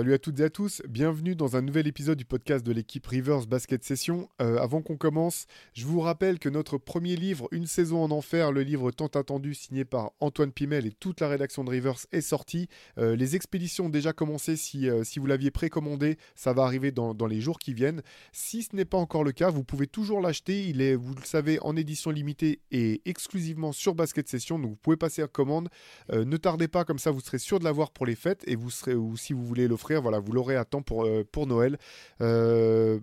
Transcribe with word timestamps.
Salut 0.00 0.14
à 0.14 0.18
toutes 0.18 0.40
et 0.40 0.44
à 0.44 0.48
tous, 0.48 0.80
bienvenue 0.88 1.36
dans 1.36 1.56
un 1.56 1.60
nouvel 1.60 1.86
épisode 1.86 2.16
du 2.16 2.24
podcast 2.24 2.64
de 2.64 2.72
l'équipe 2.72 3.06
Rivers 3.06 3.46
Basket 3.46 3.84
Session. 3.84 4.30
Euh, 4.40 4.56
avant 4.56 4.80
qu'on 4.80 4.96
commence, 4.96 5.44
je 5.74 5.84
vous 5.84 6.00
rappelle 6.00 6.38
que 6.38 6.48
notre 6.48 6.78
premier 6.78 7.16
livre, 7.16 7.48
Une 7.50 7.66
saison 7.66 8.02
en 8.02 8.10
enfer, 8.10 8.50
le 8.50 8.62
livre 8.62 8.92
tant 8.92 9.08
attendu 9.08 9.52
signé 9.52 9.84
par 9.84 10.12
Antoine 10.20 10.52
Pimel 10.52 10.86
et 10.86 10.92
toute 10.92 11.20
la 11.20 11.28
rédaction 11.28 11.64
de 11.64 11.70
Rivers 11.70 11.98
est 12.12 12.22
sorti. 12.22 12.66
Euh, 12.96 13.14
les 13.14 13.36
expéditions 13.36 13.84
ont 13.84 13.90
déjà 13.90 14.14
commencé, 14.14 14.56
si, 14.56 14.88
euh, 14.88 15.04
si 15.04 15.18
vous 15.18 15.26
l'aviez 15.26 15.50
précommandé, 15.50 16.16
ça 16.34 16.54
va 16.54 16.62
arriver 16.62 16.92
dans, 16.92 17.12
dans 17.12 17.26
les 17.26 17.42
jours 17.42 17.58
qui 17.58 17.74
viennent. 17.74 18.00
Si 18.32 18.62
ce 18.62 18.74
n'est 18.74 18.86
pas 18.86 18.96
encore 18.96 19.22
le 19.22 19.32
cas, 19.32 19.50
vous 19.50 19.64
pouvez 19.64 19.86
toujours 19.86 20.22
l'acheter, 20.22 20.66
il 20.66 20.80
est, 20.80 20.94
vous 20.94 21.14
le 21.14 21.24
savez, 21.24 21.58
en 21.60 21.76
édition 21.76 22.10
limitée 22.10 22.60
et 22.70 23.02
exclusivement 23.04 23.72
sur 23.72 23.94
Basket 23.94 24.26
Session, 24.26 24.58
donc 24.58 24.70
vous 24.70 24.76
pouvez 24.76 24.96
passer 24.96 25.20
à 25.20 25.28
commande. 25.28 25.68
Ne 26.10 26.38
tardez 26.38 26.68
pas, 26.68 26.86
comme 26.86 26.98
ça 26.98 27.10
vous 27.10 27.20
serez 27.20 27.38
sûr 27.38 27.58
de 27.58 27.64
l'avoir 27.64 27.90
pour 27.90 28.06
les 28.06 28.14
fêtes 28.14 28.44
et 28.46 28.56
vous 28.56 28.70
serez, 28.70 28.94
ou 28.94 29.18
si 29.18 29.34
vous 29.34 29.44
voulez 29.44 29.68
l'offrir, 29.68 29.89
voilà, 29.98 30.18
vous 30.18 30.32
l'aurez 30.32 30.56
à 30.56 30.64
temps 30.64 30.82
pour, 30.82 31.04
euh, 31.04 31.24
pour 31.30 31.46
Noël. 31.46 31.78
Euh, 32.20 33.00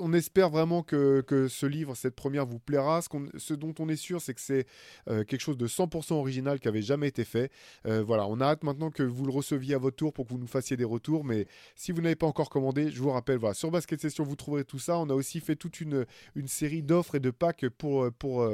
on 0.00 0.12
espère 0.12 0.50
vraiment 0.50 0.82
que, 0.82 1.22
ce 1.48 1.66
livre, 1.66 1.94
cette 1.94 2.14
première, 2.14 2.46
vous 2.46 2.58
plaira. 2.58 3.00
Ce, 3.36 3.54
dont 3.54 3.74
on 3.78 3.88
est 3.88 3.96
sûr, 3.96 4.20
c'est 4.20 4.34
que 4.34 4.40
c'est 4.40 4.66
euh, 5.08 5.24
quelque 5.24 5.40
chose 5.40 5.56
de 5.56 5.66
100% 5.66 6.14
original 6.14 6.60
qui 6.60 6.68
avait 6.68 6.82
jamais 6.82 7.08
été 7.08 7.24
fait. 7.24 7.50
Voilà, 7.84 8.26
on 8.26 8.40
a 8.40 8.46
hâte 8.46 8.64
maintenant 8.64 8.90
que 8.90 9.02
vous 9.02 9.24
le 9.24 9.32
receviez 9.32 9.74
à 9.74 9.78
votre 9.78 9.96
tour 9.96 10.12
pour 10.12 10.26
que 10.26 10.32
vous 10.32 10.38
nous 10.38 10.46
fassiez 10.46 10.76
des 10.76 10.84
retours. 10.84 11.24
Mais 11.24 11.46
si 11.76 11.92
vous 11.92 12.00
n'avez 12.00 12.16
pas 12.16 12.26
encore 12.26 12.50
commandé, 12.50 12.90
je 12.90 13.00
vous 13.00 13.10
rappelle, 13.10 13.38
voilà, 13.38 13.54
sur 13.54 13.70
Basket 13.70 14.00
Session, 14.00 14.24
vous 14.24 14.36
trouverez 14.36 14.64
tout 14.64 14.78
ça. 14.78 14.98
On 14.98 15.08
a 15.10 15.14
aussi 15.14 15.40
fait 15.40 15.56
toute 15.56 15.80
une, 15.80 16.06
une 16.34 16.48
série 16.48 16.82
d'offres 16.82 17.14
et 17.14 17.20
de 17.20 17.30
packs 17.30 17.68
pour, 17.68 18.10
pour, 18.18 18.46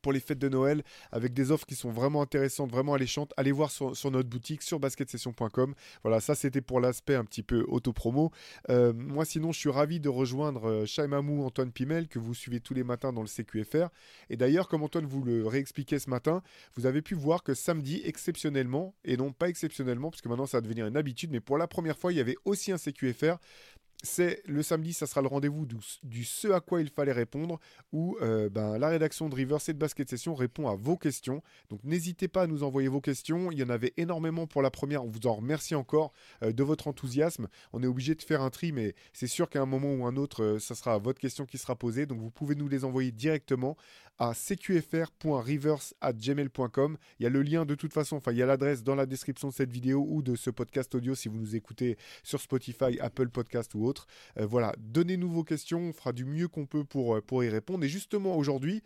pour 0.00 0.12
les 0.12 0.20
fêtes 0.20 0.38
de 0.38 0.48
Noël 0.48 0.82
avec 1.10 1.34
des 1.34 1.50
offres 1.50 1.66
qui 1.66 1.74
sont 1.74 1.90
vraiment 1.90 2.22
intéressantes, 2.22 2.70
vraiment 2.70 2.94
alléchantes. 2.94 3.32
Allez 3.36 3.52
voir 3.52 3.70
sur, 3.70 4.10
notre 4.10 4.28
boutique 4.28 4.62
sur 4.62 4.80
basketsession.com. 4.80 5.74
Voilà, 6.02 6.20
ça 6.20 6.34
c'était 6.34 6.60
pour 6.60 6.80
l'aspect 6.80 7.14
un 7.14 7.24
petit 7.24 7.42
peu 7.42 7.64
auto-promo. 7.68 8.30
Euh, 8.70 8.92
moi 8.94 9.24
sinon, 9.24 9.52
je 9.52 9.58
suis 9.58 9.70
ravi 9.70 10.00
de 10.00 10.08
rejoindre 10.08 10.68
euh, 10.68 10.86
Shai 10.86 11.06
Mamou, 11.06 11.44
Antoine 11.44 11.72
Pimel, 11.72 12.08
que 12.08 12.18
vous 12.18 12.34
suivez 12.34 12.60
tous 12.60 12.74
les 12.74 12.84
matins 12.84 13.12
dans 13.12 13.22
le 13.22 13.28
CQFR. 13.28 13.88
Et 14.30 14.36
d'ailleurs, 14.36 14.68
comme 14.68 14.82
Antoine 14.82 15.06
vous 15.06 15.22
le 15.22 15.46
réexpliquait 15.46 15.98
ce 15.98 16.10
matin, 16.10 16.42
vous 16.74 16.86
avez 16.86 17.02
pu 17.02 17.14
voir 17.14 17.42
que 17.42 17.54
samedi, 17.54 18.00
exceptionnellement, 18.04 18.94
et 19.04 19.16
non 19.16 19.32
pas 19.32 19.48
exceptionnellement, 19.48 20.10
parce 20.10 20.22
que 20.22 20.28
maintenant 20.28 20.46
ça 20.46 20.58
va 20.58 20.62
devenir 20.62 20.86
une 20.86 20.96
habitude, 20.96 21.30
mais 21.30 21.40
pour 21.40 21.58
la 21.58 21.66
première 21.66 21.98
fois, 21.98 22.12
il 22.12 22.16
y 22.16 22.20
avait 22.20 22.36
aussi 22.44 22.72
un 22.72 22.78
CQFR 22.78 23.36
c'est 24.02 24.42
le 24.46 24.62
samedi, 24.62 24.92
ça 24.92 25.06
sera 25.06 25.22
le 25.22 25.28
rendez-vous 25.28 25.66
du, 26.02 26.24
ce 26.24 26.48
à 26.48 26.60
quoi 26.60 26.80
il 26.80 26.90
fallait 26.90 27.12
répondre, 27.12 27.58
où 27.92 28.16
euh, 28.20 28.48
ben, 28.48 28.78
la 28.78 28.88
rédaction 28.88 29.28
de 29.28 29.34
Rivers 29.34 29.60
et 29.68 29.72
de 29.72 29.78
Basket 29.78 30.08
Session 30.08 30.34
répond 30.34 30.68
à 30.68 30.74
vos 30.74 30.96
questions. 30.96 31.42
Donc 31.70 31.80
n'hésitez 31.84 32.28
pas 32.28 32.42
à 32.42 32.46
nous 32.46 32.62
envoyer 32.62 32.88
vos 32.88 33.00
questions. 33.00 33.50
Il 33.50 33.58
y 33.58 33.62
en 33.62 33.68
avait 33.68 33.92
énormément 33.96 34.46
pour 34.46 34.62
la 34.62 34.70
première. 34.70 35.04
On 35.04 35.08
vous 35.08 35.26
en 35.26 35.34
remercie 35.34 35.74
encore 35.74 36.12
euh, 36.42 36.52
de 36.52 36.62
votre 36.62 36.88
enthousiasme. 36.88 37.48
On 37.72 37.82
est 37.82 37.86
obligé 37.86 38.14
de 38.14 38.22
faire 38.22 38.42
un 38.42 38.50
tri, 38.50 38.72
mais 38.72 38.94
c'est 39.12 39.26
sûr 39.26 39.48
qu'à 39.48 39.62
un 39.62 39.66
moment 39.66 39.92
ou 39.92 40.06
un 40.06 40.16
autre, 40.16 40.42
euh, 40.42 40.58
ça 40.58 40.74
sera 40.74 40.98
votre 40.98 41.20
question 41.20 41.46
qui 41.46 41.58
sera 41.58 41.76
posée. 41.76 42.06
Donc 42.06 42.20
vous 42.20 42.30
pouvez 42.30 42.54
nous 42.54 42.68
les 42.68 42.84
envoyer 42.84 43.12
directement 43.12 43.76
à 44.18 44.32
cqfr.rivers@gmail.com. 44.34 46.96
Il 47.18 47.22
y 47.22 47.26
a 47.26 47.30
le 47.30 47.42
lien 47.42 47.64
de 47.64 47.74
toute 47.74 47.92
façon, 47.92 48.16
enfin 48.16 48.32
il 48.32 48.38
y 48.38 48.42
a 48.42 48.46
l'adresse 48.46 48.82
dans 48.82 48.94
la 48.94 49.06
description 49.06 49.48
de 49.48 49.52
cette 49.52 49.72
vidéo 49.72 50.06
ou 50.08 50.22
de 50.22 50.36
ce 50.36 50.50
podcast 50.50 50.94
audio 50.94 51.14
si 51.14 51.28
vous 51.28 51.38
nous 51.38 51.56
écoutez 51.56 51.96
sur 52.22 52.40
Spotify, 52.40 52.98
Apple 53.00 53.30
Podcast 53.30 53.74
ou 53.74 53.84
autre. 53.84 54.06
Euh, 54.38 54.46
voilà, 54.46 54.74
donnez-nous 54.78 55.30
vos 55.30 55.44
questions, 55.44 55.80
on 55.80 55.92
fera 55.92 56.12
du 56.12 56.24
mieux 56.24 56.48
qu'on 56.48 56.66
peut 56.66 56.84
pour, 56.84 57.16
euh, 57.16 57.20
pour 57.20 57.42
y 57.44 57.48
répondre. 57.48 57.84
Et 57.84 57.88
justement 57.88 58.36
aujourd'hui, 58.36 58.82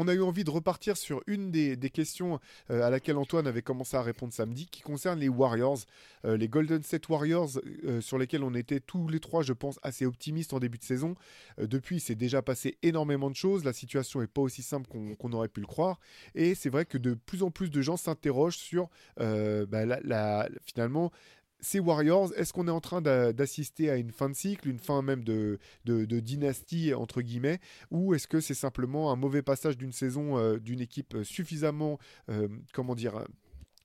on 0.00 0.06
a 0.06 0.14
eu 0.14 0.22
envie 0.22 0.44
de 0.44 0.50
repartir 0.50 0.96
sur 0.96 1.22
une 1.26 1.50
des, 1.50 1.76
questions 1.90 2.38
euh, 2.70 2.86
à 2.86 2.90
laquelle 2.90 3.16
Antoine 3.16 3.48
avait 3.48 3.62
commencé 3.62 3.96
à 3.96 4.02
répondre 4.02 4.32
samedi, 4.32 4.66
qui 4.66 4.80
concerne 4.80 5.18
les 5.18 5.28
Warriors, 5.28 5.80
euh, 6.24 6.36
les 6.36 6.46
Golden 6.46 6.80
State 6.84 7.08
Warriors, 7.08 7.60
euh, 7.84 8.00
sur 8.00 8.16
lesquels 8.16 8.44
on 8.44 8.54
était 8.54 8.78
tous 8.78 9.08
les 9.08 9.18
trois, 9.18 9.42
je 9.42 9.52
pense, 9.52 9.80
assez 9.82 10.06
optimistes 10.06 10.52
en 10.52 10.60
début 10.60 10.78
de 10.78 10.84
saison. 10.84 11.16
Depuis, 11.58 11.96
il 11.96 12.00
s'est 12.00 12.14
déjà 12.14 12.42
passé 12.42 12.78
énormément 12.84 13.28
de 13.28 13.34
choses. 13.34 13.64
La 13.64 13.72
situation 13.72 14.20
n'est 14.20 14.28
pas 14.28 14.40
aussi 14.40 14.62
simple 14.62 14.88
qu'on 14.88 15.32
aurait 15.32 15.48
pu 15.48 15.60
le 15.60 15.66
croire. 15.66 15.98
Et 16.36 16.54
c'est 16.54 16.70
vrai 16.70 16.84
que 16.84 16.96
de 16.96 17.14
plus 17.14 17.42
en 17.42 17.50
plus 17.50 17.68
de 17.68 17.82
gens 17.82 17.96
s'interrogent 17.96 18.56
sur, 18.56 18.88
bah, 19.16 19.84
la- 19.84 20.48
finalement, 20.64 21.10
ces 21.60 21.80
Warriors, 21.80 22.32
est-ce 22.36 22.52
qu'on 22.52 22.68
est 22.68 22.72
en 22.72 22.80
train 22.80 23.00
d'a- 23.00 23.32
d'assister 23.32 23.90
à 23.90 23.96
une 23.96 24.10
fin 24.10 24.28
de 24.28 24.34
cycle, 24.34 24.68
une 24.68 24.78
fin 24.78 25.02
même 25.02 25.24
de, 25.24 25.58
dynastie, 25.84 26.94
entre 26.94 27.22
guillemets, 27.22 27.60
ou 27.90 28.14
est-ce 28.14 28.28
que 28.28 28.40
c'est 28.40 28.54
simplement 28.54 29.10
un 29.12 29.16
mauvais 29.16 29.42
passage 29.42 29.76
d'une 29.76 29.92
saison 29.92 30.38
euh, 30.38 30.58
d'une 30.58 30.80
équipe 30.80 31.16
suffisamment, 31.24 31.98
euh, 32.30 32.48
comment 32.72 32.94
dire, 32.94 33.16
euh, 33.16 33.24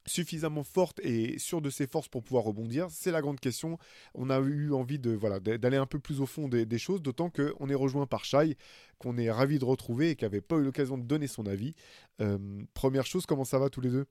suffisamment 0.05 0.63
forte 0.63 0.99
et 1.01 1.39
sûre 1.39 1.61
de 1.61 1.69
ses 1.69 1.87
forces 1.87 2.07
pour 2.09 2.23
pouvoir 2.23 2.43
rebondir? 2.43 2.87
C'est 2.91 3.11
la 3.11 3.21
grande 3.21 3.39
question. 3.39 3.77
On 4.13 4.29
a 4.29 4.39
eu 4.39 4.71
envie 4.73 4.99
de 4.99 5.11
voilà 5.11 5.39
d'a- 5.39 5.57
d'aller 5.57 5.77
un 5.77 5.85
peu 5.85 5.99
plus 5.99 6.21
au 6.21 6.25
fond 6.25 6.47
des, 6.47 6.77
choses, 6.77 7.01
d'autant 7.01 7.29
qu'on 7.29 7.69
est 7.69 7.75
rejoint 7.75 8.05
par 8.05 8.25
Shai, 8.25 8.57
qu'on 8.99 9.17
est 9.17 9.31
ravi 9.31 9.59
de 9.59 9.65
retrouver 9.65 10.11
et 10.11 10.15
qui 10.15 10.25
n'avait 10.25 10.41
pas 10.41 10.57
eu 10.57 10.63
l'occasion 10.63 10.97
de 10.97 11.03
donner 11.03 11.27
son 11.27 11.45
avis. 11.45 11.73
Euh, 12.21 12.37
première 12.73 13.05
chose, 13.05 13.25
comment 13.25 13.45
ça 13.45 13.59
va 13.59 13.69
tous 13.69 13.81
les 13.81 13.89
deux? 13.89 14.05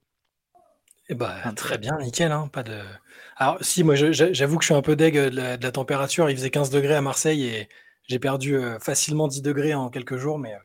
Eh 1.08 1.14
bah, 1.14 1.36
très 1.56 1.78
bien, 1.78 1.98
nickel, 1.98 2.30
hein, 2.32 2.48
pas 2.52 2.62
de. 2.62 2.78
Alors, 3.36 3.58
si, 3.62 3.82
moi, 3.82 3.94
je- 3.96 4.12
je- 4.12 4.32
j'avoue 4.32 4.56
que 4.56 4.62
je 4.62 4.66
suis 4.68 4.74
un 4.74 4.82
peu 4.82 4.96
deg 4.96 5.16
euh, 5.18 5.30
de 5.30 5.36
la, 5.36 5.56
de 5.56 5.62
la 5.62 5.72
température. 5.72 6.30
Il 6.30 6.36
faisait 6.36 6.50
15 6.50 6.70
degrés 6.70 6.94
à 6.94 7.00
Marseille 7.00 7.44
et 7.46 7.68
j'ai 8.08 8.18
perdu 8.18 8.56
euh, 8.56 8.78
facilement 8.78 9.26
10 9.28 9.42
degrés 9.42 9.74
en 9.74 9.90
quelques 9.90 10.16
jours, 10.16 10.38
mais. 10.38 10.54
euh, 10.54 10.58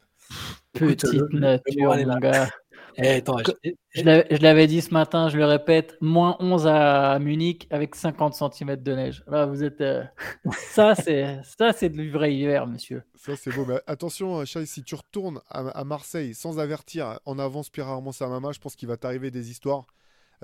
écoute, 0.76 1.04
Petite 1.04 1.14
le- 1.14 1.28
le 1.32 1.40
nature, 1.40 1.82
moral 1.82 2.00
est 2.02 2.06
mon 2.06 2.14
là. 2.14 2.20
gars. 2.20 2.50
Eh, 3.00 3.10
attends, 3.10 3.38
Que- 3.44 3.52
j'ai- 3.64 3.78
Je 3.92 4.04
l'avais 4.04 4.28
je 4.32 4.42
l'avais 4.42 4.66
dit 4.68 4.82
ce 4.82 4.92
matin, 4.92 5.30
je 5.30 5.38
le 5.38 5.46
répète, 5.46 5.98
moins 6.02 6.36
11 6.40 6.66
à 6.66 7.20
Munich 7.20 7.68
avec 7.70 7.94
50 7.96 8.34
cm 8.34 8.82
de 8.84 8.94
neige. 8.96 9.24
Là, 9.28 9.46
vous 9.46 9.64
êtes. 9.64 9.82
euh, 9.82 10.04
Ça, 10.52 10.96
c'est 10.96 11.40
ça, 11.44 11.74
c'est 11.74 11.90
du 11.90 12.10
vrai 12.10 12.34
hiver, 12.34 12.66
monsieur. 12.66 13.04
Ça, 13.16 13.36
c'est 13.36 13.52
beau. 13.52 13.66
Mais 13.66 13.80
attention, 13.88 14.44
Shai, 14.46 14.66
si 14.66 14.84
tu 14.84 14.96
retournes 14.96 15.42
à, 15.50 15.60
à 15.70 15.84
Marseille 15.84 16.34
sans 16.34 16.60
avertir 16.60 17.20
en 17.26 17.40
avance 17.40 17.70
Pierre 17.70 17.88
Armand 17.88 18.12
Samama, 18.12 18.52
je 18.52 18.60
pense 18.60 18.76
qu'il 18.76 18.88
va 18.88 18.98
t'arriver 18.98 19.32
des 19.32 19.50
histoires. 19.52 19.86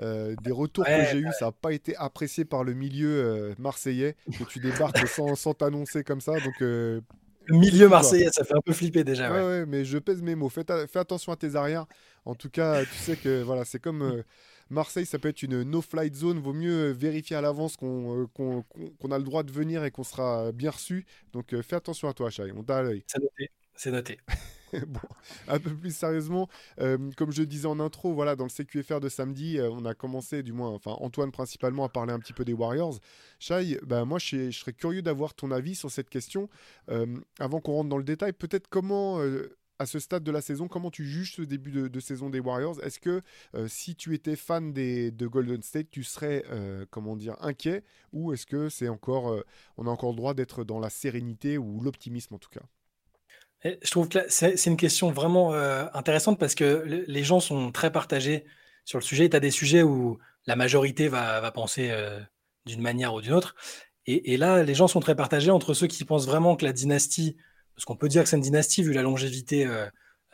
Euh, 0.02 0.34
des 0.42 0.50
retours 0.50 0.84
Ouais, 0.84 1.04
que 1.04 1.10
j'ai 1.12 1.18
eus, 1.18 1.32
ça 1.38 1.46
n'a 1.46 1.52
pas 1.52 1.72
été 1.72 1.96
apprécié 1.96 2.44
par 2.44 2.64
le 2.64 2.74
milieu 2.74 3.10
euh, 3.10 3.54
marseillais, 3.58 4.16
que 4.38 4.44
tu 4.44 4.58
débarques 4.58 4.96
sans, 5.08 5.34
sans 5.36 5.54
t'annoncer 5.54 6.02
comme 6.02 6.20
ça. 6.20 6.32
Donc, 6.40 6.62
euh, 6.62 7.00
le 7.46 7.58
milieu 7.58 7.88
marseillais, 7.88 8.30
ça 8.32 8.42
fait 8.44 8.56
un 8.56 8.60
peu 8.64 8.72
flipper 8.72 9.04
déjà. 9.04 9.32
ouais, 9.32 9.66
mais 9.66 9.84
je 9.84 9.98
pèse 9.98 10.22
mes 10.22 10.34
mots. 10.34 10.48
Fais, 10.48 10.64
attention 10.96 11.32
à 11.32 11.36
tes 11.36 11.54
arrières. 11.54 11.86
En 12.24 12.34
tout 12.34 12.50
cas, 12.50 12.84
tu 12.84 12.94
sais 12.94 13.16
que 13.16 13.42
voilà, 13.42 13.64
c'est 13.64 13.78
comme 13.78 14.24
Marseille, 14.70 15.04
ça 15.04 15.18
peut 15.18 15.28
être 15.28 15.42
une 15.42 15.62
no-flight 15.62 16.14
zone. 16.14 16.40
Vaut 16.40 16.54
mieux 16.54 16.90
vérifier 16.90 17.36
à 17.36 17.42
l'avance 17.42 17.76
qu'on 17.76 18.24
a 18.24 19.18
le 19.18 19.24
droit 19.24 19.42
de 19.42 19.52
venir 19.52 19.84
et 19.84 19.90
qu'on 19.90 20.04
sera 20.04 20.52
bien 20.52 20.70
reçu. 20.70 21.04
Donc, 21.34 21.54
fais 21.60 21.76
attention 21.76 22.08
à 22.08 22.14
toi, 22.14 22.30
Shai. 22.30 22.50
On 22.56 22.62
t'a 22.62 22.78
à 22.78 22.82
l'œil. 22.82 23.04
C'est 23.06 23.20
noté. 23.20 23.50
C'est 23.76 23.90
noté. 23.90 24.18
Bon, 24.86 25.00
un 25.48 25.58
peu 25.58 25.74
plus 25.74 25.94
sérieusement, 25.94 26.48
euh, 26.80 27.10
comme 27.16 27.32
je 27.32 27.42
disais 27.42 27.66
en 27.66 27.80
intro, 27.80 28.12
voilà, 28.12 28.36
dans 28.36 28.44
le 28.44 28.50
CQFR 28.50 29.00
de 29.00 29.08
samedi, 29.08 29.58
euh, 29.58 29.70
on 29.70 29.84
a 29.84 29.94
commencé, 29.94 30.42
du 30.42 30.52
moins, 30.52 30.70
enfin 30.70 30.96
Antoine 31.00 31.30
principalement, 31.30 31.84
à 31.84 31.88
parler 31.88 32.12
un 32.12 32.18
petit 32.18 32.32
peu 32.32 32.44
des 32.44 32.52
Warriors. 32.52 32.98
Shai, 33.38 33.78
bah, 33.84 34.04
moi 34.04 34.18
je, 34.18 34.50
serais 34.50 34.72
curieux 34.72 35.02
d'avoir 35.02 35.34
ton 35.34 35.50
avis 35.50 35.74
sur 35.74 35.90
cette 35.90 36.10
question. 36.10 36.48
Euh, 36.90 37.06
avant 37.38 37.60
qu'on 37.60 37.72
rentre 37.72 37.88
dans 37.90 37.98
le 37.98 38.04
détail, 38.04 38.32
peut-être 38.32 38.68
comment, 38.68 39.20
à 39.78 39.86
ce 39.86 39.98
stade 39.98 40.24
de 40.24 40.30
la 40.30 40.40
saison, 40.40 40.68
comment 40.68 40.90
tu 40.90 41.04
juges 41.04 41.34
ce 41.34 41.42
début 41.42 41.70
de, 41.70 42.00
saison 42.00 42.30
des 42.30 42.40
Warriors? 42.40 42.82
Est-ce 42.82 42.98
que 43.00 43.22
si 43.66 43.94
tu 43.94 44.14
étais 44.14 44.36
fan 44.36 44.72
des, 44.72 45.10
de 45.10 45.26
Golden 45.26 45.62
State, 45.62 45.90
tu 45.90 46.04
serais, 46.04 46.44
comment 46.90 47.16
dire, 47.16 47.36
inquiet? 47.40 47.84
Ou 48.12 48.32
est-ce 48.32 48.46
que 48.46 48.68
c'est 48.68 48.88
encore, 48.88 49.42
on 49.76 49.86
a 49.86 49.90
encore 49.90 50.10
le 50.10 50.16
droit 50.16 50.34
d'être 50.34 50.64
dans 50.64 50.78
la 50.78 50.90
sérénité 50.90 51.58
ou 51.58 51.80
l'optimisme 51.80 52.34
en 52.34 52.38
tout 52.38 52.50
cas? 52.50 52.62
Je 53.64 53.90
trouve 53.90 54.08
que 54.08 54.18
c'est 54.28 54.66
une 54.66 54.76
question 54.76 55.10
vraiment 55.10 55.54
euh, 55.54 55.86
intéressante 55.94 56.38
parce 56.38 56.54
que 56.54 56.82
le- 56.84 57.04
les 57.08 57.24
gens 57.24 57.40
sont 57.40 57.72
très 57.72 57.90
partagés 57.90 58.44
sur 58.84 58.98
le 58.98 59.04
sujet. 59.04 59.28
Tu 59.30 59.36
as 59.36 59.40
des 59.40 59.50
sujets 59.50 59.82
où 59.82 60.18
la 60.46 60.54
majorité 60.54 61.08
va, 61.08 61.50
penser 61.50 61.88
euh, 61.90 62.20
d'une 62.66 62.82
manière 62.82 63.14
ou 63.14 63.22
d'une 63.22 63.32
autre. 63.32 63.54
Et, 64.06 64.36
là, 64.36 64.62
les 64.62 64.74
gens 64.74 64.86
sont 64.86 65.00
très 65.00 65.14
partagés 65.16 65.50
entre 65.50 65.72
ceux 65.72 65.86
qui 65.86 66.04
pensent 66.04 66.26
vraiment 66.26 66.56
que 66.56 66.64
la 66.66 66.74
dynastie, 66.74 67.38
parce 67.74 67.86
qu'on 67.86 67.96
peut 67.96 68.08
dire 68.08 68.22
que 68.22 68.28
c'est 68.28 68.36
une 68.36 68.42
dynastie 68.42 68.82
vu 68.82 68.92
la 68.92 69.00
longévité 69.00 69.66
euh, 69.66 69.88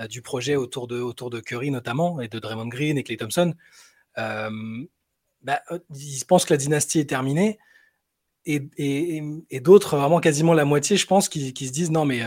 du 0.09 0.23
projet 0.23 0.57
autour 0.57 0.89
de, 0.89 0.99
autour 0.99 1.31
de 1.31 1.39
Curry 1.39 1.71
notamment, 1.71 2.21
et 2.21 2.27
de 2.27 2.41
Draymond 2.41 2.67
Green 2.67 2.99
et 2.99 3.05
Clay 3.05 3.17
Thompson, 3.17 3.55
bah, 4.17 5.63
ils 5.95 6.25
pensent 6.27 6.47
que 6.47 6.53
la 6.53 6.57
dynastie 6.57 6.99
est 6.99 7.09
terminée. 7.09 7.61
Et, 8.45 9.61
d'autres, 9.61 9.97
vraiment 9.97 10.19
quasiment 10.19 10.53
la 10.53 10.65
moitié, 10.65 10.97
je 10.97 11.07
pense, 11.07 11.29
qui, 11.29 11.51
se 11.51 11.73
disent 11.73 11.93
non, 11.93 12.05
mais 12.05 12.23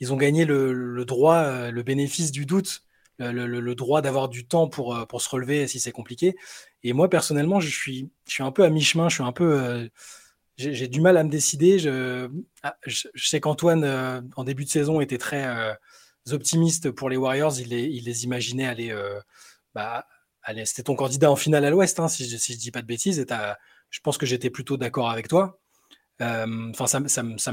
ils 0.00 0.12
ont 0.12 0.16
gagné 0.16 0.44
le, 0.44 1.04
droit, 1.04 1.36
euh, 1.36 1.70
le 1.70 1.82
bénéfice 1.82 2.32
du 2.32 2.46
doute, 2.46 2.82
le, 3.18 3.74
droit 3.74 4.02
d'avoir 4.02 4.28
du 4.28 4.46
temps 4.46 4.68
pour, 4.68 4.96
euh, 4.96 5.06
pour 5.06 5.22
se 5.22 5.28
relever 5.28 5.66
si 5.68 5.80
c'est 5.80 5.92
compliqué. 5.92 6.36
Et 6.82 6.92
moi, 6.92 7.08
personnellement, 7.08 7.60
je 7.60 7.68
suis, 7.68 8.10
un 8.40 8.52
peu 8.52 8.64
à 8.64 8.70
mi-chemin, 8.70 9.08
je 9.08 9.16
suis 9.16 9.24
un 9.24 9.32
peu. 9.32 9.60
euh, 9.60 9.88
j'ai 10.56 10.86
du 10.88 11.00
mal 11.00 11.16
à 11.16 11.24
me 11.24 11.30
décider. 11.30 11.78
Je, 11.80 12.28
ah, 12.62 12.76
sais 13.16 13.40
qu'Antoine, 13.40 13.84
en 14.36 14.44
début 14.44 14.64
de 14.64 14.70
saison, 14.70 15.00
était 15.00 15.18
très 15.18 15.44
optimiste 16.30 16.90
pour 16.92 17.08
les 17.10 17.16
Warriors. 17.16 17.58
Il 17.58 17.70
les, 17.70 18.24
imaginait 18.24 18.66
aller. 18.66 18.96
bah, 19.74 20.06
aller 20.42 20.64
C'était 20.66 20.84
ton 20.84 20.94
candidat 20.94 21.30
en 21.30 21.36
finale 21.36 21.64
à 21.64 21.70
l'Ouest, 21.70 21.98
hein, 22.00 22.08
si, 22.08 22.28
je- 22.28 22.36
si 22.36 22.52
je 22.54 22.58
dis 22.58 22.70
pas 22.70 22.82
de 22.82 22.86
bêtises. 22.86 23.18
Et 23.18 23.26
je 23.90 24.00
pense 24.00 24.16
que 24.18 24.26
j'étais 24.26 24.50
plutôt 24.50 24.76
d'accord 24.76 25.10
avec 25.10 25.26
toi. 25.28 25.60
Euh, 26.22 26.70
Enfin, 26.70 26.86
ça, 26.86 27.00
me- 27.00 27.08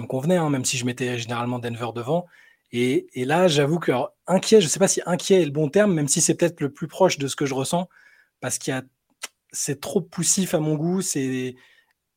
convenait, 0.08 0.38
hein, 0.38 0.50
même 0.50 0.66
si 0.66 0.78
je 0.78 0.86
mettais 0.86 1.18
généralement 1.18 1.60
Denver 1.60 1.90
devant. 1.96 2.26
Et, 2.72 3.08
là, 3.26 3.48
j'avoue 3.48 3.80
que 3.80 3.92
inquiet, 4.28 4.62
je 4.62 4.68
sais 4.68 4.80
pas 4.80 4.88
si 4.88 5.02
inquiet 5.06 5.42
est 5.42 5.46
le 5.46 5.52
bon 5.52 5.70
terme, 5.70 5.94
même 5.94 6.08
si 6.08 6.22
c'est 6.22 6.36
peut-être 6.36 6.62
le 6.62 6.72
plus 6.72 6.88
proche 6.88 7.18
de 7.18 7.28
ce 7.28 7.36
que 7.36 7.46
je 7.46 7.54
ressens, 7.54 7.90
parce 8.40 8.58
qu'il 8.58 8.74
y 8.74 8.78
a, 8.78 8.84
c'est 9.52 9.82
trop 9.82 10.02
poussif 10.02 10.54
à 10.54 10.60
mon 10.60 10.76
goût, 10.76 11.02
c'est, 11.02 11.56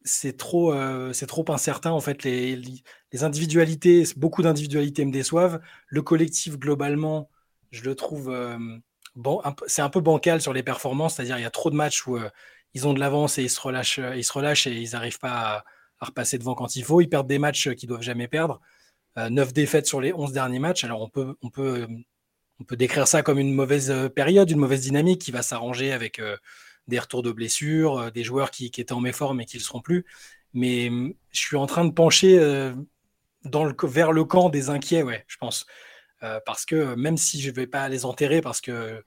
c'est 0.05 0.37
trop, 0.37 0.73
euh, 0.75 1.13
c'est 1.13 1.27
trop 1.27 1.45
incertain 1.51 1.91
en 1.93 2.01
fait. 2.01 2.25
Les, 2.25 2.57
les 3.13 3.25
individualités, 3.25 4.05
beaucoup 4.17 4.43
d'individualités 4.43 5.05
me 5.05 5.13
déçoivent. 5.13 5.61
Le 5.89 6.03
collectif 6.03 6.59
globalement, 6.59 7.31
je 7.73 7.83
le 7.85 7.95
trouve, 7.97 8.31
euh, 8.31 8.59
peu- 9.53 9.65
c'est 9.69 9.83
un 9.83 9.91
peu 9.91 10.01
bancal 10.01 10.41
sur 10.41 10.53
les 10.53 10.63
performances, 10.63 11.17
c'est-à-dire 11.17 11.39
il 11.39 11.43
y 11.43 11.47
a 11.47 11.51
trop 11.51 11.71
de 11.71 11.77
matchs 11.77 12.07
où 12.07 12.19
ils 12.75 12.87
ont 12.89 12.93
de 12.95 13.01
l'avance 13.01 13.39
et 13.39 13.45
ils 13.45 13.51
se 13.51 13.61
relâchent, 13.61 14.01
ils 14.17 14.25
se 14.25 14.33
relâchent 14.33 14.67
et 14.67 14.75
ils 14.75 14.91
n'arrivent 14.93 15.19
pas 15.19 15.65
à, 16.01 16.07
repasser 16.07 16.39
devant 16.39 16.55
quand 16.55 16.77
il 16.77 16.85
faut. 16.85 17.01
Ils 17.01 17.09
perdent 17.09 17.27
des 17.27 17.39
matchs 17.39 17.71
qu'ils 17.75 17.89
doivent 17.89 18.03
jamais 18.03 18.29
perdre. 18.29 18.61
Euh, 19.19 19.31
9 19.31 19.53
défaites 19.53 19.87
sur 19.87 20.01
les 20.01 20.13
11 20.13 20.33
derniers 20.33 20.59
matchs. 20.59 20.85
Alors 20.85 21.01
on 21.01 21.09
peut, 21.09 21.37
on 21.43 21.51
peut, 21.51 21.83
euh, 21.83 21.87
on 22.61 22.65
peut 22.65 22.77
décrire 22.77 23.07
ça 23.07 23.23
comme 23.23 23.39
une 23.39 23.55
mauvaise 23.55 23.91
euh, 23.91 24.09
période, 24.09 24.51
une 24.51 24.59
mauvaise 24.59 24.81
dynamique 24.81 25.21
qui 25.21 25.31
va 25.31 25.43
s'arranger 25.43 25.93
avec 25.93 26.19
euh, 26.19 26.37
des 26.89 26.99
retours 26.99 27.23
de 27.23 27.33
blessures, 27.33 28.13
des 28.13 28.25
joueurs 28.25 28.51
qui, 28.51 28.67
étaient 28.67 28.93
en 28.93 29.01
méforme 29.01 29.41
et 29.41 29.47
qui 29.47 29.57
ne 29.57 29.61
le 29.61 29.65
seront 29.65 29.81
plus. 29.81 30.05
Mais 30.53 30.91
je 31.31 31.39
suis 31.39 31.57
en 31.57 31.67
train 31.67 31.85
de 31.85 31.91
pencher 31.91 32.37
vers 33.83 34.13
le 34.13 34.25
camp 34.25 34.51
des 34.51 34.69
inquiets, 34.69 35.03
ouais, 35.03 35.25
je 35.27 35.37
pense. 35.39 35.67
Parce 36.45 36.67
que 36.67 36.95
même 36.95 37.17
si 37.17 37.41
je 37.41 37.49
ne 37.51 37.55
vais 37.55 37.67
pas 37.67 37.89
les 37.89 38.05
enterrer, 38.05 38.43
parce 38.43 38.61
que, 38.61 39.03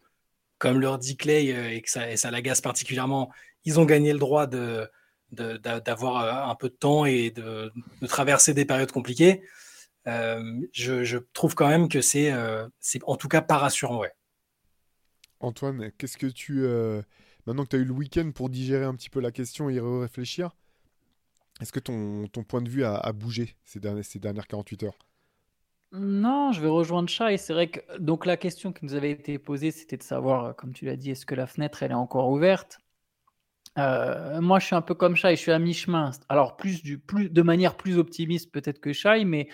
comme 0.58 0.80
leur 0.80 0.98
dit 0.98 1.18
Clay, 1.18 1.76
et 1.76 1.82
que 1.84 1.90
ça, 1.90 2.18
ça 2.18 2.32
l'agace 2.32 2.62
particulièrement, 2.62 3.32
ils 3.64 3.80
ont 3.80 3.86
gagné 3.86 4.12
le 4.12 4.20
droit 4.20 4.48
de, 4.48 4.90
d'avoir 5.32 6.24
euh, 6.48 6.52
un 6.52 6.56
peu 6.56 6.70
de 6.70 6.76
temps 6.76 7.06
et 7.06 7.32
de, 7.32 7.72
de 8.02 8.08
traverser 8.08 8.54
des 8.54 8.66
périodes 8.66 8.92
compliquées. 8.92 9.44
Euh, 10.08 10.62
je, 10.74 11.04
je 11.04 11.18
trouve 11.34 11.56
quand 11.56 11.68
même 11.70 11.90
que 11.90 12.02
c'est, 12.02 12.32
euh, 12.32 12.68
c'est 12.80 13.02
en 13.06 13.18
tout 13.18 13.28
cas 13.30 13.42
pas 13.42 13.58
rassurant, 13.58 14.00
ouais. 14.00 14.14
Antoine, 15.40 15.92
qu'est-ce 15.98 16.18
que 16.18 16.28
tu. 16.28 16.64
euh, 16.64 17.02
Maintenant 17.48 17.64
que 17.64 17.70
tu 17.70 17.76
as 17.78 17.80
eu 17.80 17.86
le 17.86 17.94
week-end 17.94 18.32
pour 18.36 18.50
digérer 18.50 18.84
un 18.86 18.94
petit 18.96 19.10
peu 19.10 19.20
la 19.22 19.32
question 19.32 19.70
et 19.70 19.76
y 19.76 19.80
réfléchir, 19.80 20.52
est-ce 21.62 21.72
que 21.72 21.80
ton, 21.80 22.28
ton 22.28 22.44
point 22.44 22.62
de 22.64 22.70
vue 22.70 22.84
a, 22.84 22.96
a 22.96 23.12
bougé 23.14 23.56
ces 23.66 23.80
dernières, 23.80 24.06
ces 24.06 24.18
dernières 24.20 24.48
48 24.48 24.84
heures? 24.84 24.98
Non, 25.92 26.54
je 26.54 26.62
vais 26.62 26.70
rejoindre 26.70 27.10
Chat 27.10 27.34
et 27.34 27.38
c'est 27.38 27.52
vrai 27.52 27.70
que 27.70 27.98
donc 27.98 28.26
la 28.26 28.38
question 28.38 28.72
qui 28.72 28.86
nous 28.86 28.94
avait 28.94 29.12
été 29.12 29.38
posée, 29.38 29.72
c'était 29.72 29.98
de 29.98 30.04
savoir, 30.04 30.56
comme 30.56 30.72
tu 30.74 30.86
l'as 30.86 30.96
dit, 30.96 31.12
est-ce 31.12 31.26
que 31.26 31.36
la 31.36 31.46
fenêtre 31.48 31.84
elle 31.84 31.92
est 31.92 31.94
encore 31.94 32.30
ouverte? 32.30 32.80
Euh, 33.78 34.42
moi, 34.42 34.60
je 34.60 34.66
suis 34.66 34.76
un 34.76 34.82
peu 34.82 34.96
comme 34.96 35.16
Shai, 35.16 35.36
je 35.36 35.42
suis 35.42 35.52
à 35.52 35.60
mi-chemin. 35.60 36.12
Alors 36.30 36.58
plus 36.58 36.82
de 36.84 37.42
manière 37.44 37.76
plus 37.78 37.98
optimiste 37.98 38.52
peut-être 38.52 38.80
que 38.80 38.92
Shai, 38.94 39.24
mais 39.26 39.50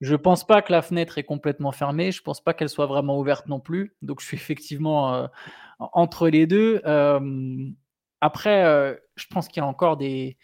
je 0.00 0.14
pense 0.14 0.46
pas 0.46 0.62
que 0.62 0.72
la 0.72 0.82
fenêtre 0.82 1.18
est 1.18 1.24
complètement 1.24 1.72
fermée. 1.72 2.12
Je 2.12 2.22
pense 2.22 2.42
pas 2.42 2.54
qu'elle 2.54 2.68
soit 2.70 2.86
vraiment 2.86 3.18
ouverte 3.18 3.46
non 3.48 3.60
plus. 3.60 3.94
Donc 4.02 4.20
je 4.20 4.26
suis 4.26 4.36
effectivement 4.36 5.14
euh, 5.14 5.26
en- 5.78 5.90
entre 5.94 6.28
les 6.28 6.46
deux. 6.46 6.80
Euh, 6.86 7.68
après, 8.20 8.98
je 9.16 9.26
pense 9.28 9.48
qu'il 9.48 9.60
y 9.62 9.64
a 9.64 9.66
encore 9.66 9.96
des 9.96 10.36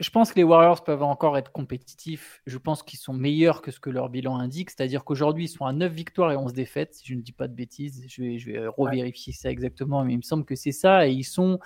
je 0.00 0.10
pense 0.10 0.32
que 0.32 0.36
les 0.36 0.42
Warriors 0.42 0.82
peuvent 0.82 1.02
encore 1.02 1.38
être 1.38 1.52
compétitifs. 1.52 2.42
Je 2.46 2.58
pense 2.58 2.82
qu'ils 2.82 2.98
sont 2.98 3.12
meilleurs 3.12 3.62
que 3.62 3.70
ce 3.70 3.78
que 3.78 3.90
leur 3.90 4.08
bilan 4.08 4.38
indique. 4.38 4.70
C'est-à-dire 4.70 5.04
qu'aujourd'hui, 5.04 5.44
ils 5.44 5.48
sont 5.48 5.66
à 5.66 5.72
9 5.72 5.92
victoires 5.92 6.32
et 6.32 6.36
11 6.36 6.52
défaites, 6.52 6.94
si 6.94 7.06
je 7.06 7.14
ne 7.14 7.20
dis 7.20 7.32
pas 7.32 7.46
de 7.46 7.54
bêtises. 7.54 8.04
Je 8.08 8.22
vais, 8.22 8.38
je 8.38 8.50
vais 8.50 8.66
revérifier 8.66 9.32
ça 9.32 9.50
exactement, 9.50 10.04
mais 10.04 10.14
il 10.14 10.18
me 10.18 10.22
semble 10.22 10.44
que 10.44 10.56
c'est 10.56 10.72
ça. 10.72 11.06
Et 11.06 11.12
ils 11.12 11.24
sont 11.24 11.60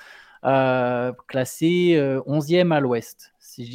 euh, 0.45 1.13
classés 1.27 1.95
euh, 1.97 2.21
11e 2.27 2.73
à 2.73 2.81
l'ouest. 2.81 3.33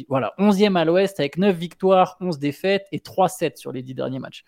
Voilà, 0.08 0.32
11e 0.38 0.76
à 0.76 0.84
l'ouest 0.84 1.18
avec 1.18 1.36
9 1.36 1.56
victoires, 1.56 2.16
11 2.20 2.38
défaites 2.38 2.86
et 2.92 2.98
3-7 2.98 3.56
sur 3.56 3.72
les 3.72 3.82
10 3.82 3.94
derniers 3.94 4.20
matchs. 4.20 4.44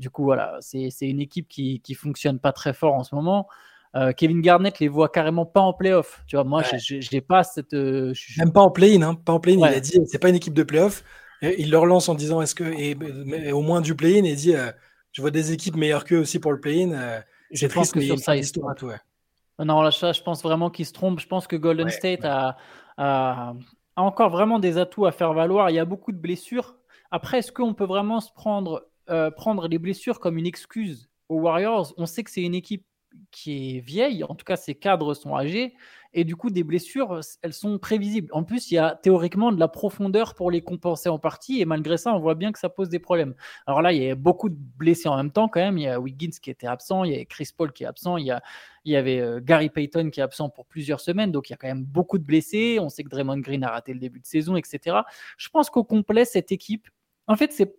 Du 0.00 0.10
coup, 0.10 0.24
voilà, 0.24 0.58
c'est 0.60 0.90
une 1.02 1.20
équipe 1.20 1.46
qui, 1.48 1.80
qui 1.80 1.94
fonctionne 1.94 2.40
pas 2.40 2.52
très 2.52 2.74
fort 2.74 2.94
en 2.94 3.04
ce 3.04 3.14
moment. 3.14 3.48
Euh, 3.96 4.12
Kevin 4.12 4.40
Garnett 4.40 4.78
les 4.80 4.88
voit 4.88 5.08
carrément 5.08 5.46
pas 5.46 5.60
en 5.60 5.72
playoff. 5.72 6.22
Tu 6.26 6.36
vois, 6.36 6.44
moi, 6.44 6.62
Ouais. 6.62 6.78
je 6.78 7.08
n'ai 7.14 7.20
pas 7.20 7.44
cette. 7.44 7.74
euh, 7.74 8.12
je- 8.14 8.40
Même 8.40 8.52
pas 8.52 8.60
en 8.62 8.70
play-in, 8.70 9.02
hein, 9.02 9.14
pas 9.14 9.32
en 9.32 9.40
play-in. 9.40 9.58
Ouais. 9.58 9.70
Il 9.72 9.76
a 9.76 9.80
dit 9.80 9.98
c'est 10.06 10.18
pas 10.18 10.28
une 10.30 10.34
équipe 10.34 10.54
de 10.54 10.62
playoff. 10.64 11.04
Il 11.42 11.70
leur 11.70 11.84
lance 11.86 12.08
en 12.08 12.14
disant 12.14 12.40
est-ce 12.40 12.54
que 12.54 12.64
et, 12.64 12.94
mais 12.94 13.52
au 13.52 13.60
moins 13.60 13.80
du 13.82 13.94
play-in 13.94 14.24
et 14.24 14.30
il 14.30 14.36
dit 14.36 14.54
euh, 14.56 14.72
je 15.12 15.20
vois 15.20 15.30
des 15.30 15.52
équipes 15.52 15.76
meilleures 15.76 16.04
qu'eux 16.04 16.18
aussi 16.18 16.38
pour 16.38 16.52
le 16.52 16.60
play-in. 16.60 16.92
euh, 16.92 17.20
je 17.50 17.58
c'est 17.60 17.68
pense 17.72 17.92
que 17.92 17.98
mais 17.98 18.06
sur 18.06 18.18
ça, 18.18 18.34
ils 18.34 18.40
se 18.42 18.46
histoire 18.48 18.70
à 18.70 18.74
trompent. 18.74 18.90
ouais. 18.92 19.64
Non, 19.64 19.82
là, 19.82 19.90
ça, 19.92 20.12
je 20.12 20.22
pense 20.22 20.42
vraiment 20.42 20.70
qu'ils 20.70 20.86
se 20.86 20.92
trompent. 20.92 21.20
Je 21.20 21.28
pense 21.28 21.46
que 21.46 21.54
Golden 21.54 21.86
Ouais, 21.86 21.92
State 21.92 22.22
ouais. 22.22 22.26
a, 22.28 22.56
a- 22.96 23.52
a 23.96 24.02
encore 24.02 24.30
vraiment 24.30 24.58
des 24.58 24.78
atouts 24.78 25.06
à 25.06 25.12
faire 25.12 25.32
valoir. 25.34 25.70
Il 25.70 25.74
y 25.74 25.78
a 25.78 25.84
beaucoup 25.84 26.10
de 26.10 26.16
blessures. 26.18 26.74
Après, 27.12 27.38
est-ce 27.38 27.52
qu'on 27.52 27.74
peut 27.74 27.84
vraiment 27.84 28.18
se 28.20 28.32
prendre, 28.32 28.88
euh, 29.10 29.30
prendre 29.30 29.68
les 29.68 29.78
blessures 29.78 30.18
comme 30.18 30.36
une 30.38 30.46
excuse 30.46 31.08
aux 31.28 31.38
Warriors? 31.40 31.92
On 31.96 32.06
sait 32.06 32.24
que 32.24 32.30
c'est 32.32 32.42
une 32.42 32.56
équipe 32.56 32.84
qui 33.30 33.76
est 33.76 33.80
vieille. 33.80 34.24
En 34.24 34.34
tout 34.34 34.44
cas, 34.44 34.56
ses 34.56 34.74
cadres 34.74 35.14
sont 35.14 35.36
âgés. 35.36 35.74
Et 36.16 36.22
du 36.22 36.36
coup, 36.36 36.50
des 36.50 36.62
blessures, 36.62 37.20
elles 37.42 37.52
sont 37.52 37.76
prévisibles. 37.78 38.28
En 38.32 38.44
plus, 38.44 38.70
il 38.70 38.74
y 38.74 38.78
a 38.78 38.94
théoriquement 38.94 39.50
de 39.50 39.58
la 39.58 39.66
profondeur 39.66 40.34
pour 40.34 40.52
les 40.52 40.62
compenser 40.62 41.08
en 41.08 41.18
partie. 41.18 41.60
Et 41.60 41.64
malgré 41.64 41.96
ça, 41.96 42.14
on 42.14 42.20
voit 42.20 42.36
bien 42.36 42.52
que 42.52 42.60
ça 42.60 42.68
pose 42.68 42.88
des 42.88 43.00
problèmes. 43.00 43.34
Alors 43.66 43.82
là, 43.82 43.92
il 43.92 44.00
y 44.00 44.08
a 44.08 44.14
beaucoup 44.14 44.48
de 44.48 44.56
blessés 44.56 45.08
en 45.08 45.16
même 45.16 45.32
temps 45.32 45.48
quand 45.48 45.58
même. 45.58 45.76
Il 45.76 45.82
y 45.82 45.88
a 45.88 45.98
Wiggins 45.98 46.30
qui 46.40 46.50
était 46.50 46.68
absent, 46.68 47.02
il 47.02 47.16
y 47.16 47.20
a 47.20 47.24
Chris 47.24 47.50
Paul 47.56 47.72
qui 47.72 47.82
est 47.82 47.86
absent, 47.86 48.16
il 48.16 48.26
y 48.26 48.30
a, 48.30 48.42
il 48.84 48.92
y 48.92 48.96
avait 48.96 49.18
euh, 49.18 49.40
Gary 49.42 49.70
Payton 49.70 50.10
qui 50.10 50.20
est 50.20 50.22
absent 50.22 50.50
pour 50.50 50.66
plusieurs 50.66 51.00
semaines. 51.00 51.32
Donc 51.32 51.50
il 51.50 51.52
y 51.52 51.54
a 51.54 51.56
quand 51.56 51.66
même 51.66 51.84
beaucoup 51.84 52.18
de 52.18 52.24
blessés. 52.24 52.78
On 52.80 52.88
sait 52.88 53.02
que 53.02 53.08
Draymond 53.08 53.38
Green 53.38 53.64
a 53.64 53.70
raté 53.70 53.92
le 53.92 53.98
début 53.98 54.20
de 54.20 54.26
saison, 54.26 54.54
etc. 54.54 54.98
Je 55.36 55.48
pense 55.48 55.68
qu'au 55.68 55.82
complet, 55.82 56.24
cette 56.24 56.52
équipe, 56.52 56.88
en 57.26 57.34
fait, 57.34 57.52
c'est, 57.52 57.74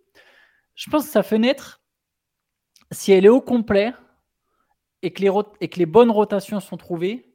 je 0.74 0.90
pense 0.90 1.06
que 1.06 1.10
sa 1.10 1.22
fenêtre, 1.22 1.80
si 2.90 3.12
elle 3.12 3.24
est 3.24 3.30
au 3.30 3.40
complet 3.40 3.94
et 5.06 5.12
que 5.12 5.22
les, 5.22 5.30
et 5.60 5.68
que 5.68 5.78
les 5.78 5.86
bonnes 5.86 6.10
rotations 6.10 6.58
sont 6.58 6.76
trouvées, 6.76 7.32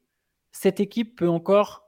cette 0.52 0.82
équipe 0.82 1.16
peut 1.16 1.30
encore 1.30 1.86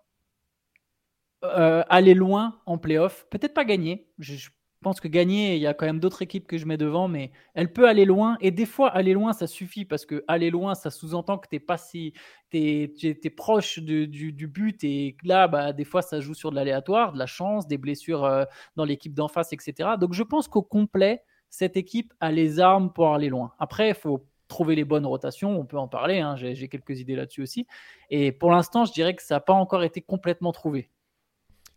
euh, 1.43 1.83
aller 1.89 2.13
loin 2.13 2.61
en 2.65 2.77
playoff. 2.77 3.27
Peut-être 3.29 3.53
pas 3.53 3.65
gagner. 3.65 4.07
Je, 4.17 4.47
pense 4.81 5.01
que 5.01 5.09
gagner, 5.09 5.55
il 5.55 5.61
y 5.61 5.67
a 5.67 5.73
quand 5.73 5.85
même 5.85 5.99
d'autres 5.99 6.21
équipes 6.21 6.47
que 6.47 6.57
je 6.57 6.65
mets 6.65 6.77
devant, 6.77 7.09
mais 7.09 7.31
elle 7.53 7.73
peut 7.73 7.85
aller 7.85 8.05
loin. 8.05 8.37
Et 8.39 8.51
des 8.51 8.65
fois, 8.65 8.89
aller 8.91 9.11
loin, 9.11 9.33
ça 9.33 9.45
suffit 9.45 9.83
parce 9.83 10.05
que 10.05 10.23
aller 10.29 10.49
loin, 10.49 10.73
ça 10.73 10.89
sous-entend 10.89 11.37
que 11.37 11.49
tu 11.49 11.59
pas 11.59 11.77
si. 11.77 12.13
Es, 12.53 12.89
proche 13.35 13.79
du, 13.79 14.47
but 14.47 14.85
et 14.85 15.17
là, 15.25 15.49
bah, 15.49 15.73
des 15.73 15.85
fois, 15.85 16.01
ça 16.01 16.21
joue 16.21 16.33
sur 16.33 16.51
de 16.51 16.55
l'aléatoire, 16.55 17.11
de 17.11 17.19
la 17.19 17.25
chance, 17.25 17.67
des 17.67 17.77
blessures 17.77 18.23
euh, 18.23 18.45
dans 18.77 18.85
l'équipe 18.85 19.13
d'en 19.13 19.27
face, 19.27 19.51
etc. 19.51 19.91
Donc, 19.99 20.13
je 20.13 20.23
pense 20.23 20.47
qu'au 20.47 20.63
complet, 20.63 21.23
cette 21.49 21.75
équipe 21.75 22.13
a 22.21 22.31
les 22.31 22.61
armes 22.61 22.93
pour 22.93 23.13
aller 23.13 23.29
loin. 23.29 23.53
Après, 23.59 23.89
il 23.89 23.95
faut 23.95 24.25
trouver 24.53 24.75
les 24.75 24.85
bonnes 24.85 25.05
rotations, 25.05 25.59
on 25.59 25.65
peut 25.65 25.77
en 25.79 25.87
parler, 25.87 26.19
hein, 26.19 26.35
j'ai 26.37 26.67
quelques 26.67 26.99
idées 26.99 27.15
là-dessus 27.15 27.41
aussi. 27.41 27.67
Et 28.11 28.31
pour 28.31 28.51
l'instant, 28.51 28.85
je 28.85 28.93
dirais 28.93 29.15
que 29.15 29.23
ça 29.23 29.35
n'a 29.35 29.39
pas 29.41 29.53
encore 29.53 29.83
été 29.83 30.01
complètement 30.01 30.51
trouvé. 30.51 30.89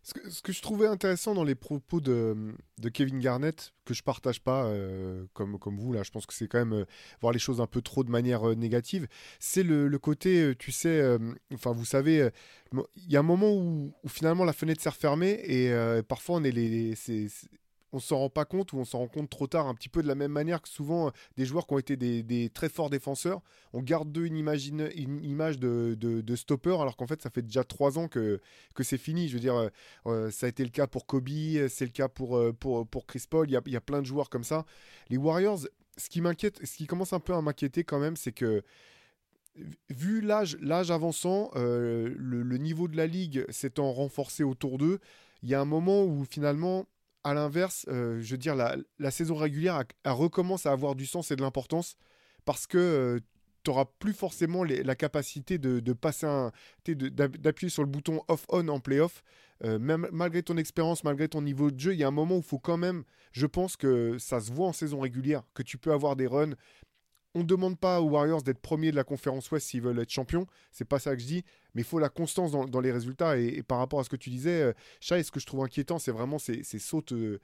Ce 0.02 0.40
que, 0.40 0.52
je 0.52 0.62
trouvais 0.62 0.86
intéressant 0.86 1.34
dans 1.34 1.42
les 1.42 1.56
propos 1.56 2.00
de, 2.00 2.54
Kevin 2.94 3.18
Garnett, 3.18 3.72
que 3.84 3.92
je 3.92 4.04
partage 4.04 4.40
pas 4.40 4.66
euh, 4.66 5.24
comme, 5.32 5.58
vous, 5.76 5.92
là, 5.92 6.04
je 6.04 6.12
pense 6.12 6.26
que 6.26 6.34
c'est 6.34 6.46
quand 6.46 6.60
même 6.60 6.74
euh, 6.74 6.84
voir 7.20 7.32
les 7.32 7.40
choses 7.40 7.60
un 7.60 7.66
peu 7.66 7.80
trop 7.80 8.04
de 8.04 8.10
manière 8.10 8.48
euh, 8.48 8.54
négative, 8.54 9.08
c'est 9.40 9.64
le, 9.64 9.98
côté, 9.98 10.54
tu 10.60 10.70
sais, 10.70 11.18
enfin 11.52 11.72
vous 11.72 11.84
savez, 11.84 12.30
il 12.72 13.10
y 13.12 13.16
a 13.16 13.20
un 13.20 13.24
moment 13.24 13.52
où, 13.52 13.92
finalement 14.06 14.44
la 14.44 14.52
fenêtre 14.52 14.80
s'est 14.80 14.90
refermée 14.90 15.40
et 15.44 15.72
parfois 16.04 16.36
on 16.36 16.44
est 16.44 16.52
les, 16.52 16.94
on 17.92 17.98
s'en 17.98 18.18
rend 18.18 18.30
pas 18.30 18.44
compte 18.44 18.72
ou 18.72 18.78
on 18.78 18.84
s'en 18.84 18.98
rend 18.98 19.08
compte 19.08 19.30
trop 19.30 19.46
tard, 19.46 19.66
un 19.66 19.74
petit 19.74 19.88
peu 19.88 20.02
de 20.02 20.08
la 20.08 20.14
même 20.14 20.32
manière 20.32 20.60
que 20.60 20.68
souvent 20.68 21.08
euh, 21.08 21.10
des 21.36 21.46
joueurs 21.46 21.66
qui 21.66 21.74
ont 21.74 21.78
été 21.78 21.96
des, 21.96 22.50
très 22.50 22.68
forts 22.68 22.90
défenseurs, 22.90 23.40
on 23.72 23.82
garde 23.82 24.10
d'eux 24.10 24.26
une, 24.26 24.36
une 24.36 25.24
image 25.24 25.58
de, 25.58 25.94
de, 25.96 26.36
stopper 26.36 26.76
alors 26.80 26.96
qu'en 26.96 27.06
fait 27.06 27.22
ça 27.22 27.30
fait 27.30 27.42
déjà 27.42 27.64
trois 27.64 27.98
ans 27.98 28.08
que, 28.08 28.40
que 28.74 28.82
c'est 28.82 28.98
fini. 28.98 29.28
Je 29.28 29.34
veux 29.34 29.40
dire, 29.40 29.56
euh, 29.56 29.68
euh, 30.06 30.30
ça 30.30 30.46
a 30.46 30.48
été 30.48 30.64
le 30.64 30.70
cas 30.70 30.86
pour 30.86 31.06
Kobe, 31.06 31.28
c'est 31.68 31.84
le 31.84 31.90
cas 31.90 32.08
pour, 32.08 32.40
pour, 32.58 32.86
pour 32.86 33.06
Chris 33.06 33.24
Paul. 33.28 33.48
Il 33.48 33.52
y 33.52 33.56
a, 33.56 33.62
il 33.66 33.72
y 33.72 33.76
a 33.76 33.80
plein 33.80 34.00
de 34.00 34.06
joueurs 34.06 34.28
comme 34.28 34.44
ça. 34.44 34.64
Les 35.08 35.16
Warriors, 35.16 35.60
ce 35.96 36.08
qui 36.08 36.20
m'inquiète, 36.20 36.64
ce 36.64 36.76
qui 36.76 36.86
commence 36.86 37.12
un 37.12 37.20
peu 37.20 37.34
à 37.34 37.40
m'inquiéter 37.40 37.84
quand 37.84 37.98
même, 37.98 38.16
c'est 38.16 38.32
que 38.32 38.62
vu 39.88 40.20
l'âge, 40.20 40.56
avançant, 40.90 41.50
le 41.54 42.56
niveau 42.58 42.88
de 42.88 42.96
la 42.96 43.06
ligue 43.06 43.46
s'étant 43.50 43.90
renforcé 43.92 44.44
autour 44.44 44.76
d'eux, 44.76 45.00
il 45.42 45.48
y 45.48 45.54
a 45.54 45.60
un 45.60 45.64
moment 45.64 46.04
où 46.04 46.24
finalement, 46.24 46.86
à 47.26 47.34
l'inverse, 47.34 47.84
euh, 47.88 48.20
je 48.22 48.30
veux 48.30 48.38
dire, 48.38 48.54
la, 48.54 49.10
saison 49.10 49.34
régulière 49.34 49.82
a 50.04 50.12
recommence 50.12 50.64
à 50.64 50.70
avoir 50.70 50.94
du 50.94 51.06
sens 51.06 51.32
et 51.32 51.36
de 51.36 51.42
l'importance 51.42 51.96
parce 52.44 52.68
que 52.68 53.20
tu 53.64 53.70
n'auras 53.70 53.86
plus 53.98 54.12
forcément 54.12 54.62
la 54.62 54.94
capacité 54.94 55.58
de, 55.58 55.92
passer 55.92 56.26
un, 56.26 56.52
d'appuyer 56.86 57.68
sur 57.68 57.82
le 57.82 57.88
bouton 57.88 58.22
off-on 58.28 58.68
en 58.68 58.78
playoff. 58.78 59.24
Euh, 59.64 59.80
même 59.80 60.06
malgré 60.12 60.44
ton 60.44 60.56
expérience, 60.56 61.02
malgré 61.02 61.26
ton 61.26 61.42
niveau 61.42 61.72
de 61.72 61.80
jeu, 61.80 61.94
il 61.94 61.98
y 61.98 62.04
a 62.04 62.08
un 62.08 62.12
moment 62.12 62.36
où 62.36 62.40
il 62.40 62.44
faut 62.44 62.60
quand 62.60 62.76
même, 62.76 63.02
je 63.32 63.46
pense 63.46 63.76
que 63.76 64.18
ça 64.18 64.38
se 64.38 64.52
voit 64.52 64.68
en 64.68 64.72
saison 64.72 65.00
régulière, 65.00 65.42
que 65.54 65.64
tu 65.64 65.78
peux 65.78 65.92
avoir 65.92 66.14
des 66.14 66.28
runs. 66.28 66.54
On 67.36 67.40
ne 67.40 67.44
demande 67.44 67.78
pas 67.78 68.00
aux 68.00 68.08
Warriors 68.08 68.42
d'être 68.42 68.60
premiers 68.60 68.90
de 68.90 68.96
la 68.96 69.04
conférence 69.04 69.50
Ouest 69.50 69.68
s'ils 69.68 69.82
veulent 69.82 69.98
être 69.98 70.08
champions, 70.08 70.46
c'est 70.72 70.86
pas 70.86 70.98
ça 70.98 71.14
que 71.14 71.20
je 71.20 71.26
dis, 71.26 71.44
mais 71.74 71.82
il 71.82 71.84
faut 71.84 71.98
la 71.98 72.08
constance 72.08 72.50
dans, 72.50 72.80
les 72.80 72.90
résultats. 72.90 73.36
Et, 73.36 73.62
par 73.62 73.76
rapport 73.76 74.00
à 74.00 74.04
ce 74.04 74.08
que 74.08 74.16
tu 74.16 74.30
disais, 74.30 74.62
euh, 74.62 74.72
Shai, 75.00 75.22
ce 75.22 75.30
que 75.30 75.38
je 75.38 75.44
trouve 75.44 75.62
inquiétant, 75.62 75.98
c'est 75.98 76.12
vraiment 76.12 76.38
ces, 76.38 76.62
euh, 77.12 77.38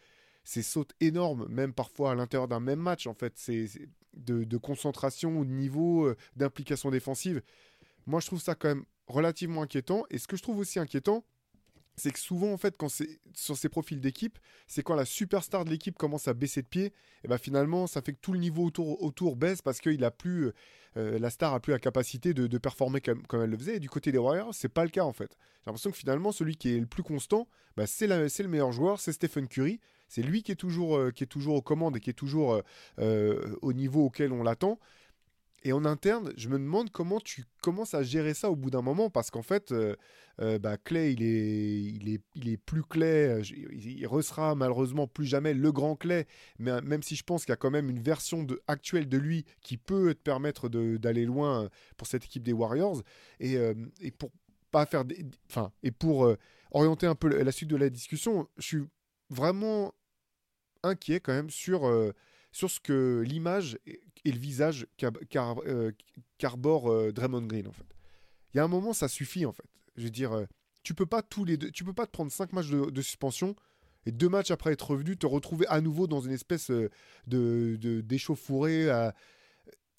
ces 0.44 0.62
sautes 0.62 0.92
énormes, 1.00 1.46
même 1.50 1.74
parfois 1.74 2.12
à 2.12 2.14
l'intérieur 2.14 2.48
d'un 2.48 2.58
même 2.58 2.78
match, 2.78 3.06
en 3.06 3.12
fait, 3.12 3.34
c'est 3.36 3.68
de, 4.14 4.44
de 4.44 4.56
concentration 4.56 5.44
de 5.44 5.50
niveau, 5.50 6.06
euh, 6.06 6.16
d'implication 6.36 6.90
défensive. 6.90 7.42
Moi, 8.06 8.20
je 8.20 8.28
trouve 8.28 8.40
ça 8.40 8.54
quand 8.54 8.68
même 8.68 8.86
relativement 9.08 9.60
inquiétant. 9.60 10.04
Et 10.08 10.16
ce 10.16 10.26
que 10.26 10.38
je 10.38 10.42
trouve 10.42 10.56
aussi 10.56 10.78
inquiétant, 10.78 11.22
c'est 11.96 12.10
que 12.10 12.18
souvent, 12.18 12.52
en 12.52 12.56
fait, 12.56 12.76
quand 12.76 12.88
c'est 12.88 13.20
sur 13.34 13.56
ces 13.56 13.68
profils 13.68 14.00
d'équipe, 14.00 14.38
c'est 14.66 14.82
quand 14.82 14.94
la 14.94 15.04
superstar 15.04 15.64
de 15.64 15.70
l'équipe 15.70 15.96
commence 15.96 16.28
à 16.28 16.34
baisser 16.34 16.62
de 16.62 16.66
pied, 16.66 16.92
et 17.24 17.28
ben 17.28 17.38
finalement, 17.38 17.86
ça 17.86 18.00
fait 18.02 18.12
que 18.12 18.20
tout 18.20 18.32
le 18.32 18.38
niveau 18.38 18.64
autour, 18.64 19.02
autour 19.02 19.36
baisse 19.36 19.62
parce 19.62 19.80
que 19.80 19.90
il 19.90 20.04
a 20.04 20.10
plus, 20.10 20.50
euh, 20.96 21.18
la 21.18 21.30
star 21.30 21.54
a 21.54 21.60
plus 21.60 21.72
la 21.72 21.78
capacité 21.78 22.34
de, 22.34 22.58
performer 22.58 23.00
comme, 23.00 23.26
comme 23.26 23.42
elle 23.42 23.50
le 23.50 23.58
faisait. 23.58 23.76
Et 23.76 23.80
du 23.80 23.90
côté 23.90 24.10
des 24.12 24.18
Warriors, 24.18 24.54
c'est 24.54 24.68
pas 24.68 24.84
le 24.84 24.90
cas 24.90 25.04
en 25.04 25.12
fait. 25.12 25.36
J'ai 25.60 25.66
l'impression 25.66 25.90
que 25.90 25.96
finalement, 25.96 26.32
celui 26.32 26.56
qui 26.56 26.74
est 26.74 26.80
le 26.80 26.86
plus 26.86 27.02
constant, 27.02 27.46
bah, 27.76 27.86
c'est 27.86 28.06
le 28.06 28.48
meilleur 28.48 28.72
joueur, 28.72 29.00
c'est 29.00 29.12
Stephen 29.12 29.46
Curry. 29.46 29.80
C'est 30.08 30.22
lui 30.22 30.42
qui 30.42 30.52
est 30.52 30.56
toujours, 30.56 30.96
euh, 30.96 31.10
qui 31.10 31.24
est 31.24 31.26
toujours 31.26 31.54
aux 31.54 31.62
commandes 31.62 31.96
et 31.96 32.00
qui 32.00 32.10
est 32.10 32.14
toujours 32.14 32.60
euh, 32.98 33.56
au 33.62 33.72
niveau 33.72 34.04
auquel 34.06 34.32
on 34.32 34.42
l'attend. 34.42 34.78
Et 35.64 35.72
en 35.72 35.84
interne, 35.84 36.32
je 36.36 36.48
me 36.48 36.58
demande 36.58 36.90
comment 36.90 37.20
tu 37.20 37.44
commences 37.62 37.94
à 37.94 38.02
gérer 38.02 38.34
ça 38.34 38.50
au 38.50 38.56
bout 38.56 38.70
d'un 38.70 38.82
moment, 38.82 39.10
parce 39.10 39.30
qu'en 39.30 39.42
fait, 39.42 39.70
euh, 39.70 39.94
euh, 40.40 40.58
bah, 40.58 40.76
Clay, 40.76 41.12
il 41.12 41.22
est, 41.22 41.82
il 41.82 42.08
est, 42.08 42.22
il 42.34 42.48
est 42.48 42.56
plus 42.56 42.82
Clay, 42.82 43.28
euh, 43.28 43.42
il, 43.70 44.00
il 44.00 44.06
resera 44.06 44.56
malheureusement 44.56 45.06
plus 45.06 45.24
jamais 45.24 45.54
le 45.54 45.70
grand 45.70 45.94
Clay, 45.94 46.26
mais 46.58 46.80
même 46.82 47.04
si 47.04 47.14
je 47.14 47.22
pense 47.22 47.44
qu'il 47.44 47.52
y 47.52 47.54
a 47.54 47.56
quand 47.56 47.70
même 47.70 47.90
une 47.90 48.00
version 48.00 48.44
actuelle 48.66 49.08
de 49.08 49.18
lui 49.18 49.44
qui 49.60 49.76
peut 49.76 50.14
te 50.14 50.20
permettre 50.20 50.68
d'aller 50.68 51.24
loin 51.24 51.68
pour 51.96 52.08
cette 52.08 52.24
équipe 52.24 52.42
des 52.42 52.52
Warriors, 52.52 53.02
et, 53.38 53.56
pour 54.18 54.32
pas 54.72 54.84
faire, 54.86 55.04
enfin, 55.48 55.70
et 55.84 55.92
pour 55.92 56.34
orienter 56.72 57.06
un 57.06 57.14
peu 57.14 57.28
la 57.28 57.52
suite 57.52 57.70
de 57.70 57.76
la 57.76 57.88
discussion, 57.88 58.48
je 58.56 58.62
suis 58.62 58.82
vraiment 59.30 59.94
inquiet 60.82 61.20
quand 61.20 61.34
même 61.34 61.50
sur, 61.50 61.82
sur 62.52 62.70
ce 62.70 62.78
que 62.80 63.24
l'image 63.26 63.78
et 63.86 64.30
le 64.32 64.38
visage 64.38 64.86
qu'ab- 64.96 65.24
qu'ar- 65.26 65.62
euh, 65.66 65.90
qu'arbore 66.38 66.90
euh, 66.92 67.10
Draymond 67.12 67.46
Green 67.46 67.66
en 67.66 67.72
fait. 67.72 67.86
Il 68.54 68.58
y 68.58 68.60
a 68.60 68.64
un 68.64 68.68
moment 68.68 68.92
ça 68.92 69.08
suffit 69.08 69.46
en 69.46 69.52
fait. 69.52 69.64
Je 69.96 70.04
veux 70.04 70.10
dire, 70.10 70.32
euh, 70.32 70.44
tu 70.82 70.94
peux 70.94 71.06
pas 71.06 71.22
tous 71.22 71.44
les 71.44 71.58
tu 71.58 71.84
peux 71.84 71.92
pas 71.94 72.06
te 72.06 72.12
prendre 72.12 72.30
cinq 72.30 72.52
matchs 72.52 72.68
de, 72.68 73.02
suspension 73.02 73.56
et 74.06 74.12
deux 74.12 74.28
matchs 74.28 74.50
après 74.50 74.72
être 74.72 74.90
revenu 74.90 75.16
te 75.16 75.26
retrouver 75.26 75.66
à 75.68 75.80
nouveau 75.80 76.06
dans 76.06 76.20
une 76.20 76.32
espèce 76.32 76.70
de 77.26 78.00
d'échauffourée. 78.02 78.88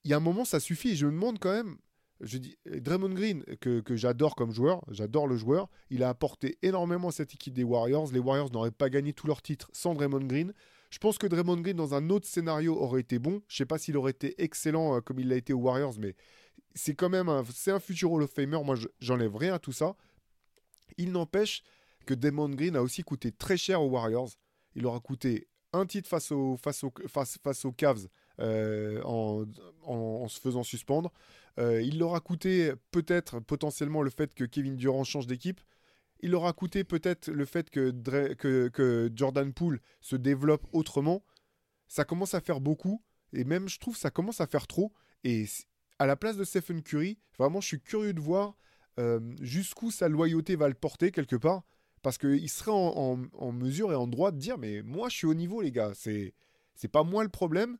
Il 0.03 0.12
y 0.12 0.13
a 0.13 0.17
un 0.17 0.22
moment 0.22 0.45
ça 0.45 0.60
suffit. 0.60 0.89
Et 0.91 0.95
je 0.95 1.05
me 1.05 1.12
demande 1.12 1.39
quand 1.39 1.51
même. 1.51 1.77
Je 2.22 2.38
dis 2.38 2.57
Draymond 2.65 3.10
Green 3.13 3.43
que, 3.60 3.81
que 3.81 3.95
j'adore 3.98 4.36
comme 4.36 4.51
joueur, 4.51 4.81
j'adore 4.89 5.27
le 5.27 5.36
joueur. 5.36 5.69
Il 5.89 6.03
a 6.03 6.10
apporté 6.10 6.57
énormément 6.62 7.10
à 7.10 7.12
cette 7.12 7.33
équipe 7.33 7.53
des 7.53 7.63
Warriors. 7.63 8.12
Les 8.13 8.19
Warriors 8.19 8.51
n'auraient 8.51 8.72
pas 8.72 8.89
gagné 8.89 9.12
tous 9.13 9.27
leurs 9.27 9.41
titres 9.41 9.69
sans 9.74 9.93
Draymond 9.93 10.25
Green. 10.25 10.53
Je 10.94 11.00
pense 11.00 11.18
que 11.18 11.26
Draymond 11.26 11.60
Green, 11.62 11.76
dans 11.76 11.96
un 11.96 12.12
autre 12.12 12.28
scénario, 12.28 12.80
aurait 12.80 13.02
été 13.02 13.18
bon. 13.18 13.42
Je 13.48 13.58
sais 13.58 13.66
pas 13.66 13.80
s'il 13.80 13.98
aurait 13.98 14.12
été 14.12 14.40
excellent 14.44 14.96
euh, 14.96 15.02
comme 15.02 15.18
il 15.20 15.28
l'a 15.28 15.38
été 15.38 15.52
aux 15.52 15.58
Warriors, 15.58 15.96
mais 15.98 16.14
c'est 16.76 16.94
quand 16.94 17.10
même 17.10 17.30
un, 17.30 17.44
futur 17.80 18.12
Hall 18.12 18.22
of 18.22 18.30
Famer. 18.32 18.64
Moi, 18.64 18.76
je- 18.76 18.88
j'enlève 19.00 19.36
rien 19.36 19.56
à 19.56 19.60
tout 19.60 19.72
ça. 19.72 19.96
Il 20.98 21.12
n'empêche 21.12 21.64
que 22.06 22.14
Draymond 22.14 22.50
Green 22.50 22.76
a 22.76 22.84
aussi 22.84 23.02
coûté 23.02 23.32
très 23.32 23.58
cher 23.58 23.82
aux 23.82 23.90
Warriors. 23.90 24.30
Il 24.76 24.86
aura 24.86 25.00
coûté 25.00 25.48
un 25.72 25.88
titre 25.88 26.08
face 26.08 26.32
aux, 26.32 26.58
face 26.58 26.86
Cavs 27.76 28.08
euh, 28.40 29.02
en 29.02 30.28
se 30.28 30.40
faisant 30.40 30.62
suspendre. 30.62 31.12
Euh, 31.58 31.82
il 31.82 31.98
leur 31.98 32.14
a 32.14 32.20
coûté 32.20 32.72
peut-être 32.92 33.40
potentiellement 33.40 34.04
le 34.04 34.12
fait 34.12 34.36
que 34.36 34.44
Kevin 34.44 34.76
Durant 34.76 35.04
change 35.04 35.26
d'équipe. 35.26 35.60
Il 36.24 36.32
leur 36.32 36.56
coûté 36.56 36.86
peut-être 36.86 37.30
le 37.30 37.44
fait 37.44 37.70
que, 37.70 39.12
Jordan 39.13 39.53
Poole 39.53 39.82
se 40.00 40.15
développe 40.15 40.65
autrement. 40.72 41.22
Ça 41.89 42.06
commence 42.06 42.34
à 42.34 42.39
faire 42.39 42.62
beaucoup. 42.62 43.03
Et 43.34 43.44
même, 43.44 43.68
je 43.68 43.77
trouve, 43.77 43.98
ça 43.98 44.10
commence 44.10 44.39
à 44.39 44.48
faire 44.48 44.65
trop. 44.65 44.94
Et 45.25 45.46
à 46.00 46.06
la 46.06 46.15
place 46.15 46.38
de 46.38 46.46
Stephen 46.46 46.82
Curry, 46.82 47.20
vraiment, 47.38 47.60
je 47.60 47.68
suis 47.68 47.82
curieux 47.82 48.13
de 48.13 48.22
voir 48.22 48.56
euh, 49.01 49.20
jusqu'où 49.42 49.92
sa 49.92 50.08
loyauté 50.08 50.56
va 50.56 50.70
le 50.70 50.75
porter 50.75 51.12
quelque 51.12 51.36
part. 51.36 51.63
Parce 52.01 52.18
qu'il 52.18 52.50
serait 52.50 52.72
en, 52.72 53.51
mesure 53.51 53.92
et 53.92 53.96
en 53.96 54.08
droit 54.08 54.32
de 54.32 54.38
dire 54.38 54.58
Mais 54.58 54.82
moi, 54.82 55.10
je 55.10 55.18
suis 55.18 55.27
au 55.27 55.34
niveau, 55.34 55.62
les 55.62 55.74
gars. 55.74 55.92
C'est, 55.94 56.34
c'est 56.74 56.88
pas 56.88 57.03
moi 57.03 57.24
le 57.24 57.30
problème. 57.30 57.77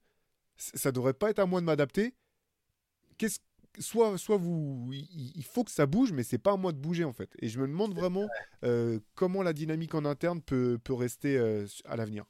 Ça 0.58 0.92
devrait 0.92 1.14
pas 1.14 1.30
être 1.30 1.40
à 1.40 1.46
moi 1.46 1.62
de 1.62 1.66
m'adapter. 1.66 2.14
Qu'est-ce 3.18 3.40
soit, 3.80 4.18
soit 4.18 4.38
vous, 4.38 4.90
il 4.92 5.44
faut 5.46 5.64
que 5.64 5.72
ça 5.72 5.86
bouge, 5.86 6.12
mais 6.12 6.24
c'est 6.24 6.38
pas 6.38 6.54
à 6.54 6.58
moi 6.58 6.72
de 6.72 6.78
bouger 6.78 7.04
en 7.04 7.14
fait. 7.14 7.30
Et 7.40 7.50
je 7.50 7.60
me 7.60 7.68
demande 7.68 7.94
vraiment 7.96 8.28
euh, 8.64 9.00
comment 9.16 9.44
la 9.44 9.54
dynamique 9.54 9.96
en 9.96 10.06
interne 10.06 10.42
peut, 10.42 10.78
peut 10.84 10.94
rester 10.94 11.38
euh, 11.38 11.66
à 11.86 11.96
l'avenir. 11.96 12.26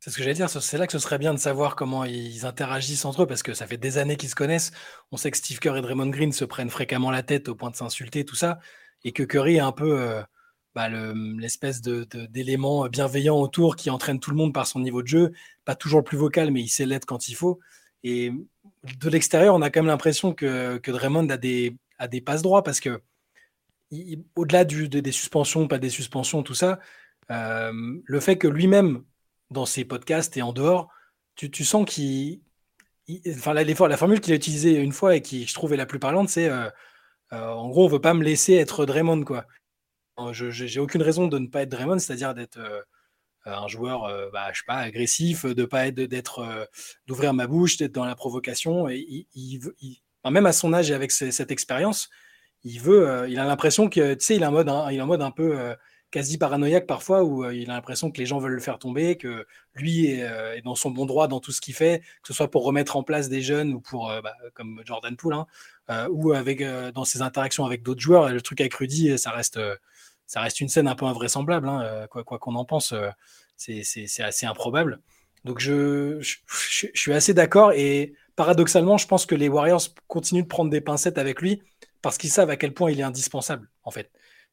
C'est 0.00 0.10
ce 0.10 0.16
que 0.18 0.22
j'allais 0.22 0.34
dire, 0.34 0.50
ce- 0.50 0.60
c'est 0.60 0.76
là 0.76 0.86
que 0.86 0.92
ce 0.92 0.98
serait 0.98 1.18
bien 1.18 1.32
de 1.32 1.38
savoir 1.38 1.76
comment 1.76 2.04
ils 2.04 2.44
interagissent 2.44 3.06
entre 3.06 3.22
eux, 3.22 3.26
parce 3.26 3.42
que 3.42 3.54
ça 3.54 3.66
fait 3.66 3.78
des 3.78 3.96
années 3.96 4.16
qu'ils 4.16 4.28
se 4.28 4.34
connaissent. 4.34 4.70
On 5.12 5.16
sait 5.16 5.30
que 5.30 5.36
Steve 5.38 5.58
Kerr 5.60 5.76
et 5.76 5.80
Draymond 5.82 6.08
Green 6.10 6.30
se 6.32 6.44
prennent 6.44 6.68
fréquemment 6.70 7.10
la 7.10 7.22
tête 7.22 7.48
au 7.48 7.54
point 7.54 7.70
de 7.70 7.76
s'insulter, 7.76 8.24
tout 8.26 8.36
ça, 8.36 8.60
et 9.04 9.12
que 9.12 9.22
Curry 9.22 9.56
est 9.56 9.60
un 9.60 9.72
peu 9.72 9.98
euh, 9.98 10.22
bah, 10.74 10.88
le- 10.90 11.14
l'espèce 11.38 11.80
de- 11.80 12.04
de- 12.10 12.26
d'élément 12.26 12.86
bienveillant 12.88 13.36
autour 13.40 13.76
qui 13.76 13.88
entraîne 13.88 14.20
tout 14.20 14.30
le 14.30 14.36
monde 14.36 14.52
par 14.52 14.66
son 14.66 14.80
niveau 14.80 15.00
de 15.02 15.08
jeu, 15.08 15.32
pas 15.64 15.74
toujours 15.74 16.00
le 16.00 16.04
plus 16.04 16.18
vocal, 16.18 16.50
mais 16.50 16.60
il 16.60 16.68
sait 16.68 16.84
l'être 16.84 17.06
quand 17.06 17.28
il 17.28 17.34
faut. 17.34 17.58
Et 18.04 18.30
de 19.00 19.10
l'extérieur, 19.10 19.54
on 19.54 19.62
a 19.62 19.70
quand 19.70 19.80
même 19.80 19.88
l'impression 19.88 20.34
que, 20.34 20.78
que 20.78 20.90
Draymond 20.92 21.28
a 21.30 21.36
des, 21.38 21.76
a 21.98 22.08
des 22.08 22.20
passes 22.20 22.42
droits, 22.42 22.62
parce 22.62 22.80
que 22.80 23.00
au-delà 24.36 24.64
des 24.64 25.12
suspensions, 25.12 25.68
pas 25.68 25.78
des 25.78 25.90
suspensions, 25.90 26.42
tout 26.42 26.54
ça, 26.54 26.80
euh, 27.30 27.72
le 28.04 28.20
fait 28.20 28.36
que 28.38 28.48
lui-même 28.48 29.04
dans 29.50 29.66
ses 29.66 29.84
podcasts 29.84 30.36
et 30.36 30.42
en 30.42 30.52
dehors, 30.52 30.90
tu, 31.36 31.50
tu 31.50 31.64
sens 31.64 31.84
qu'il. 31.88 32.40
il- 33.06 33.22
Enfin, 33.36 33.54
la, 33.54 33.96
formule 33.96 34.20
qu'il 34.20 34.32
a 34.32 34.36
utilisée 34.36 34.74
une 34.76 34.92
fois 34.92 35.16
et 35.16 35.22
qui, 35.22 35.46
je 35.46 35.54
trouve, 35.54 35.72
est 35.72 35.76
la 35.76 35.86
plus 35.86 35.98
parlante, 35.98 36.28
c'est 36.28 36.48
euh, 36.48 36.68
euh, 37.32 37.48
en 37.50 37.68
gros, 37.68 37.84
on 37.86 37.88
veut 37.88 38.00
pas 38.00 38.14
me 38.14 38.24
laisser 38.24 38.54
être 38.54 38.86
Draymond, 38.86 39.24
quoi. 39.24 39.46
J'ai 40.32 40.80
aucune 40.80 41.02
raison 41.02 41.28
de 41.28 41.38
ne 41.38 41.48
pas 41.48 41.62
être 41.62 41.70
Draymond, 41.70 41.98
c'est-à-dire 41.98 42.34
d'être 42.34 42.58
un 43.46 43.68
joueur, 43.68 44.04
euh, 44.04 44.30
bah, 44.32 44.50
je 44.52 44.58
sais 44.60 44.64
pas, 44.66 44.76
agressif, 44.76 45.44
de 45.46 45.64
pas 45.64 45.86
être, 45.86 45.96
d'être, 45.96 46.38
euh, 46.40 46.64
d'ouvrir 47.06 47.34
ma 47.34 47.46
bouche, 47.46 47.76
d'être 47.76 47.92
dans 47.92 48.04
la 48.04 48.14
provocation. 48.14 48.88
Et 48.88 49.26
même 50.30 50.46
à 50.46 50.52
son 50.52 50.72
âge 50.72 50.90
et 50.90 50.94
avec 50.94 51.10
ce- 51.12 51.30
cette 51.30 51.50
expérience, 51.50 52.08
il 52.64 52.80
veut, 52.80 53.08
euh, 53.08 53.28
il 53.28 53.38
a 53.38 53.44
l'impression 53.44 53.88
que, 53.90 54.14
tu 54.14 54.24
sais, 54.24 54.36
il 54.36 54.42
est 54.42 54.46
en 54.46 54.52
mode, 54.52 54.68
un- 54.68 54.90
il 54.90 55.00
en 55.02 55.06
mode 55.06 55.22
un 55.22 55.30
peu 55.30 55.58
euh, 55.58 55.74
quasi 56.10 56.38
paranoïaque 56.38 56.86
parfois, 56.86 57.24
où 57.24 57.44
euh, 57.44 57.54
il 57.54 57.70
a 57.70 57.74
l'impression 57.74 58.10
que 58.10 58.18
les 58.18 58.26
gens 58.26 58.38
veulent 58.38 58.52
le 58.54 58.60
faire 58.60 58.78
tomber, 58.78 59.16
que 59.16 59.46
lui 59.74 60.06
est, 60.06 60.22
euh, 60.22 60.60
dans 60.64 60.74
son 60.76 60.90
bon 60.90 61.06
droit 61.06 61.28
dans 61.28 61.40
tout 61.40 61.52
ce 61.52 61.60
qu'il 61.60 61.74
fait, 61.74 62.00
que 62.22 62.28
ce 62.28 62.32
soit 62.34 62.50
pour 62.50 62.64
remettre 62.64 62.96
en 62.96 63.02
place 63.02 63.28
des 63.28 63.42
jeunes 63.42 63.74
ou 63.74 63.80
pour, 63.80 64.10
euh, 64.10 64.20
bah, 64.22 64.34
comme 64.54 64.80
Jordan 64.84 65.16
Poole, 65.16 65.34
hein, 65.34 65.46
euh, 65.90 66.08
ou 66.10 66.32
avec, 66.32 66.62
euh, 66.62 66.92
dans 66.92 67.04
ses 67.04 67.20
interactions 67.22 67.64
avec 67.66 67.82
d'autres 67.82 68.00
joueurs. 68.00 68.28
Le 68.30 68.40
truc 68.40 68.60
avec 68.60 68.74
Rudy, 68.74 69.18
ça 69.18 69.30
reste, 69.32 69.56
euh, 69.58 69.76
ça 70.26 70.40
reste 70.40 70.60
une 70.60 70.68
scène 70.68 70.88
un 70.88 70.94
peu 70.94 71.06
invraisemblable, 71.06 71.68
hein, 71.68 71.82
euh, 71.82 72.06
quoi 72.06 72.24
qu'on 72.38 72.54
en 72.54 72.64
pense, 72.64 72.92
euh, 72.92 73.08
c'est 73.56 73.82
assez 74.22 74.46
improbable. 74.46 75.00
Donc 75.44 75.60
je, 75.60 76.18
je, 76.20 76.36
je- 76.70 76.86
je 76.92 77.00
suis 77.00 77.12
assez 77.12 77.34
d'accord 77.34 77.72
et 77.72 78.14
paradoxalement, 78.36 78.96
je 78.98 79.06
pense 79.06 79.26
que 79.26 79.34
les 79.34 79.48
Warriors 79.48 79.82
continuent 80.08 80.42
de 80.42 80.48
prendre 80.48 80.70
des 80.70 80.80
pincettes 80.80 81.18
avec 81.18 81.40
lui 81.42 81.62
parce 82.02 82.18
qu'ils 82.18 82.30
savent 82.30 82.50
à 82.50 82.56
quel 82.56 82.72
point 82.74 82.90
il 82.90 82.98
est 83.00 83.04
indispensable 83.04 83.68
en 83.84 83.90
fait. 83.90 84.10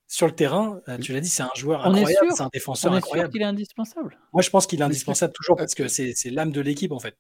Sur 0.08 0.28
le 0.28 0.34
terrain, 0.36 0.82
euh, 0.90 0.98
tu 0.98 1.14
l'as 1.14 1.22
dit, 1.22 1.30
c'est 1.30 1.42
un 1.44 1.50
joueur 1.56 1.82
On 1.86 1.94
incroyable, 1.94 2.28
sûr 2.28 2.36
c'est 2.38 2.44
un 2.44 2.50
défenseur 2.54 2.92
On 2.92 2.96
est 2.96 2.98
sûr 3.00 3.06
incroyable. 3.08 3.32
qu'il 3.32 3.42
est 3.42 3.46
indispensable. 3.46 4.20
Moi, 4.34 4.42
je 4.42 4.50
pense 4.50 4.68
qu'il 4.68 4.82
est 4.82 4.84
indispensable 4.84 5.32
toujours 5.34 5.56
parce 5.56 5.74
que 5.74 5.88
c'est 5.88 6.14
l'âme 6.26 6.52
de 6.52 6.60
l'équipe 6.60 6.92
en 6.92 7.00
fait. 7.00 7.16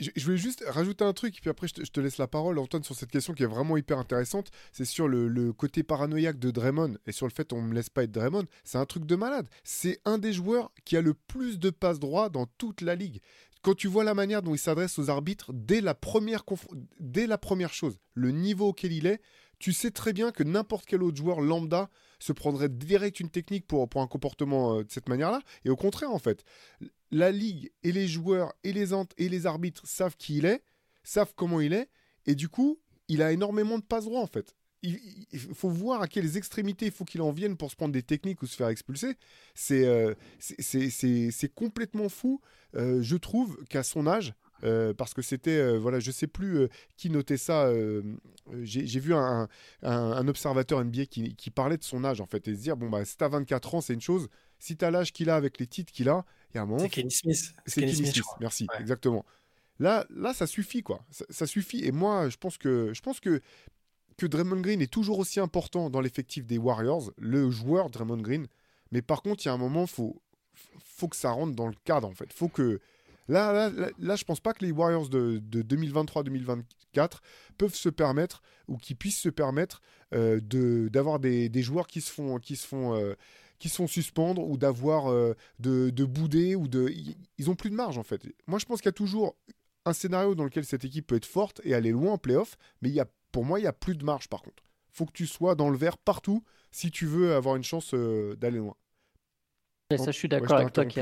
Je, 0.00 0.24
voulais 0.24 0.38
juste 0.38 0.64
rajouter 0.66 1.04
un 1.04 1.12
truc, 1.12 1.38
puis 1.40 1.50
après 1.50 1.68
je 1.68 1.74
te, 1.74 2.00
laisse 2.00 2.16
la 2.16 2.26
parole, 2.26 2.58
Antoine, 2.58 2.82
sur 2.82 2.94
cette 2.94 3.10
question 3.10 3.34
qui 3.34 3.42
est 3.42 3.46
vraiment 3.46 3.76
hyper 3.76 3.98
intéressante. 3.98 4.50
C'est 4.72 4.84
sur 4.84 5.08
le, 5.08 5.52
côté 5.52 5.82
paranoïaque 5.82 6.38
de 6.38 6.50
Draymond 6.50 6.96
et 7.06 7.12
sur 7.12 7.26
le 7.26 7.32
fait 7.32 7.52
on 7.52 7.60
me 7.60 7.74
laisse 7.74 7.90
pas 7.90 8.04
être 8.04 8.12
Draymond. 8.12 8.46
C'est 8.64 8.78
un 8.78 8.86
truc 8.86 9.04
de 9.04 9.14
malade. 9.14 9.48
C'est 9.62 10.00
un 10.04 10.18
des 10.18 10.32
joueurs 10.32 10.72
qui 10.84 10.96
a 10.96 11.02
le 11.02 11.14
plus 11.14 11.58
de 11.58 11.70
passes 11.70 11.98
droits 11.98 12.30
dans 12.30 12.46
toute 12.58 12.80
la 12.80 12.94
ligue. 12.94 13.20
Quand 13.62 13.74
tu 13.74 13.88
vois 13.88 14.04
la 14.04 14.14
manière 14.14 14.40
dont 14.42 14.54
il 14.54 14.58
s'adresse 14.58 14.98
aux 14.98 15.10
arbitres 15.10 15.52
dès 15.52 15.82
la 15.82 15.94
première, 15.94 16.44
dès 16.98 17.26
la 17.26 17.36
première 17.36 17.74
chose, 17.74 17.98
le 18.14 18.30
niveau 18.30 18.68
auquel 18.68 18.92
il 18.92 19.06
est, 19.06 19.20
tu 19.58 19.74
sais 19.74 19.90
très 19.90 20.14
bien 20.14 20.32
que 20.32 20.42
n'importe 20.42 20.86
quel 20.86 21.02
autre 21.02 21.18
joueur 21.18 21.42
lambda 21.42 21.90
se 22.18 22.32
prendrait 22.32 22.70
direct 22.70 23.20
une 23.20 23.28
technique 23.28 23.66
pour, 23.66 23.88
pour 23.88 24.00
un 24.00 24.06
comportement 24.06 24.76
euh, 24.76 24.84
de 24.84 24.90
cette 24.90 25.08
manière-là. 25.08 25.40
Et 25.64 25.70
au 25.70 25.76
contraire, 25.76 26.10
en 26.10 26.18
fait, 26.18 26.44
la 27.10 27.30
ligue 27.30 27.72
et 27.82 27.92
les 27.92 28.06
joueurs 28.06 28.52
et 28.64 28.72
les, 28.72 28.92
et 29.18 29.28
les 29.28 29.46
arbitres 29.46 29.82
savent 29.86 30.16
qui 30.16 30.38
il 30.38 30.44
est, 30.44 30.62
savent 31.02 31.32
comment 31.34 31.60
il 31.60 31.72
est, 31.72 31.88
et 32.26 32.34
du 32.34 32.48
coup, 32.48 32.78
il 33.08 33.22
a 33.22 33.32
énormément 33.32 33.78
de 33.78 33.84
passe 33.84 34.04
droit, 34.04 34.20
en 34.20 34.26
fait. 34.26 34.54
Il, 34.82 35.38
faut 35.54 35.68
voir 35.68 36.00
à 36.00 36.08
quelles 36.08 36.38
extrémités 36.38 36.86
il 36.86 36.92
faut 36.92 37.04
qu'il 37.04 37.20
en 37.20 37.32
vienne 37.32 37.58
pour 37.58 37.70
se 37.70 37.76
prendre 37.76 37.92
des 37.92 38.02
techniques 38.02 38.40
ou 38.40 38.46
se 38.46 38.56
faire 38.56 38.68
expulser. 38.68 39.14
C'est 39.54 39.84
euh, 39.84 40.14
complètement 41.54 42.08
fou, 42.08 42.40
euh, 42.76 43.02
je 43.02 43.16
trouve, 43.16 43.62
qu'à 43.68 43.82
son 43.82 44.06
âge, 44.06 44.32
euh, 44.64 44.94
parce 44.94 45.12
que 45.12 45.20
c'était, 45.20 45.58
euh, 45.58 45.78
voilà, 45.78 46.00
je 46.00 46.10
sais 46.10 46.26
plus 46.26 46.66
qui 46.96 47.10
notait 47.10 47.36
ça. 47.36 47.70
J'ai 48.62 49.00
vu 49.00 49.12
un, 49.12 49.48
un, 49.82 50.28
observateur 50.28 50.82
NBA 50.82 51.06
qui, 51.06 51.34
qui, 51.36 51.50
parlait 51.50 51.76
de 51.76 51.84
son 51.84 52.02
âge 52.04 52.22
en 52.22 52.26
fait 52.26 52.48
et 52.48 52.54
se 52.54 52.60
dire 52.60 52.76
bon 52.76 52.88
bah 52.88 53.04
si 53.04 53.16
t'as 53.16 53.28
24 53.28 53.74
ans 53.74 53.80
c'est 53.80 53.94
une 53.94 54.00
chose, 54.00 54.28
si 54.60 54.76
t'as 54.76 54.90
l'âge 54.90 55.12
qu'il 55.12 55.30
a 55.30 55.34
avec 55.34 55.58
les 55.58 55.66
titres 55.66 55.92
qu'il 55.92 56.08
a, 56.08 56.24
il 56.52 56.56
y 56.56 56.58
a 56.58 56.62
un 56.62 56.66
moment. 56.66 56.78
C'est 56.78 56.88
Kenny 56.88 57.10
Smith. 57.10 57.54
C'est 57.66 57.80
Kenny, 57.80 57.94
Smith. 57.96 58.22
Merci, 58.38 58.68
exactement. 58.78 59.24
Là, 59.80 60.06
là, 60.10 60.34
ça 60.34 60.46
suffit 60.46 60.82
quoi. 60.82 61.00
Ça, 61.30 61.46
suffit. 61.46 61.84
Et 61.84 61.90
moi, 61.90 62.28
je 62.28 62.36
pense 62.36 62.58
que, 62.58 62.92
je 62.94 63.00
pense 63.00 63.18
que 63.18 63.40
que 64.18 64.26
Draymond 64.26 64.60
Green 64.60 64.82
est 64.82 64.92
toujours 64.92 65.18
aussi 65.18 65.40
important 65.40 65.88
dans 65.88 66.02
l'effectif 66.02 66.46
des 66.46 66.58
Warriors, 66.58 67.10
le 67.16 67.50
joueur 67.50 67.88
Draymond 67.88 68.20
Green. 68.20 68.46
Mais 68.92 69.00
par 69.00 69.22
contre, 69.22 69.44
il 69.44 69.48
y 69.48 69.50
a 69.50 69.54
un 69.54 69.58
moment, 69.58 69.86
faut 69.86 70.20
faut 70.84 71.08
que 71.08 71.16
ça 71.16 71.30
rentre 71.30 71.56
dans 71.56 71.68
le 71.68 71.74
cadre 71.84 72.06
en 72.06 72.14
fait. 72.14 72.30
Faut 72.32 72.48
que 72.48 72.80
Là, 73.30 73.52
là, 73.52 73.70
là, 73.70 73.90
là, 74.00 74.16
je 74.16 74.24
pense 74.24 74.40
pas 74.40 74.52
que 74.52 74.64
les 74.64 74.72
Warriors 74.72 75.08
de, 75.08 75.40
2023-2024 75.52 76.64
peuvent 77.58 77.74
se 77.74 77.88
permettre 77.88 78.42
ou 78.66 78.76
qui 78.76 78.96
puissent 78.96 79.20
se 79.20 79.28
permettre 79.28 79.82
euh, 80.12 80.40
d'avoir 80.88 81.20
des, 81.20 81.62
joueurs 81.62 81.86
qui 81.86 82.00
se 82.00 82.10
font, 82.10 82.40
qui 82.40 82.56
se 82.56 82.66
font, 82.66 82.96
euh, 82.96 83.14
qui 83.60 83.68
sont 83.68 83.86
suspendre 83.86 84.42
ou 84.42 84.56
d'avoir 84.56 85.12
euh, 85.12 85.34
de, 85.60 85.90
de, 85.90 86.04
bouder 86.04 86.56
ou 86.56 86.66
de. 86.66 86.92
Ils 87.38 87.50
ont 87.50 87.54
plus 87.54 87.70
de 87.70 87.76
marge 87.76 87.98
en 87.98 88.02
fait. 88.02 88.26
Moi, 88.48 88.58
je 88.58 88.64
pense 88.64 88.80
qu'il 88.80 88.88
y 88.88 88.88
a 88.88 88.92
toujours 88.92 89.36
un 89.84 89.92
scénario 89.92 90.34
dans 90.34 90.44
lequel 90.44 90.64
cette 90.64 90.84
équipe 90.84 91.06
peut 91.06 91.16
être 91.16 91.26
forte 91.26 91.60
et 91.62 91.74
aller 91.74 91.90
loin 91.90 92.14
en 92.14 92.18
playoff, 92.18 92.56
mais 92.82 92.88
il 92.88 92.94
y 92.94 93.00
a, 93.00 93.06
pour 93.30 93.44
moi, 93.44 93.60
il 93.60 93.62
y 93.62 93.68
a 93.68 93.72
plus 93.72 93.94
de 93.94 94.04
marge 94.04 94.28
par 94.28 94.42
contre. 94.42 94.64
Faut 94.90 95.06
que 95.06 95.12
tu 95.12 95.26
sois 95.26 95.54
dans 95.54 95.70
le 95.70 95.76
vert 95.76 95.98
partout 95.98 96.42
si 96.72 96.90
tu 96.90 97.06
veux 97.06 97.34
avoir 97.34 97.54
une 97.54 97.62
chance 97.62 97.94
d'aller 97.94 98.58
loin. 98.58 98.74
ça, 99.90 100.06
je 100.06 100.10
suis 100.10 100.28
d'accord 100.28 100.56
avec 100.56 100.72
toi. 100.72 100.84
Qui, 100.86 101.00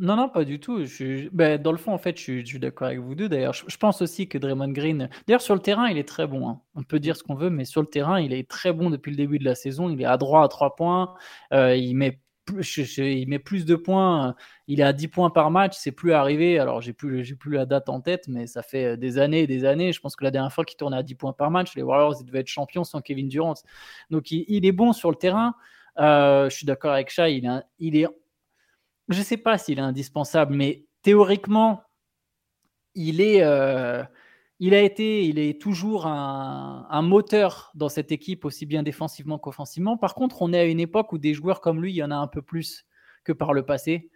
non, 0.00 0.14
non, 0.14 0.28
pas 0.28 0.44
du 0.44 0.60
tout. 0.60 0.84
Je, 0.84 1.28
ben, 1.30 1.60
dans 1.60 1.72
le 1.72 1.78
fond, 1.78 1.92
en 1.92 1.98
fait, 1.98 2.16
je, 2.16 2.44
suis 2.44 2.58
d'accord 2.60 2.86
avec 2.86 3.00
vous 3.00 3.16
deux. 3.16 3.28
D'ailleurs, 3.28 3.52
je, 3.52 3.76
pense 3.78 4.00
aussi 4.00 4.28
que 4.28 4.38
Draymond 4.38 4.70
Green. 4.70 5.08
D'ailleurs, 5.26 5.40
sur 5.40 5.54
le 5.54 5.60
terrain, 5.60 5.88
il 5.88 5.98
est 5.98 6.06
très 6.06 6.28
bon. 6.28 6.48
Hein. 6.48 6.60
On 6.76 6.84
peut 6.84 7.00
dire 7.00 7.16
ce 7.16 7.24
qu'on 7.24 7.34
veut, 7.34 7.50
mais 7.50 7.64
sur 7.64 7.80
le 7.80 7.88
terrain, 7.88 8.20
il 8.20 8.32
est 8.32 8.48
très 8.48 8.72
bon 8.72 8.90
depuis 8.90 9.10
le 9.10 9.16
début 9.16 9.40
de 9.40 9.44
la 9.44 9.56
saison. 9.56 9.90
Il 9.90 10.00
est 10.00 10.04
à 10.04 10.16
droit 10.16 10.44
à 10.44 10.48
3 10.48 10.76
points. 10.76 11.14
Euh, 11.52 11.74
il, 11.74 11.96
met 11.96 12.20
plus, 12.44 12.98
il 12.98 13.28
met 13.28 13.40
plus 13.40 13.64
de 13.64 13.74
points. 13.74 14.36
Il 14.68 14.78
est 14.78 14.84
à 14.84 14.92
10 14.92 15.08
points 15.08 15.30
par 15.30 15.50
match. 15.50 15.76
C'est 15.76 15.90
plus 15.90 16.12
arrivé. 16.12 16.60
Alors, 16.60 16.80
j'ai 16.80 16.92
plus, 16.92 17.24
j'ai 17.24 17.34
plus 17.34 17.54
la 17.54 17.66
date 17.66 17.88
en 17.88 18.00
tête, 18.00 18.28
mais 18.28 18.46
ça 18.46 18.62
fait 18.62 18.96
des 18.96 19.18
années 19.18 19.40
et 19.40 19.46
des 19.48 19.64
années. 19.64 19.92
Je 19.92 20.00
pense 20.00 20.14
que 20.14 20.22
la 20.22 20.30
dernière 20.30 20.52
fois 20.52 20.64
qu'il 20.64 20.76
tournait 20.76 20.98
à 20.98 21.02
10 21.02 21.16
points 21.16 21.32
par 21.32 21.50
match, 21.50 21.74
les 21.74 21.82
Warriors 21.82 22.22
devaient 22.22 22.40
être 22.40 22.46
champions 22.46 22.84
sans 22.84 23.00
Kevin 23.00 23.28
Durant. 23.28 23.54
Donc, 24.10 24.30
il, 24.30 24.64
est 24.64 24.72
bon 24.72 24.92
sur 24.92 25.10
le 25.10 25.16
terrain. 25.16 25.54
Euh, 25.98 26.48
je 26.48 26.54
suis 26.54 26.66
d'accord 26.66 26.92
avec 26.92 27.10
Shai. 27.10 27.34
Il, 27.34 27.64
il 27.80 27.96
est 27.96 28.06
je 29.08 29.18
ne 29.18 29.24
sais 29.24 29.36
pas 29.36 29.58
s'il 29.58 29.78
est 29.78 29.82
indispensable, 29.82 30.54
mais 30.54 30.84
théoriquement, 31.02 31.82
il 32.94 33.20
est, 33.20 33.42
euh, 33.42 34.02
il 34.58 34.74
a 34.74 34.82
été, 34.82 35.24
il 35.24 35.38
est 35.38 35.60
toujours 35.60 36.06
un, 36.06 37.02
moteur 37.02 37.70
dans 37.74 37.88
cette 37.88 38.12
équipe, 38.12 38.44
aussi 38.44 38.66
bien 38.66 38.82
défensivement 38.82 39.38
qu'offensivement. 39.38 39.96
Par 39.96 40.14
contre, 40.14 40.42
on 40.42 40.52
est 40.52 40.58
à 40.58 40.64
une 40.64 40.80
époque 40.80 41.12
où 41.12 41.18
des 41.18 41.32
joueurs 41.34 41.60
comme 41.60 41.80
lui, 41.80 41.92
il 41.92 41.96
y 41.96 42.02
en 42.02 42.10
a 42.10 42.16
un 42.16 42.26
peu 42.26 42.42
plus 42.42 42.84
que 43.24 43.32
par 43.32 43.52
le 43.52 43.64
passé. 43.64 44.10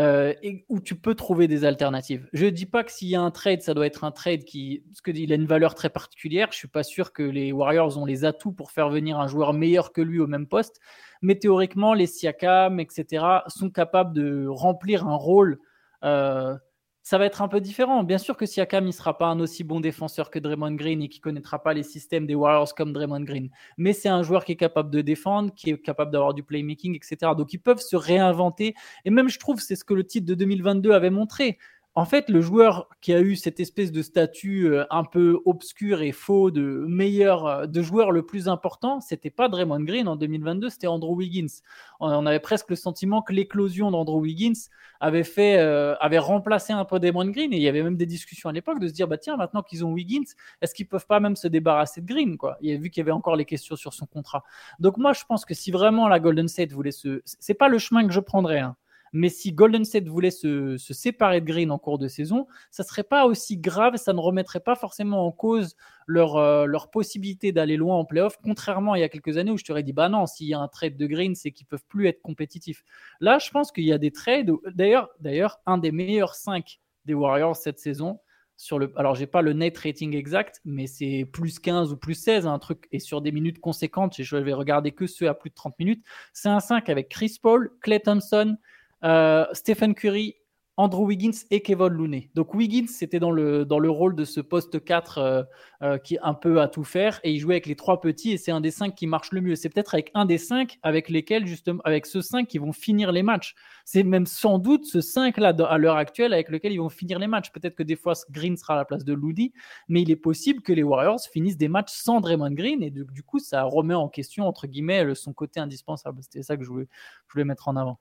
Euh, 0.00 0.32
et 0.42 0.64
où 0.70 0.80
tu 0.80 0.94
peux 0.94 1.14
trouver 1.14 1.48
des 1.48 1.66
alternatives. 1.66 2.26
Je 2.32 2.46
ne 2.46 2.50
dis 2.50 2.64
pas 2.64 2.82
que 2.82 2.90
s'il 2.90 3.08
y 3.08 3.14
a 3.14 3.20
un 3.20 3.30
trade, 3.30 3.60
ça 3.60 3.74
doit 3.74 3.84
être 3.84 4.04
un 4.04 4.10
trade 4.10 4.42
qui, 4.44 4.82
parce 4.88 5.02
qu'il 5.02 5.30
a 5.30 5.34
une 5.34 5.44
valeur 5.44 5.74
très 5.74 5.90
particulière. 5.90 6.48
Je 6.50 6.56
suis 6.56 6.68
pas 6.68 6.82
sûr 6.82 7.12
que 7.12 7.22
les 7.22 7.52
Warriors 7.52 7.98
ont 7.98 8.06
les 8.06 8.24
atouts 8.24 8.52
pour 8.52 8.70
faire 8.70 8.88
venir 8.88 9.20
un 9.20 9.28
joueur 9.28 9.52
meilleur 9.52 9.92
que 9.92 10.00
lui 10.00 10.18
au 10.18 10.26
même 10.26 10.46
poste. 10.46 10.80
Mais 11.20 11.34
théoriquement, 11.34 11.92
les 11.92 12.06
Siakam, 12.06 12.80
etc., 12.80 13.22
sont 13.48 13.68
capables 13.68 14.14
de 14.14 14.46
remplir 14.48 15.06
un 15.06 15.14
rôle 15.14 15.58
euh, 16.04 16.56
ça 17.02 17.18
va 17.18 17.26
être 17.26 17.42
un 17.42 17.48
peu 17.48 17.60
différent. 17.60 18.04
Bien 18.04 18.18
sûr 18.18 18.36
que 18.36 18.46
Siakam 18.46 18.84
ne 18.84 18.92
sera 18.92 19.18
pas 19.18 19.26
un 19.26 19.40
aussi 19.40 19.64
bon 19.64 19.80
défenseur 19.80 20.30
que 20.30 20.38
Draymond 20.38 20.74
Green 20.74 21.02
et 21.02 21.08
qui 21.08 21.20
connaîtra 21.20 21.62
pas 21.62 21.74
les 21.74 21.82
systèmes 21.82 22.26
des 22.26 22.34
Warriors 22.34 22.74
comme 22.74 22.92
Draymond 22.92 23.22
Green, 23.24 23.50
mais 23.76 23.92
c'est 23.92 24.08
un 24.08 24.22
joueur 24.22 24.44
qui 24.44 24.52
est 24.52 24.56
capable 24.56 24.90
de 24.90 25.00
défendre, 25.00 25.52
qui 25.54 25.70
est 25.70 25.78
capable 25.78 26.12
d'avoir 26.12 26.34
du 26.34 26.42
playmaking, 26.42 26.94
etc. 26.94 27.32
Donc 27.36 27.52
ils 27.52 27.58
peuvent 27.58 27.80
se 27.80 27.96
réinventer. 27.96 28.74
Et 29.04 29.10
même 29.10 29.28
je 29.28 29.38
trouve 29.38 29.60
c'est 29.60 29.76
ce 29.76 29.84
que 29.84 29.94
le 29.94 30.04
titre 30.04 30.26
de 30.26 30.34
2022 30.34 30.92
avait 30.92 31.10
montré 31.10 31.58
en 31.94 32.06
fait, 32.06 32.30
le 32.30 32.40
joueur 32.40 32.88
qui 33.02 33.12
a 33.12 33.20
eu 33.20 33.36
cette 33.36 33.60
espèce 33.60 33.92
de 33.92 34.00
statut 34.00 34.72
euh, 34.72 34.84
un 34.88 35.04
peu 35.04 35.38
obscur 35.44 36.00
et 36.00 36.12
faux 36.12 36.50
de 36.50 36.86
meilleur, 36.88 37.46
euh, 37.46 37.66
de 37.66 37.82
joueur 37.82 38.12
le 38.12 38.24
plus 38.24 38.48
important, 38.48 39.00
c'était 39.00 39.28
pas 39.28 39.50
Draymond 39.50 39.80
Green 39.80 40.08
en 40.08 40.16
2022, 40.16 40.70
c'était 40.70 40.86
Andrew 40.86 41.14
Wiggins. 41.14 41.60
On 42.00 42.24
avait 42.24 42.40
presque 42.40 42.70
le 42.70 42.76
sentiment 42.76 43.20
que 43.20 43.34
l'éclosion 43.34 43.90
d'Andrew 43.90 44.20
Wiggins 44.20 44.58
avait 45.00 45.22
fait, 45.22 45.58
euh, 45.58 45.94
avait 46.00 46.18
remplacé 46.18 46.72
un 46.72 46.86
peu 46.86 46.98
Draymond 46.98 47.30
Green. 47.30 47.52
Et 47.52 47.56
il 47.56 47.62
y 47.62 47.68
avait 47.68 47.82
même 47.82 47.96
des 47.96 48.06
discussions 48.06 48.48
à 48.48 48.52
l'époque 48.52 48.80
de 48.80 48.88
se 48.88 48.94
dire, 48.94 49.06
bah 49.06 49.18
tiens, 49.18 49.36
maintenant 49.36 49.62
qu'ils 49.62 49.84
ont 49.84 49.92
Wiggins, 49.92 50.24
est-ce 50.62 50.74
qu'ils 50.74 50.88
peuvent 50.88 51.06
pas 51.06 51.20
même 51.20 51.36
se 51.36 51.46
débarrasser 51.46 52.00
de 52.00 52.06
Green, 52.06 52.38
quoi? 52.38 52.52
A 52.54 52.76
vu 52.76 52.88
qu'il 52.88 53.02
y 53.02 53.02
avait 53.02 53.12
encore 53.12 53.36
les 53.36 53.44
questions 53.44 53.76
sur 53.76 53.92
son 53.92 54.06
contrat. 54.06 54.44
Donc 54.78 54.96
moi, 54.96 55.12
je 55.12 55.24
pense 55.28 55.44
que 55.44 55.52
si 55.52 55.70
vraiment 55.70 56.08
la 56.08 56.20
Golden 56.20 56.48
State 56.48 56.72
voulait 56.72 56.90
se, 56.90 57.20
c'est 57.24 57.54
pas 57.54 57.68
le 57.68 57.78
chemin 57.78 58.06
que 58.06 58.12
je 58.14 58.20
prendrais. 58.20 58.60
Hein. 58.60 58.76
Mais 59.12 59.28
si 59.28 59.52
Golden 59.52 59.84
State 59.84 60.08
voulait 60.08 60.30
se, 60.30 60.76
séparer 60.78 61.40
de 61.40 61.46
Green 61.46 61.70
en 61.70 61.78
cours 61.78 61.98
de 61.98 62.08
saison, 62.08 62.46
ça 62.70 62.82
serait 62.82 63.02
pas 63.02 63.26
aussi 63.26 63.58
grave, 63.58 63.96
ça 63.96 64.12
ne 64.12 64.20
remettrait 64.20 64.60
pas 64.60 64.74
forcément 64.74 65.26
en 65.26 65.32
cause 65.32 65.76
leur, 66.06 66.36
euh, 66.36 66.66
leur 66.66 66.90
possibilité 66.90 67.52
d'aller 67.52 67.76
loin 67.76 67.96
en 67.96 68.04
playoff, 68.04 68.38
contrairement 68.42 68.92
à 68.92 68.98
il 68.98 69.00
y 69.02 69.04
a 69.04 69.08
quelques 69.08 69.36
années 69.36 69.50
où 69.50 69.58
je 69.58 69.64
t'aurais 69.64 69.82
dit, 69.82 69.92
bah 69.92 70.08
non, 70.08 70.26
s'il 70.26 70.46
y 70.46 70.54
a 70.54 70.58
un 70.58 70.68
trade 70.68 70.96
de 70.96 71.06
Green, 71.06 71.34
c'est 71.34 71.52
qu'ils 71.52 71.66
peuvent 71.66 71.84
plus 71.88 72.06
être 72.06 72.22
compétitifs. 72.22 72.84
Là, 73.20 73.38
je 73.38 73.50
pense 73.50 73.70
qu'il 73.72 73.84
y 73.84 73.92
a 73.92 73.98
des 73.98 74.10
trades. 74.10 74.50
D'ailleurs, 74.74 75.10
d'ailleurs, 75.20 75.60
un 75.66 75.78
des 75.78 75.92
meilleurs 75.92 76.34
5 76.34 76.80
des 77.04 77.14
Warriors 77.14 77.56
cette 77.56 77.78
saison, 77.78 78.20
sur 78.56 78.78
le, 78.78 78.92
alors 78.96 79.14
j'ai 79.14 79.26
pas 79.26 79.42
le 79.42 79.52
net 79.54 79.76
rating 79.76 80.14
exact, 80.14 80.60
mais 80.64 80.86
c'est 80.86 81.26
plus 81.32 81.58
15 81.58 81.92
ou 81.92 81.96
plus 81.96 82.14
16, 82.14 82.46
un 82.46 82.58
truc, 82.58 82.86
et 82.92 83.00
sur 83.00 83.20
des 83.20 83.32
minutes 83.32 83.60
conséquentes, 83.60 84.14
je 84.20 84.36
vais 84.36 84.52
regarder 84.52 84.92
que 84.92 85.06
ceux 85.06 85.28
à 85.28 85.34
plus 85.34 85.50
de 85.50 85.54
30 85.54 85.78
minutes, 85.78 86.04
c'est 86.32 86.48
un 86.48 86.60
5 86.60 86.88
avec 86.88 87.08
Chris 87.08 87.38
Paul, 87.42 87.72
Clay 87.80 87.98
Thompson, 87.98 88.56
euh, 89.04 89.46
Stephen 89.52 89.94
Curry, 89.94 90.36
Andrew 90.78 91.04
Wiggins 91.04 91.44
et 91.50 91.60
Kevin 91.60 91.88
Looney. 91.88 92.30
Donc 92.34 92.54
Wiggins, 92.54 92.86
c'était 92.86 93.20
dans 93.20 93.30
le, 93.30 93.90
rôle 93.90 94.16
de 94.16 94.24
ce 94.24 94.40
poste 94.40 94.82
4 94.82 95.18
euh, 95.18 95.42
euh, 95.82 95.98
qui 95.98 96.14
est 96.14 96.20
un 96.22 96.32
peu 96.32 96.62
à 96.62 96.68
tout 96.68 96.82
faire 96.82 97.20
et 97.24 97.32
il 97.32 97.38
jouait 97.38 97.54
avec 97.54 97.66
les 97.66 97.76
trois 97.76 98.00
petits 98.00 98.32
et 98.32 98.38
c'est 98.38 98.52
un 98.52 98.62
des 98.62 98.70
cinq 98.70 98.94
qui 98.94 99.06
marche 99.06 99.32
le 99.32 99.42
mieux. 99.42 99.54
C'est 99.54 99.68
peut-être 99.68 99.92
avec 99.92 100.10
un 100.14 100.24
des 100.24 100.38
cinq 100.38 100.78
avec 100.82 101.10
lesquels, 101.10 101.46
justement, 101.46 101.82
avec 101.84 102.06
ce 102.06 102.22
5 102.22 102.48
qui 102.48 102.56
vont 102.56 102.72
finir 102.72 103.12
les 103.12 103.22
matchs. 103.22 103.54
C'est 103.84 104.02
même 104.02 104.24
sans 104.24 104.58
doute 104.58 104.86
ce 104.86 104.98
5-là 104.98 105.54
à 105.68 105.78
l'heure 105.78 105.96
actuelle 105.96 106.32
avec 106.32 106.48
lequel 106.48 106.72
ils 106.72 106.80
vont 106.80 106.88
finir 106.88 107.18
les 107.18 107.26
matchs. 107.26 107.52
Peut-être 107.52 107.74
que 107.74 107.82
des 107.82 107.96
fois 107.96 108.14
Green 108.30 108.56
sera 108.56 108.72
à 108.72 108.76
la 108.76 108.84
place 108.86 109.04
de 109.04 109.12
Looney, 109.12 109.52
mais 109.88 110.00
il 110.00 110.10
est 110.10 110.16
possible 110.16 110.62
que 110.62 110.72
les 110.72 110.82
Warriors 110.82 111.20
finissent 111.32 111.58
des 111.58 111.68
matchs 111.68 111.92
sans 111.92 112.20
Draymond 112.20 112.52
Green 112.52 112.82
et 112.82 112.90
du, 112.90 113.22
coup 113.22 113.40
ça 113.40 113.62
remet 113.64 113.94
en 113.94 114.08
question, 114.08 114.48
entre 114.48 114.66
guillemets, 114.66 115.14
son 115.14 115.34
côté 115.34 115.60
indispensable. 115.60 116.22
C'était 116.22 116.42
ça 116.42 116.56
que 116.56 116.64
je 116.64 116.70
voulais 116.70 117.44
mettre 117.44 117.68
en 117.68 117.76
avant. 117.76 118.00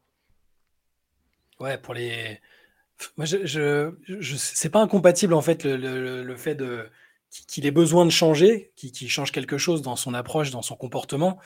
Ouais, 1.61 1.77
pour 1.77 1.93
les. 1.93 2.39
Moi, 3.17 3.25
je, 3.25 3.93
c'est 4.37 4.69
pas 4.69 4.81
incompatible 4.81 5.33
en 5.33 5.41
fait 5.41 5.63
le, 5.63 6.23
le, 6.23 6.35
fait 6.35 6.55
de 6.55 6.89
qu'il 7.47 7.65
ait 7.65 7.71
besoin 7.71 8.05
de 8.05 8.11
changer, 8.11 8.73
qu'il 8.75 9.09
change 9.09 9.31
quelque 9.31 9.57
chose 9.57 9.81
dans 9.81 9.95
son 9.95 10.13
approche, 10.13 10.51
dans 10.51 10.61
son 10.61 10.75
comportement. 10.75 11.39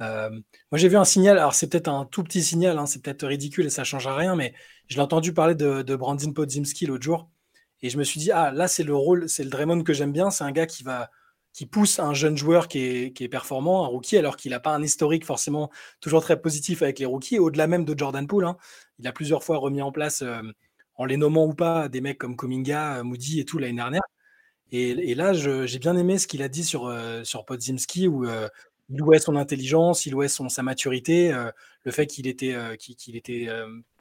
Euh, 0.00 0.30
moi, 0.70 0.78
j'ai 0.78 0.88
vu 0.88 0.96
un 0.96 1.04
signal. 1.04 1.38
Alors, 1.38 1.54
c'est 1.54 1.68
peut-être 1.68 1.88
un 1.88 2.06
tout 2.06 2.22
petit 2.24 2.42
signal, 2.42 2.78
hein, 2.78 2.86
c'est 2.86 3.02
peut-être 3.02 3.26
ridicule 3.26 3.66
et 3.66 3.70
ça 3.70 3.84
changera 3.84 4.16
rien, 4.16 4.36
mais 4.36 4.54
je 4.88 4.96
l'ai 4.96 5.02
entendu 5.02 5.32
parler 5.34 5.54
de, 5.54 5.82
de 5.82 5.96
Brandon 5.96 6.32
Podzimski 6.32 6.86
l'autre 6.86 7.04
jour 7.04 7.30
et 7.82 7.90
je 7.90 7.98
me 7.98 8.04
suis 8.04 8.20
dit 8.20 8.32
ah 8.32 8.50
là, 8.50 8.68
c'est 8.68 8.82
le 8.82 8.94
rôle, 8.94 9.28
c'est 9.28 9.44
le 9.44 9.50
Draymond 9.50 9.82
que 9.82 9.92
j'aime 9.92 10.12
bien. 10.12 10.30
C'est 10.30 10.44
un 10.44 10.52
gars 10.52 10.66
qui 10.66 10.82
va 10.84 11.10
qui 11.54 11.66
pousse 11.66 12.00
un 12.00 12.12
jeune 12.14 12.36
joueur 12.36 12.66
qui 12.66 12.80
est, 12.80 13.12
qui 13.12 13.22
est 13.22 13.28
performant, 13.28 13.84
un 13.84 13.86
rookie, 13.86 14.18
alors 14.18 14.36
qu'il 14.36 14.50
n'a 14.50 14.60
pas 14.60 14.74
un 14.74 14.82
historique 14.82 15.24
forcément 15.24 15.70
toujours 16.00 16.20
très 16.20 16.38
positif 16.40 16.82
avec 16.82 16.98
les 16.98 17.06
rookies, 17.06 17.38
au-delà 17.38 17.68
même 17.68 17.84
de 17.84 17.96
Jordan 17.96 18.26
Poole. 18.26 18.44
Hein. 18.44 18.56
Il 18.98 19.06
a 19.06 19.12
plusieurs 19.12 19.44
fois 19.44 19.58
remis 19.58 19.80
en 19.80 19.92
place, 19.92 20.22
euh, 20.22 20.42
en 20.96 21.04
les 21.04 21.16
nommant 21.16 21.46
ou 21.46 21.54
pas, 21.54 21.88
des 21.88 22.00
mecs 22.00 22.18
comme 22.18 22.34
Kominga, 22.34 22.96
euh, 22.96 23.02
Moody 23.04 23.38
et 23.38 23.44
tout 23.44 23.58
l'année 23.58 23.76
dernière. 23.76 24.02
Et, 24.72 25.14
là, 25.14 25.32
j'ai 25.32 25.78
bien 25.78 25.96
aimé 25.96 26.18
ce 26.18 26.26
qu'il 26.26 26.42
a 26.42 26.48
dit 26.48 26.64
sur, 26.64 26.86
euh, 26.86 27.22
sur 27.22 27.44
Podzimski, 27.44 28.08
où 28.08 28.24
il 28.26 28.96
louait 28.96 29.20
son 29.20 29.36
intelligence, 29.36 30.04
il 30.04 30.12
louait 30.12 30.26
son, 30.26 30.48
sa 30.48 30.64
maturité, 30.64 31.32
le 31.84 31.92
fait 31.92 32.08
qu'il 32.08 32.26
était, 32.26 32.56
qu'il 32.76 33.14
était 33.14 33.48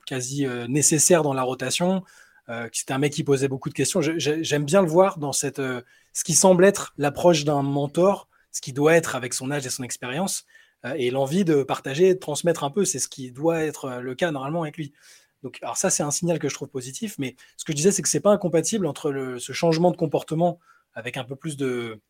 quasi 0.08 0.48
nécessaire 0.68 1.22
dans 1.22 1.34
la 1.34 1.44
rotation, 1.44 2.02
que 2.48 2.70
c'était 2.72 2.94
un 2.94 2.98
mec 2.98 3.14
qui 3.14 3.24
posait 3.24 3.50
beaucoup 3.50 3.70
de 3.70 3.76
questions. 3.76 4.02
J'aime 4.02 4.66
bien 4.66 4.82
le 4.82 4.88
voir 4.88 5.20
dans 5.20 5.32
cette 5.32 5.62
ce 6.14 6.24
qui 6.24 6.34
semble 6.34 6.66
être 6.66 6.94
l'approche 6.98 7.44
d'un 7.44 7.62
mentor, 7.62 8.30
ce 8.52 8.62
qu'il 8.62 8.74
doit 8.74 8.96
être 8.96 9.16
avec 9.16 9.34
son 9.34 9.52
âge 9.52 9.66
et 9.66 9.70
son 9.70 9.84
expérience, 9.84 10.46
et 10.98 11.12
l'envie 11.12 11.46
de 11.46 11.64
partager, 11.64 12.14
de 12.14 12.20
transmettre 12.20 12.66
un 12.66 12.70
peu, 12.70 12.84
c'est 12.84 13.00
ce 13.00 13.08
qui 13.08 13.32
doit 13.32 13.62
être 13.62 14.02
le 14.02 14.16
cas 14.16 14.32
normalement 14.32 14.64
avec 14.64 14.76
lui. 14.76 14.94
Donc, 15.44 15.60
alors 15.62 15.78
ça, 15.78 15.90
c'est 15.90 16.04
un 16.04 16.12
signal 16.12 16.40
que 16.40 16.50
je 16.50 16.56
trouve 16.56 16.70
positif, 16.70 17.16
mais 17.20 17.36
ce 17.58 17.66
que 17.66 17.74
je 17.74 17.76
disais, 17.78 17.92
c'est 17.92 18.02
que 18.02 18.10
c'est 18.10 18.20
pas 18.20 18.32
incompatible 18.32 18.86
entre 18.86 19.38
ce 19.40 19.54
changement 19.54 19.92
de 19.92 19.98
comportement 19.98 20.60
avec 20.94 21.18
un 21.18 21.24
peu 21.24 21.36
plus 21.36 21.58
de, 21.58 22.02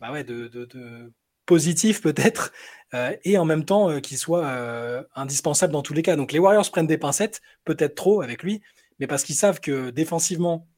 bah 0.00 0.12
ouais, 0.12 0.24
de, 0.24 1.12
positif 1.46 2.00
peut-être, 2.02 2.52
euh, 2.94 3.16
et 3.24 3.38
en 3.38 3.44
même 3.44 3.64
temps 3.64 3.90
euh, 3.90 4.00
qu'il 4.00 4.18
soit 4.18 4.44
euh, 4.46 5.02
indispensable 5.14 5.72
dans 5.72 5.82
tous 5.82 5.94
les 5.94 6.02
cas. 6.02 6.16
Donc 6.16 6.32
les 6.32 6.38
Warriors 6.38 6.70
prennent 6.70 6.86
des 6.86 6.98
pincettes, 6.98 7.40
peut-être 7.64 7.94
trop 7.94 8.22
avec 8.22 8.42
lui, 8.42 8.62
mais 8.98 9.06
parce 9.06 9.24
qu'ils 9.24 9.34
savent 9.34 9.60
que 9.60 9.90
défensivement, 9.90 10.68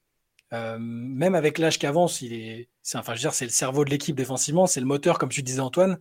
même 0.78 1.34
avec 1.34 1.58
l'âge 1.58 1.78
qu'avance, 1.78 2.20
il 2.22 2.32
est, 2.32 2.68
c'est, 2.82 2.98
enfin, 2.98 3.14
je 3.14 3.18
veux 3.18 3.22
dire, 3.22 3.34
c'est 3.34 3.44
le 3.44 3.50
cerveau 3.50 3.84
de 3.84 3.90
l'équipe 3.90 4.16
défensivement, 4.16 4.66
c'est 4.66 4.80
le 4.80 4.86
moteur, 4.86 5.18
comme 5.18 5.28
tu 5.28 5.42
disais 5.42 5.60
Antoine, 5.60 5.98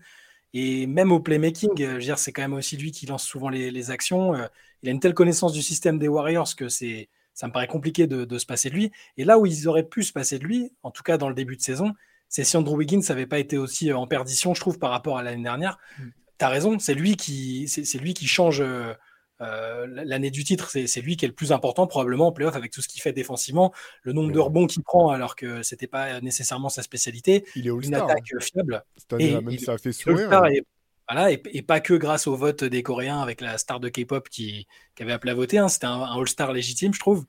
et 0.54 0.86
même 0.88 1.12
au 1.12 1.20
playmaking, 1.20 1.72
je 1.78 1.86
veux 1.86 2.00
dire, 2.00 2.20
c'est 2.20 2.32
quand 2.32 2.44
même 2.44 2.54
aussi 2.54 2.78
lui 2.78 2.92
qui 2.92 3.06
lance 3.06 3.24
souvent 3.24 3.50
les, 3.50 3.92
actions. 3.92 4.36
il 4.82 4.90
a 4.90 4.92
une 4.92 5.00
telle 5.00 5.14
connaissance 5.14 5.54
du 5.54 5.62
système 5.62 5.98
des 5.98 6.08
Warriors 6.08 6.56
que 6.56 6.70
c'est, 6.70 7.10
ça 7.34 7.48
me 7.48 7.52
paraît 7.52 7.68
compliqué 7.68 8.06
de, 8.08 8.26
de 8.26 8.38
se 8.38 8.46
passer 8.46 8.70
de 8.70 8.76
lui. 8.76 8.92
Et 9.18 9.24
là 9.24 9.40
où 9.40 9.46
ils 9.46 9.68
auraient 9.68 9.88
pu 9.88 10.04
se 10.04 10.14
passer 10.14 10.38
de 10.38 10.44
lui, 10.44 10.72
en 10.84 10.92
tout 10.92 11.04
cas 11.04 11.18
dans 11.18 11.30
le 11.30 11.36
début 11.36 11.58
de 11.58 11.62
saison, 11.62 11.94
c'est 12.34 12.44
si 12.44 12.58
Andrew 12.58 12.76
Wiggins 12.76 13.02
n'avait 13.10 13.28
pas 13.28 13.38
été 13.38 13.60
aussi 13.60 13.92
euh, 13.92 13.98
en 13.98 14.08
perdition, 14.08 14.56
je 14.56 14.60
trouve, 14.60 14.80
par 14.80 14.90
rapport 14.90 15.20
à 15.20 15.24
l'année 15.24 15.44
dernière. 15.44 15.78
Mm. 16.00 16.04
Tu 16.40 16.46
as 16.46 16.50
raison, 16.50 16.80
c'est 16.80 16.96
lui 16.96 17.16
qui, 17.16 17.68
c'est, 17.68 17.98
lui 18.00 18.16
qui 18.16 18.26
change 18.26 18.60
euh, 18.60 18.96
euh, 19.44 19.86
l'année 19.88 20.32
du 20.32 20.44
titre. 20.44 20.70
C'est, 20.70 21.02
lui 21.02 21.18
qui 21.18 21.26
est 21.26 21.28
le 21.28 21.34
plus 21.34 21.52
important, 21.52 21.88
probablement 21.88 22.28
en 22.28 22.32
playoff, 22.32 22.56
avec 22.56 22.72
tout 22.72 22.82
ce 22.82 22.88
qu'il 22.88 23.02
fait 23.02 23.14
défensivement, 23.14 23.74
le 24.04 24.14
nombre 24.14 24.32
de 24.32 24.40
rebonds 24.40 24.68
qu'il 24.68 24.84
prend 24.84 25.10
alors 25.10 25.36
que 25.36 25.64
c'était 25.64 25.88
pas 25.88 26.22
nécessairement 26.22 26.70
sa 26.70 26.82
spécialité. 26.82 27.46
Il 27.56 27.68
est 27.68 27.72
Une 27.72 27.96
attaque 27.96 28.30
hein. 28.34 28.40
fiable. 28.40 28.84
Et, 29.20 29.40
même 29.40 29.58
ça 29.60 29.74
a 29.74 29.78
fait 29.78 29.92
sourire. 29.92 30.32
Hein. 30.32 30.46
Et, 30.50 30.64
voilà, 31.10 31.32
et, 31.32 31.62
pas 31.62 31.82
que 31.82 31.94
grâce 31.94 32.28
au 32.28 32.36
vote 32.36 32.64
des 32.64 32.82
Coréens 32.82 33.22
avec 33.22 33.42
la 33.42 33.58
star 33.58 33.80
de 33.80 33.90
K-pop 33.90 34.30
qui, 34.30 34.68
avait 35.00 35.12
appelé 35.12 35.32
à 35.32 35.36
voter. 35.36 35.58
Hein. 35.58 35.68
C'était 35.68 35.88
un, 35.88 36.02
All-Star 36.02 36.54
légitime, 36.54 36.94
je 36.94 37.00
trouve. 37.00 37.26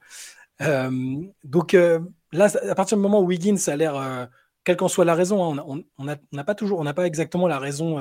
donc 0.60 1.72
là, 1.72 2.48
à 2.70 2.74
partir 2.74 2.96
du 2.96 3.02
moment 3.02 3.20
où 3.20 3.26
Wiggins 3.26 3.56
a 3.66 3.76
l'air 3.76 4.28
quelle 4.62 4.76
qu'en 4.76 4.88
soit 4.88 5.04
la 5.04 5.14
raison, 5.14 5.58
hein, 5.58 5.84
on 5.98 6.04
n'a 6.04 6.44
pas 6.44 6.54
toujours, 6.54 6.78
on 6.78 6.84
n'a 6.84 6.94
pas 6.94 7.06
exactement 7.06 7.48
la 7.48 7.58
raison 7.58 7.98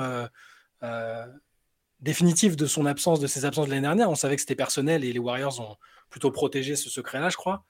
euh, 2.04 2.10
euh, 2.10 2.14
définitive 2.14 2.56
de 2.56 2.66
son 2.66 2.86
absence, 2.86 3.20
de 3.20 3.26
ses 3.26 3.44
absences 3.44 3.66
de 3.66 3.70
l'année 3.70 3.82
dernière. 3.82 4.10
On 4.10 4.14
savait 4.14 4.36
que 4.36 4.40
c'était 4.40 4.54
personnel 4.54 5.04
et 5.04 5.12
les 5.12 5.18
Warriors 5.18 5.60
ont 5.60 5.76
plutôt 6.10 6.30
protégé 6.30 6.76
ce 6.76 6.90
secret-là, 6.90 7.28
je 7.28 7.36
crois. 7.36 7.64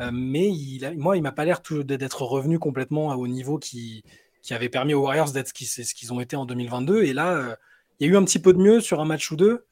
Euh, 0.00 0.10
mais 0.12 0.50
moi, 0.96 1.16
il 1.16 1.22
m'a 1.22 1.32
pas 1.32 1.44
l'air 1.44 1.62
d'être 1.70 2.22
revenu 2.22 2.58
complètement 2.58 3.08
au 3.14 3.28
niveau 3.28 3.58
qui, 3.58 4.04
avait 4.50 4.68
permis 4.68 4.94
aux 4.94 5.02
Warriors 5.02 5.32
d'être 5.32 5.48
ce 5.48 5.94
qu'ils 5.94 6.12
ont 6.12 6.20
été 6.20 6.36
en 6.36 6.46
2022. 6.46 7.04
Et 7.04 7.12
là, 7.12 7.56
il 7.98 8.06
y 8.06 8.10
a 8.10 8.12
eu 8.12 8.16
un 8.16 8.24
petit 8.24 8.38
peu 8.38 8.52
de 8.52 8.58
mieux 8.58 8.80
sur 8.80 9.00
un 9.00 9.04
match 9.04 9.30
ou 9.30 9.36
deux, 9.36 9.66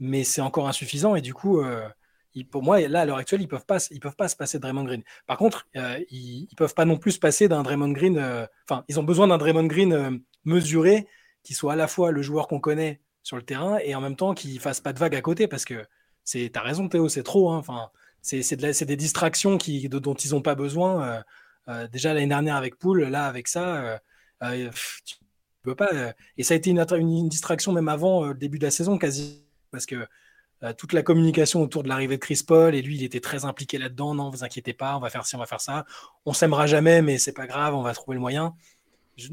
mais 0.00 0.24
c'est 0.24 0.40
encore 0.40 0.68
insuffisant. 0.68 1.16
Et 1.16 1.20
du 1.20 1.34
coup, 1.34 1.62
pour 2.44 2.62
moi, 2.62 2.80
là, 2.80 3.00
à 3.00 3.04
l'heure 3.04 3.16
actuelle, 3.16 3.40
ils 3.40 3.48
peuvent 3.48 3.64
pas, 3.64 3.78
ils 3.90 4.00
peuvent 4.00 4.16
pas 4.16 4.28
se 4.28 4.36
passer 4.36 4.58
de 4.58 4.62
Draymond 4.62 4.84
Green. 4.84 5.02
Par 5.26 5.38
contre, 5.38 5.66
euh, 5.76 5.98
ils, 6.10 6.48
ne 6.50 6.56
peuvent 6.56 6.74
pas 6.74 6.84
non 6.84 6.98
plus 6.98 7.12
se 7.12 7.18
passer 7.18 7.48
d'un 7.48 7.62
Draymond 7.62 7.92
Green. 7.92 8.18
Euh, 8.18 8.46
enfin, 8.68 8.84
ils 8.88 9.00
ont 9.00 9.04
besoin 9.04 9.28
d'un 9.28 9.38
Draymond 9.38 9.66
Green 9.66 9.92
euh, 9.92 10.10
mesuré, 10.44 11.06
qui 11.42 11.54
soit 11.54 11.74
à 11.74 11.76
la 11.76 11.88
fois 11.88 12.10
le 12.10 12.22
joueur 12.22 12.48
qu'on 12.48 12.60
connaît 12.60 13.00
sur 13.26 13.36
le 13.36 13.42
terrain 13.42 13.78
et 13.78 13.96
en 13.96 14.00
même 14.00 14.14
temps 14.14 14.34
qui 14.34 14.58
fasse 14.60 14.80
pas 14.80 14.92
de 14.92 15.00
vagues 15.00 15.16
à 15.16 15.20
côté, 15.20 15.48
parce 15.48 15.64
que 15.64 15.84
c'est, 16.22 16.48
t'as 16.52 16.62
raison, 16.62 16.88
Théo, 16.88 17.08
c'est 17.08 17.24
trop. 17.24 17.50
Hein. 17.50 17.56
enfin, 17.58 17.90
c'est, 18.22 18.38
de 18.54 18.84
des 18.84 18.96
distractions 18.96 19.58
qui, 19.58 19.88
dont 19.88 20.14
ils 20.14 20.30
n'ont 20.30 20.42
pas 20.42 20.54
besoin. 20.54 21.24
déjà 21.90 22.14
l'année 22.14 22.28
dernière 22.28 22.54
avec 22.54 22.76
Poole, 22.78 23.02
là 23.02 23.26
avec 23.26 23.48
ça, 23.48 24.00
tu 25.04 25.16
peux 25.62 25.74
pas. 25.74 25.90
et 26.38 26.44
ça 26.44 26.54
a 26.54 26.56
été 26.56 26.70
une, 26.70 26.84
une 26.92 27.28
distraction 27.28 27.72
même 27.72 27.88
avant 27.88 28.26
le 28.26 28.34
début 28.34 28.60
de 28.60 28.64
la 28.64 28.70
saison, 28.70 28.96
quasi, 28.96 29.44
parce 29.72 29.86
que 29.86 30.06
euh, 30.62 30.72
toute 30.72 30.92
la 30.92 31.02
communication 31.02 31.62
autour 31.62 31.82
de 31.82 31.88
l'arrivée 31.88 32.16
de 32.16 32.22
Chris 32.22 32.42
Paul 32.46 32.74
et 32.74 32.80
lui 32.80 32.96
il 32.96 33.02
était 33.02 33.20
très 33.20 33.44
impliqué 33.44 33.76
là-dedans. 33.76 34.14
Non, 34.14 34.30
vous 34.30 34.44
inquiétez 34.44 34.72
pas, 34.72 34.96
on 34.96 35.00
va 35.00 35.10
faire 35.10 35.26
ci, 35.26 35.34
on 35.34 35.40
va 35.40 35.46
faire 35.46 35.60
ça. 35.60 35.84
On 36.24 36.32
s'aimera 36.32 36.66
jamais, 36.66 37.02
mais 37.02 37.18
c'est 37.18 37.32
pas 37.32 37.48
grave, 37.48 37.74
on 37.74 37.82
va 37.82 37.92
trouver 37.92 38.14
le 38.14 38.20
moyen. 38.20 38.54
Je, 39.16 39.28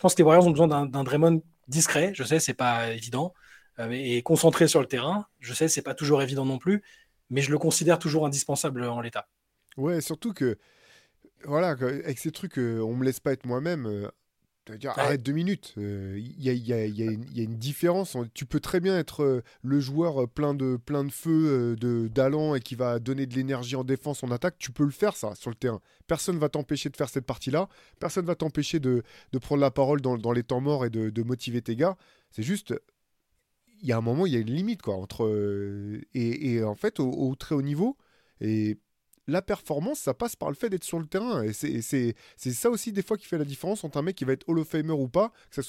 pense 0.00 0.14
que 0.14 0.18
les 0.18 0.24
Warriors 0.24 0.46
ont 0.46 0.50
besoin 0.50 0.68
d'un 0.68 1.04
Draymond 1.04 1.42
discret. 1.68 2.12
Je 2.14 2.24
sais, 2.24 2.40
c'est 2.40 2.54
pas 2.54 2.92
évident 2.92 3.34
euh, 3.78 3.90
et 3.90 4.22
concentré 4.22 4.68
sur 4.68 4.80
le 4.80 4.86
terrain. 4.86 5.26
Je 5.40 5.54
sais, 5.54 5.68
c'est 5.68 5.82
pas 5.82 5.94
toujours 5.94 6.22
évident 6.22 6.44
non 6.44 6.58
plus, 6.58 6.82
mais 7.30 7.40
je 7.40 7.50
le 7.50 7.58
considère 7.58 7.98
toujours 7.98 8.26
indispensable 8.26 8.84
en 8.84 9.00
l'état. 9.00 9.28
Ouais, 9.76 10.00
surtout 10.00 10.32
que 10.32 10.58
voilà, 11.44 11.70
avec 11.70 12.18
ces 12.18 12.32
trucs, 12.32 12.58
euh, 12.58 12.80
on 12.80 12.94
me 12.94 13.04
laisse 13.04 13.20
pas 13.20 13.32
être 13.32 13.44
moi-même 13.44 14.10
dire, 14.74 14.92
arrête 14.96 15.22
deux 15.22 15.32
minutes. 15.32 15.74
Il 15.76 16.42
y, 16.42 16.72
a, 16.72 16.84
une 16.84 17.56
différence. 17.56 18.16
Tu 18.34 18.46
peux 18.46 18.60
très 18.60 18.80
bien 18.80 18.98
être 18.98 19.22
euh, 19.22 19.42
le 19.62 19.80
joueur 19.80 20.22
euh, 20.22 20.26
plein 20.26 20.54
de, 20.54 20.76
plein 20.76 21.04
de 21.04 21.12
feu, 21.12 21.30
euh, 21.30 21.76
de 21.76 22.08
d'allant 22.08 22.54
et 22.54 22.60
qui 22.60 22.74
va 22.74 22.98
donner 22.98 23.26
de 23.26 23.34
l'énergie 23.34 23.76
en 23.76 23.84
défense, 23.84 24.22
en 24.22 24.30
attaque. 24.30 24.56
Tu 24.58 24.72
peux 24.72 24.84
le 24.84 24.90
faire, 24.90 25.16
ça, 25.16 25.34
sur 25.34 25.50
le 25.50 25.56
terrain. 25.56 25.80
Personne 26.06 26.38
va 26.38 26.48
t'empêcher 26.48 26.88
de 26.88 26.96
faire 26.96 27.08
cette 27.08 27.26
partie-là. 27.26 27.68
Personne 28.00 28.26
va 28.26 28.34
t'empêcher 28.34 28.80
de, 28.80 29.02
prendre 29.40 29.60
la 29.60 29.70
parole 29.70 30.00
dans, 30.00 30.32
les 30.32 30.42
temps 30.42 30.60
morts 30.60 30.84
et 30.84 30.90
de, 30.90 31.22
motiver 31.22 31.62
tes 31.62 31.76
gars. 31.76 31.96
C'est 32.30 32.42
juste. 32.42 32.74
Il 33.82 33.88
y 33.88 33.92
a 33.92 33.98
un 33.98 34.00
moment, 34.00 34.24
il 34.24 34.32
y 34.32 34.36
a 34.36 34.40
une 34.40 34.50
limite, 34.50 34.80
quoi. 34.82 34.94
Entre, 34.94 36.00
et, 36.14 36.62
en 36.64 36.74
fait, 36.74 36.98
au, 36.98 37.10
au 37.10 37.34
très 37.34 37.54
haut 37.54 37.62
niveau, 37.62 37.96
et 38.40 38.78
la 39.26 39.42
performance, 39.42 39.98
ça 39.98 40.14
passe 40.14 40.36
par 40.36 40.48
le 40.48 40.54
fait 40.54 40.70
d'être 40.70 40.84
sur 40.84 40.98
le 40.98 41.06
terrain. 41.06 41.42
Et 41.42 41.52
c'est 41.52 42.14
ça 42.36 42.70
aussi, 42.70 42.92
des 42.92 43.02
fois, 43.02 43.16
qui 43.16 43.26
fait 43.26 43.38
la 43.38 43.44
différence 43.44 43.84
entre 43.84 43.98
un 43.98 44.02
mec 44.02 44.16
qui 44.16 44.24
va 44.24 44.32
être 44.32 44.48
Hall 44.48 44.58
of 44.58 44.68
Famer 44.68 44.92
ou 44.92 45.08
pas. 45.08 45.32
Soit, 45.50 45.62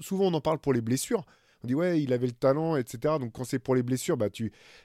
souvent, 0.00 0.26
on 0.26 0.34
en 0.34 0.40
parle 0.40 0.58
pour 0.58 0.72
les 0.72 0.80
blessures. 0.80 1.24
On 1.62 1.66
dit, 1.66 1.74
ouais, 1.74 2.02
il 2.02 2.12
avait 2.12 2.26
le 2.26 2.32
talent, 2.32 2.76
etc. 2.76 3.14
Donc, 3.18 3.32
quand 3.32 3.44
c'est 3.44 3.58
pour 3.58 3.74
les 3.74 3.82
blessures, 3.82 4.18
bah, 4.18 4.28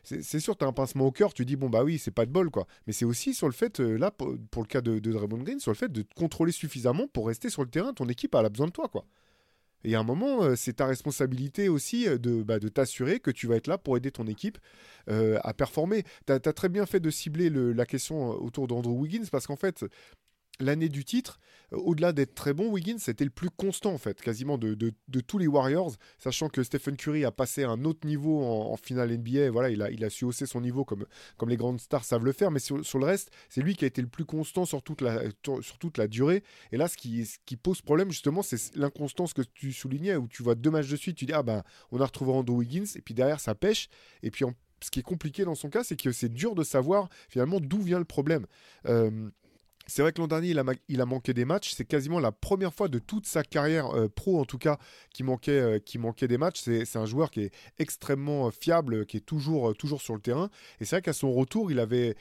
c'est 0.04 0.40
sûr, 0.40 0.58
tu 0.58 0.64
as 0.64 0.68
un 0.68 0.72
pincement 0.72 1.06
au 1.06 1.12
cœur. 1.12 1.34
Tu 1.34 1.44
dis, 1.44 1.58
bon, 1.58 1.70
bah 1.70 1.84
oui, 1.84 1.98
c'est 1.98 2.12
pas 2.12 2.26
de 2.26 2.32
bol, 2.32 2.50
quoi. 2.50 2.68
Mais 2.88 2.94
c'est 2.94 3.04
aussi 3.04 3.34
sur 3.34 3.48
le 3.48 3.54
fait, 3.54 3.82
euh, 3.82 3.98
là, 3.98 4.12
pour, 4.12 4.30
le 4.30 4.68
cas 4.68 4.80
de, 4.80 5.00
de 5.00 5.12
Draymond 5.12 5.44
Green, 5.44 5.60
sur 5.60 5.72
le 5.72 5.76
fait 5.76 5.92
de 5.92 6.04
te 6.04 6.14
contrôler 6.14 6.54
suffisamment 6.54 7.08
pour 7.08 7.28
rester 7.28 7.50
sur 7.50 7.64
le 7.64 7.70
terrain. 7.70 7.94
Ton 7.94 8.08
équipe, 8.08 8.34
elle 8.34 8.46
a 8.46 8.50
besoin 8.50 8.68
de 8.68 8.72
toi, 8.72 8.88
quoi. 8.88 9.06
Et 9.84 9.96
à 9.96 10.00
un 10.00 10.04
moment, 10.04 10.44
euh, 10.44 10.56
c'est 10.56 10.74
ta 10.74 10.86
responsabilité 10.86 11.70
aussi 11.70 12.08
euh, 12.08 12.18
de, 12.18 12.44
bah, 12.44 12.60
de 12.60 12.68
t'assurer 12.68 13.20
que 13.20 13.32
tu 13.32 13.48
vas 13.48 13.56
être 13.56 13.68
là 13.68 13.78
pour 13.78 13.96
aider 13.98 14.12
ton 14.12 14.28
équipe 14.28 14.58
euh, 15.10 15.40
à 15.44 15.54
performer. 15.54 16.04
Tu 16.28 16.34
as, 16.34 16.40
très 16.40 16.70
bien 16.70 16.86
fait 16.86 17.00
de 17.00 17.10
cibler 17.10 17.50
la 17.50 17.86
question 17.86 18.30
autour 18.30 18.68
d'Andrew 18.68 18.92
Wiggins 18.92 19.26
parce 19.32 19.48
qu'en 19.48 19.56
fait, 19.56 19.86
l'année 20.60 20.90
du 20.90 21.06
titre, 21.06 21.40
euh, 21.74 21.78
au-delà 21.78 22.12
d'être 22.12 22.36
très 22.36 22.54
bon, 22.54 22.70
Wiggins 22.70 22.98
c'était 22.98 23.24
le 23.24 23.30
plus 23.30 23.50
constant 23.50 23.94
en 23.94 23.98
fait, 23.98 24.22
quasiment 24.22 24.58
de, 24.58 24.76
tous 25.28 25.38
les 25.38 25.48
Warriors, 25.48 25.96
sachant 26.18 26.50
que 26.50 26.64
Stephen 26.64 26.96
Curry 26.98 27.26
a 27.26 27.32
passé 27.32 27.64
un 27.64 27.84
autre 27.86 28.06
niveau 28.06 28.44
en, 28.44 28.76
finale 28.78 29.18
NBA, 29.18 29.52
voilà, 29.52 29.70
il 29.70 29.82
a, 29.82 29.92
il 29.92 30.04
a 30.04 30.10
su 30.10 30.26
hausser 30.26 30.46
son 30.46 30.62
niveau 30.62 30.86
comme, 30.86 31.06
comme 31.38 31.50
les 31.50 31.58
grandes 31.58 31.80
stars 31.80 32.04
savent 32.04 32.26
le 32.26 32.32
faire, 32.32 32.52
mais 32.52 32.60
sur, 32.60 32.78
le 32.78 33.06
reste, 33.06 33.32
c'est 33.50 33.62
lui 33.62 33.76
qui 33.76 33.86
a 33.86 33.88
été 33.88 34.02
le 34.02 34.08
plus 34.08 34.26
constant 34.26 34.66
sur 34.66 34.82
toute 34.82 35.02
la, 35.02 35.22
sur 35.62 35.78
toute 35.78 35.98
la 35.98 36.08
durée. 36.08 36.44
Et 36.72 36.78
là, 36.78 36.88
ce 36.88 36.98
qui, 36.98 37.28
qui 37.46 37.56
pose 37.56 37.82
problème 37.82 38.12
justement, 38.12 38.42
c'est 38.42 38.76
l'inconstance 38.76 39.34
que 39.34 39.42
tu 39.42 39.72
soulignais, 39.74 40.16
où 40.16 40.28
tu 40.28 40.44
vois 40.44 40.56
deux 40.56 40.72
matchs 40.72 40.90
de 40.90 40.96
suite, 40.96 41.18
tu 41.18 41.26
dis, 41.26 41.34
ah 41.34 41.44
ben, 41.44 41.64
on 41.92 42.00
a 42.02 42.06
retrouvé 42.06 42.32
Andrew 42.32 42.58
Wiggins, 42.58 42.86
et 42.96 43.02
puis 43.02 43.14
derrière, 43.14 43.40
ça 43.40 43.56
pêche, 43.56 43.90
et 44.24 44.32
puis 44.32 44.46
ce 44.82 44.92
qui 44.92 45.00
est 45.00 45.04
compliqué 45.04 45.46
dans 45.46 45.56
son 45.56 45.70
cas, 45.70 45.84
c'est 45.84 46.00
que 46.00 46.12
c'est 46.12 46.30
dur 46.30 46.56
de 46.56 46.64
savoir 46.64 47.10
finalement 47.30 47.60
d'où 47.60 47.82
vient 47.82 48.00
le 48.00 48.06
problème. 48.06 48.46
Euh, 48.86 49.30
c'est 49.90 50.04
vrai 50.04 50.14
que 50.14 50.22
l'an 50.22 50.28
dernier, 50.28 50.56
il 50.88 51.02
a, 51.02 51.06
manqué 51.06 51.34
des 51.34 51.46
matchs. 51.46 51.74
C'est 51.74 51.86
quasiment 51.86 52.20
la 52.20 52.32
première 52.32 52.74
fois 52.74 52.88
de 52.88 53.00
toute 53.00 53.26
sa 53.26 53.44
carrière 53.44 53.88
euh, 53.96 54.08
pro, 54.08 54.40
en 54.40 54.46
tout 54.46 54.60
cas, 54.60 54.78
qui 55.14 55.24
manquait, 55.24 55.52
euh, 55.52 55.80
qui 55.80 55.98
manquait 55.98 56.28
des 56.28 56.38
matchs. 56.38 56.62
C'est 56.62 56.98
un 56.98 57.06
joueur 57.06 57.32
qui 57.32 57.42
est 57.42 57.52
extrêmement 57.80 58.48
euh, 58.48 58.52
fiable, 58.52 59.06
qui 59.06 59.18
est 59.18 59.26
toujours, 59.26 59.76
toujours 59.76 60.02
sur 60.02 60.14
le 60.14 60.22
terrain. 60.22 60.50
Et 60.80 60.86
c'est 60.86 60.98
vrai 60.98 61.02
qu'à 61.02 61.14
son 61.14 61.34
retour, 61.34 61.72
il 61.72 61.80
avait, 61.80 62.16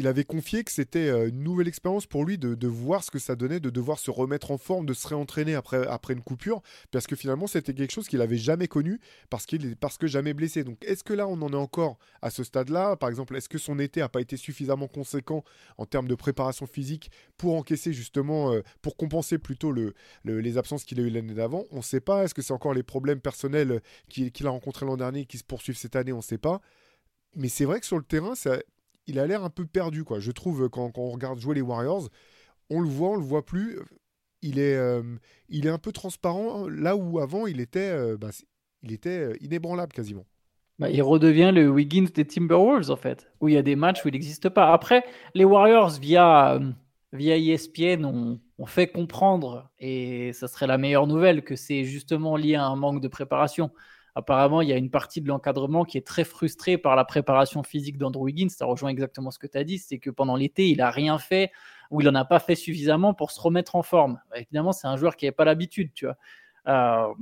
il 0.00 0.06
avait 0.06 0.24
confié 0.24 0.64
que 0.64 0.72
c'était 0.72 1.10
euh, 1.10 1.28
une 1.28 1.42
nouvelle 1.42 1.68
expérience 1.68 2.06
pour 2.06 2.24
lui 2.24 2.38
de, 2.38 2.66
voir 2.66 3.04
ce 3.04 3.10
que 3.10 3.18
ça 3.18 3.36
donnait, 3.36 3.60
de 3.60 3.68
devoir 3.68 3.98
se 3.98 4.10
remettre 4.10 4.50
en 4.50 4.56
forme, 4.56 4.86
de 4.86 4.94
se 4.94 5.06
réentraîner 5.06 5.54
après, 5.54 5.86
après 5.86 6.14
une 6.14 6.22
coupure, 6.22 6.62
parce 6.90 7.06
que 7.06 7.14
finalement 7.16 7.46
c'était 7.46 7.74
quelque 7.74 7.90
chose 7.90 8.08
qu'il 8.08 8.22
avait 8.22 8.38
jamais 8.38 8.66
connu, 8.66 8.98
parce, 9.28 9.44
qu'il 9.44 9.76
parce 9.76 9.98
que 9.98 10.06
jamais 10.06 10.32
blessé. 10.32 10.64
Donc 10.64 10.82
est-ce 10.86 11.04
que 11.04 11.12
là 11.12 11.28
on 11.28 11.42
en 11.42 11.52
est 11.52 11.54
encore 11.54 11.98
à 12.22 12.30
ce 12.30 12.44
stade-là? 12.44 12.96
Par 12.96 13.10
exemple, 13.10 13.36
est-ce 13.36 13.50
que 13.50 13.58
son 13.58 13.78
été 13.78 14.00
n'a 14.00 14.08
pas 14.08 14.22
été 14.22 14.38
suffisamment 14.38 14.88
conséquent 14.88 15.44
en 15.76 15.84
termes 15.84 16.08
de 16.08 16.14
préparation 16.14 16.66
physique 16.66 17.10
pour 17.36 17.54
encaisser 17.56 17.92
justement, 17.92 18.54
euh, 18.54 18.62
pour 18.80 18.96
compenser 18.96 19.36
plutôt 19.36 19.70
le, 19.70 19.92
les 20.24 20.56
absences 20.56 20.84
qu'il 20.84 20.98
a 20.98 21.02
eu 21.02 21.10
l'année 21.10 21.34
d'avant? 21.34 21.64
On 21.72 21.78
ne 21.78 21.82
sait 21.82 22.00
pas. 22.00 22.24
Est-ce 22.24 22.32
que 22.32 22.40
c'est 22.40 22.54
encore 22.54 22.72
les 22.72 22.82
problèmes 22.82 23.20
personnels 23.20 23.82
qu'il 24.08 24.46
a 24.46 24.50
rencontrés 24.50 24.86
l'an 24.86 24.96
dernier 24.96 25.26
qui 25.26 25.36
se 25.36 25.44
poursuivent 25.44 25.76
cette 25.76 25.94
année? 25.94 26.12
On 26.12 26.18
ne 26.18 26.22
sait 26.22 26.38
pas. 26.38 26.62
Mais 27.36 27.48
c'est 27.48 27.66
vrai 27.66 27.80
que 27.80 27.86
sur 27.86 27.98
le 27.98 28.02
terrain, 28.02 28.34
ça, 28.34 28.56
il 29.06 29.18
a 29.18 29.26
l'air 29.26 29.44
un 29.44 29.50
peu 29.50 29.66
perdu, 29.66 30.04
quoi. 30.04 30.20
Je 30.20 30.30
trouve, 30.30 30.68
quand, 30.68 30.96
on 30.98 31.10
regarde 31.10 31.38
jouer 31.38 31.54
les 31.54 31.60
Warriors, 31.60 32.08
on 32.70 32.80
le 32.80 32.88
voit, 32.88 33.10
on 33.10 33.16
le 33.16 33.24
voit 33.24 33.44
plus. 33.44 33.78
Il 34.42 34.58
est, 34.58 34.76
euh, 34.76 35.02
il 35.48 35.66
est 35.66 35.70
un 35.70 35.78
peu 35.78 35.92
transparent, 35.92 36.68
là 36.68 36.96
où 36.96 37.18
avant, 37.18 37.46
il 37.46 37.60
était, 37.60 37.90
euh, 37.90 38.16
bah, 38.16 38.30
il 38.82 38.92
était 38.92 39.18
euh, 39.18 39.36
inébranlable 39.40 39.92
quasiment. 39.92 40.24
Bah, 40.78 40.88
il 40.88 41.02
redevient 41.02 41.50
le 41.52 41.68
Wiggins 41.68 42.06
des 42.14 42.26
Timberwolves, 42.26 42.90
en 42.90 42.96
fait, 42.96 43.30
où 43.40 43.48
il 43.48 43.54
y 43.54 43.58
a 43.58 43.62
des 43.62 43.76
matchs 43.76 44.04
où 44.04 44.08
il 44.08 44.12
n'existe 44.12 44.48
pas. 44.48 44.72
Après, 44.72 45.04
les 45.34 45.44
Warriors, 45.44 45.90
via, 46.00 46.58
via 47.12 47.36
ESPN 47.36 48.04
ont 48.04 48.66
fait 48.66 48.86
comprendre, 48.86 49.70
et 49.78 50.32
ça 50.32 50.48
serait 50.48 50.66
la 50.66 50.78
meilleure 50.78 51.06
nouvelle, 51.06 51.42
que 51.44 51.56
c'est 51.56 51.84
justement 51.84 52.36
lié 52.36 52.54
à 52.54 52.64
un 52.64 52.76
manque 52.76 53.02
de 53.02 53.08
préparation. 53.08 53.70
Apparemment, 54.14 54.60
il 54.60 54.68
y 54.68 54.72
a 54.72 54.76
une 54.76 54.90
partie 54.90 55.20
de 55.20 55.28
l'encadrement 55.28 55.84
qui 55.84 55.98
est 55.98 56.06
très 56.06 56.24
frustrée 56.24 56.78
par 56.78 56.96
la 56.96 57.04
préparation 57.04 57.62
physique 57.62 57.98
d'Andrew 57.98 58.24
Wiggins. 58.24 58.48
Ça 58.48 58.66
rejoint 58.66 58.90
exactement 58.90 59.30
ce 59.30 59.38
que 59.38 59.46
tu 59.46 59.58
as 59.58 59.64
dit, 59.64 59.78
c'est 59.78 59.98
que 59.98 60.10
pendant 60.10 60.36
l'été, 60.36 60.68
il 60.68 60.78
n'a 60.78 60.90
rien 60.90 61.18
fait 61.18 61.52
ou 61.90 62.00
il 62.00 62.04
n'en 62.04 62.14
a 62.14 62.24
pas 62.24 62.38
fait 62.38 62.54
suffisamment 62.54 63.14
pour 63.14 63.30
se 63.30 63.40
remettre 63.40 63.76
en 63.76 63.82
forme. 63.82 64.20
Évidemment, 64.34 64.72
c'est 64.72 64.86
un 64.86 64.96
joueur 64.96 65.16
qui 65.16 65.24
n'avait 65.26 65.34
pas 65.34 65.44
l'habitude, 65.44 65.92
tu 65.94 66.06
vois. 66.06 66.16
Euh, 66.66 67.14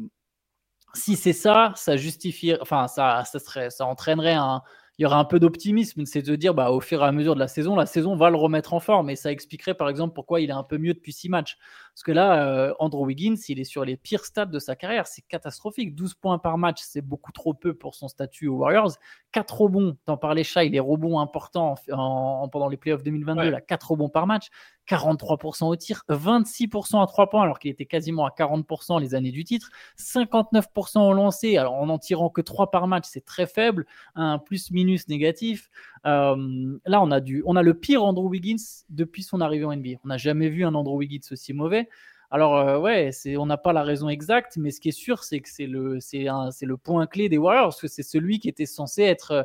si 0.95 1.17
c'est 1.17 1.33
ça, 1.33 1.73
ça 1.77 1.97
justifie, 1.97 2.55
enfin, 2.61 2.89
ça, 2.89 3.23
ça 3.25 3.87
entraînerait 3.87 4.35
un, 4.35 4.63
il 4.99 5.03
y 5.03 5.07
aurait 5.07 5.17
un 5.17 5.25
peu 5.25 5.39
d'optimisme, 5.39 6.05
c'est 6.07 6.23
de 6.23 6.35
dire 6.35 6.55
bah, 6.55 6.73
au 6.73 6.81
fur 6.81 7.03
et 7.03 7.07
à 7.07 7.13
mesure 7.13 7.37
de 7.37 7.41
la 7.41 7.47
saison, 7.47 7.77
la 7.77 7.87
saison 7.87 8.17
va 8.17 8.31
le 8.31 8.37
remettre 8.37 8.75
en 8.75 8.81
forme. 8.81 9.11
Et 9.11 9.17
ça 9.17 9.31
expliquerait 9.31 9.75
par 9.75 9.89
exemple 9.89 10.13
pourquoi 10.13 10.41
il 10.41 10.51
est 10.51 10.55
un 10.55 10.65
peu 10.65 10.77
mieux 10.77 10.93
depuis 10.93 11.13
six 11.13 11.29
matchs. 11.29 11.57
Parce 11.95 12.03
que 12.03 12.11
là, 12.11 12.49
euh, 12.49 12.75
Andrew 12.81 13.07
Wiggins, 13.07 13.37
il 13.49 13.61
est 13.61 13.65
sur 13.65 13.85
les 13.85 13.97
pires 13.97 14.25
stats 14.25 14.47
de 14.47 14.59
sa 14.59 14.75
carrière. 14.75 15.07
C'est 15.07 15.23
catastrophique. 15.23 15.95
12 15.95 16.15
points 16.15 16.39
par 16.39 16.59
match, 16.59 16.81
c'est 16.83 17.01
beaucoup 17.01 17.31
trop 17.31 17.55
peu 17.55 17.75
pour 17.75 17.95
son 17.95 18.09
statut 18.09 18.49
aux 18.49 18.57
Warriors. 18.57 18.97
4 19.31 19.61
rebonds, 19.61 19.97
t'en 20.05 20.17
parlais, 20.17 20.43
Chat, 20.43 20.65
il 20.65 20.75
est 20.75 20.81
rebonds 20.81 21.21
importants 21.21 21.77
en, 21.93 22.49
pendant 22.49 22.69
les 22.69 22.77
playoffs 22.77 23.05
2022, 23.05 23.51
là, 23.51 23.61
4 23.61 23.93
rebonds 23.93 24.09
par 24.09 24.27
match. 24.27 24.49
43% 24.89 25.69
au 25.69 25.77
tir, 25.77 26.03
26% 26.09 27.03
à 27.03 27.07
3 27.07 27.29
points 27.29 27.43
alors 27.43 27.59
qu'il 27.59 27.71
était 27.71 27.87
quasiment 27.87 28.25
à 28.25 28.31
40% 28.31 29.01
les 29.01 29.15
années 29.15 29.31
du 29.31 29.45
titre, 29.45 29.71
59% 29.99 30.99
au 31.01 31.13
lancé, 31.13 31.57
alors 31.57 31.75
en 31.75 31.87
n'en 31.87 31.99
tirant 31.99 32.31
que 32.31 32.41
3 32.41 32.71
par 32.71 32.87
match, 32.87 33.05
c'est 33.09 33.25
très 33.25 33.47
faible, 33.47 33.87
un 34.15 34.39
plus-minus 34.39 35.09
négatif. 35.09 35.71
Euh, 36.07 36.79
là, 36.87 37.03
on 37.03 37.11
a, 37.11 37.21
du, 37.21 37.43
on 37.47 37.57
a 37.57 37.63
le 37.63 37.75
pire 37.75 38.03
Andrew 38.05 38.29
Wiggins 38.29 38.57
depuis 38.89 39.23
son 39.23 39.41
arrivée 39.41 39.65
en 39.65 39.77
NBA. 39.77 39.99
On 40.05 40.09
n'a 40.09 40.17
jamais 40.17 40.49
vu 40.49 40.65
un 40.65 40.75
Andrew 40.75 40.97
Wiggins 40.97 41.27
aussi 41.31 41.53
mauvais. 41.53 41.89
Alors, 42.31 42.57
euh, 42.57 42.79
ouais, 42.79 43.11
on 43.39 43.47
n'a 43.47 43.57
pas 43.57 43.73
la 43.73 43.83
raison 43.83 44.09
exacte, 44.09 44.59
mais 44.59 44.71
ce 44.71 44.81
qui 44.81 44.91
est 44.91 44.93
sûr, 44.93 45.25
c'est 45.25 45.41
que 45.41 45.49
c'est 45.49 45.67
le, 45.67 46.77
point 46.77 47.07
clé 47.07 47.29
des 47.29 47.39
Warriors, 47.39 47.69
parce 47.69 47.81
que 47.81 47.89
c'est 47.89 48.03
celui 48.03 48.39
qui 48.39 48.49
était 48.49 48.67
censé 48.67 49.03
être 49.03 49.31
euh, 49.31 49.43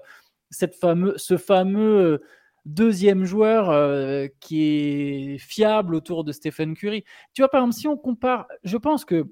ce 1.17 1.37
fameux 1.37 2.21
deuxième 2.65 3.25
joueur 3.25 3.69
euh, 3.69 4.27
qui 4.39 4.63
est 4.63 5.37
fiable 5.37 5.95
autour 5.95 6.23
de 6.23 6.31
Stephen 6.31 6.75
Curry. 6.75 7.03
Tu 7.33 7.41
vois, 7.41 7.49
par 7.49 7.61
exemple, 7.61 7.75
si 7.75 7.87
on 7.87 7.97
compare, 7.97 8.47
je 8.63 8.77
pense 8.77 9.05
que 9.05 9.25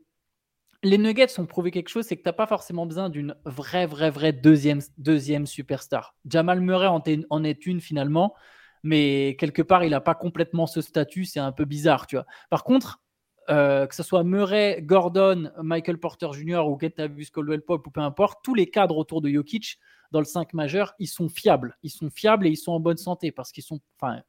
les 0.84 0.98
Nuggets 0.98 1.40
ont 1.40 1.46
prouvé 1.46 1.72
quelque 1.72 1.90
chose, 1.90 2.06
c'est 2.06 2.18
que 2.18 2.24
tu 2.24 2.28
n'as 2.28 2.34
pas 2.34 2.48
forcément 2.48 2.86
besoin 2.86 3.10
d'une 3.10 3.36
vraie, 3.46 3.86
vraie, 3.86 4.10
vraie 4.10 4.34
deuxième, 4.34 4.82
deuxième 4.98 5.46
superstar. 5.46 6.16
Jamal 6.26 6.60
Murray 6.60 6.88
en, 6.88 7.44
est 7.44 7.66
une 7.66 7.82
finalement, 7.82 8.34
mais 8.84 9.36
quelque 9.40 9.62
part, 9.62 9.84
il 9.84 9.92
n'a 9.92 10.02
pas 10.02 10.16
complètement 10.16 10.66
ce 10.66 10.82
statut, 10.82 11.26
c'est 11.26 11.40
un 11.40 11.52
peu 11.52 11.66
bizarre, 11.66 12.08
tu 12.08 12.16
vois. 12.16 12.26
Par 12.50 12.64
contre, 12.64 13.00
euh, 13.50 13.86
que 13.86 13.96
ce 13.96 14.04
soit 14.04 14.24
Murray, 14.24 14.82
Gordon, 14.82 15.52
Michael 15.62 16.00
Porter 16.00 16.30
Jr. 16.34 16.64
ou 16.68 16.78
Getavius 16.80 17.30
Caldwell 17.30 17.62
Pop 17.62 17.86
ou 17.86 17.92
peu 17.92 18.02
importe, 18.02 18.40
tous 18.44 18.56
les 18.56 18.70
cadres 18.70 18.98
autour 18.98 19.22
de 19.22 19.30
Jokic 19.30 19.78
dans 20.12 20.20
le 20.20 20.26
5 20.26 20.54
majeur, 20.54 20.94
ils 21.00 21.08
sont 21.08 21.30
fiables. 21.30 21.78
Ils 21.84 21.90
sont 21.90 22.10
fiables 22.10 22.48
et 22.48 22.50
ils 22.52 22.58
sont 22.58 22.72
en 22.72 22.80
bonne 22.80 22.98
santé 22.98 23.32
parce 23.32 23.52
qu'ils 23.52 23.64
sont. 23.64 23.80
Enfin, 24.00 24.22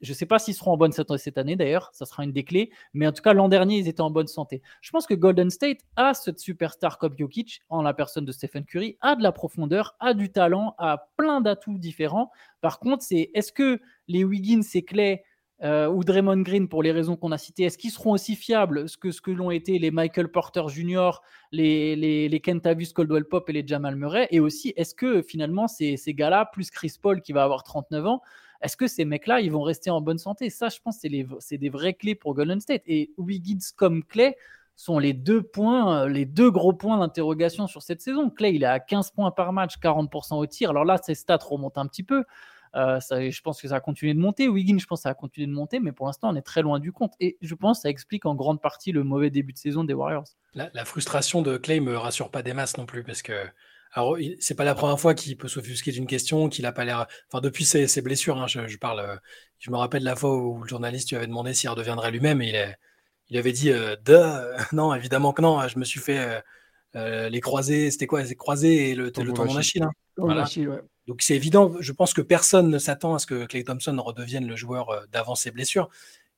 je 0.00 0.10
ne 0.10 0.14
sais 0.14 0.26
pas 0.26 0.38
s'ils 0.38 0.54
seront 0.54 0.72
en 0.72 0.76
bonne 0.76 0.92
santé 0.92 1.16
cette 1.18 1.38
année 1.38 1.56
d'ailleurs, 1.56 1.90
ça 1.92 2.06
sera 2.06 2.24
une 2.24 2.32
des 2.32 2.44
clés, 2.44 2.70
mais 2.92 3.06
en 3.06 3.12
tout 3.12 3.22
cas 3.22 3.32
l'an 3.32 3.48
dernier 3.48 3.78
ils 3.78 3.88
étaient 3.88 4.00
en 4.00 4.10
bonne 4.10 4.26
santé. 4.26 4.62
Je 4.80 4.90
pense 4.90 5.06
que 5.06 5.14
Golden 5.14 5.50
State 5.50 5.78
a 5.94 6.14
cette 6.14 6.40
superstar 6.40 6.98
comme 6.98 7.16
Jokic 7.16 7.62
en 7.68 7.82
la 7.82 7.94
personne 7.94 8.24
de 8.24 8.32
Stephen 8.32 8.64
Curry, 8.64 8.96
a 9.00 9.14
de 9.14 9.22
la 9.22 9.32
profondeur, 9.32 9.96
a 10.00 10.14
du 10.14 10.30
talent, 10.30 10.74
a 10.78 11.10
plein 11.16 11.40
d'atouts 11.40 11.78
différents. 11.78 12.30
Par 12.60 12.80
contre, 12.80 13.04
c'est 13.04 13.30
est-ce 13.34 13.52
que 13.52 13.80
les 14.08 14.24
Wiggins 14.24 14.62
et 14.74 14.82
Clay 14.82 15.24
euh, 15.62 15.88
ou 15.88 16.04
Draymond 16.04 16.42
Green 16.42 16.68
pour 16.68 16.82
les 16.82 16.92
raisons 16.92 17.16
qu'on 17.16 17.32
a 17.32 17.38
citées, 17.38 17.64
est-ce 17.64 17.78
qu'ils 17.78 17.90
seront 17.90 18.12
aussi 18.12 18.36
fiables 18.36 18.86
que 19.00 19.10
ce 19.10 19.20
que 19.20 19.30
l'ont 19.30 19.50
été 19.50 19.78
les 19.78 19.90
Michael 19.90 20.28
Porter 20.28 20.68
Jr., 20.68 21.12
les, 21.52 21.96
les, 21.96 22.28
les 22.28 22.40
Kentavious 22.40 22.92
Coldwell 22.94 23.24
Pop 23.24 23.48
et 23.48 23.52
les 23.52 23.66
Jamal 23.66 23.96
Murray? 23.96 24.28
Et 24.30 24.40
aussi, 24.40 24.74
est-ce 24.76 24.94
que 24.94 25.22
finalement 25.22 25.66
ces, 25.68 25.96
ces 25.96 26.12
gars-là, 26.12 26.48
plus 26.52 26.70
Chris 26.70 26.94
Paul 27.00 27.22
qui 27.22 27.32
va 27.32 27.44
avoir 27.44 27.62
39 27.62 28.06
ans, 28.06 28.22
est-ce 28.62 28.76
que 28.76 28.86
ces 28.86 29.04
mecs-là, 29.04 29.40
ils 29.40 29.52
vont 29.52 29.62
rester 29.62 29.90
en 29.90 30.00
bonne 30.00 30.18
santé? 30.18 30.50
Ça, 30.50 30.68
je 30.68 30.78
pense, 30.80 30.98
c'est 31.40 31.58
des 31.58 31.68
vraies 31.68 31.94
clés 31.94 32.14
pour 32.14 32.34
Golden 32.34 32.60
State. 32.60 32.82
Et 32.86 33.12
Wiggins 33.18 33.58
comme 33.76 34.02
Clay 34.02 34.36
sont 34.76 34.98
les 34.98 35.14
deux 35.14 35.42
points, 35.42 36.06
les 36.06 36.26
deux 36.26 36.50
gros 36.50 36.72
points 36.72 36.98
d'interrogation 36.98 37.66
sur 37.66 37.82
cette 37.82 38.00
saison. 38.00 38.30
Clay, 38.30 38.54
il 38.54 38.62
est 38.62 38.66
à 38.66 38.80
15 38.80 39.10
points 39.12 39.30
par 39.30 39.52
match, 39.52 39.76
40% 39.78 40.36
au 40.36 40.46
tir. 40.46 40.70
Alors 40.70 40.84
là, 40.84 40.98
ses 40.98 41.14
stats 41.14 41.38
remontent 41.42 41.80
un 41.80 41.86
petit 41.86 42.02
peu. 42.02 42.24
Euh, 42.76 43.00
je 43.00 43.40
pense 43.40 43.60
que 43.60 43.68
ça 43.68 43.76
a 43.76 43.80
continué 43.80 44.12
de 44.12 44.18
monter. 44.18 44.48
Wiggins, 44.48 44.78
je 44.78 44.86
pense 44.86 45.00
que 45.00 45.02
ça 45.04 45.10
a 45.10 45.14
continué 45.14 45.46
de 45.46 45.52
monter, 45.52 45.80
mais 45.80 45.92
pour 45.92 46.06
l'instant, 46.06 46.28
on 46.30 46.36
est 46.36 46.42
très 46.42 46.62
loin 46.62 46.78
du 46.78 46.92
compte. 46.92 47.14
Et 47.20 47.38
je 47.40 47.54
pense 47.54 47.78
que 47.78 47.82
ça 47.82 47.88
explique 47.88 48.26
en 48.26 48.34
grande 48.34 48.60
partie 48.60 48.92
le 48.92 49.02
mauvais 49.02 49.30
début 49.30 49.52
de 49.52 49.58
saison 49.58 49.82
des 49.84 49.94
Warriors. 49.94 50.28
La, 50.54 50.84
frustration 50.84 51.42
de 51.42 51.56
Clay 51.56 51.80
me 51.80 51.96
rassure 51.96 52.30
pas 52.30 52.42
des 52.42 52.52
masses 52.52 52.76
non 52.76 52.86
plus, 52.86 53.02
parce 53.02 53.22
que 53.22 53.32
alors, 53.92 54.18
c'est 54.40 54.54
pas 54.54 54.64
la 54.64 54.74
première 54.74 55.00
fois 55.00 55.14
qu'il 55.14 55.38
peut 55.38 55.48
s'offusquer 55.48 55.90
d'une 55.90 56.06
question, 56.06 56.50
qu'il 56.50 56.66
a 56.66 56.72
pas 56.72 56.84
l'air. 56.84 57.06
Enfin, 57.30 57.40
depuis 57.40 57.64
ses, 57.64 58.02
blessures, 58.02 58.36
hein, 58.36 58.46
je, 58.46 58.76
parle. 58.76 59.00
Euh, 59.00 59.16
je 59.58 59.70
me 59.70 59.76
rappelle 59.76 60.02
la 60.02 60.16
fois 60.16 60.36
où 60.36 60.62
le 60.62 60.68
journaliste 60.68 61.08
lui 61.08 61.16
avait 61.16 61.26
demandé 61.26 61.54
s'il 61.54 61.70
redeviendrait 61.70 62.10
lui-même 62.10 62.42
et 62.42 62.50
il, 62.50 62.76
il 63.30 63.38
avait 63.38 63.52
dit 63.52 63.70
euh, 63.70 63.96
non, 64.72 64.92
évidemment 64.94 65.32
que 65.32 65.40
non, 65.40 65.66
je 65.66 65.78
me 65.78 65.84
suis 65.84 66.00
fait 66.00 66.42
les 66.94 67.40
croisés, 67.40 67.90
c'était 67.90 68.06
quoi 68.06 68.22
Les 68.22 68.34
croisés 68.34 68.90
et 68.90 68.94
le, 68.94 69.04
le 69.04 69.12
tendon 69.12 69.54
d'Achille. 69.54 69.82
Hein. 69.82 69.90
Voilà. 70.18 70.44
Ouais. 70.44 70.82
Donc 71.06 71.22
c'est 71.22 71.34
évident, 71.34 71.74
je 71.78 71.92
pense 71.92 72.14
que 72.14 72.20
personne 72.20 72.68
ne 72.68 72.78
s'attend 72.78 73.14
à 73.14 73.18
ce 73.18 73.26
que 73.26 73.46
Clay 73.46 73.64
Thompson 73.64 73.96
redevienne 73.98 74.46
le 74.46 74.56
joueur 74.56 74.90
euh, 74.90 75.06
d'avant 75.12 75.34
ses 75.34 75.50
blessures. 75.50 75.88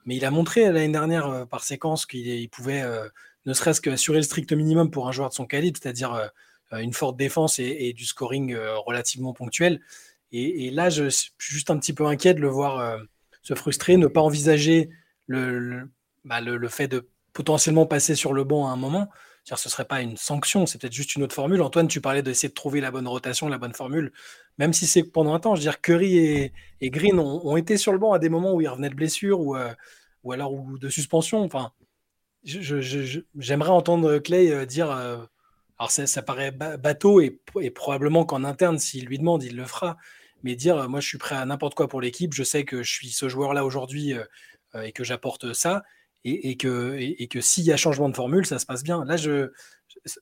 Mais 0.05 0.17
il 0.17 0.25
a 0.25 0.31
montré 0.31 0.65
l'année 0.71 0.93
dernière 0.93 1.27
euh, 1.27 1.45
par 1.47 1.65
séquence 1.65 2.07
qu'il 2.07 2.49
pouvait 2.51 2.83
euh, 2.83 3.09
ne 3.47 3.53
serait-ce 3.55 3.81
qu'assurer 3.81 4.19
le 4.19 4.23
strict 4.23 4.53
minimum 4.53 4.91
pour 4.91 5.09
un 5.09 5.13
joueur 5.13 5.31
de 5.31 5.35
son 5.35 5.47
calibre, 5.47 5.79
c'est-à-dire 5.83 6.31
une 6.73 6.93
forte 6.93 7.17
défense 7.17 7.59
et, 7.59 7.95
du 7.95 8.05
scoring 8.05 8.55
relativement 8.85 9.33
ponctuel. 9.33 9.81
Et, 10.33 10.71
là, 10.71 10.91
je, 10.91 11.09
suis 11.09 11.33
juste 11.39 11.71
un 11.71 11.79
petit 11.79 11.95
peu 11.95 12.05
inquiet 12.05 12.35
de 12.35 12.41
le 12.41 12.49
voir 12.49 12.99
se 13.41 13.55
frustrer, 13.55 13.97
ne 13.97 14.07
pas 14.07 14.21
envisager 14.21 14.91
bah, 15.29 16.43
le, 16.43 16.59
le, 16.59 16.69
fait 16.69 16.89
de 16.89 17.09
potentiellement 17.33 17.87
passer 17.87 18.15
sur 18.15 18.35
le 18.35 18.45
banc 18.45 18.69
à 18.69 18.73
un 18.73 18.77
moment. 18.77 19.09
Ce 19.57 19.69
ne 19.69 19.71
serait 19.71 19.87
pas 19.87 20.03
une 20.03 20.17
sanction, 20.17 20.67
c'est 20.67 20.81
peut-être 20.81 20.93
juste 20.93 21.15
une 21.17 21.23
autre 21.23 21.35
formule. 21.35 21.63
Antoine, 21.63 21.89
tu 21.89 22.01
parlais 22.01 22.23
d'essayer 22.23 22.49
de 22.49 22.55
trouver 22.55 22.81
la 22.81 22.91
bonne 22.91 23.09
rotation, 23.09 23.49
la 23.49 23.59
bonne 23.59 23.73
formule 23.73 24.13
même 24.59 24.73
si 24.73 24.87
c'est 24.87 25.05
pendant 25.05 25.35
un 25.35 25.41
temps, 25.41 25.55
je 25.55 25.61
veux 25.61 25.71
dire, 25.71 25.81
Curry 25.81 26.53
et, 26.81 26.91
Green 26.91 27.19
ont, 27.19 27.57
été 27.57 27.77
sur 27.77 27.93
le 27.93 27.99
banc 27.99 28.13
à 28.13 28.19
des 28.19 28.29
moments 28.29 28.53
où 28.53 28.61
ils 28.61 28.69
revenaient 28.69 28.91
de 28.91 28.95
blessure 28.95 29.41
ou, 29.41 29.57
euh, 29.57 29.73
ou 30.25 30.33
alors 30.33 30.53
ou 30.53 30.79
de 30.79 30.89
suspension. 30.89 31.45
Enfin, 31.45 31.73
j'aimerais 32.45 33.71
entendre 33.71 34.19
Clay 34.19 34.51
euh, 34.51 34.67
dire. 34.67 34.91
Euh, 34.91 35.19
alors 35.79 35.93
ça, 35.93 36.23
paraît 36.23 36.51
bateau 36.51 37.21
et, 37.21 37.41
probablement 37.71 38.25
qu'en 38.25 38.43
interne, 38.43 38.81
s'il 38.81 39.07
lui 39.07 39.19
demande, 39.19 39.45
il 39.45 39.55
le 39.55 39.65
fera. 39.65 39.97
Mais 40.43 40.57
dire, 40.57 40.89
moi, 40.89 40.99
je 40.99 41.07
suis 41.07 41.19
prêt 41.19 41.37
à 41.37 41.45
n'importe 41.47 41.77
quoi 41.77 41.87
pour 41.87 42.01
l'équipe. 42.01 42.35
Je 42.35 42.43
sais 42.43 42.65
que 42.65 42.83
je 42.83 42.93
suis 42.93 43.11
ce 43.11 43.29
joueur-là 43.29 43.65
aujourd'hui 43.65 44.13
et 44.75 44.91
que 44.91 45.05
j'apporte 45.05 45.53
ça. 45.53 45.85
Et, 46.31 46.57
que, 46.57 46.97
et 46.99 47.29
que 47.29 47.41
s'il 47.41 47.65
y 47.65 47.73
a 47.73 47.77
changement 47.77 48.09
de 48.09 48.17
formule, 48.17 48.47
ça 48.47 48.59
se 48.59 48.67
passe 48.67 48.83
bien. 48.83 49.05
Là, 49.05 49.17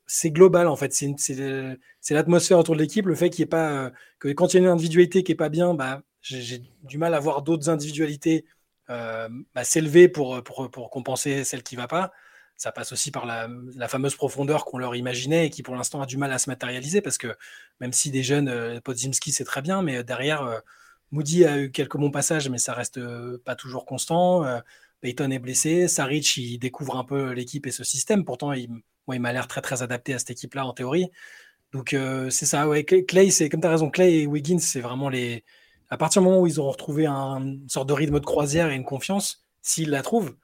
c'est 0.07 0.31
global 0.31 0.69
en 0.69 0.77
fait. 0.77 0.93
C'est 0.93 2.15
l'atmosphère 2.15 2.59
autour 2.59 2.75
de 2.75 2.81
l'équipe, 2.81 3.07
le 3.07 3.15
fait 3.15 3.31
qu'il 3.31 3.43
n'y 3.43 3.47
ait 3.47 3.49
pas 3.49 3.93
que 4.19 4.29
quand 4.29 4.53
il 4.53 4.57
y 4.57 4.61
a 4.61 4.63
une 4.63 4.73
individualité 4.73 5.23
qui 5.23 5.33
est 5.33 5.37
pas 5.37 5.49
bien, 5.49 5.75
bah, 5.75 6.03
j'ai 6.21 6.63
du 6.83 6.99
mal 6.99 7.15
à 7.15 7.21
voir 7.21 7.43
d'autres 7.43 7.71
individualités 7.71 8.45
euh, 8.91 9.29
bah, 9.55 9.65
s'élever 9.65 10.09
pour, 10.09 10.43
compenser 10.91 11.45
celle 11.45 11.63
qui 11.63 11.77
va 11.77 11.89
pas. 11.89 12.13
Ça 12.57 12.73
passe 12.73 12.93
aussi 12.93 13.11
par 13.11 13.27
la, 13.27 13.49
la 13.75 13.87
fameuse 13.87 14.15
profondeur 14.15 14.65
qu'on 14.65 14.79
leur 14.79 14.97
imaginait 14.97 15.47
et 15.47 15.51
qui 15.51 15.63
pour 15.63 15.75
l'instant 15.77 16.01
a 16.01 16.07
du 16.07 16.17
mal 16.17 16.33
à 16.33 16.39
se 16.39 16.49
matérialiser 16.49 17.03
parce 17.03 17.19
que 17.19 17.37
même 17.81 17.93
si 17.93 18.11
des 18.11 18.23
jeunes, 18.23 18.49
euh, 18.49 18.81
Podzimski 18.81 19.31
c'est 19.33 19.45
très 19.45 19.61
bien, 19.61 19.83
mais 19.83 20.03
derrière 20.05 20.43
euh, 20.43 20.59
Moody 21.11 21.45
a 21.45 21.59
eu 21.59 21.71
quelques 21.71 21.99
bons 21.99 22.11
passages, 22.11 22.49
mais 22.49 22.59
ça 22.59 22.73
reste 22.73 22.99
pas 23.45 23.55
toujours 23.55 23.85
constant. 23.87 24.45
Peyton 25.01 25.31
est 25.31 25.39
blessé, 25.39 25.89
Saric 25.89 26.37
il 26.37 26.59
découvre 26.59 26.97
un 26.97 27.05
peu 27.05 27.33
l'équipe 27.33 27.67
et 27.67 27.71
ce 27.71 27.85
système. 27.85 28.25
Pourtant, 28.25 28.53
il, 28.53 28.69
il 29.13 29.21
m'a 29.21 29.33
l'air 29.33 29.47
très 29.47 29.61
très 29.61 29.83
adapté 29.83 30.15
à 30.15 30.19
cette 30.19 30.31
équipe-là 30.31 30.67
en 30.67 30.73
théorie. 30.73 31.11
Donc 31.73 31.95
euh, 31.95 32.31
c'est 32.31 32.47
ça, 32.47 32.69
ouais. 32.69 32.85
Clay, 32.85 33.31
c'est 33.31 33.49
comme 33.49 33.61
tu 33.61 33.67
as 33.67 33.71
raison, 33.71 33.91
Clay 33.91 34.21
et 34.21 34.27
Wiggins, 34.27 34.59
c'est 34.59 34.81
vraiment 34.81 35.09
les. 35.09 35.45
À 35.91 35.97
partir 35.97 36.23
du 36.23 36.29
moment 36.29 36.41
où 36.41 36.47
ils 36.47 36.59
auront 36.59 36.71
retrouvé 36.71 37.07
un, 37.07 37.41
une 37.41 37.69
sorte 37.69 37.89
de 37.89 37.93
rythme 37.93 38.19
de 38.19 38.25
croisière 38.25 38.71
et 38.71 38.75
une 38.75 38.85
confiance, 38.85 39.45
s'ils 39.63 39.91
la 39.91 40.03
trouvent, 40.03 40.35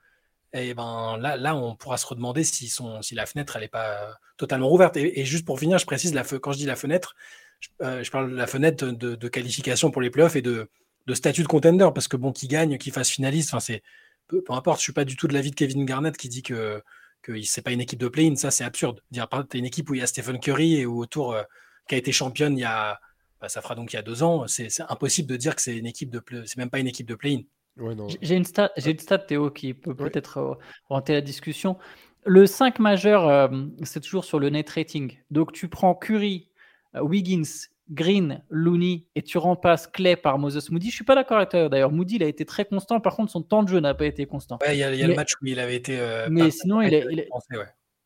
et 0.54 0.68
eh 0.68 0.74
ben 0.74 1.16
là, 1.18 1.36
là, 1.36 1.56
on 1.56 1.74
pourra 1.76 1.96
se 1.96 2.06
redemander 2.06 2.44
si, 2.44 2.70
la 3.12 3.26
fenêtre 3.26 3.58
n'est 3.58 3.68
pas 3.68 4.18
totalement 4.36 4.70
ouverte. 4.70 4.98
Et, 4.98 5.24
juste 5.24 5.46
pour 5.46 5.58
finir, 5.58 5.78
je 5.78 5.86
précise, 5.86 6.14
quand 6.42 6.52
je 6.52 6.58
dis 6.58 6.66
la 6.66 6.76
fenêtre, 6.76 7.16
je, 7.58 7.68
euh, 7.80 8.04
parle 8.12 8.30
de 8.32 8.36
la 8.36 8.46
fenêtre 8.46 8.84
de, 8.84 9.28
qualification 9.28 9.90
pour 9.90 10.02
les 10.02 10.10
playoffs 10.10 10.36
et 10.36 10.42
de, 10.42 10.68
de 11.06 11.14
statut 11.14 11.42
de 11.42 11.48
contender, 11.48 11.88
parce 11.94 12.06
que 12.06 12.18
bon, 12.18 12.32
qui 12.32 12.48
gagne, 12.48 12.76
qui 12.76 12.90
fasse 12.90 13.08
finaliste, 13.08 13.48
enfin 13.48 13.60
c'est 13.60 13.82
peu, 14.28 14.42
peu, 14.42 14.52
importe. 14.52 14.78
Je 14.78 14.84
suis 14.84 14.92
pas 14.92 15.04
du 15.04 15.16
tout 15.16 15.28
de 15.28 15.34
l'avis 15.34 15.50
de 15.50 15.56
Kevin 15.56 15.84
Garnett 15.84 16.16
qui 16.16 16.28
dit 16.28 16.42
que 16.42 16.82
que 17.22 17.40
c'est 17.42 17.62
pas 17.62 17.70
une 17.70 17.80
équipe 17.80 18.00
de 18.00 18.08
play-in, 18.08 18.34
ça 18.34 18.50
c'est 18.50 18.64
absurde. 18.64 19.00
Dire 19.12 19.28
tu 19.48 19.58
une 19.58 19.64
équipe 19.64 19.88
où 19.90 19.94
il 19.94 20.00
y 20.00 20.02
a 20.02 20.06
Stephen 20.08 20.40
Curry 20.40 20.76
et 20.76 20.86
où 20.86 20.98
autour 20.98 21.32
euh, 21.32 21.42
qui 21.88 21.94
a 21.94 21.98
été 21.98 22.10
championne 22.10 22.58
il 22.58 22.62
y 22.62 22.64
a 22.64 22.98
bah, 23.40 23.48
ça 23.48 23.60
fera 23.60 23.74
donc 23.74 23.92
il 23.92 23.96
y 23.96 23.98
a 23.98 24.02
deux 24.02 24.22
ans, 24.22 24.46
c'est 24.46 24.68
impossible 24.88 25.28
de 25.28 25.36
dire 25.36 25.56
que 25.56 25.62
c'est 25.62 25.76
une 25.76 25.86
équipe 25.86 26.10
de 26.10 26.22
c'est 26.46 26.56
même 26.56 26.70
pas 26.70 26.78
une 26.78 26.86
équipe 26.86 27.08
de 27.08 27.16
play-in. 27.16 27.42
Ouais. 27.76 27.96
J'ai- 28.20 28.36
une 28.36 28.44
stat, 28.44 28.70
j'ai 28.76 28.92
une 28.92 28.98
stat 28.98 29.18
Théo 29.18 29.50
qui 29.50 29.74
peut 29.74 29.90
Ouais. 29.90 30.10
peut-être 30.10 30.38
euh, 30.38 30.54
orienter 30.90 31.14
la 31.14 31.20
discussion. 31.20 31.78
Le 32.24 32.46
5 32.46 32.78
majeur, 32.78 33.26
euh, 33.26 33.48
c'est 33.82 34.00
toujours 34.00 34.24
sur 34.24 34.38
le 34.38 34.48
net 34.50 34.70
rating. 34.70 35.18
Donc 35.30 35.52
tu 35.52 35.68
prends 35.68 35.94
Curry, 35.94 36.50
euh, 36.94 37.00
Wiggins, 37.02 37.68
Green, 37.92 38.42
Looney 38.48 39.06
et 39.14 39.22
tu 39.22 39.38
remplaces 39.38 39.86
Clay 39.86 40.16
par 40.16 40.38
Moses 40.38 40.70
Moody. 40.70 40.90
Je 40.90 40.94
suis 40.94 41.04
pas 41.04 41.14
d'accord 41.14 41.36
avec 41.36 41.50
toi 41.50 41.68
d'ailleurs. 41.68 41.92
Moody 41.92 42.16
il 42.16 42.22
a 42.22 42.26
été 42.26 42.44
très 42.44 42.64
constant. 42.64 43.00
Par 43.00 43.14
contre 43.16 43.30
son 43.30 43.42
temps 43.42 43.62
de 43.62 43.68
jeu 43.68 43.80
n'a 43.80 43.94
pas 43.94 44.06
été 44.06 44.24
constant. 44.26 44.58
Ouais, 44.62 44.74
il 44.76 44.78
y 44.78 44.82
a, 44.82 44.94
y 44.94 45.02
a 45.02 45.06
Mais- 45.06 45.10
le 45.12 45.14
match 45.16 45.34
où 45.40 45.46
il 45.46 45.58
avait 45.60 45.76
été. 45.76 45.98
euh, 46.00 46.26
mais 46.30 46.50
sinon, 46.50 46.80
il 46.80 46.92
ouais. 46.94 47.28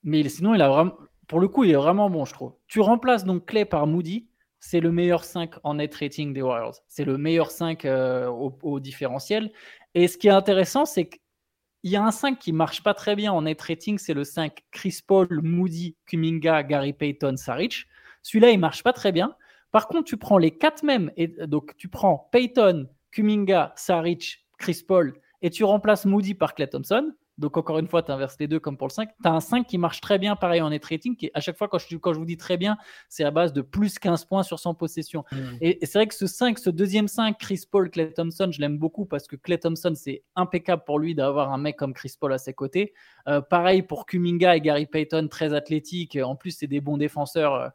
Mais 0.03 0.29
sinon 0.29 0.55
il 0.55 0.63
a 0.63 0.69
vraiment, 0.69 0.97
pour 1.29 1.41
le 1.41 1.49
coup 1.49 1.65
il 1.65 1.71
est 1.71 1.75
vraiment 1.77 2.11
bon 2.11 2.25
je 2.25 2.33
trouve. 2.35 2.55
Tu 2.67 2.81
remplaces 2.81 3.25
donc 3.25 3.47
Clay 3.47 3.65
par 3.65 3.87
Moody. 3.87 4.29
C'est 4.59 4.81
le 4.81 4.91
meilleur 4.91 5.23
5 5.23 5.53
en 5.63 5.75
net 5.75 5.95
rating 5.95 6.33
des 6.33 6.43
Warriors. 6.43 6.75
C'est 6.89 7.05
le 7.05 7.19
meilleur 7.19 7.51
5 7.53 7.85
euh, 7.85 8.27
au, 8.27 8.59
au 8.63 8.81
différentiel. 8.81 9.53
Et 9.95 10.09
ce 10.09 10.19
qui 10.19 10.27
est 10.27 10.31
intéressant, 10.33 10.87
c'est 10.87 11.09
qu'il 11.09 11.21
y 11.85 11.95
a 11.95 12.03
un 12.03 12.11
5 12.11 12.39
qui 12.39 12.53
marche 12.53 12.83
pas 12.83 12.95
très 12.95 13.15
bien 13.15 13.33
en 13.33 13.43
net 13.43 13.61
rating, 13.63 13.99
c'est 13.99 14.15
le 14.15 14.25
5 14.25 14.65
Chris 14.73 14.99
Paul, 15.07 15.29
Moody, 15.43 15.95
Kuminga, 16.07 16.65
Gary 16.65 16.95
Payton, 16.95 17.37
Saric. 17.37 17.87
Celui-là, 18.23 18.51
il 18.51 18.59
marche 18.59 18.83
pas 18.83 18.93
très 18.93 19.13
bien. 19.13 19.37
Par 19.77 19.89
contre, 19.89 20.05
tu 20.05 20.17
prends 20.17 20.39
les 20.39 20.53
quatre 20.53 20.85
mêmes, 20.85 21.13
et 21.19 21.27
donc 21.29 21.77
tu 21.77 21.89
prends 21.89 22.31
Payton, 22.33 22.89
Kuminga, 23.11 23.75
Saric, 23.77 24.47
Chris 24.57 24.83
Paul, 24.89 25.21
et 25.43 25.51
tu 25.51 25.65
remplaces 25.65 26.07
Moody 26.07 26.33
par 26.33 26.55
Clay 26.55 26.67
Thompson. 26.67 27.13
Donc 27.37 27.59
encore 27.59 27.79
une 27.79 27.87
fois, 27.87 28.03
tu 28.03 28.11
inverses 28.11 28.39
les 28.41 28.49
deux 28.49 28.59
comme 28.59 28.79
pour 28.79 28.87
le 28.87 28.93
5. 28.95 29.11
Tu 29.23 29.29
as 29.29 29.35
un 29.35 29.41
5 29.41 29.67
qui 29.67 29.77
marche 29.77 30.01
très 30.01 30.19
bien, 30.19 30.35
pareil 30.35 30.63
en 30.63 30.71
net 30.71 30.83
rating, 30.83 31.15
qui 31.15 31.31
à 31.35 31.43
chaque 31.43 31.59
fois 31.59 31.69
quand 31.69 31.77
je, 31.77 31.95
quand 31.99 32.15
je 32.15 32.19
vous 32.19 32.25
dis 32.25 32.39
très 32.39 32.57
bien, 32.57 32.79
c'est 33.11 33.23
à 33.23 33.31
base 33.31 33.53
de 33.53 33.61
plus 33.61 33.99
15 33.99 34.25
points 34.25 34.43
sur 34.43 34.59
100 34.59 34.77
possessions. 34.77 35.25
Mm. 35.31 35.37
Et, 35.61 35.83
et 35.83 35.87
c'est 35.87 35.99
vrai 35.99 36.07
que 36.07 36.15
ce 36.15 36.27
5, 36.27 36.59
ce 36.59 36.71
deuxième 36.71 37.07
5, 37.07 37.37
Chris 37.39 37.65
Paul, 37.71 37.91
Clay 37.91 38.15
Thompson, 38.15 38.49
je 38.51 38.63
l'aime 38.63 38.79
beaucoup 38.79 39.05
parce 39.05 39.27
que 39.27 39.37
Clay 39.37 39.59
Thompson, 39.59 39.93
c'est 39.95 40.25
impeccable 40.37 40.85
pour 40.87 40.99
lui 40.99 41.15
d'avoir 41.15 41.53
un 41.53 41.59
mec 41.59 41.77
comme 41.77 41.93
Chris 41.93 42.15
Paul 42.19 42.33
à 42.33 42.39
ses 42.39 42.55
côtés. 42.55 42.95
Euh, 43.29 43.43
pareil 43.43 43.83
pour 43.83 44.07
Kuminga 44.07 44.57
et 44.57 44.63
Gary 44.63 44.87
Payton, 44.87 45.29
très 45.29 45.53
athlétiques. 45.53 46.17
En 46.17 46.35
plus, 46.35 46.53
c'est 46.53 46.67
des 46.67 46.81
bons 46.81 46.97
défenseurs. 46.97 47.73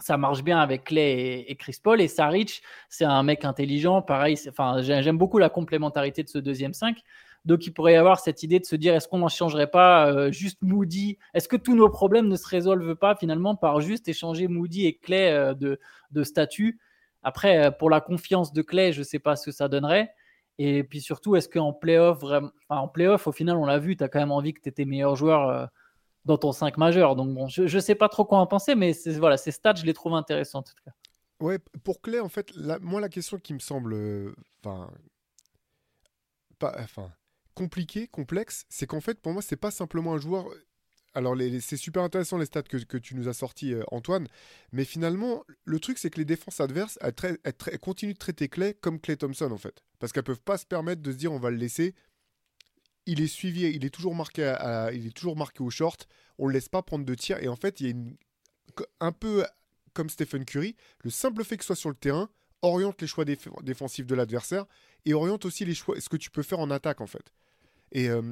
Ça 0.00 0.16
marche 0.16 0.42
bien 0.42 0.58
avec 0.58 0.84
Clay 0.84 1.44
et, 1.48 1.56
Chris 1.56 1.76
Paul. 1.82 2.00
Et 2.00 2.08
Saric, 2.08 2.62
c'est 2.88 3.04
un 3.04 3.22
mec 3.22 3.44
intelligent. 3.44 4.02
Pareil, 4.02 4.36
enfin, 4.48 4.80
j'ai- 4.82 5.02
j'aime 5.02 5.18
beaucoup 5.18 5.38
la 5.38 5.48
complémentarité 5.48 6.22
de 6.22 6.28
ce 6.28 6.38
deuxième 6.38 6.72
5. 6.74 6.98
Donc, 7.44 7.66
il 7.66 7.72
pourrait 7.72 7.94
y 7.94 7.96
avoir 7.96 8.20
cette 8.20 8.42
idée 8.42 8.58
de 8.60 8.64
se 8.64 8.76
dire 8.76 8.94
est-ce 8.94 9.08
qu'on 9.08 9.18
n'en 9.18 9.28
changerait 9.28 9.70
pas 9.70 10.10
euh, 10.10 10.30
juste 10.32 10.58
Moody? 10.62 11.18
Est-ce 11.34 11.48
que 11.48 11.56
tous 11.56 11.74
nos 11.74 11.88
problèmes 11.88 12.28
ne 12.28 12.36
se 12.36 12.46
résolvent 12.46 12.94
pas 12.96 13.14
finalement 13.16 13.56
par 13.56 13.80
juste 13.80 14.08
échanger 14.08 14.48
Moody 14.48 14.86
et 14.86 14.96
Clay 14.98 15.30
euh, 15.32 15.54
de, 15.54 15.78
de 16.10 16.22
statut? 16.24 16.78
Après, 17.22 17.66
euh, 17.66 17.70
pour 17.70 17.90
la 17.90 18.00
confiance 18.00 18.52
de 18.52 18.62
Clay, 18.62 18.92
je 18.92 19.00
ne 19.00 19.04
sais 19.04 19.18
pas 19.18 19.36
ce 19.36 19.46
que 19.46 19.52
ça 19.52 19.68
donnerait. 19.68 20.10
Et 20.58 20.82
puis 20.82 21.00
surtout, 21.00 21.36
est-ce 21.36 21.48
qu'en 21.48 21.72
playoff, 21.72 22.22
en 22.68 22.92
au 23.26 23.32
final, 23.32 23.56
on 23.56 23.64
l'a 23.66 23.78
vu, 23.78 23.96
tu 23.96 24.02
as 24.04 24.08
quand 24.08 24.18
même 24.18 24.32
envie 24.32 24.52
que 24.54 24.60
tu 24.60 24.72
tes 24.72 24.84
meilleurs 24.84 25.14
joueurs 25.16 25.48
euh, 25.48 25.66
dans 26.28 26.38
ton 26.38 26.52
5 26.52 26.76
majeur. 26.76 27.16
Donc, 27.16 27.34
bon, 27.34 27.48
je 27.48 27.62
ne 27.62 27.80
sais 27.80 27.94
pas 27.94 28.08
trop 28.08 28.24
quoi 28.24 28.38
en 28.38 28.46
penser, 28.46 28.74
mais 28.74 28.92
voilà, 29.18 29.36
ces 29.36 29.50
stats, 29.50 29.74
je 29.74 29.84
les 29.84 29.94
trouve 29.94 30.14
intéressants 30.14 30.60
en 30.60 30.62
tout 30.62 30.74
cas. 30.84 30.92
Ouais, 31.40 31.58
pour 31.84 32.00
Clay, 32.00 32.20
en 32.20 32.28
fait, 32.28 32.52
la- 32.54 32.78
moi, 32.78 33.00
la 33.00 33.08
question 33.08 33.38
qui 33.38 33.54
me 33.54 33.58
semble, 33.60 33.94
euh, 33.94 34.34
enfin, 34.62 34.90
enfin, 36.62 37.10
compliquée, 37.54 38.08
complexe, 38.08 38.66
c'est 38.68 38.86
qu'en 38.86 39.00
fait, 39.00 39.20
pour 39.20 39.32
moi, 39.32 39.42
c'est 39.42 39.56
pas 39.56 39.70
simplement 39.70 40.14
un 40.14 40.18
joueur. 40.18 40.46
Alors, 41.14 41.34
les- 41.34 41.48
les- 41.48 41.60
c'est 41.60 41.76
super 41.76 42.02
intéressant 42.02 42.36
les 42.38 42.44
stats 42.46 42.62
que, 42.62 42.98
tu 42.98 43.14
nous 43.16 43.28
as 43.28 43.32
sortis, 43.32 43.72
euh, 43.72 43.82
Antoine, 43.90 44.28
mais 44.72 44.84
finalement, 44.84 45.44
le 45.64 45.80
truc, 45.80 45.98
c'est 45.98 46.10
que 46.10 46.18
les 46.18 46.24
défenses 46.24 46.60
adverses, 46.60 46.98
elles, 47.00 47.38
elles 47.44 47.78
continuent 47.78 48.12
de 48.12 48.18
traiter 48.18 48.48
Clay 48.48 48.74
comme 48.74 49.00
Clay 49.00 49.16
Thompson, 49.16 49.50
en 49.50 49.56
fait, 49.56 49.82
parce 49.98 50.12
qu'elles 50.12 50.24
peuvent 50.24 50.42
pas 50.42 50.58
se 50.58 50.66
permettre 50.66 51.00
de 51.02 51.10
se 51.10 51.16
dire, 51.16 51.32
on 51.32 51.38
va 51.38 51.50
le 51.50 51.56
laisser. 51.56 51.94
Il 53.10 53.22
est 53.22 53.26
suivi, 53.26 53.62
il 53.62 53.86
est 53.86 53.90
toujours 53.90 54.14
marqué, 54.14 54.54
il 54.92 55.06
est 55.06 55.16
toujours 55.16 55.34
marqué 55.34 55.62
au 55.62 55.70
short. 55.70 56.06
On 56.36 56.46
le 56.46 56.52
laisse 56.52 56.68
pas 56.68 56.82
prendre 56.82 57.06
de 57.06 57.14
tir, 57.14 57.42
et 57.42 57.48
en 57.48 57.56
fait, 57.56 57.80
il 57.80 57.84
y 57.84 57.88
a 57.88 57.92
une, 57.92 58.16
un 59.00 59.12
peu 59.12 59.46
comme 59.94 60.10
Stephen 60.10 60.44
Curry, 60.44 60.76
le 61.02 61.10
simple 61.10 61.42
fait 61.42 61.56
que 61.56 61.64
soit 61.64 61.74
sur 61.74 61.88
le 61.88 61.94
terrain 61.94 62.28
oriente 62.62 63.00
les 63.00 63.06
choix 63.06 63.24
déf- 63.24 63.62
défensifs 63.62 64.06
de 64.06 64.14
l'adversaire 64.14 64.66
et 65.06 65.14
oriente 65.14 65.44
aussi 65.46 65.64
les 65.64 65.74
choix, 65.74 65.98
ce 66.00 66.08
que 66.10 66.18
tu 66.18 66.30
peux 66.30 66.42
faire 66.42 66.60
en 66.60 66.70
attaque 66.70 67.00
en 67.00 67.06
fait. 67.06 67.32
Et 67.92 68.10
euh, 68.10 68.22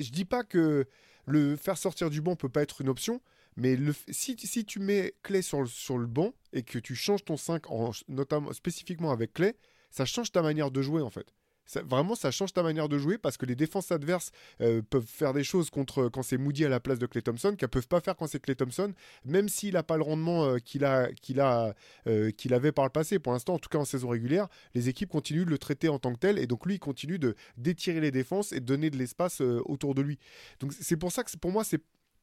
je 0.00 0.10
dis 0.10 0.24
pas 0.24 0.42
que 0.42 0.86
le 1.26 1.56
faire 1.56 1.78
sortir 1.78 2.10
du 2.10 2.20
banc 2.20 2.36
peut 2.36 2.48
pas 2.48 2.62
être 2.62 2.80
une 2.80 2.88
option, 2.88 3.22
mais 3.56 3.78
si, 4.10 4.36
tu 4.36 4.78
mets 4.80 5.14
Clay 5.22 5.42
sur 5.42 5.60
le, 5.60 5.68
sur 5.68 5.98
banc 5.98 6.32
et 6.52 6.62
que 6.62 6.78
tu 6.78 6.94
changes 6.94 7.24
ton 7.24 7.36
5 7.36 7.70
en, 7.70 7.92
notamment 8.08 8.52
spécifiquement 8.52 9.10
avec 9.10 9.34
Clay, 9.34 9.56
ça 9.90 10.04
change 10.04 10.32
ta 10.32 10.42
manière 10.42 10.70
de 10.70 10.82
jouer 10.82 11.02
en 11.02 11.10
fait. 11.10 11.32
Ça- 11.68 11.82
vraiment, 11.82 12.14
ça 12.14 12.30
change 12.30 12.54
ta 12.54 12.62
manière 12.62 12.88
de 12.88 12.96
jouer 12.96 13.18
parce 13.18 13.36
que 13.36 13.44
les 13.44 13.54
défenses 13.54 13.92
adverses 13.92 14.32
euh, 14.62 14.80
peuvent 14.80 15.06
faire 15.06 15.34
des 15.34 15.44
choses 15.44 15.68
contre 15.68 16.08
quand 16.08 16.22
c'est 16.22 16.38
Moody 16.38 16.64
à 16.64 16.70
la 16.70 16.80
place 16.80 16.98
de 16.98 17.04
Clay 17.04 17.20
Thompson 17.20 17.54
qu'elles 17.56 17.68
peuvent 17.68 17.86
pas 17.86 18.00
faire 18.00 18.16
quand 18.16 18.26
c'est 18.26 18.40
Clay 18.40 18.54
Thompson, 18.54 18.94
même 19.26 19.50
s'il 19.50 19.74
n'a 19.74 19.82
pas 19.82 19.98
le 19.98 20.02
rendement 20.02 20.46
euh, 20.46 20.58
qu'il 20.58 20.84
a, 20.86 21.12
qu'il 21.12 21.40
a, 21.40 21.74
euh, 22.06 22.30
qu'il 22.30 22.54
avait 22.54 22.72
par 22.72 22.86
le 22.86 22.90
passé. 22.90 23.18
Pour 23.18 23.34
l'instant, 23.34 23.54
en 23.54 23.58
tout 23.58 23.68
cas 23.68 23.78
en 23.78 23.84
saison 23.84 24.08
régulière, 24.08 24.48
les 24.74 24.88
équipes 24.88 25.10
continuent 25.10 25.44
de 25.44 25.50
le 25.50 25.58
traiter 25.58 25.90
en 25.90 25.98
tant 25.98 26.14
que 26.14 26.18
tel 26.18 26.38
et 26.38 26.46
donc 26.46 26.64
lui, 26.64 26.76
il 26.76 26.80
continue 26.80 27.18
de 27.18 27.34
d'étirer 27.58 28.00
les 28.00 28.10
défenses 28.10 28.52
et 28.52 28.60
de 28.60 28.64
donner 28.64 28.88
de 28.88 28.96
l'espace 28.96 29.42
autour 29.42 29.94
de 29.94 30.00
lui. 30.00 30.18
Donc 30.60 30.72
c'est 30.72 30.96
pour 30.96 31.12
ça 31.12 31.22
que 31.22 31.36
pour 31.36 31.52
moi, 31.52 31.64
c'est 31.64 31.82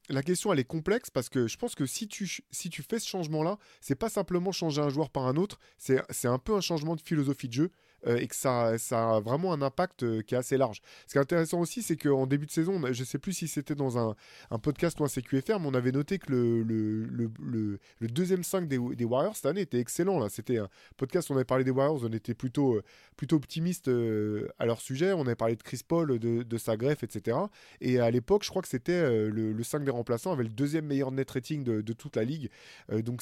la 0.10 0.22
question 0.24 0.54
elle 0.54 0.60
est 0.60 0.64
complexe 0.64 1.10
parce 1.10 1.30
que 1.30 1.48
je 1.48 1.58
pense 1.58 1.76
que 1.76 1.86
si 1.86 2.08
tu, 2.08 2.28
si 2.52 2.70
tu 2.70 2.84
fais 2.84 3.00
ce 3.00 3.08
changement-là, 3.08 3.58
c'est 3.82 3.96
pas 3.96 4.10
simplement 4.10 4.52
changer 4.52 4.82
un 4.82 4.90
joueur 4.90 5.10
par 5.10 5.28
un 5.28 5.36
autre, 5.36 5.60
c'est 5.78 6.28
un 6.28 6.38
peu 6.40 6.56
un 6.56 6.62
changement 6.62 6.96
de 6.96 7.02
philosophie 7.02 7.48
de 7.48 7.54
jeu 7.54 7.72
euh, 8.08 8.18
et 8.18 8.28
que 8.28 8.36
ça, 8.36 8.76
a 8.92 9.20
vraiment 9.20 9.54
un 9.54 9.62
impact 9.62 10.04
euh, 10.04 10.22
qui 10.22 10.36
est 10.36 10.38
assez 10.38 10.58
large. 10.58 10.82
Ce 11.08 11.14
qui 11.14 11.18
est 11.18 11.22
intéressant 11.22 11.60
aussi, 11.60 11.82
c'est 11.82 11.98
qu'en 11.98 12.28
début 12.28 12.46
de 12.46 12.52
saison, 12.52 12.82
je 12.92 13.04
sais 13.04 13.18
plus 13.18 13.34
si 13.34 13.48
c'était 13.48 13.76
dans 13.76 13.98
un, 13.98 14.16
podcast 14.62 15.00
ou 15.00 15.04
un 15.04 15.08
CQFR, 15.08 15.60
mais 15.60 15.68
on 15.68 15.74
avait 15.74 15.92
noté 15.92 16.20
que 16.20 16.32
le, 16.32 17.80
deuxième 18.02 18.44
5 18.44 18.68
des, 18.68 19.06
Warriors 19.06 19.36
cette 19.36 19.46
année 19.48 19.62
était 19.62 19.80
excellent. 19.80 20.28
C'était 20.30 20.58
un 20.58 20.70
podcast 20.98 21.30
où 21.30 21.34
on 21.34 21.36
avait 21.36 21.46
parlé 21.46 21.64
des 21.64 21.72
Warriors, 21.72 22.04
on 22.04 22.14
était 22.14 22.34
plutôt, 22.34 22.76
euh, 22.76 22.84
plutôt 23.18 23.38
optimiste 23.38 23.88
à 23.88 24.66
leur 24.66 24.82
sujet. 24.82 25.14
On 25.14 25.22
avait 25.22 25.36
parlé 25.36 25.56
de 25.56 25.64
Chris 25.64 25.82
Paul, 25.88 26.20
de, 26.20 26.58
sa 26.58 26.78
greffe, 26.78 27.04
etc. 27.04 27.38
Et 27.82 28.00
à 28.00 28.10
l'époque, 28.12 28.44
je 28.44 28.50
crois 28.50 28.62
que 28.62 28.68
c'était 28.68 29.30
le, 29.30 29.52
le 29.52 29.64
5 29.64 29.84
des 29.84 29.92
remplaçants 29.92 30.32
avait 30.32 30.44
le 30.44 30.50
deuxième 30.50 30.86
meilleur 30.86 31.12
net 31.12 31.30
rating 31.30 31.64
de, 31.64 31.94
toute 31.94 32.16
la 32.16 32.24
ligue. 32.24 32.50
Donc 32.90 33.22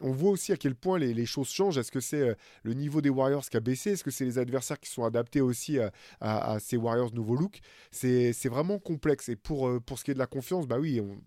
on 0.00 0.10
voit 0.10 0.30
aussi 0.30 0.52
à 0.52 0.56
quel 0.56 0.74
point 0.74 0.98
les, 0.98 1.14
les 1.14 1.26
choses 1.26 1.48
changent. 1.48 1.78
Est-ce 1.78 1.92
que 1.92 2.00
c'est 2.00 2.36
le 2.62 2.74
niveau 2.74 3.00
des 3.00 3.10
Warriors 3.10 3.48
qui 3.48 3.56
a 3.56 3.60
baissé? 3.60 3.92
Est-ce 3.92 4.04
que 4.04 4.10
c'est 4.10 4.23
les 4.24 4.38
adversaires 4.38 4.80
qui 4.80 4.90
sont 4.90 5.04
adaptés 5.04 5.40
aussi 5.40 5.78
à, 6.20 6.58
ces 6.60 6.76
Warriors 6.76 7.12
nouveau 7.12 7.36
look 7.36 7.60
C'est 7.90 8.48
vraiment 8.48 8.78
complexe. 8.78 9.28
Et 9.28 9.36
pour, 9.36 9.68
euh, 9.68 9.80
pour 9.80 9.98
ce 9.98 10.04
qui 10.04 10.10
est 10.10 10.14
de 10.14 10.18
la 10.18 10.26
confiance, 10.26 10.66
bah 10.66 10.78
oui, 10.78 11.00
on, 11.00 11.20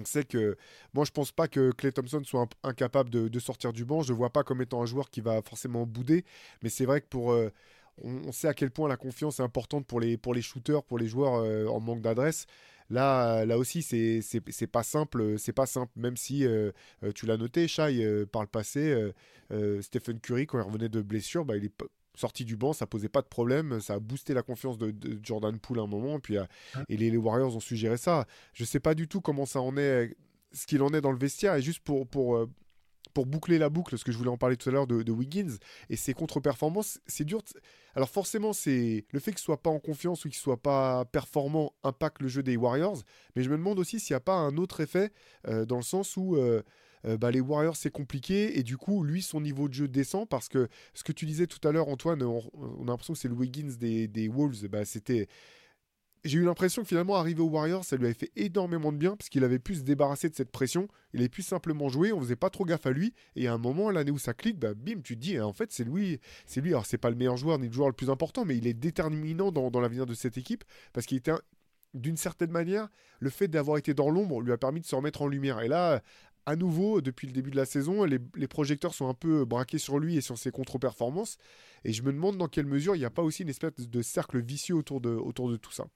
on 0.00 0.04
sait 0.04 0.24
que 0.24 0.56
moi 0.94 1.04
je 1.04 1.10
pense 1.10 1.32
pas 1.32 1.48
que 1.48 1.70
Clay 1.72 1.92
Thompson 1.92 2.22
soit 2.24 2.48
incapable 2.62 3.10
de, 3.10 3.38
sortir 3.38 3.72
du 3.72 3.84
banc. 3.84 4.02
Je 4.02 4.12
vois 4.12 4.30
pas 4.30 4.42
comme 4.42 4.62
étant 4.62 4.82
un 4.82 4.86
joueur 4.86 5.10
qui 5.10 5.20
va 5.20 5.42
forcément 5.42 5.86
bouder. 5.86 6.24
Mais 6.62 6.68
c'est 6.68 6.86
vrai 6.86 7.00
que 7.00 7.06
pour 7.06 7.32
euh, 7.32 7.50
on, 8.02 8.28
on 8.28 8.32
sait 8.32 8.48
à 8.48 8.54
quel 8.54 8.70
point 8.70 8.88
la 8.88 8.96
confiance 8.96 9.40
est 9.40 9.42
importante 9.42 9.86
pour 9.86 10.00
les, 10.00 10.16
pour 10.16 10.34
les 10.34 10.42
shooters, 10.42 10.82
pour 10.84 10.98
les 10.98 11.08
joueurs 11.08 11.34
euh, 11.34 11.66
en 11.66 11.80
manque 11.80 12.00
d'adresse. 12.00 12.46
Là, 12.92 13.46
là 13.46 13.56
aussi, 13.56 13.82
c'est 13.82 14.66
pas 14.70 14.82
simple. 14.82 15.38
C'est 15.38 15.54
pas 15.54 15.66
simple, 15.66 15.92
même 15.96 16.16
si 16.18 16.44
euh, 16.44 16.72
euh, 17.02 17.10
tu 17.12 17.24
l'as 17.24 17.38
noté, 17.38 17.66
Shai, 17.66 18.04
euh, 18.04 18.26
par 18.26 18.42
le 18.42 18.48
passé, 18.48 18.90
euh, 18.92 19.12
euh, 19.50 19.80
Stephen 19.80 20.20
Curry, 20.20 20.46
quand 20.46 20.58
il 20.58 20.62
revenait 20.62 20.90
de 20.90 21.00
blessure, 21.00 21.46
bah, 21.46 21.56
il 21.56 21.64
est 21.64 21.72
sorti 22.14 22.44
du 22.44 22.56
banc, 22.56 22.74
ça 22.74 22.86
posait 22.86 23.08
pas 23.08 23.22
de 23.22 23.26
problème, 23.26 23.80
ça 23.80 23.94
a 23.94 23.98
boosté 23.98 24.34
la 24.34 24.42
confiance 24.42 24.76
de, 24.76 24.90
de 24.90 25.18
Jordan 25.22 25.58
Poole 25.58 25.78
à 25.78 25.82
un 25.82 25.86
moment, 25.86 26.20
puis, 26.20 26.36
euh, 26.36 26.44
et 26.90 26.98
les, 26.98 27.10
les 27.10 27.16
Warriors 27.16 27.56
ont 27.56 27.60
suggéré 27.60 27.96
ça. 27.96 28.26
Je 28.52 28.64
sais 28.64 28.80
pas 28.80 28.94
du 28.94 29.08
tout 29.08 29.22
comment 29.22 29.46
ça 29.46 29.62
en 29.62 29.78
est, 29.78 30.14
ce 30.52 30.66
qu'il 30.66 30.82
en 30.82 30.92
est 30.92 31.00
dans 31.00 31.12
le 31.12 31.18
vestiaire, 31.18 31.54
et 31.54 31.62
juste 31.62 31.80
pour, 31.80 32.06
pour, 32.06 32.36
euh, 32.36 32.50
pour 33.12 33.26
boucler 33.26 33.58
la 33.58 33.68
boucle, 33.68 33.96
ce 33.98 34.04
que 34.04 34.12
je 34.12 34.18
voulais 34.18 34.30
en 34.30 34.36
parler 34.36 34.56
tout 34.56 34.68
à 34.68 34.72
l'heure 34.72 34.86
de, 34.86 35.12
Wiggins 35.12 35.56
et 35.90 35.96
ses 35.96 36.14
contre-performances, 36.14 37.00
c'est 37.06 37.24
dur. 37.24 37.42
Alors 37.94 38.08
forcément, 38.08 38.52
c'est 38.52 39.04
le 39.10 39.20
fait 39.20 39.32
qu'il 39.32 39.40
soit 39.40 39.62
pas 39.62 39.70
en 39.70 39.78
confiance 39.78 40.24
ou 40.24 40.28
qu'il 40.28 40.38
soit 40.38 40.62
pas 40.62 41.04
performant 41.04 41.72
impacte 41.82 42.22
le 42.22 42.28
jeu 42.28 42.42
des 42.42 42.56
Warriors, 42.56 43.02
mais 43.36 43.42
je 43.42 43.50
me 43.50 43.56
demande 43.56 43.78
aussi 43.78 44.00
s'il 44.00 44.14
n'y 44.14 44.18
a 44.18 44.20
pas 44.20 44.34
un 44.34 44.56
autre 44.56 44.80
effet 44.80 45.12
euh, 45.48 45.66
dans 45.66 45.76
le 45.76 45.82
sens 45.82 46.16
où 46.16 46.36
euh, 46.36 46.62
euh, 47.04 47.16
bah, 47.18 47.30
les 47.30 47.40
Warriors 47.40 47.76
c'est 47.76 47.90
compliqué 47.90 48.58
et 48.58 48.62
du 48.62 48.76
coup 48.76 49.02
lui 49.02 49.22
son 49.22 49.40
niveau 49.40 49.68
de 49.68 49.74
jeu 49.74 49.88
descend 49.88 50.28
parce 50.28 50.48
que 50.48 50.68
ce 50.94 51.02
que 51.02 51.12
tu 51.12 51.26
disais 51.26 51.46
tout 51.46 51.66
à 51.66 51.72
l'heure 51.72 51.88
Antoine, 51.88 52.22
on, 52.22 52.38
a 52.38 52.86
l'impression 52.86 53.12
que 53.14 53.18
c'est 53.18 53.28
le 53.28 53.34
Wiggins 53.34 53.74
des, 53.78 54.08
des 54.08 54.28
Wolves, 54.28 54.68
bah, 54.68 54.84
c'était 54.84 55.28
j'ai 56.24 56.38
eu 56.38 56.44
l'impression 56.44 56.82
que 56.82 56.88
finalement, 56.88 57.16
arriver 57.16 57.40
aux 57.40 57.48
Warriors, 57.48 57.84
ça 57.84 57.96
lui 57.96 58.04
avait 58.04 58.14
fait 58.14 58.30
énormément 58.36 58.92
de 58.92 58.96
bien 58.96 59.16
parce 59.16 59.28
qu'il 59.28 59.42
avait 59.42 59.58
pu 59.58 59.74
se 59.74 59.80
débarrasser 59.80 60.28
de 60.28 60.34
cette 60.34 60.52
pression. 60.52 60.86
Il 61.14 61.20
avait 61.20 61.28
pu 61.28 61.42
simplement 61.42 61.88
jouer, 61.88 62.12
on 62.12 62.20
faisait 62.20 62.36
pas 62.36 62.48
trop 62.48 62.64
gaffe 62.64 62.86
à 62.86 62.92
lui. 62.92 63.12
Et 63.34 63.48
à 63.48 63.54
un 63.54 63.58
moment, 63.58 63.90
l'année 63.90 64.12
où 64.12 64.18
ça 64.18 64.32
clique, 64.32 64.58
bah, 64.58 64.74
bim, 64.74 65.00
tu 65.02 65.16
te 65.16 65.20
dis, 65.20 65.40
en 65.40 65.52
fait, 65.52 65.72
c'est 65.72 65.84
lui. 65.84 66.20
C'est 66.46 66.60
lui. 66.60 66.70
Alors, 66.70 66.86
c'est 66.86 66.98
pas 66.98 67.10
le 67.10 67.16
meilleur 67.16 67.36
joueur 67.36 67.58
ni 67.58 67.66
le 67.66 67.72
joueur 67.72 67.88
le 67.88 67.94
plus 67.94 68.08
important, 68.08 68.44
mais 68.44 68.56
il 68.56 68.68
est 68.68 68.74
déterminant 68.74 69.50
dans, 69.50 69.80
l'avenir 69.80 70.06
de 70.06 70.14
cette 70.14 70.38
équipe 70.38 70.62
parce 70.92 71.06
qu'il 71.06 71.18
était 71.18 71.32
un- 71.32 71.40
d'une 71.94 72.16
certaine 72.16 72.52
manière, 72.52 72.88
le 73.18 73.28
fait 73.28 73.48
d'avoir 73.48 73.76
été 73.76 73.92
dans 73.92 74.08
l'ombre 74.08 74.40
lui 74.40 74.52
a 74.52 74.58
permis 74.58 74.80
de 74.80 74.86
se 74.86 74.94
remettre 74.94 75.22
en 75.22 75.26
lumière. 75.26 75.60
Et 75.60 75.68
là, 75.68 76.02
à 76.46 76.54
nouveau, 76.54 77.00
depuis 77.00 77.26
le 77.26 77.32
début 77.32 77.50
de 77.50 77.56
la 77.56 77.66
saison, 77.66 78.04
les, 78.04 78.48
projecteurs 78.48 78.94
sont 78.94 79.08
un 79.08 79.14
peu 79.14 79.44
braqués 79.44 79.78
sur 79.78 79.98
lui 79.98 80.16
et 80.16 80.20
sur 80.20 80.38
ses 80.38 80.52
contre-performances. 80.52 81.36
Et 81.84 81.92
je 81.92 82.02
me 82.02 82.12
demande 82.12 82.38
dans 82.38 82.48
quelle 82.48 82.66
mesure 82.66 82.94
il 82.94 83.00
n'y 83.00 83.04
a 83.04 83.10
pas 83.10 83.22
aussi 83.22 83.42
une 83.42 83.48
espèce 83.48 83.88
de 83.88 84.02
cercle 84.02 84.40
vicieux 84.40 84.76
autour 84.76 85.00
de 85.00 85.56
tout 85.56 85.72
ça. 85.72 85.86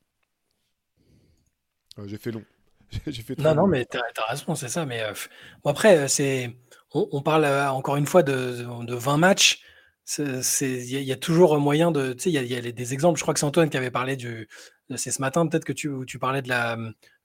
J'ai 2.04 2.18
fait 2.18 2.30
long. 2.30 2.44
J'ai 3.06 3.22
fait 3.22 3.34
très 3.34 3.44
Non, 3.44 3.54
non, 3.54 3.66
mais 3.66 3.84
t'as 3.84 4.00
as 4.18 4.30
raison, 4.30 4.54
c'est 4.54 4.68
ça. 4.68 4.86
Mais 4.86 5.02
euh, 5.02 5.12
bon, 5.64 5.70
après, 5.70 5.98
euh, 5.98 6.08
c'est, 6.08 6.56
on, 6.92 7.08
on 7.12 7.22
parle 7.22 7.44
euh, 7.44 7.68
encore 7.70 7.96
une 7.96 8.06
fois 8.06 8.22
de, 8.22 8.64
de 8.84 8.94
20 8.94 9.16
matchs. 9.16 9.60
Il 10.18 10.24
y, 10.24 10.96
a- 10.96 11.00
il 11.00 11.04
y 11.06 11.12
a 11.12 11.16
toujours 11.16 11.58
moyen 11.58 11.90
de, 11.90 12.12
tu 12.12 12.24
sais, 12.24 12.30
il 12.30 12.34
y 12.34 12.38
a, 12.54 12.58
y 12.60 12.72
des 12.72 12.92
exemples. 12.94 13.18
Je 13.18 13.24
crois 13.24 13.34
que 13.34 13.40
c'est 13.40 13.46
Antoine 13.46 13.70
qui 13.70 13.76
avait 13.76 13.90
parlé 13.90 14.14
du, 14.16 14.48
c'est 14.94 15.10
ce 15.10 15.20
matin 15.20 15.46
peut-être 15.48 15.64
que 15.64 15.72
tu, 15.72 15.88
où 15.88 16.04
tu 16.04 16.20
parlais 16.20 16.42
de 16.42 16.48
la, 16.48 16.78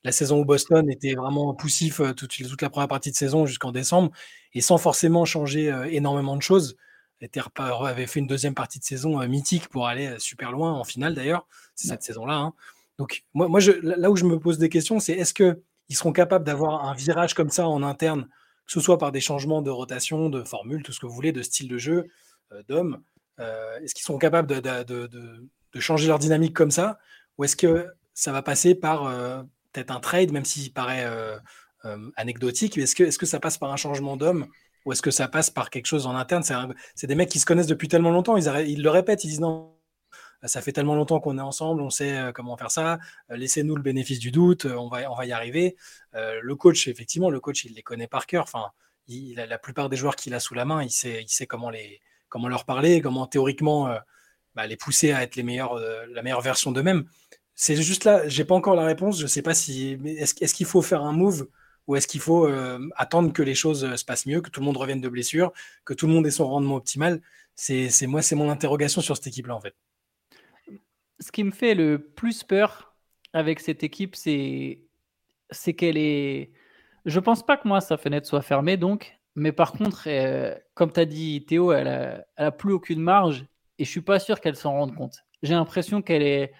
la 0.04 0.12
saison 0.12 0.40
où 0.40 0.46
Boston 0.46 0.90
était 0.90 1.14
vraiment 1.14 1.54
poussif 1.54 2.02
toute, 2.18 2.32
toute 2.36 2.62
la 2.64 2.72
première 2.72 2.88
partie 2.88 3.12
de 3.12 3.16
saison 3.16 3.46
jusqu'en 3.46 3.72
décembre 3.72 4.12
et 4.56 4.62
sans 4.62 4.80
forcément 4.80 5.26
changer 5.26 5.72
euh, 5.72 5.84
énormément 5.92 6.36
de 6.36 6.42
choses. 6.42 6.76
Repa- 7.22 7.88
avait 7.88 8.08
fait 8.08 8.20
une 8.20 8.26
deuxième 8.26 8.56
partie 8.56 8.80
de 8.80 8.84
saison 8.84 9.22
euh, 9.22 9.28
mythique 9.28 9.68
pour 9.68 9.88
aller 9.88 10.08
euh, 10.08 10.18
super 10.18 10.52
loin 10.52 10.72
en 10.74 10.84
finale 10.84 11.14
d'ailleurs. 11.14 11.48
C'est 11.76 11.88
cette 11.90 12.02
saison-là. 12.02 12.34
hein. 12.34 12.54
Donc 13.02 13.24
moi, 13.34 13.60
là 13.82 14.12
où 14.12 14.16
je 14.16 14.26
me 14.26 14.38
pose 14.38 14.60
des 14.60 14.70
questions, 14.70 15.00
c'est 15.00 15.14
est-ce 15.14 15.34
que 15.34 15.64
ils 15.90 15.96
seront 15.96 16.12
capables 16.12 16.46
d'avoir 16.46 16.86
un 16.86 16.94
virage 16.94 17.34
comme 17.34 17.50
ça 17.50 17.68
en 17.68 17.82
interne, 17.82 18.26
que 18.68 18.72
ce 18.72 18.80
soit 18.80 19.00
par 19.00 19.12
des 19.12 19.20
changements 19.20 19.64
de 19.64 19.72
rotation, 19.72 20.30
de 20.30 20.44
formule, 20.44 20.84
tout 20.84 20.92
ce 20.92 21.00
que 21.00 21.08
vous 21.08 21.14
voulez, 21.16 21.32
de 21.32 21.42
style 21.42 21.68
de 21.68 21.80
jeu, 21.80 22.10
euh, 22.52 22.62
d'hommes. 22.70 23.02
euh, 23.40 23.80
est-ce 23.80 23.96
qu'ils 23.96 24.04
seront 24.04 24.20
capables 24.20 24.48
de, 24.48 25.80
changer 25.80 26.08
leur 26.08 26.20
dynamique 26.20 26.56
comme 26.56 26.70
ça 26.70 27.00
Ou 27.40 27.46
est-ce 27.46 27.56
que 27.56 27.88
ça 28.14 28.32
va 28.32 28.44
passer 28.44 28.76
par 28.76 29.08
euh, 29.08 29.42
peut-être 29.74 29.90
un 29.90 30.00
trade, 30.00 30.32
même 30.32 30.46
s'il 30.46 30.72
paraît 30.72 31.10
anecdotique 32.18 32.78
Est-ce 32.78 33.18
que, 33.18 33.26
ça 33.26 33.40
passe 33.40 33.58
par 33.58 33.72
un 33.72 33.78
changement 33.78 34.16
d'homme 34.16 34.46
ou 34.86 34.92
est-ce 34.92 35.02
que 35.02 35.12
ça 35.12 35.28
passe 35.28 35.50
par 35.50 35.72
quelque 35.72 35.88
chose 35.88 36.06
en 36.06 36.16
interne? 36.16 36.44
C'est 36.94 37.08
des 37.08 37.16
mecs 37.16 37.30
qui 37.30 37.40
se 37.40 37.48
connaissent 37.48 37.66
depuis 37.66 37.88
tellement 37.88 38.12
longtemps, 38.12 38.38
ils, 38.38 38.48
ils 38.70 38.84
le 38.84 38.90
répètent, 38.92 39.24
ils 39.24 39.30
disent 39.30 39.40
non, 39.40 39.74
ça 40.46 40.62
fait 40.62 40.72
tellement 40.72 40.96
longtemps 40.96 41.20
qu'on 41.20 41.38
est 41.38 41.42
ensemble, 41.42 41.82
on 41.82 41.90
sait 41.90 42.32
comment 42.34 42.58
faire 42.58 42.72
ça, 42.72 43.00
laissez-nous 43.30 43.76
le 43.76 43.82
bénéfice 43.82 44.20
du 44.20 44.32
doute, 44.32 44.66
on 44.66 44.88
va, 44.88 45.12
on 45.12 45.16
va 45.16 45.26
y 45.26 45.32
arriver. 45.32 45.76
Le 46.14 46.54
coach, 46.56 46.88
effectivement, 46.88 47.30
le 47.30 47.40
coach, 47.40 47.66
il 47.66 47.74
les 47.74 47.84
connaît 47.84 48.08
par 48.08 48.26
cœur. 48.26 48.44
Enfin, 48.44 48.72
la, 49.08 49.58
plupart 49.58 49.90
des 49.90 49.98
joueurs 49.98 50.16
qu'il 50.16 50.34
a 50.34 50.40
sous 50.40 50.54
la 50.54 50.66
main, 50.66 50.84
il 50.84 50.90
sait, 50.90 51.22
il 51.22 51.30
sait 51.30 51.46
comment, 51.46 51.70
les, 51.70 52.02
comment 52.30 52.48
leur 52.48 52.66
parler, 52.66 53.02
comment 53.02 53.28
théoriquement 53.28 53.96
bah, 54.56 54.68
les 54.68 54.78
pousser 54.78 55.12
à 55.12 55.24
être 55.24 55.36
les 55.36 55.44
meilleurs, 55.44 55.76
la 55.76 56.22
meilleure 56.24 56.42
version 56.42 56.72
d'eux-mêmes. 56.72 57.06
C'est 57.56 57.76
juste 57.76 58.06
là, 58.06 58.28
j'ai 58.28 58.46
pas 58.46 58.56
encore 58.56 58.76
la 58.76 58.86
réponse. 58.86 59.20
Je 59.20 59.28
sais 59.28 59.42
pas 59.42 59.54
si 59.54 59.98
est-ce 60.06 60.54
qu'il 60.54 60.66
faut 60.66 60.82
faire 60.82 61.02
un 61.04 61.14
move 61.14 61.48
ou 61.88 61.96
est-ce 61.96 62.08
qu'il 62.08 62.22
faut 62.22 62.50
attendre 62.96 63.34
que 63.34 63.44
les 63.44 63.56
choses 63.56 63.96
se 63.96 64.06
passent 64.06 64.26
mieux, 64.26 64.42
que 64.42 64.50
tout 64.50 64.62
le 64.62 64.66
monde 64.66 64.78
revienne 64.78 65.02
de 65.02 65.10
blessure, 65.10 65.52
que 65.86 65.94
tout 65.94 66.08
le 66.08 66.14
monde 66.14 66.26
ait 66.28 66.32
son 66.32 66.48
rendement 66.48 66.76
optimal? 66.76 67.22
C'est- 67.56 68.08
moi, 68.08 68.22
c'est 68.22 68.36
mon 68.36 68.50
interrogation 68.50 69.02
sur 69.02 69.16
cette 69.16 69.28
équipe-là 69.28 69.56
en 69.56 69.62
fait. 69.62 69.76
Ce 71.22 71.32
qui 71.32 71.44
me 71.44 71.52
fait 71.52 71.76
le 71.76 72.00
plus 72.00 72.44
peur 72.44 72.96
avec 73.34 73.60
cette 73.62 73.84
équipe, 73.84 74.16
c'est 74.16 74.82
qu'elle 75.78 75.98
est. 75.98 76.52
Je 77.06 77.20
pense 77.20 77.46
pas 77.46 77.58
que 77.58 77.68
moi 77.68 77.82
sa 77.82 77.98
fenêtre 77.98 78.28
soit 78.28 78.42
fermée 78.42 78.78
donc, 78.78 79.20
mais 79.36 79.52
par 79.52 79.72
contre, 79.72 80.04
euh, 80.08 80.56
comme 80.74 80.92
tu 80.92 81.00
as 81.00 81.06
dit 81.06 81.46
Théo, 81.46 81.72
elle 81.72 82.26
a, 82.38 82.52
plus 82.52 82.74
aucune 82.74 83.00
marge 83.02 83.46
et 83.80 83.86
je 83.86 83.90
suis 83.90 84.02
pas 84.02 84.20
sûr 84.20 84.42
qu'elle 84.42 84.56
s'en 84.56 84.72
rende 84.74 84.96
compte. 84.96 85.16
J'ai 85.44 85.54
l'impression 85.54 86.02
qu'elle 86.02 86.22
est, 86.24 86.54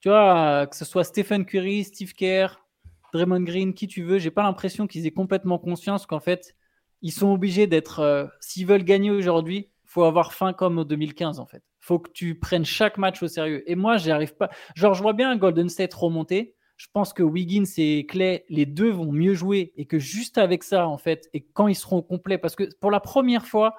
tu 0.00 0.08
vois, 0.08 0.66
que 0.66 0.76
ce 0.76 0.84
soit 0.84 1.04
Stephen 1.04 1.44
Curry, 1.44 1.84
Steve 1.84 2.14
Kerr, 2.14 2.64
Draymond 3.12 3.42
Green, 3.42 3.74
qui 3.74 3.86
tu 3.86 4.02
veux, 4.02 4.18
j'ai 4.18 4.30
pas 4.30 4.42
l'impression 4.42 4.86
qu'ils 4.86 5.06
aient 5.06 5.12
complètement 5.12 5.58
conscience 5.58 6.06
qu'en 6.06 6.20
fait, 6.20 6.56
ils 7.02 7.12
sont 7.12 7.32
obligés 7.32 7.66
d'être. 7.66 8.00
euh, 8.00 8.26
S'ils 8.40 8.66
veulent 8.66 8.84
gagner 8.84 9.10
aujourd'hui, 9.10 9.70
faut 9.84 10.04
avoir 10.04 10.32
faim 10.32 10.52
comme 10.52 10.78
en 10.78 10.84
2015 10.84 11.38
en 11.38 11.46
fait. 11.46 11.62
Faut 11.84 11.98
que 11.98 12.10
tu 12.10 12.38
prennes 12.38 12.64
chaque 12.64 12.96
match 12.96 13.22
au 13.22 13.28
sérieux. 13.28 13.62
Et 13.70 13.74
moi, 13.74 13.98
j'y 13.98 14.10
arrive 14.10 14.34
pas. 14.36 14.48
Genre, 14.74 14.94
je 14.94 15.02
vois 15.02 15.12
bien 15.12 15.36
Golden 15.36 15.68
State 15.68 15.92
remonter. 15.92 16.54
Je 16.78 16.86
pense 16.90 17.12
que 17.12 17.22
Wiggins 17.22 17.70
et 17.76 18.06
Clay, 18.06 18.46
les 18.48 18.64
deux 18.64 18.90
vont 18.90 19.12
mieux 19.12 19.34
jouer 19.34 19.74
et 19.76 19.84
que 19.84 19.98
juste 19.98 20.38
avec 20.38 20.62
ça, 20.62 20.88
en 20.88 20.96
fait, 20.96 21.28
et 21.34 21.44
quand 21.52 21.68
ils 21.68 21.74
seront 21.74 22.00
complets, 22.00 22.38
parce 22.38 22.56
que 22.56 22.74
pour 22.80 22.90
la 22.90 23.00
première 23.00 23.46
fois, 23.46 23.74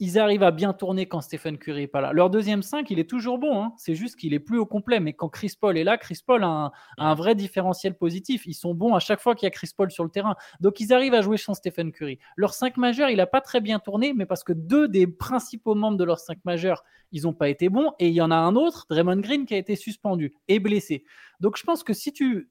ils 0.00 0.18
arrivent 0.18 0.42
à 0.42 0.50
bien 0.50 0.72
tourner 0.72 1.06
quand 1.06 1.20
Stephen 1.20 1.56
Curry 1.56 1.82
est 1.82 1.86
pas 1.86 2.00
là. 2.00 2.12
Leur 2.12 2.28
deuxième 2.28 2.62
5, 2.62 2.90
il 2.90 2.98
est 2.98 3.08
toujours 3.08 3.38
bon. 3.38 3.62
hein. 3.62 3.72
C'est 3.76 3.94
juste 3.94 4.16
qu'il 4.16 4.34
est 4.34 4.40
plus 4.40 4.58
au 4.58 4.66
complet. 4.66 4.98
Mais 4.98 5.12
quand 5.12 5.28
Chris 5.28 5.52
Paul 5.58 5.78
est 5.78 5.84
là, 5.84 5.98
Chris 5.98 6.18
Paul 6.26 6.42
a 6.42 6.48
un, 6.48 6.66
a 6.98 7.10
un 7.10 7.14
vrai 7.14 7.34
différentiel 7.34 7.96
positif. 7.96 8.44
Ils 8.46 8.54
sont 8.54 8.74
bons 8.74 8.94
à 8.94 8.98
chaque 8.98 9.20
fois 9.20 9.34
qu'il 9.34 9.46
y 9.46 9.48
a 9.48 9.50
Chris 9.50 9.70
Paul 9.76 9.90
sur 9.90 10.02
le 10.02 10.10
terrain. 10.10 10.34
Donc 10.60 10.80
ils 10.80 10.92
arrivent 10.92 11.14
à 11.14 11.22
jouer 11.22 11.36
sans 11.36 11.54
Stephen 11.54 11.92
Curry. 11.92 12.18
Leur 12.36 12.54
5 12.54 12.76
majeur, 12.76 13.08
il 13.08 13.18
n'a 13.18 13.26
pas 13.26 13.40
très 13.40 13.60
bien 13.60 13.78
tourné, 13.78 14.12
mais 14.14 14.26
parce 14.26 14.42
que 14.42 14.52
deux 14.52 14.88
des 14.88 15.06
principaux 15.06 15.74
membres 15.76 15.96
de 15.96 16.04
leur 16.04 16.18
5 16.18 16.38
majeur, 16.44 16.82
ils 17.12 17.22
n'ont 17.22 17.32
pas 17.34 17.48
été 17.48 17.68
bons. 17.68 17.92
Et 18.00 18.08
il 18.08 18.14
y 18.14 18.20
en 18.20 18.32
a 18.32 18.36
un 18.36 18.56
autre, 18.56 18.86
Draymond 18.90 19.20
Green, 19.20 19.46
qui 19.46 19.54
a 19.54 19.58
été 19.58 19.76
suspendu 19.76 20.34
et 20.48 20.58
blessé. 20.58 21.04
Donc 21.40 21.56
je 21.56 21.62
pense 21.62 21.84
que 21.84 21.92
si 21.92 22.12
tu... 22.12 22.48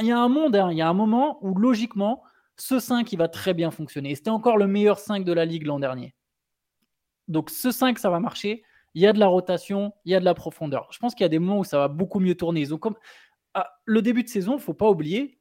Il 0.00 0.06
y 0.06 0.12
a 0.12 0.18
un 0.18 0.28
monde, 0.28 0.56
hein, 0.56 0.70
il 0.72 0.78
y 0.78 0.82
a 0.82 0.88
un 0.88 0.94
moment 0.94 1.38
où 1.42 1.54
logiquement, 1.56 2.22
ce 2.56 2.78
5, 2.78 3.12
il 3.12 3.16
va 3.16 3.28
très 3.28 3.54
bien 3.54 3.70
fonctionner. 3.70 4.10
Et 4.10 4.14
C'était 4.14 4.30
encore 4.30 4.56
le 4.56 4.66
meilleur 4.66 4.98
5 4.98 5.24
de 5.24 5.32
la 5.32 5.44
ligue 5.44 5.66
l'an 5.66 5.78
dernier. 5.78 6.14
Donc 7.30 7.50
ce 7.50 7.70
5, 7.70 7.98
ça 7.98 8.10
va 8.10 8.20
marcher. 8.20 8.62
Il 8.94 9.02
y 9.02 9.06
a 9.06 9.12
de 9.12 9.18
la 9.18 9.28
rotation, 9.28 9.92
il 10.04 10.12
y 10.12 10.14
a 10.14 10.20
de 10.20 10.24
la 10.24 10.34
profondeur. 10.34 10.88
Je 10.90 10.98
pense 10.98 11.14
qu'il 11.14 11.24
y 11.24 11.26
a 11.26 11.28
des 11.28 11.38
moments 11.38 11.60
où 11.60 11.64
ça 11.64 11.78
va 11.78 11.88
beaucoup 11.88 12.20
mieux 12.20 12.34
tourner. 12.34 12.60
Ils 12.60 12.74
ont 12.74 12.78
comme... 12.78 12.96
Ah, 13.54 13.70
le 13.84 14.02
début 14.02 14.22
de 14.22 14.28
saison, 14.28 14.52
il 14.52 14.56
ne 14.56 14.60
faut 14.60 14.74
pas 14.74 14.88
oublier, 14.88 15.40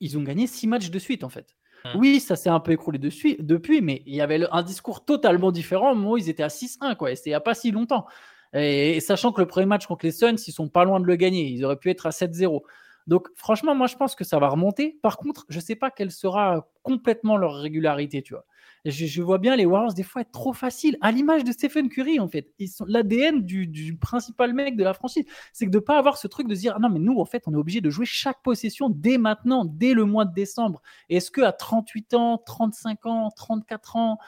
ils 0.00 0.18
ont 0.18 0.22
gagné 0.22 0.46
6 0.46 0.66
matchs 0.66 0.90
de 0.90 0.98
suite 0.98 1.24
en 1.24 1.28
fait. 1.28 1.56
Mm. 1.84 1.98
Oui, 1.98 2.20
ça 2.20 2.36
s'est 2.36 2.48
un 2.48 2.60
peu 2.60 2.72
écroulé 2.72 2.98
de 2.98 3.10
suite- 3.10 3.44
depuis, 3.44 3.80
mais 3.80 4.02
il 4.06 4.14
y 4.14 4.20
avait 4.20 4.46
un 4.50 4.62
discours 4.62 5.04
totalement 5.04 5.52
différent 5.52 5.92
au 5.92 5.94
moment 5.94 6.12
où 6.12 6.16
ils 6.16 6.28
étaient 6.28 6.42
à 6.42 6.48
6-1, 6.48 6.94
quoi. 6.96 7.10
Et 7.10 7.16
c'était 7.16 7.30
il 7.30 7.32
n'y 7.32 7.36
a 7.36 7.40
pas 7.40 7.54
si 7.54 7.70
longtemps. 7.70 8.06
Et, 8.52 8.96
et 8.96 9.00
sachant 9.00 9.32
que 9.32 9.40
le 9.40 9.46
premier 9.46 9.66
match 9.66 9.86
contre 9.86 10.06
les 10.06 10.12
Suns, 10.12 10.36
ils 10.46 10.52
sont 10.52 10.68
pas 10.68 10.84
loin 10.84 11.00
de 11.00 11.06
le 11.06 11.16
gagner. 11.16 11.46
Ils 11.48 11.64
auraient 11.64 11.76
pu 11.78 11.90
être 11.90 12.06
à 12.06 12.10
7-0. 12.10 12.62
Donc, 13.06 13.28
franchement, 13.36 13.74
moi, 13.74 13.86
je 13.86 13.96
pense 13.96 14.14
que 14.14 14.24
ça 14.24 14.38
va 14.38 14.48
remonter. 14.48 14.98
Par 15.02 15.16
contre, 15.16 15.44
je 15.48 15.56
ne 15.56 15.62
sais 15.62 15.76
pas 15.76 15.90
quelle 15.90 16.10
sera 16.10 16.68
complètement 16.82 17.36
leur 17.36 17.54
régularité, 17.54 18.22
tu 18.22 18.34
vois. 18.34 18.44
Je, 18.90 19.06
je 19.06 19.22
vois 19.22 19.38
bien 19.38 19.56
les 19.56 19.66
Warriors 19.66 19.94
des 19.94 20.02
fois 20.02 20.22
être 20.22 20.30
trop 20.30 20.52
faciles, 20.52 20.96
à 21.00 21.10
l'image 21.12 21.44
de 21.44 21.52
Stephen 21.52 21.88
Curry, 21.88 22.20
en 22.20 22.28
fait. 22.28 22.52
Ils 22.58 22.68
sont 22.68 22.84
l'ADN 22.86 23.42
du, 23.42 23.66
du 23.66 23.96
principal 23.96 24.54
mec 24.54 24.76
de 24.76 24.84
la 24.84 24.94
franchise. 24.94 25.24
C'est 25.52 25.66
que 25.66 25.70
de 25.70 25.78
ne 25.78 25.82
pas 25.82 25.98
avoir 25.98 26.16
ce 26.18 26.28
truc 26.28 26.48
de 26.48 26.54
dire, 26.54 26.74
ah 26.76 26.78
non, 26.78 26.88
mais 26.88 27.00
nous, 27.00 27.18
en 27.18 27.24
fait, 27.24 27.44
on 27.46 27.52
est 27.52 27.56
obligé 27.56 27.80
de 27.80 27.90
jouer 27.90 28.06
chaque 28.06 28.42
possession 28.42 28.88
dès 28.88 29.18
maintenant, 29.18 29.64
dès 29.64 29.92
le 29.92 30.04
mois 30.04 30.24
de 30.24 30.32
décembre. 30.32 30.80
Est-ce 31.08 31.30
qu'à 31.30 31.52
38 31.52 32.14
ans, 32.14 32.38
35 32.38 33.06
ans, 33.06 33.30
34 33.36 33.96
ans, 33.96 34.18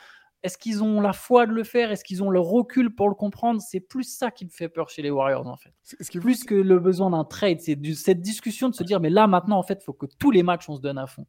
est-ce 0.42 0.56
qu'ils 0.56 0.84
ont 0.84 1.00
la 1.00 1.12
foi 1.12 1.46
de 1.46 1.52
le 1.52 1.64
faire? 1.64 1.90
Est-ce 1.90 2.04
qu'ils 2.04 2.22
ont 2.22 2.30
le 2.30 2.38
recul 2.38 2.94
pour 2.94 3.08
le 3.08 3.14
comprendre? 3.14 3.60
C'est 3.60 3.80
plus 3.80 4.04
ça 4.04 4.30
qui 4.30 4.44
me 4.44 4.50
fait 4.50 4.68
peur 4.68 4.88
chez 4.88 5.02
les 5.02 5.10
Warriors, 5.10 5.46
en 5.46 5.56
fait. 5.56 5.72
Ce 5.82 6.10
qui 6.10 6.20
Plus 6.20 6.44
que 6.44 6.54
le 6.54 6.78
besoin 6.78 7.10
d'un 7.10 7.24
trade, 7.24 7.60
c'est 7.60 7.76
cette 7.94 8.20
discussion 8.20 8.68
de 8.68 8.74
se 8.74 8.84
dire, 8.84 9.00
mais 9.00 9.10
là, 9.10 9.26
maintenant, 9.26 9.58
en 9.58 9.64
fait, 9.64 9.78
il 9.82 9.84
faut 9.84 9.92
que 9.92 10.06
tous 10.06 10.30
les 10.30 10.44
matchs, 10.44 10.68
on 10.68 10.76
se 10.76 10.80
donne 10.80 10.98
à 10.98 11.06
fond. 11.06 11.26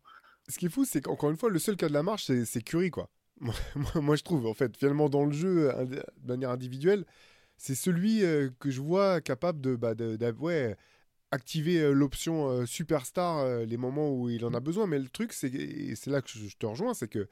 ce 0.47 0.59
qui 0.59 0.67
est 0.67 0.69
fou, 0.69 0.85
c'est 0.85 1.01
qu'encore 1.01 1.31
une 1.31 1.37
fois, 1.37 1.49
le 1.49 1.59
seul 1.59 1.75
cas 1.75 1.87
de 1.87 1.93
la 1.93 2.03
marche, 2.03 2.31
c'est 2.45 2.61
Curry, 2.61 2.91
quoi. 2.91 3.09
Moi, 3.95 4.15
je 4.15 4.23
trouve, 4.23 4.45
en 4.47 4.53
fait, 4.53 4.75
finalement, 4.77 5.09
dans 5.09 5.25
le 5.25 5.31
jeu, 5.31 5.71
de 5.85 6.03
manière 6.27 6.49
individuelle, 6.49 7.05
c'est 7.57 7.75
celui 7.75 8.23
euh, 8.23 8.49
que 8.59 8.71
je 8.71 8.81
vois 8.81 9.21
capable 9.21 9.61
de, 9.61 9.75
bah, 9.75 9.93
de- 9.95 10.17
activer 11.31 11.79
euh, 11.79 11.91
l'option 11.91 12.49
euh, 12.49 12.65
superstar 12.65 13.65
les 13.65 13.77
moments 13.77 14.11
où 14.11 14.29
il 14.29 14.45
en 14.45 14.53
a 14.53 14.59
besoin. 14.59 14.87
Mais 14.87 14.99
le 14.99 15.09
truc, 15.09 15.33
c'est 15.33 15.53
et 15.53 15.95
c'est 15.95 16.09
là 16.09 16.21
que 16.21 16.29
je, 16.29 16.55
te 16.57 16.65
rejoins, 16.65 16.93
c'est 16.93 17.07
que 17.07 17.29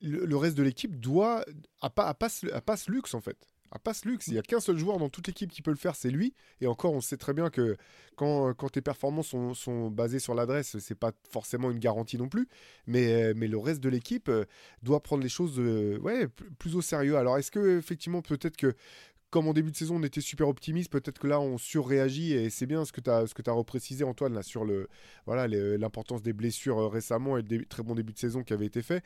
le, 0.00 0.36
reste 0.36 0.56
de 0.56 0.62
l'équipe 0.62 0.98
doit 1.00 1.44
a 1.80 1.90
pas, 1.90 2.08
a 2.08 2.14
pas 2.14 2.76
ce 2.76 2.90
luxe, 2.90 3.14
en 3.14 3.20
fait. 3.20 3.53
Pas 3.82 3.94
ce 3.94 4.08
luxe. 4.08 4.28
Il 4.28 4.34
n'y 4.34 4.38
a 4.38 4.42
qu'un 4.42 4.60
seul 4.60 4.78
joueur 4.78 4.98
dans 4.98 5.08
toute 5.08 5.26
l'équipe 5.26 5.50
qui 5.50 5.62
peut 5.62 5.70
le 5.70 5.76
faire, 5.76 5.96
c'est 5.96 6.10
lui. 6.10 6.34
Et 6.60 6.66
encore, 6.66 6.92
on 6.92 7.00
sait 7.00 7.16
très 7.16 7.32
bien 7.32 7.50
que 7.50 7.76
quand, 8.16 8.54
tes 8.72 8.80
performances 8.80 9.34
sont, 9.54 9.90
basées 9.90 10.20
sur 10.20 10.34
l'adresse, 10.34 10.78
c'est 10.78 10.94
pas 10.94 11.12
forcément 11.30 11.70
une 11.70 11.78
garantie 11.78 12.16
non 12.16 12.28
plus. 12.28 12.48
Mais, 12.86 13.32
euh, 13.32 13.34
le 13.34 13.58
reste 13.58 13.80
de 13.80 13.88
l'équipe 13.88 14.28
euh, 14.28 14.44
doit 14.82 15.02
prendre 15.02 15.22
les 15.22 15.28
choses 15.28 15.58
euh, 15.58 16.28
plus 16.58 16.76
au 16.76 16.82
sérieux. 16.82 17.16
Alors, 17.16 17.36
est-ce 17.36 17.50
que 17.50 17.78
effectivement, 17.78 18.22
peut-être 18.22 18.56
que 18.56 18.74
comme 19.30 19.48
en 19.48 19.52
début 19.52 19.72
de 19.72 19.76
saison, 19.76 19.96
on 19.96 20.02
était 20.04 20.20
super 20.20 20.46
optimiste, 20.46 20.92
peut-être 20.92 21.18
que 21.18 21.26
là, 21.26 21.40
on 21.40 21.58
surréagit. 21.58 22.34
Et 22.34 22.50
c'est 22.50 22.66
bien 22.66 22.84
ce 22.84 22.92
que 22.92 23.00
tu 23.00 23.10
as, 23.10 23.52
reprécisé, 23.52 24.04
Antoine, 24.04 24.40
sur 24.44 24.64
l'importance 25.26 26.22
des 26.22 26.32
blessures 26.32 26.90
récemment 26.90 27.36
et 27.36 27.42
le 27.42 27.66
très 27.66 27.82
bon 27.82 27.96
début 27.96 28.12
de 28.12 28.18
saison 28.18 28.44
qui 28.44 28.52
avait 28.52 28.66
été 28.66 28.80
fait. 28.80 29.02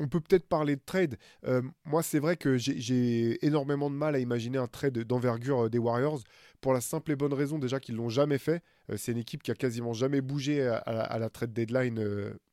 On 0.00 0.08
peut 0.08 0.20
peut-être 0.20 0.46
parler 0.46 0.76
de 0.76 0.80
trade. 0.84 1.16
Euh, 1.46 1.62
moi, 1.84 2.02
c'est 2.02 2.18
vrai 2.18 2.36
que 2.36 2.56
j'ai- 2.56 3.44
énormément 3.44 3.90
de 3.90 3.94
mal 3.94 4.14
à 4.14 4.18
imaginer 4.18 4.58
un 4.58 4.66
trade 4.66 4.98
d'envergure 4.98 5.66
euh, 5.66 5.68
des 5.68 5.78
Warriors 5.78 6.20
pour 6.60 6.72
la 6.72 6.80
simple 6.80 7.12
et 7.12 7.16
bonne 7.16 7.32
raison 7.34 7.58
déjà 7.58 7.78
qu'ils 7.80 7.96
l'ont 7.96 8.08
jamais 8.08 8.38
fait. 8.38 8.62
Euh, 8.90 8.96
c'est 8.96 9.12
une 9.12 9.18
équipe 9.18 9.42
qui 9.42 9.50
a 9.50 9.54
quasiment 9.54 9.92
jamais 9.92 10.20
bougé 10.20 10.66
à, 10.66 11.18
la- 11.18 11.30
trade 11.30 11.52
deadline 11.52 12.02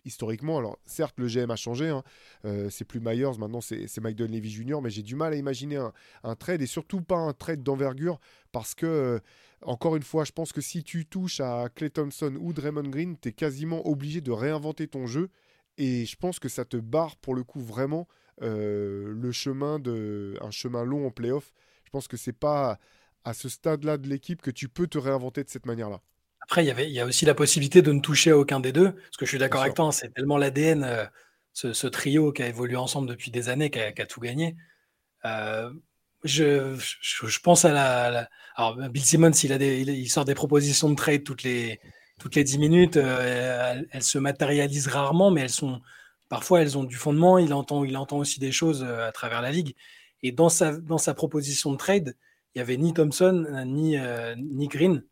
historiquement. 0.06 0.58
Alors 0.58 0.78
certes, 0.86 1.16
le 1.18 1.28
GM 1.28 1.50
a 1.52 1.56
changé. 1.56 1.90
hein. 1.90 2.04
C'est 2.70 2.86
plus 2.86 3.00
Myers, 3.00 3.38
maintenant 3.38 3.62
c'est 3.62 3.98
Mike 4.02 4.18
Dunleavy 4.18 4.50
Jr. 4.50 4.82
Mais 4.82 4.90
j'ai 4.90 5.04
du 5.04 5.16
mal 5.16 5.34
à 5.34 5.36
imaginer 5.36 5.78
un, 6.24 6.36
trade 6.36 6.62
et 6.62 6.66
surtout 6.68 7.02
pas 7.02 7.18
un 7.18 7.34
trade 7.34 7.64
d'envergure 7.64 8.20
parce 8.52 8.76
que 8.76 9.22
encore 9.62 9.96
une 9.96 10.04
fois, 10.04 10.24
je 10.24 10.32
pense 10.32 10.54
que 10.54 10.62
si 10.62 10.84
tu 10.84 11.06
touches 11.06 11.42
à 11.42 11.68
Clay 11.74 11.90
Thompson 11.90 12.36
ou 12.40 12.54
Draymond 12.54 12.90
Green, 12.90 13.18
tu 13.20 13.30
es 13.30 13.32
quasiment 13.34 13.86
obligé 13.88 14.22
de 14.22 14.32
réinventer 14.32 14.88
ton 14.88 15.06
jeu. 15.06 15.30
Et 15.80 16.06
je 16.06 16.16
pense 16.18 16.40
que 16.40 16.50
ça 16.50 16.66
te 16.66 16.78
barre 16.78 17.18
pour 17.18 17.34
le 17.34 17.44
coup 17.44 17.62
vraiment 17.62 18.08
euh, 18.44 19.12
le 19.16 19.32
chemin 19.32 19.80
de 19.80 20.38
un 20.42 20.52
chemin 20.52 20.84
long 20.84 21.08
en 21.08 21.12
playoff. 21.12 21.52
Je 21.86 21.90
pense 21.90 22.08
que 22.08 22.18
c'est 22.18 22.34
pas 22.34 22.78
à 23.24 23.34
ce 23.34 23.50
stade-là 23.50 23.98
de 23.98 24.08
l'équipe 24.08 24.42
que 24.42 24.52
tu 24.52 24.70
peux 24.70 24.88
te 24.88 25.00
réinventer 25.00 25.44
de 25.44 25.50
cette 25.50 25.66
manière-là. 25.66 26.02
Après, 26.42 26.64
il 26.64 26.68
y, 26.68 26.72
avait, 26.72 26.86
il 26.88 26.94
y 26.94 27.00
a 27.00 27.06
aussi 27.06 27.26
la 27.26 27.36
possibilité 27.36 27.82
de 27.82 27.92
ne 27.92 28.00
toucher 28.02 28.32
à 28.32 28.38
aucun 28.38 28.60
des 28.60 28.72
deux. 28.72 28.92
Parce 28.94 29.18
que 29.18 29.26
je 29.26 29.32
suis 29.32 29.38
d'accord 29.40 29.62
avec 29.62 29.74
toi, 29.74 29.86
hein, 29.86 29.92
c'est 29.92 30.14
tellement 30.14 30.38
l'ADN, 30.38 30.84
euh, 30.84 31.06
ce, 31.54 31.74
ce 31.74 31.88
trio 31.88 32.32
qui 32.32 32.44
a 32.44 32.48
évolué 32.48 32.76
ensemble 32.76 33.08
depuis 33.08 33.32
des 33.32 33.50
années, 33.50 33.70
qui 33.72 33.80
a, 33.80 33.92
qui 33.92 34.02
a 34.02 34.06
tout 34.08 34.20
gagné. 34.20 34.56
Euh, 35.26 35.72
je, 36.24 36.76
je, 37.02 37.28
je 37.28 37.40
pense 37.40 37.66
à 37.66 37.72
la, 37.74 38.10
la- 38.12 38.30
Alors, 38.56 38.76
Bill 38.90 39.04
Simmons, 39.06 39.32
il, 39.32 39.54
a 39.54 39.58
des, 39.58 39.82
il, 39.82 39.90
il 39.90 40.10
sort 40.10 40.26
des 40.26 40.36
propositions 40.36 40.90
de 40.90 40.96
trade 40.96 41.24
toutes 41.24 41.44
les, 41.44 41.80
toutes 42.20 42.36
les 42.36 42.44
10 42.44 42.60
minutes. 42.60 42.98
euh, 42.98 43.82
elles, 43.92 44.04
se 44.04 44.18
matérialisent 44.18 44.88
rarement, 44.88 45.32
mais 45.32 45.42
elles 45.42 45.50
sont. 45.50 45.82
Parfois, 46.30 46.62
elles 46.62 46.78
ont 46.78 46.84
du 46.84 46.96
fondement. 46.96 47.38
Il 47.38 47.54
entend, 47.54 47.84
il 47.84 47.98
entend 47.98 48.18
aussi 48.18 48.40
des 48.40 48.52
choses 48.52 48.84
euh, 48.84 49.08
à 49.08 49.12
travers 49.12 49.42
la 49.42 49.52
ligue. 49.52 49.76
Et 50.24 50.32
dans 50.32 50.50
sa, 50.50 50.78
dans 50.78 50.98
sa 50.98 51.14
proposition 51.14 51.72
de 51.72 51.78
trade, 51.78 52.16
il 52.54 52.60
n'y 52.60 52.62
avait 52.62 52.78
ni 52.78 52.94
Thompson, 52.94 53.46
euh, 53.50 53.66
ni, 53.66 53.98
ni 54.38 54.68
Green. 54.68 55.04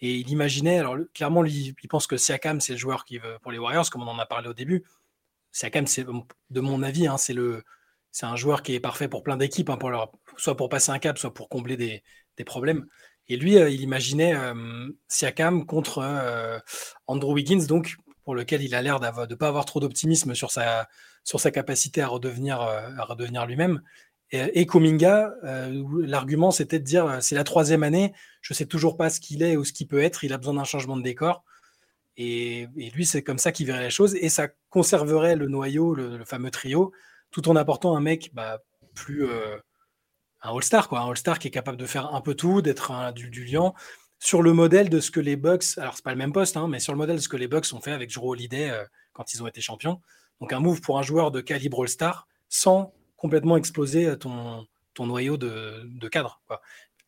Et 0.00 0.16
il 0.16 0.30
imaginait, 0.30 0.78
alors 0.78 0.96
clairement, 1.14 1.44
il 1.44 1.74
pense 1.88 2.06
que 2.06 2.16
Siakam, 2.16 2.60
c'est 2.60 2.72
le 2.72 2.78
joueur 2.78 3.04
qui 3.04 3.18
veut 3.18 3.38
pour 3.42 3.52
les 3.52 3.58
Warriors, 3.58 3.88
comme 3.90 4.02
on 4.02 4.08
en 4.08 4.18
a 4.18 4.26
parlé 4.26 4.48
au 4.48 4.54
début. 4.54 4.84
Siakam, 5.52 5.86
de 6.50 6.60
mon 6.60 6.82
avis, 6.82 7.06
hein, 7.06 7.16
c'est 7.16 7.32
le, 7.32 7.64
c'est 8.12 8.26
un 8.26 8.36
joueur 8.36 8.62
qui 8.62 8.74
est 8.74 8.80
parfait 8.80 9.08
pour 9.08 9.22
plein 9.22 9.36
d'équipes, 9.36 9.70
hein, 9.70 9.78
soit 10.36 10.56
pour 10.56 10.68
passer 10.68 10.90
un 10.90 10.98
cap, 10.98 11.18
soit 11.18 11.32
pour 11.34 11.48
combler 11.48 11.76
des, 11.76 12.02
des 12.36 12.44
problèmes. 12.44 12.86
Et 13.28 13.36
lui, 13.36 13.58
euh, 13.58 13.70
il 13.70 13.80
imaginait 13.80 14.34
euh, 14.34 14.88
Siakam 15.08 15.66
contre 15.66 15.98
euh, 15.98 16.58
Andrew 17.06 17.32
Wiggins, 17.32 17.66
donc 17.66 17.96
pour 18.24 18.34
lequel 18.34 18.62
il 18.62 18.74
a 18.74 18.82
l'air 18.82 19.00
de 19.00 19.06
ne 19.06 19.34
pas 19.34 19.48
avoir 19.48 19.64
trop 19.64 19.80
d'optimisme 19.80 20.34
sur 20.34 20.50
sa, 20.50 20.88
sur 21.22 21.40
sa 21.40 21.50
capacité 21.50 22.02
à 22.02 22.08
redevenir, 22.08 22.60
à 22.60 23.04
redevenir 23.04 23.46
lui-même. 23.46 23.82
Et, 24.32 24.60
et 24.60 24.66
Kuminga, 24.66 25.32
où 25.72 25.98
l'argument 25.98 26.50
c'était 26.50 26.80
de 26.80 26.84
dire 26.84 27.18
c'est 27.20 27.36
la 27.36 27.44
troisième 27.44 27.84
année, 27.84 28.12
je 28.40 28.52
sais 28.52 28.66
toujours 28.66 28.96
pas 28.96 29.10
ce 29.10 29.20
qu'il 29.20 29.44
est 29.44 29.56
ou 29.56 29.64
ce 29.64 29.72
qu'il 29.72 29.86
peut 29.86 30.00
être, 30.00 30.24
il 30.24 30.32
a 30.32 30.38
besoin 30.38 30.54
d'un 30.54 30.64
changement 30.64 30.96
de 30.96 31.02
décor. 31.02 31.44
Et, 32.16 32.66
lui, 32.94 33.06
c'est 33.06 33.22
comme 33.22 33.38
ça 33.38 33.52
qu'il 33.52 33.66
verrait 33.66 33.84
les 33.84 33.90
choses. 33.90 34.16
Et 34.16 34.28
ça 34.28 34.48
conserverait 34.70 35.36
le 35.36 35.46
noyau, 35.46 35.94
le, 35.94 36.24
fameux 36.24 36.50
trio, 36.50 36.90
tout 37.30 37.48
en 37.48 37.54
apportant 37.54 37.96
un 37.96 38.00
mec 38.00 38.30
bah, 38.34 38.60
plus. 38.94 39.24
Un 40.42 40.54
All-Star, 40.54 40.88
quoi. 40.88 41.00
Un 41.00 41.08
All-Star 41.10 41.38
qui 41.38 41.48
est 41.48 41.50
capable 41.50 41.78
de 41.78 41.86
faire 41.86 42.14
un 42.14 42.20
peu 42.20 42.34
tout, 42.34 42.62
d'être 42.62 42.90
un- 42.90 43.12
du, 43.12 43.30
du 43.30 43.44
lion, 43.44 43.74
sur 44.18 44.42
le 44.42 44.52
modèle 44.52 44.88
de 44.88 45.00
ce 45.00 45.10
que 45.10 45.20
les 45.20 45.36
Bucks. 45.36 45.76
Alors, 45.78 45.94
c'est 45.96 46.04
pas 46.04 46.12
le 46.12 46.16
même 46.18 46.32
poste, 46.32 46.56
hein, 46.56 46.68
mais 46.68 46.80
sur 46.80 46.92
le 46.92 46.98
modèle 46.98 47.16
de 47.16 47.20
ce 47.20 47.28
que 47.28 47.36
les 47.36 47.48
Bucks 47.48 47.66
ont 47.72 47.80
fait 47.80 47.92
avec 47.92 48.12
Drew 48.12 48.30
Holiday 48.30 48.70
euh, 48.70 48.84
quand 49.12 49.34
ils 49.34 49.42
ont 49.42 49.46
été 49.46 49.60
champions. 49.60 50.00
Donc, 50.40 50.52
un 50.52 50.60
move 50.60 50.80
pour 50.80 50.98
un 50.98 51.02
joueur 51.02 51.30
de 51.30 51.40
calibre 51.40 51.82
All-Star 51.82 52.26
sans 52.48 52.92
complètement 53.16 53.56
exploser 53.56 54.06
euh, 54.06 54.16
ton, 54.16 54.66
ton 54.94 55.06
noyau 55.06 55.36
de, 55.36 55.82
de 55.84 56.08
cadre. 56.08 56.40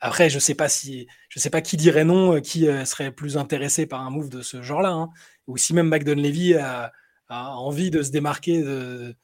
Après, 0.00 0.30
je 0.30 0.38
sais 0.38 0.54
si, 0.68 1.06
sais 1.34 1.50
pas 1.50 1.60
qui 1.60 1.76
dirait 1.76 2.04
non, 2.04 2.36
euh, 2.36 2.40
qui 2.40 2.66
serait 2.84 3.10
plus 3.10 3.36
intéressé 3.36 3.86
par 3.86 4.02
un 4.02 4.10
move 4.10 4.28
de 4.28 4.42
ce 4.42 4.62
genre-là, 4.62 4.90
hein. 4.90 5.08
ou 5.46 5.56
si 5.56 5.74
même 5.74 5.88
Magdon 5.88 6.14
Levy 6.14 6.54
a, 6.54 6.92
a 7.28 7.50
envie 7.56 7.90
de 7.90 8.02
se 8.02 8.10
démarquer 8.10 8.62
de, 8.62 9.16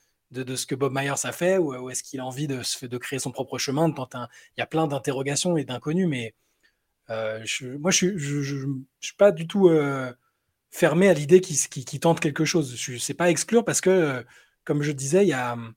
de, 0.43 0.57
ce 0.57 0.67
que 0.67 0.75
Bob 0.75 0.93
Myers 0.95 1.25
a 1.25 1.33
fait, 1.33 1.59
ou, 1.59 1.91
est-ce 1.91 2.03
qu'il 2.03 2.21
a 2.21 2.27
envie 2.27 2.47
de, 2.47 2.61
de 2.87 2.99
créer 2.99 3.19
son 3.19 3.31
propre 3.31 3.59
chemin 3.59 3.89
de 3.89 3.95
Il 3.97 4.29
y 4.59 4.63
a 4.63 4.67
plein 4.67 4.87
d'interrogations 4.87 5.57
et 5.57 5.65
d'inconnus, 5.65 6.09
mais 6.09 6.35
euh, 7.11 7.45
moi, 7.79 7.91
je 7.91 8.17
je 8.17 8.67
suis 9.01 9.17
pas 9.17 9.33
du 9.33 9.47
tout 9.47 9.69
euh, 9.69 10.13
fermé 10.71 11.09
à 11.09 11.15
l'idée 11.15 11.41
qu'il 11.41 12.01
tente 12.01 12.21
quelque 12.21 12.45
chose. 12.45 12.77
Je 12.77 12.97
sais 12.97 13.15
pas 13.15 13.31
exclure 13.31 13.65
parce 13.65 13.81
que, 13.81 13.91
euh, 13.91 14.23
comme 14.65 14.83
je 14.83 14.93
disais, 14.93 15.25
il 15.25 15.29
y 15.29 15.33
a 15.33 15.55
hum, 15.55 15.75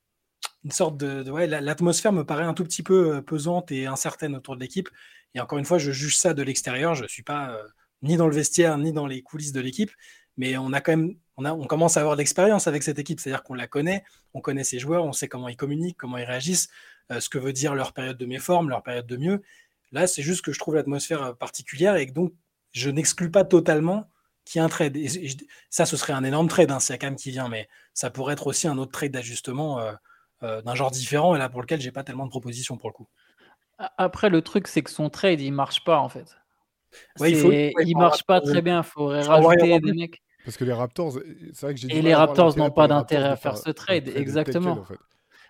une 0.64 0.72
sorte 0.72 0.98
de, 0.98 1.30
l'atmosphère 1.46 2.14
me 2.14 2.24
paraît 2.26 2.44
un 2.46 2.54
tout 2.54 2.64
petit 2.64 2.84
peu 2.84 3.22
pesante 3.22 3.72
et 3.72 3.86
incertaine 3.88 4.36
autour 4.36 4.56
de 4.56 4.62
l'équipe. 4.62 4.90
Et 5.36 5.42
encore 5.42 5.60
une 5.60 5.66
fois, 5.66 5.78
je 5.78 5.92
juge 5.92 6.18
ça 6.18 6.34
de 6.34 6.44
l'extérieur. 6.44 6.96
Je 6.96 7.06
suis 7.08 7.24
pas 7.24 7.58
ni 8.02 8.18
dans 8.18 8.28
le 8.28 8.36
vestiaire 8.36 8.78
ni 8.78 8.94
dans 8.94 9.08
les 9.08 9.22
coulisses 9.22 9.52
de 9.52 9.62
l'équipe, 9.62 9.92
mais 10.38 10.58
on 10.58 10.74
a 10.74 10.82
quand 10.82 10.92
même, 10.94 11.16
on 11.38 11.46
a, 11.46 11.54
on 11.54 11.66
commence 11.66 11.98
à 11.98 12.02
avoir 12.02 12.16
de 12.16 12.20
l'expérience 12.22 12.68
avec 12.68 12.84
cette 12.84 13.00
équipe. 13.00 13.20
C'est-à-dire 13.20 13.44
qu'on 13.44 13.54
la 13.54 13.68
connaît, 13.68 14.04
on 14.34 14.42
connaît 14.42 14.64
ses 14.64 14.80
joueurs, 14.80 15.06
on 15.06 15.14
sait 15.14 15.28
comment 15.28 15.50
ils 15.50 15.58
communiquent, 15.58 15.98
comment 15.98 16.18
ils 16.18 16.24
réagissent, 16.26 16.70
euh, 17.12 17.20
ce 17.20 17.30
que 17.30 17.38
veut 17.38 17.54
dire 17.54 17.76
leur 17.76 17.94
période 17.94 18.18
de 18.18 18.26
méforme, 18.26 18.70
leur 18.70 18.84
période 18.84 19.08
de 19.08 19.18
mieux. 19.18 19.42
Là, 19.92 20.08
c'est 20.08 20.22
juste 20.22 20.44
que 20.44 20.52
je 20.52 20.60
trouve 20.60 20.76
l'atmosphère 20.76 21.24
euh, 21.24 21.34
particulière 21.34 21.96
et 21.96 22.08
que 22.08 22.12
donc 22.14 22.34
je 22.72 22.90
n'exclus 22.90 23.32
pas 23.32 23.46
totalement 23.46 24.10
qu'il 24.46 24.60
y 24.60 24.62
ait 24.62 24.66
un 24.66 24.70
trade. 24.70 24.96
Et, 24.96 25.10
ça, 25.70 25.86
ce 25.86 25.98
serait 25.98 26.14
un 26.14 26.24
énorme 26.24 26.48
trade, 26.48 26.72
hein, 26.72 26.80
Siakam 26.80 27.16
qui 27.16 27.32
vient, 27.32 27.50
mais 27.50 27.68
ça 27.94 28.10
pourrait 28.10 28.34
être 28.34 28.48
aussi 28.48 28.68
un 28.68 28.78
autre 28.78 28.92
trade 28.92 29.12
d'ajustement 29.12 29.80
euh, 29.80 29.94
euh, 30.44 30.62
d'un 30.62 30.76
genre 30.76 30.92
différent 30.92 31.36
et 31.36 31.40
là 31.40 31.50
pour 31.50 31.62
lequel 31.62 31.82
j'ai 31.82 31.92
pas 31.92 32.04
tellement 32.04 32.26
de 32.26 32.30
propositions 32.30 32.78
pour 32.78 32.90
le 32.90 32.94
coup. 32.94 33.08
Après, 33.98 34.30
le 34.30 34.42
truc, 34.42 34.68
c'est 34.68 34.82
que 34.82 34.90
son 34.90 35.10
trade, 35.10 35.40
il 35.40 35.52
marche 35.52 35.84
pas 35.84 36.00
en 36.00 36.10
fait. 36.10 36.36
Ouais, 37.20 37.32
il 37.32 37.38
faut- 37.38 37.50
ouais, 37.50 37.74
il 37.86 37.98
marche 37.98 38.24
pas 38.24 38.42
très 38.42 38.62
bien. 38.62 38.82
Il 38.82 38.84
faudrait 38.84 39.22
rajouter 39.24 39.80
des 39.80 39.94
mecs. 39.94 40.22
Parce 40.48 40.56
que 40.56 40.64
les 40.64 40.72
Raptors, 40.72 41.20
c'est 41.52 41.62
vrai 41.62 41.74
que 41.74 41.80
j'ai 41.82 41.94
Et 41.94 42.02
les 42.02 42.16
Raptors 42.16 42.56
n'ont 42.56 42.72
pas 42.72 42.88
d'intérêt 42.88 43.28
à 43.28 43.36
faire 43.36 43.58
ce 43.58 43.70
trade, 43.70 44.08
exactement. 44.16 44.72
en 44.80 44.86
fait. 44.86 44.96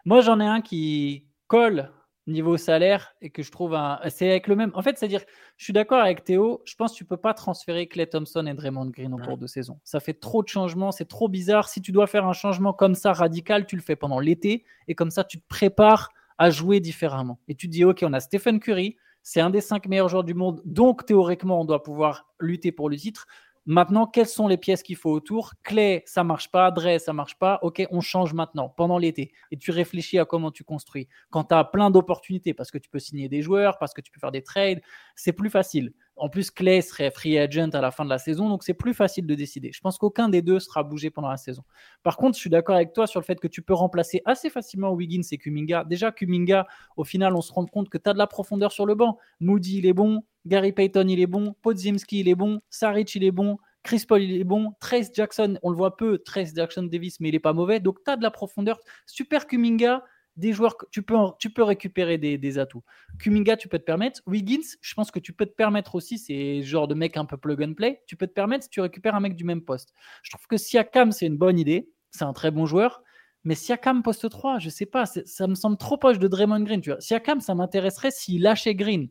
Moi, 0.05 0.21
j'en 0.21 0.39
ai 0.39 0.45
un 0.47 0.59
qui 0.61 1.27
colle 1.45 1.91
niveau 2.25 2.57
salaire 2.57 3.13
et 3.21 3.29
que 3.29 3.43
je 3.43 3.51
trouve 3.51 3.75
un. 3.75 3.99
C'est 4.09 4.27
avec 4.27 4.47
le 4.47 4.55
même. 4.55 4.71
En 4.73 4.81
fait, 4.81 4.97
c'est-à-dire, 4.97 5.21
je 5.57 5.63
suis 5.65 5.71
d'accord 5.71 5.99
avec 5.99 6.23
Théo. 6.23 6.63
Je 6.65 6.73
pense 6.73 6.93
que 6.93 6.97
tu 6.97 7.05
peux 7.05 7.15
pas 7.15 7.35
transférer 7.35 7.85
Clay 7.85 8.07
Thompson 8.07 8.47
et 8.47 8.55
Draymond 8.55 8.87
Green 8.87 9.13
en 9.13 9.17
Ouais. 9.19 9.25
cours 9.27 9.37
de 9.37 9.45
saison. 9.45 9.79
Ça 9.83 9.99
fait 9.99 10.15
trop 10.15 10.41
de 10.41 10.47
changements, 10.47 10.91
c'est 10.91 11.05
trop 11.07 11.29
bizarre. 11.29 11.69
Si 11.69 11.79
tu 11.79 11.91
dois 11.91 12.07
faire 12.07 12.25
un 12.25 12.33
changement 12.33 12.73
comme 12.73 12.95
ça 12.95 13.13
radical, 13.13 13.67
tu 13.67 13.75
le 13.75 13.83
fais 13.83 13.95
pendant 13.95 14.19
l'été 14.19 14.65
et 14.87 14.95
comme 14.95 15.11
ça, 15.11 15.23
tu 15.23 15.39
te 15.39 15.47
prépares 15.47 16.09
à 16.39 16.49
jouer 16.49 16.79
différemment. 16.79 17.39
Et 17.47 17.53
tu 17.53 17.67
te 17.67 17.71
dis, 17.71 17.85
ok, 17.85 17.99
on 18.01 18.13
a 18.13 18.19
Stephen 18.19 18.59
Curry, 18.59 18.97
c'est 19.21 19.41
un 19.41 19.51
des 19.51 19.61
cinq 19.61 19.87
meilleurs 19.87 20.09
joueurs 20.09 20.23
du 20.23 20.33
monde, 20.33 20.61
donc 20.65 21.05
théoriquement, 21.05 21.61
on 21.61 21.65
doit 21.65 21.83
pouvoir 21.83 22.27
lutter 22.39 22.71
pour 22.71 22.89
le 22.89 22.95
titre. 22.95 23.27
Maintenant, 23.69 24.07
quelles 24.07 24.27
sont 24.27 24.47
les 24.47 24.55
pièces 24.55 24.81
qu'il 24.81 24.95
faut 24.95 25.11
autour? 25.11 25.51
Clay, 25.61 26.01
ça 26.05 26.23
marche 26.23 26.49
pas. 26.49 26.71
Dre, 26.71 26.99
ça 27.01 27.11
marche 27.11 27.37
pas. 27.37 27.59
Ok, 27.63 27.85
on 27.91 27.99
change 27.99 28.33
maintenant, 28.33 28.69
pendant 28.69 28.97
l'été. 28.97 29.33
Et 29.51 29.57
tu 29.57 29.71
réfléchis 29.71 30.17
à 30.19 30.25
comment 30.25 30.51
tu 30.51 30.63
construis. 30.63 31.09
Quand 31.31 31.43
tu 31.43 31.53
as 31.53 31.65
plein 31.65 31.91
d'opportunités, 31.91 32.53
parce 32.53 32.71
que 32.71 32.77
tu 32.77 32.89
peux 32.89 32.99
signer 32.99 33.27
des 33.27 33.41
joueurs, 33.41 33.77
parce 33.77 33.93
que 33.93 33.99
tu 33.99 34.09
peux 34.09 34.21
faire 34.21 34.31
des 34.31 34.41
trades, 34.41 34.79
c'est 35.15 35.33
plus 35.33 35.49
facile. 35.49 35.91
En 36.17 36.29
plus, 36.29 36.51
Clay 36.51 36.81
serait 36.81 37.11
free 37.11 37.37
agent 37.37 37.69
à 37.73 37.81
la 37.81 37.91
fin 37.91 38.03
de 38.03 38.09
la 38.09 38.17
saison, 38.17 38.49
donc 38.49 38.63
c'est 38.63 38.73
plus 38.73 38.93
facile 38.93 39.27
de 39.27 39.35
décider. 39.35 39.71
Je 39.73 39.79
pense 39.81 39.97
qu'aucun 39.97 40.29
des 40.29 40.41
deux 40.41 40.59
sera 40.59 40.83
bougé 40.83 41.09
pendant 41.09 41.29
la 41.29 41.37
saison. 41.37 41.63
Par 42.03 42.17
contre, 42.17 42.35
je 42.35 42.41
suis 42.41 42.49
d'accord 42.49 42.75
avec 42.75 42.93
toi 42.93 43.07
sur 43.07 43.19
le 43.19 43.25
fait 43.25 43.39
que 43.39 43.47
tu 43.47 43.61
peux 43.61 43.73
remplacer 43.73 44.21
assez 44.25 44.49
facilement 44.49 44.91
Wiggins 44.91 45.21
et 45.31 45.37
Kuminga. 45.37 45.83
Déjà, 45.83 46.11
Kuminga, 46.11 46.67
au 46.95 47.03
final, 47.03 47.35
on 47.35 47.41
se 47.41 47.53
rend 47.53 47.65
compte 47.65 47.89
que 47.89 47.97
tu 47.97 48.09
as 48.09 48.13
de 48.13 48.17
la 48.17 48.27
profondeur 48.27 48.71
sur 48.71 48.85
le 48.85 48.95
banc. 48.95 49.17
Moody, 49.39 49.77
il 49.77 49.85
est 49.85 49.93
bon. 49.93 50.23
Gary 50.45 50.71
Payton, 50.71 51.07
il 51.07 51.19
est 51.19 51.27
bon. 51.27 51.55
Podzimski, 51.61 52.21
il 52.21 52.29
est 52.29 52.35
bon. 52.35 52.61
Saric, 52.69 53.13
il 53.15 53.23
est 53.23 53.31
bon. 53.31 53.57
Chris 53.83 54.03
Paul, 54.07 54.21
il 54.21 54.41
est 54.41 54.43
bon. 54.43 54.73
Trace 54.79 55.11
Jackson, 55.13 55.57
on 55.61 55.69
le 55.69 55.77
voit 55.77 55.95
peu. 55.97 56.17
Trace 56.17 56.53
Jackson 56.55 56.83
Davis, 56.83 57.19
mais 57.19 57.29
il 57.29 57.35
est 57.35 57.39
pas 57.39 57.53
mauvais. 57.53 57.79
Donc, 57.79 58.03
tu 58.03 58.11
as 58.11 58.17
de 58.17 58.23
la 58.23 58.31
profondeur. 58.31 58.79
Super 59.05 59.47
Kuminga, 59.47 60.03
des 60.37 60.53
joueurs 60.53 60.77
que 60.77 60.85
tu 60.91 61.01
peux, 61.01 61.15
tu 61.39 61.49
peux 61.49 61.63
récupérer 61.63 62.17
des, 62.17 62.37
des 62.37 62.59
atouts. 62.59 62.83
Kuminga, 63.19 63.57
tu 63.57 63.67
peux 63.67 63.79
te 63.79 63.83
permettre. 63.83 64.21
Wiggins, 64.25 64.77
je 64.81 64.93
pense 64.93 65.11
que 65.11 65.19
tu 65.19 65.33
peux 65.33 65.45
te 65.45 65.55
permettre 65.55 65.95
aussi, 65.95 66.17
c'est 66.17 66.61
genre 66.61 66.87
de 66.87 66.95
mec 66.95 67.17
un 67.17 67.25
peu 67.25 67.37
plug 67.37 67.61
and 67.63 67.73
play. 67.73 68.03
Tu 68.07 68.15
peux 68.15 68.27
te 68.27 68.33
permettre 68.33 68.63
si 68.63 68.69
tu 68.69 68.79
récupères 68.79 69.15
un 69.15 69.19
mec 69.19 69.35
du 69.35 69.43
même 69.43 69.61
poste. 69.61 69.93
Je 70.23 70.31
trouve 70.31 70.45
que 70.47 70.57
Siakam, 70.57 71.11
c'est 71.11 71.25
une 71.25 71.37
bonne 71.37 71.59
idée. 71.59 71.89
C'est 72.11 72.23
un 72.23 72.33
très 72.33 72.51
bon 72.51 72.65
joueur. 72.65 73.01
Mais 73.43 73.55
Siakam 73.55 74.03
poste 74.03 74.29
3, 74.29 74.59
je 74.59 74.69
sais 74.69 74.85
pas, 74.85 75.05
ça 75.05 75.47
me 75.47 75.55
semble 75.55 75.77
trop 75.77 75.97
proche 75.97 76.19
de 76.19 76.27
Draymond 76.27 76.61
Green. 76.61 76.81
Tu 76.81 76.91
vois. 76.91 77.01
Siakam, 77.01 77.41
ça 77.41 77.55
m'intéresserait 77.55 78.11
s'il 78.11 78.41
lâchait 78.41 78.75
Green. 78.75 79.09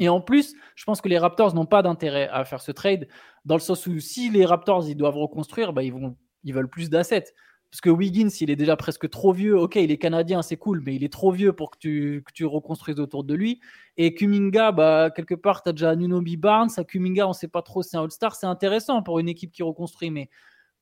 Et 0.00 0.08
en 0.08 0.20
plus, 0.20 0.54
je 0.74 0.84
pense 0.84 1.00
que 1.00 1.08
les 1.08 1.18
Raptors 1.18 1.54
n'ont 1.54 1.66
pas 1.66 1.82
d'intérêt 1.82 2.28
à 2.32 2.44
faire 2.44 2.60
ce 2.60 2.72
trade, 2.72 3.06
dans 3.44 3.54
le 3.54 3.60
sens 3.60 3.86
où 3.86 4.00
si 4.00 4.28
les 4.28 4.44
Raptors 4.44 4.88
ils 4.88 4.96
doivent 4.96 5.16
reconstruire, 5.16 5.72
bah, 5.72 5.84
ils, 5.84 5.92
vont, 5.92 6.16
ils 6.42 6.52
veulent 6.52 6.68
plus 6.68 6.90
d'assets. 6.90 7.26
Parce 7.70 7.82
que 7.82 7.90
Wiggins, 7.90 8.30
il 8.40 8.50
est 8.50 8.56
déjà 8.56 8.76
presque 8.76 9.10
trop 9.10 9.32
vieux. 9.32 9.58
Ok, 9.58 9.76
il 9.76 9.90
est 9.90 9.98
canadien, 9.98 10.40
c'est 10.40 10.56
cool, 10.56 10.82
mais 10.86 10.94
il 10.94 11.04
est 11.04 11.12
trop 11.12 11.30
vieux 11.30 11.52
pour 11.52 11.70
que 11.70 11.78
tu, 11.78 12.22
que 12.26 12.32
tu 12.32 12.46
reconstruises 12.46 12.98
autour 12.98 13.24
de 13.24 13.34
lui. 13.34 13.60
Et 13.98 14.14
Kuminga, 14.14 14.72
bah, 14.72 15.10
quelque 15.14 15.34
part, 15.34 15.62
tu 15.62 15.68
as 15.68 15.72
déjà 15.72 15.94
Nunobi 15.94 16.38
Barnes. 16.38 16.70
À 16.78 16.84
Kuminga, 16.84 17.26
on 17.26 17.30
ne 17.30 17.34
sait 17.34 17.48
pas 17.48 17.60
trop, 17.60 17.82
c'est 17.82 17.98
un 17.98 18.04
All-Star. 18.04 18.36
C'est 18.36 18.46
intéressant 18.46 19.02
pour 19.02 19.18
une 19.18 19.28
équipe 19.28 19.52
qui 19.52 19.62
reconstruit, 19.62 20.10
mais 20.10 20.30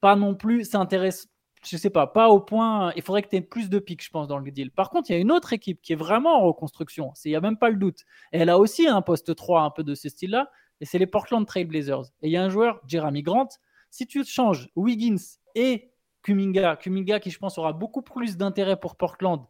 pas 0.00 0.14
non 0.14 0.36
plus. 0.36 0.64
C'est 0.64 0.76
intéressant. 0.76 1.28
Je 1.64 1.76
sais 1.76 1.90
pas, 1.90 2.06
pas 2.06 2.28
au 2.28 2.38
point. 2.38 2.92
Il 2.94 3.02
faudrait 3.02 3.22
que 3.22 3.28
tu 3.28 3.36
aies 3.36 3.40
plus 3.40 3.68
de 3.68 3.80
pics, 3.80 4.04
je 4.04 4.10
pense, 4.10 4.28
dans 4.28 4.38
le 4.38 4.48
deal. 4.52 4.70
Par 4.70 4.90
contre, 4.90 5.10
il 5.10 5.14
y 5.14 5.16
a 5.16 5.18
une 5.18 5.32
autre 5.32 5.52
équipe 5.52 5.82
qui 5.82 5.92
est 5.94 5.96
vraiment 5.96 6.40
en 6.40 6.46
reconstruction. 6.46 7.12
Il 7.24 7.30
n'y 7.30 7.34
a 7.34 7.40
même 7.40 7.58
pas 7.58 7.70
le 7.70 7.76
doute. 7.76 8.04
Et 8.32 8.38
elle 8.38 8.50
a 8.50 8.58
aussi 8.58 8.86
un 8.86 9.02
poste 9.02 9.34
3 9.34 9.62
un 9.62 9.70
peu 9.70 9.82
de 9.82 9.96
ce 9.96 10.08
style-là. 10.08 10.52
Et 10.80 10.84
c'est 10.84 10.98
les 10.98 11.06
Portland 11.08 11.44
Trail 11.44 11.64
Blazers. 11.64 12.04
Et 12.22 12.28
il 12.28 12.30
y 12.30 12.36
a 12.36 12.44
un 12.44 12.50
joueur, 12.50 12.80
Jeremy 12.86 13.22
Grant. 13.22 13.48
Si 13.90 14.06
tu 14.06 14.24
changes 14.24 14.68
Wiggins 14.76 15.16
et 15.56 15.90
Kuminga, 16.26 16.74
Kuminga 16.74 17.20
qui, 17.20 17.30
je 17.30 17.38
pense, 17.38 17.56
aura 17.56 17.72
beaucoup 17.72 18.02
plus 18.02 18.36
d'intérêt 18.36 18.80
pour 18.80 18.96
Portland, 18.96 19.46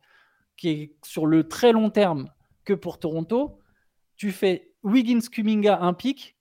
qui 0.59 0.68
est 0.68 0.97
sur 1.03 1.24
le 1.24 1.49
très 1.49 1.72
long 1.72 1.89
terme 1.89 2.31
que 2.66 2.74
pour 2.74 2.99
Toronto, 2.99 3.59
tu 4.16 4.31
fais 4.31 4.74
Wiggins, 4.83 5.27
Kuminga, 5.33 5.79
un 5.81 5.95
pic. 5.95 6.37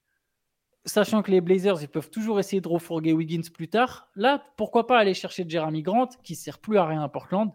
sachant 0.83 1.21
que 1.21 1.31
les 1.31 1.39
Blazers, 1.39 1.81
ils 1.81 1.87
peuvent 1.87 2.09
toujours 2.09 2.37
essayer 2.37 2.59
de 2.59 2.67
refourguer 2.67 3.13
Wiggins 3.13 3.49
plus 3.53 3.69
tard. 3.69 4.09
Là, 4.15 4.43
pourquoi 4.57 4.87
pas 4.87 4.99
aller 4.99 5.13
chercher 5.13 5.45
Jeremy 5.47 5.81
Grant, 5.83 6.09
qui 6.21 6.35
sert 6.35 6.59
plus 6.59 6.77
à 6.77 6.85
rien 6.85 7.01
à 7.01 7.07
Portland, 7.07 7.53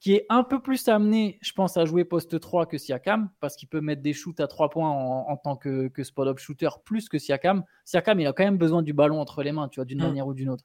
qui 0.00 0.14
est 0.14 0.26
un 0.28 0.42
peu 0.44 0.60
plus 0.60 0.88
amené, 0.88 1.38
je 1.42 1.52
pense, 1.52 1.76
à 1.76 1.84
jouer 1.84 2.04
poste 2.04 2.38
3 2.40 2.66
que 2.66 2.78
Siakam, 2.78 3.30
parce 3.40 3.56
qu'il 3.56 3.68
peut 3.68 3.80
mettre 3.80 4.02
des 4.02 4.12
shoots 4.12 4.40
à 4.40 4.46
3 4.46 4.70
points 4.70 4.90
en, 4.90 5.28
en 5.28 5.36
tant 5.36 5.56
que, 5.56 5.88
que 5.88 6.04
spot-up 6.04 6.38
shooter 6.38 6.68
plus 6.84 7.08
que 7.08 7.18
Siakam. 7.18 7.64
Siakam, 7.84 8.20
il 8.20 8.26
a 8.26 8.32
quand 8.32 8.44
même 8.44 8.58
besoin 8.58 8.82
du 8.82 8.92
ballon 8.92 9.20
entre 9.20 9.42
les 9.42 9.52
mains, 9.52 9.68
tu 9.68 9.76
vois, 9.80 9.84
d'une 9.84 9.98
Mm. 9.98 10.02
manière 10.02 10.26
ou 10.26 10.34
d'une 10.34 10.50
autre. 10.50 10.64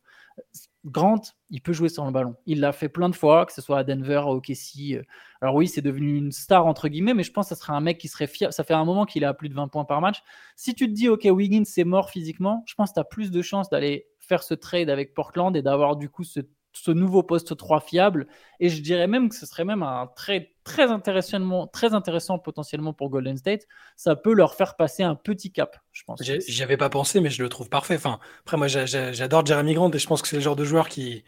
Grant, 0.85 1.21
il 1.49 1.61
peut 1.61 1.71
jouer 1.73 1.87
sans 1.89 2.05
le 2.05 2.11
ballon. 2.11 2.35
Il 2.45 2.59
l'a 2.59 2.73
fait 2.73 2.89
plein 2.89 3.07
de 3.07 3.15
fois, 3.15 3.45
que 3.45 3.53
ce 3.53 3.61
soit 3.61 3.77
à 3.79 3.83
Denver, 3.83 4.15
à 4.17 4.27
OKC. 4.31 4.95
euh. 4.95 5.03
Alors 5.41 5.55
oui, 5.55 5.67
c'est 5.67 5.81
devenu 5.81 6.15
une 6.17 6.31
star, 6.31 6.65
entre 6.65 6.87
guillemets, 6.89 7.13
mais 7.13 7.23
je 7.23 7.31
pense 7.31 7.49
que 7.49 7.55
ça 7.55 7.61
serait 7.61 7.73
un 7.73 7.79
mec 7.81 7.97
qui 7.97 8.07
serait 8.09 8.27
fiable. 8.27 8.51
Ça 8.53 8.63
fait 8.63 8.73
un 8.73 8.83
moment 8.85 9.05
qu'il 9.05 9.23
a 9.25 9.33
plus 9.33 9.47
de 9.49 9.53
20 9.53 9.67
points 9.69 9.85
par 9.85 10.01
match. 10.01 10.21
Si 10.55 10.73
tu 10.75 10.87
te 10.87 10.91
dis, 10.91 11.07
OK, 11.07 11.25
Wiggins, 11.25 11.63
c'est 11.65 11.83
mort 11.85 12.09
physiquement, 12.09 12.63
je 12.65 12.75
pense 12.75 12.89
que 12.89 12.95
tu 12.95 12.99
as 12.99 13.03
plus 13.05 13.31
de 13.31 13.41
chances 13.41 13.69
d'aller 13.69 14.07
faire 14.19 14.43
ce 14.43 14.53
trade 14.53 14.89
avec 14.89 15.13
Portland 15.13 15.55
et 15.55 15.61
d'avoir 15.61 15.95
du 15.95 16.09
coup 16.09 16.23
ce, 16.23 16.39
ce 16.73 16.91
nouveau 16.91 17.23
poste 17.23 17.55
3 17.55 17.79
fiable. 17.79 18.27
Et 18.59 18.69
je 18.69 18.81
dirais 18.81 19.07
même 19.07 19.29
que 19.29 19.35
ce 19.35 19.45
serait 19.45 19.65
même 19.65 19.83
un 19.83 20.09
très 20.15 20.51
intéressant, 20.91 21.67
très 21.67 21.93
intéressant 21.93 22.39
potentiellement 22.39 22.93
pour 22.93 23.09
Golden 23.09 23.37
State. 23.37 23.67
Ça 23.95 24.15
peut 24.15 24.33
leur 24.33 24.55
faire 24.55 24.75
passer 24.75 25.03
un 25.03 25.15
petit 25.15 25.51
cap, 25.51 25.77
je 25.91 26.03
pense. 26.03 26.21
J'y 26.23 26.63
avais 26.63 26.77
pas 26.77 26.89
pensé, 26.89 27.19
mais 27.21 27.29
je 27.29 27.41
le 27.43 27.49
trouve 27.49 27.69
parfait. 27.69 27.95
Enfin, 27.95 28.19
après, 28.41 28.57
moi, 28.57 28.67
j'a- 28.67 28.85
j'a- 28.85 29.11
j'adore 29.13 29.45
Jeremy 29.45 29.73
Grant 29.73 29.91
et 29.91 29.99
je 29.99 30.07
pense 30.07 30.21
que 30.21 30.27
c'est 30.27 30.35
le 30.35 30.41
genre 30.41 30.55
de 30.55 30.63
joueur 30.65 30.87
qui, 30.89 31.23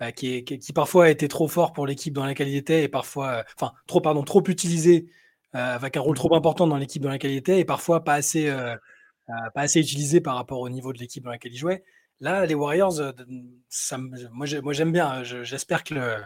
bah, 0.00 0.12
qui, 0.12 0.44
parfois 0.74 1.06
a 1.06 1.10
été 1.10 1.28
trop 1.28 1.48
fort 1.48 1.72
pour 1.72 1.86
l'équipe 1.86 2.14
dans 2.14 2.26
laquelle 2.26 2.48
il 2.48 2.56
était 2.56 2.84
et 2.84 2.88
parfois, 2.88 3.28
euh, 3.40 3.42
enfin, 3.56 3.72
trop, 3.86 4.00
pardon, 4.00 4.22
trop 4.24 4.42
utilisé 4.48 5.06
euh, 5.56 5.76
avec 5.76 5.96
un 5.96 6.00
rôle 6.00 6.16
trop 6.16 6.34
important 6.36 6.66
dans 6.66 6.76
l'équipe 6.78 7.02
dans 7.02 7.10
laquelle 7.10 7.32
il 7.32 7.38
était 7.38 7.60
et 7.60 7.64
parfois 7.66 8.04
pas 8.04 8.14
assez, 8.14 8.48
euh, 8.48 8.76
pas 9.54 9.62
assez 9.62 9.80
utilisé 9.80 10.20
par 10.20 10.36
rapport 10.36 10.60
au 10.60 10.68
niveau 10.68 10.92
de 10.92 10.98
l'équipe 10.98 11.24
dans 11.24 11.30
laquelle 11.30 11.52
il 11.52 11.58
jouait. 11.58 11.84
Là, 12.24 12.46
les 12.46 12.54
Warriors, 12.54 13.00
euh, 13.00 13.12
ça 13.68 13.98
moi, 13.98 14.46
j'ai- 14.46 14.60
moi, 14.60 14.72
j'aime 14.72 14.92
bien. 14.92 15.22
Je- 15.24 15.42
J'espère 15.44 15.84
que 15.84 15.94
le, 15.94 16.16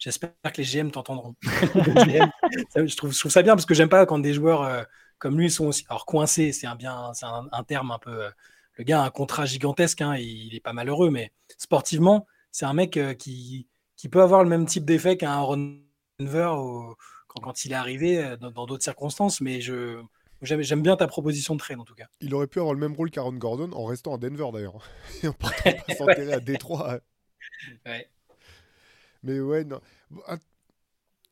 J'espère 0.00 0.30
que 0.54 0.58
les 0.58 0.64
GM 0.64 0.90
t'entendront. 0.92 1.34
Je, 2.76 2.96
trouve, 2.96 3.12
je 3.12 3.18
trouve 3.18 3.32
ça 3.32 3.42
bien 3.42 3.54
parce 3.56 3.66
que 3.66 3.74
j'aime 3.74 3.88
pas 3.88 4.06
quand 4.06 4.18
des 4.20 4.32
joueurs 4.34 4.62
euh, 4.62 4.82
comme 5.18 5.38
lui 5.40 5.50
sont 5.50 5.66
aussi. 5.66 5.84
Alors, 5.88 6.06
coincés, 6.06 6.52
c'est 6.52 6.66
un, 6.68 6.76
bien, 6.76 7.12
c'est 7.14 7.26
un, 7.26 7.48
un 7.52 7.64
terme 7.64 7.90
un 7.90 7.98
peu. 7.98 8.10
euh, 8.26 8.30
le 8.76 8.84
gars 8.84 9.02
a 9.02 9.06
un 9.06 9.10
contrat 9.10 9.44
gigantesque, 9.46 10.00
hein, 10.02 10.16
il, 10.16 10.46
il 10.48 10.54
est 10.56 10.60
pas 10.60 10.72
malheureux, 10.72 11.10
mais 11.10 11.32
sportivement, 11.58 12.26
c'est 12.52 12.64
un 12.66 12.74
mec 12.74 12.96
euh, 12.96 13.14
qui, 13.14 13.68
qui 13.96 14.08
peut 14.08 14.22
avoir 14.22 14.44
le 14.44 14.48
même 14.50 14.66
type 14.66 14.84
d'effet 14.84 15.16
qu'un 15.16 15.32
Aaron 15.32 15.78
Denver 16.20 16.50
quand, 17.28 17.40
quand 17.42 17.64
il 17.64 17.72
est 17.72 17.74
arrivé 17.74 18.36
dans 18.40 18.50
dans 18.52 18.66
d'autres 18.66 18.84
circonstances. 18.84 19.40
Mais 19.40 19.60
je, 19.60 20.00
j'aime, 20.42 20.82
bien 20.82 20.96
ta 20.96 21.06
proposition 21.06 21.54
de 21.54 21.60
trade 21.60 21.80
en 21.80 21.84
tout 21.84 21.94
cas. 21.94 22.06
Il 22.20 22.34
aurait 22.34 22.46
pu 22.46 22.58
avoir 22.60 22.74
le 22.74 22.80
même 22.80 22.94
rôle 22.94 23.10
qu'Aaron 23.10 23.32
Gordon 23.34 23.72
en 23.72 23.84
restant 23.84 24.14
à 24.14 24.18
Denver 24.18 24.46
d'ailleurs. 24.52 24.82
Et 25.22 25.28
en 25.28 25.32
partant 25.32 25.72
pas 25.86 25.94
s'enterrer 25.94 26.32
à 26.32 26.40
Détroit. 26.40 27.00
Ouais. 27.86 28.08
Mais 29.22 29.40
ouais, 29.40 29.64
non. 29.64 29.80
Att- 30.26 30.40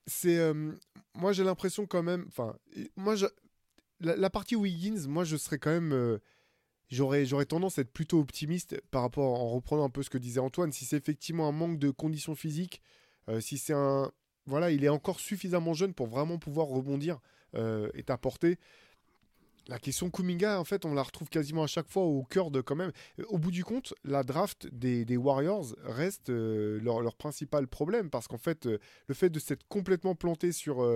C'est. 0.06 0.38
euh, 0.38 0.72
moi, 1.14 1.32
j'ai 1.32 1.44
l'impression 1.44 1.86
quand 1.86 2.02
même. 2.02 2.24
Enfin, 2.28 2.56
moi, 2.96 3.16
je- 3.16 3.26
la, 4.00 4.16
la 4.16 4.30
partie 4.30 4.56
Wiggins, 4.56 5.06
moi, 5.08 5.24
je 5.24 5.36
serais 5.36 5.58
quand 5.58 5.70
même. 5.70 5.92
euh, 5.92 6.18
J'aurais, 6.90 7.26
j'aurais 7.26 7.46
tendance 7.46 7.78
à 7.78 7.82
être 7.82 7.92
plutôt 7.92 8.20
optimiste 8.20 8.80
par 8.92 9.02
rapport, 9.02 9.40
en 9.40 9.48
reprenant 9.50 9.84
un 9.86 9.90
peu 9.90 10.04
ce 10.04 10.10
que 10.10 10.18
disait 10.18 10.40
Antoine, 10.40 10.72
si 10.72 10.84
c'est 10.84 10.96
effectivement 10.98 11.48
un 11.48 11.52
manque 11.52 11.78
de 11.80 11.90
conditions 11.90 12.36
physiques, 12.36 12.82
euh, 13.28 13.40
si 13.40 13.58
c'est 13.58 13.72
un... 13.74 14.12
Voilà, 14.46 14.70
il 14.70 14.84
est 14.84 14.88
encore 14.88 15.18
suffisamment 15.18 15.74
jeune 15.74 15.94
pour 15.94 16.06
vraiment 16.08 16.38
pouvoir 16.38 16.68
rebondir 16.68 17.18
euh, 17.56 17.90
et 17.94 18.04
t'apporter. 18.04 18.58
La 19.68 19.80
question 19.80 20.10
Kuminga, 20.10 20.60
en 20.60 20.64
fait, 20.64 20.84
on 20.84 20.94
la 20.94 21.02
retrouve 21.02 21.28
quasiment 21.28 21.64
à 21.64 21.66
chaque 21.66 21.88
fois 21.88 22.04
au 22.04 22.22
cœur 22.22 22.52
de 22.52 22.60
quand 22.60 22.76
même. 22.76 22.92
Euh, 23.18 23.24
Au 23.28 23.38
bout 23.38 23.50
du 23.50 23.64
compte, 23.64 23.94
la 24.04 24.22
draft 24.22 24.68
des, 24.72 25.16
Warriors 25.16 25.74
reste 25.82 26.30
euh, 26.30 26.78
leur, 26.80 27.16
principal 27.16 27.66
problème 27.66 28.08
parce 28.08 28.28
qu'en 28.28 28.38
fait, 28.38 28.66
euh, 28.66 28.78
le 29.08 29.14
fait 29.14 29.28
de 29.28 29.40
s'être 29.40 29.66
complètement 29.68 30.14
planté 30.14 30.52
sur, 30.52 30.86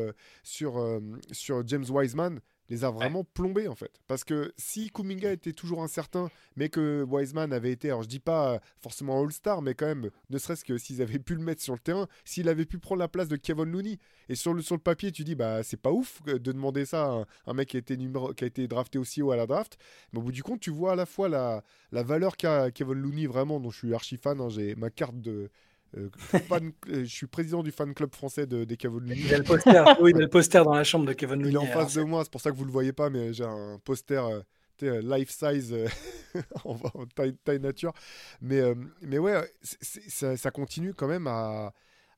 sur, 0.42 1.00
sur 1.32 1.66
James 1.66 1.84
Wiseman 1.88 2.40
les 2.70 2.84
a 2.84 2.90
vraiment 2.90 3.24
plombés 3.24 3.68
en 3.68 3.74
fait. 3.74 3.90
Parce 4.06 4.24
que 4.24 4.52
si 4.56 4.90
Kuminga 4.90 5.32
était 5.32 5.52
toujours 5.52 5.82
incertain, 5.82 6.30
mais 6.56 6.68
que 6.68 7.02
Wiseman 7.02 7.52
avait 7.52 7.72
été, 7.72 7.88
alors 7.88 8.02
je 8.02 8.08
dis 8.08 8.20
pas 8.20 8.54
euh, 8.54 8.58
forcément 8.80 9.20
All-Star, 9.22 9.60
mais 9.60 9.74
quand 9.74 9.86
même, 9.86 10.10
ne 10.30 10.38
serait-ce 10.38 10.64
que 10.64 10.78
s'ils 10.78 11.02
avaient 11.02 11.18
pu 11.18 11.34
le 11.34 11.42
mettre 11.42 11.62
sur 11.62 11.74
le 11.74 11.80
terrain, 11.80 12.06
s'il 12.24 12.48
avait 12.48 12.66
pu 12.66 12.78
prendre 12.78 13.00
la 13.00 13.08
place 13.08 13.28
de 13.28 13.36
Kevin 13.36 13.64
Looney, 13.64 13.98
et 14.28 14.36
sur 14.36 14.54
le, 14.54 14.62
sur 14.62 14.76
le 14.76 14.80
papier, 14.80 15.10
tu 15.10 15.24
dis, 15.24 15.34
bah 15.34 15.62
c'est 15.62 15.76
pas 15.76 15.90
ouf 15.90 16.22
de 16.24 16.38
demander 16.38 16.84
ça 16.84 17.04
à 17.04 17.08
un, 17.10 17.26
un 17.46 17.52
mec 17.52 17.68
qui 17.68 17.76
a, 17.76 17.80
été 17.80 17.96
numéro, 17.96 18.32
qui 18.32 18.44
a 18.44 18.46
été 18.46 18.68
drafté 18.68 18.98
aussi 18.98 19.20
haut 19.20 19.32
à 19.32 19.36
la 19.36 19.46
draft, 19.46 19.76
mais 20.12 20.20
au 20.20 20.22
bout 20.22 20.32
du 20.32 20.42
compte, 20.42 20.60
tu 20.60 20.70
vois 20.70 20.92
à 20.92 20.96
la 20.96 21.06
fois 21.06 21.28
la, 21.28 21.64
la 21.90 22.02
valeur 22.02 22.36
qu'a 22.36 22.70
Kevin 22.70 22.94
Looney 22.94 23.26
vraiment, 23.26 23.58
dont 23.58 23.70
je 23.70 23.78
suis 23.78 23.94
archi 23.94 24.16
fan, 24.16 24.40
hein, 24.40 24.48
j'ai 24.48 24.74
ma 24.76 24.90
carte 24.90 25.20
de. 25.20 25.50
Euh, 25.96 26.08
fan- 26.48 26.72
euh, 26.88 27.00
je 27.04 27.14
suis 27.14 27.26
président 27.26 27.62
du 27.62 27.70
fan 27.72 27.94
club 27.94 28.14
français 28.14 28.46
de, 28.46 28.64
des 28.64 28.76
Kevin 28.76 29.00
Looney. 29.00 29.16
Il 29.16 29.34
a 29.34 29.38
le 29.38 29.44
poster, 29.44 29.84
oui, 30.00 30.12
il 30.14 30.16
a 30.16 30.20
le 30.20 30.28
poster 30.28 30.62
dans 30.64 30.74
la 30.74 30.84
chambre 30.84 31.06
de 31.06 31.12
Kevin 31.12 31.36
Looney. 31.42 31.50
Il 31.50 31.54
est 31.54 31.58
en 31.58 31.66
face 31.66 31.94
de 31.94 32.02
moi, 32.02 32.22
c'est 32.24 32.30
pour 32.32 32.40
ça 32.40 32.50
que 32.50 32.56
vous 32.56 32.64
le 32.64 32.70
voyez 32.72 32.92
pas, 32.92 33.10
mais 33.10 33.32
j'ai 33.32 33.44
un 33.44 33.78
poster 33.84 34.22
euh, 34.82 35.00
life 35.02 35.30
size 35.30 35.74
en, 36.64 36.76
taille, 37.14 37.36
taille 37.44 37.60
nature. 37.60 37.92
Mais, 38.40 38.60
euh, 38.60 38.74
mais 39.02 39.18
ouais, 39.18 39.40
ça, 39.62 40.36
ça 40.36 40.50
continue 40.50 40.94
quand 40.94 41.08
même 41.08 41.26
à, 41.26 41.72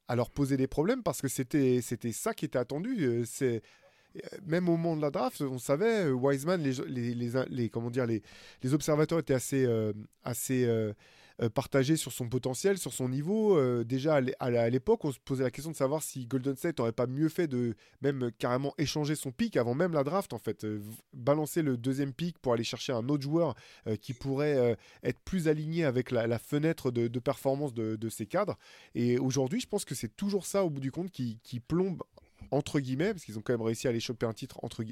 à 0.09 0.17
leur 0.17 0.31
poser 0.31 0.57
des 0.57 0.67
problèmes 0.67 1.03
parce 1.03 1.21
que 1.23 1.29
c'était 1.29 1.81
c'était 1.83 2.13
ça 2.13 2.35
qui 2.35 2.45
était 2.45 2.59
attendu. 2.59 3.25
C'est 3.27 3.63
même 4.45 4.69
au 4.69 4.77
moment 4.77 4.95
de 4.97 5.01
la 5.03 5.11
draft, 5.11 5.41
on 5.41 5.59
savait 5.59 6.11
Wiseman, 6.11 6.63
les, 6.63 6.73
les, 6.87 7.15
les, 7.15 7.31
les- 7.49 7.69
comment 7.71 7.91
dire, 7.91 8.05
les, 8.07 8.23
les 8.63 8.75
observateurs 8.75 9.19
étaient 9.19 9.33
assez 9.35 9.65
euh, 9.65 9.93
assez 10.23 10.65
euh, 10.67 10.93
euh, 11.41 11.49
partagés 11.49 11.97
sur 11.97 12.13
son 12.13 12.29
potentiel, 12.29 12.79
sur 12.79 12.93
son 12.93 13.09
niveau. 13.09 13.57
Euh, 13.57 13.85
déjà 13.85 14.21
à 14.39 14.71
l'époque, 14.71 15.05
on 15.05 15.13
se 15.13 15.19
posait 15.19 15.45
la 15.45 15.51
question 15.51 15.71
de 15.71 15.77
savoir 15.77 16.03
si 16.03 16.27
Golden 16.27 16.57
State 16.57 16.81
aurait 16.81 16.93
pas 16.93 17.07
mieux 17.07 17.29
fait 17.29 17.47
de 17.47 17.75
même 18.03 18.31
carrément 18.39 18.75
échanger 18.79 19.15
son 19.15 19.33
pic 19.33 19.57
avant 19.57 19.75
même 19.75 19.93
la 19.93 20.05
draft 20.05 20.33
en 20.33 20.39
fait, 20.39 20.65
Euh, 20.65 20.81
balancer 21.13 21.63
le 21.63 21.77
deuxième 21.77 22.13
pic 22.13 22.39
pour 22.39 22.53
aller 22.53 22.65
chercher 22.65 22.93
un 22.93 23.09
autre 23.09 23.23
joueur 23.23 23.55
qui 24.01 24.15
pourrait 24.15 24.77
être 25.03 25.21
plus 25.21 25.49
aligné 25.49 25.85
avec 25.85 26.11
la, 26.11 26.39
fenêtre 26.39 26.91
de, 26.91 27.19
performance 27.19 27.75
de, 27.75 28.09
ces 28.09 28.27
cadres. 28.27 28.59
Et 28.95 29.19
aujourd'hui, 29.19 29.61
je 29.61 29.67
pense 29.67 29.85
que 29.85 29.95
c'est 29.95 30.15
toujours 30.17 30.47
ça 30.47 30.65
au 30.65 30.71
bout 30.71 30.81
du 30.81 30.91
compte 30.91 31.11
qui, 31.11 31.61
plombe 31.67 32.03
entre 32.51 32.81
guillemets, 32.81 33.13
parce 33.13 33.25
qu'ils 33.25 33.39
ont 33.39 33.43
quand 33.43 33.53
même 33.53 33.63
réussi 33.63 33.87
à 33.87 33.91
aller 33.91 34.01
choper 34.01 34.27
un 34.27 34.33
titre 34.33 34.59
entre, 34.63 34.85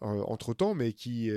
entre 0.00 0.54
temps, 0.54 0.74
mais 0.74 0.92
qui, 0.92 1.30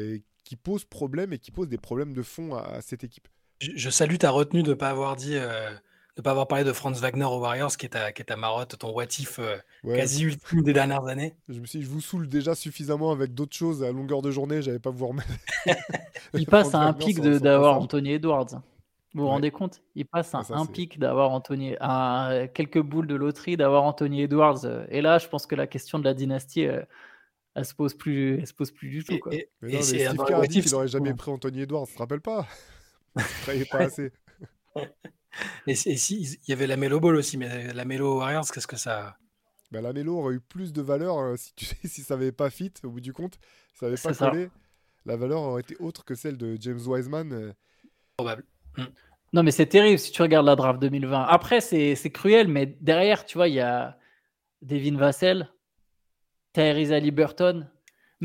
pose 0.63 0.85
problème 0.85 1.33
et 1.33 1.39
qui 1.39 1.51
pose 1.51 1.67
des 1.67 1.77
problèmes 1.77 2.13
de 2.13 2.23
fond 2.23 2.55
à 2.55 2.81
cette 2.81 3.03
équipe. 3.03 3.27
Je, 3.63 3.71
je 3.75 3.89
salue 3.89 4.15
ta 4.17 4.29
retenue 4.31 4.63
de 4.63 4.69
ne 4.69 4.73
pas 4.75 4.89
avoir 4.89 5.15
dit, 5.15 5.35
euh, 5.35 5.69
de 6.17 6.21
pas 6.21 6.31
avoir 6.31 6.47
parlé 6.47 6.63
de 6.63 6.73
Franz 6.73 6.99
Wagner 7.01 7.23
aux 7.25 7.39
Warriors, 7.39 7.75
qui 7.77 7.85
est 7.85 7.89
ta, 7.89 8.11
qui 8.11 8.21
est 8.21 8.25
ta 8.25 8.35
marotte, 8.35 8.77
ton 8.77 8.91
what 8.91 9.05
if 9.19 9.39
euh, 9.39 9.57
Ouais, 9.83 9.97
quasi 9.97 10.23
ultime 10.23 10.63
des 10.63 10.73
dernières 10.73 11.05
années. 11.07 11.35
je 11.49 11.59
me 11.59 11.65
suis 11.65 11.79
dit, 11.79 11.85
je 11.85 11.89
vous 11.89 12.01
saoule 12.01 12.27
déjà 12.27 12.55
suffisamment 12.55 13.11
avec 13.11 13.33
d'autres 13.33 13.55
choses 13.55 13.83
à 13.83 13.91
longueur 13.91 14.21
de 14.21 14.31
journée, 14.31 14.61
j'avais 14.61 14.79
pas 14.79 14.89
vous 14.91 15.07
remettre. 15.07 15.29
Il 16.33 16.45
passe 16.47 16.73
à 16.75 16.79
un 16.79 16.91
Wagner 16.91 17.05
pic 17.05 17.19
d'avoir. 17.21 17.79
Anthony 17.79 18.13
Edwards. 18.13 18.47
Vous 19.15 19.21
vous 19.21 19.25
Ouais. 19.27 19.31
rendez 19.33 19.51
compte? 19.51 19.81
Il 19.95 20.05
passe 20.05 20.33
à 20.33 20.39
Ah, 20.39 20.43
ça, 20.43 20.55
un 20.55 20.65
pic 20.65 20.97
d'avoir 20.99 21.29
Anthony, 21.31 21.75
à 21.79 22.47
quelques 22.53 22.81
boules 22.81 23.05
de 23.07 23.13
loterie 23.15 23.57
d'avoir 23.57 23.83
Anthony 23.83 24.23
Edwards. 24.23 24.65
euh, 24.65 24.85
Et 24.89 25.01
là, 25.01 25.19
je 25.19 25.27
pense 25.27 25.45
que 25.45 25.53
la 25.55 25.67
question 25.67 25.99
de 25.99 26.03
la 26.03 26.15
dynastie, 26.15 26.65
euh, 26.65 26.81
elle 27.55 27.63
se 27.65 27.75
pose 27.75 27.93
plus, 27.93 28.39
elle 28.39 28.47
se 28.47 28.53
pose 28.55 28.71
plus 28.71 28.89
du 28.89 29.03
tout. 29.03 29.13
Et, 29.13 29.19
Quoi. 29.19 29.35
et- 29.35 29.49
Mais 29.61 29.69
et 29.69 29.73
non, 29.73 29.77
mais 29.79 29.83
c'est 29.83 29.99
Steve 30.07 30.47
dit 30.47 30.57
if, 30.59 30.65
qu'il 30.65 30.73
aurait 30.75 30.87
c'est- 30.87 30.91
jamais 30.93 31.13
pris 31.13 31.29
Anthony 31.29 31.61
Edwards, 31.61 31.85
tu 31.87 31.93
te 31.93 31.99
rappelles 31.99 32.21
pas? 32.21 32.47
travaillez 33.41 33.65
pas 33.65 33.79
assez. 33.83 34.11
Et, 35.67 35.75
si- 35.75 35.89
et 35.89 35.97
si, 35.97 36.21
il 36.47 36.49
y 36.49 36.53
avait 36.53 36.67
la 36.67 36.77
Melo 36.77 36.99
Ball 36.99 37.15
aussi, 37.15 37.37
mais 37.37 37.73
la 37.73 37.85
Melo 37.85 38.19
Warriors, 38.19 38.45
qu'est-ce 38.51 38.67
que 38.67 38.77
ça. 38.77 39.17
Bah, 39.71 39.81
la 39.81 39.93
Melo 39.93 40.19
aurait 40.19 40.35
eu 40.35 40.39
plus 40.39 40.73
de 40.73 40.81
valeur 40.81 41.17
euh, 41.17 41.35
si, 41.35 41.53
tu 41.55 41.65
si 41.87 42.03
ça 42.03 42.15
n'avait 42.15 42.31
pas 42.31 42.49
fit, 42.49 42.71
au 42.83 42.89
bout 42.89 43.01
du 43.01 43.13
compte, 43.13 43.39
si 43.73 43.79
ça 43.79 43.87
n'avait 43.87 44.01
pas 44.01 44.13
ça. 44.13 44.29
collé. 44.29 44.49
La 45.05 45.15
valeur 45.17 45.41
aurait 45.41 45.61
été 45.61 45.75
autre 45.79 46.05
que 46.05 46.15
celle 46.15 46.37
de 46.37 46.55
James 46.59 46.79
Wiseman. 46.85 47.33
euh. 47.33 47.51
Probable. 48.15 48.45
Non, 49.33 49.41
mais 49.43 49.51
c'est 49.51 49.65
terrible 49.65 49.97
si 49.99 50.11
tu 50.11 50.21
regardes 50.21 50.45
la 50.45 50.55
draft 50.55 50.79
2020. 50.79 51.23
Après, 51.23 51.59
c'est 51.61 51.95
cruel, 52.11 52.47
mais 52.47 52.77
derrière, 52.79 53.25
tu 53.25 53.37
vois, 53.37 53.47
il 53.47 53.55
y 53.55 53.59
a 53.59 53.97
Devin 54.61 54.97
Vassell, 54.97 55.49
Tyrese 56.53 56.91
Haliburton. 56.91 57.67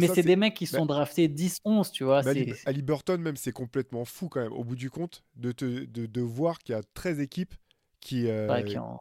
Mais 0.01 0.09
c'est 0.09 0.23
des 0.23 0.37
mecs 0.37 0.55
qui 0.55 0.65
bah- 0.67 0.79
sont 0.79 0.87
draftés 0.87 1.29
10-11, 1.29 1.91
tu 1.91 2.05
vois. 2.05 2.23
Ah, 2.25 2.31
Ali 2.67 2.83
Burton, 2.83 3.21
même, 3.21 3.37
c'est 3.37 3.53
complètement 3.53 4.05
fou 4.05 4.29
quand 4.29 4.41
même, 4.41 4.53
au 4.53 4.65
bout 4.65 4.77
du 4.77 4.91
compte, 4.91 5.25
de, 5.37 5.53
te- 5.53 5.85
de, 5.85 6.07
de 6.07 6.21
voir 6.21 6.59
qu'il 6.59 6.75
y 6.75 6.79
a 6.79 6.83
13 6.95 7.21
équipes 7.21 7.55
qui, 8.01 8.29
euh, 8.29 8.49
ouais, 8.49 8.65
qui 8.65 8.79
en- 8.79 9.01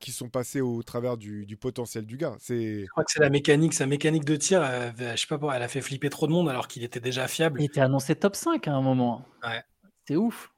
qui 0.00 0.12
sont 0.12 0.28
passées 0.28 0.60
au 0.60 0.82
travers 0.82 1.16
du, 1.16 1.46
du 1.46 1.56
potentiel 1.56 2.04
du 2.04 2.16
gars. 2.16 2.36
Je 2.46 2.86
crois 2.88 3.04
que 3.04 3.12
c'est 3.12 3.20
la 3.20 3.30
mécanique, 3.30 3.72
sa 3.72 3.86
mécanique 3.86 4.24
de 4.24 4.36
tir, 4.36 4.62
elle, 4.62 4.92
je 4.98 5.20
sais 5.20 5.26
pas 5.26 5.38
pourquoi, 5.38 5.56
elle 5.56 5.62
a 5.62 5.68
fait 5.68 5.80
flipper 5.80 6.10
trop 6.10 6.26
de 6.26 6.32
monde 6.32 6.48
alors 6.48 6.68
qu'il 6.68 6.82
était 6.84 7.00
déjà 7.00 7.26
fiable. 7.28 7.60
Il 7.60 7.66
était 7.66 7.80
annoncé 7.80 8.14
top 8.14 8.36
5 8.36 8.68
à 8.68 8.72
un 8.72 8.82
moment. 8.82 9.24
Ouais. 9.42 9.62
C'est 10.06 10.16
ouf. 10.16 10.52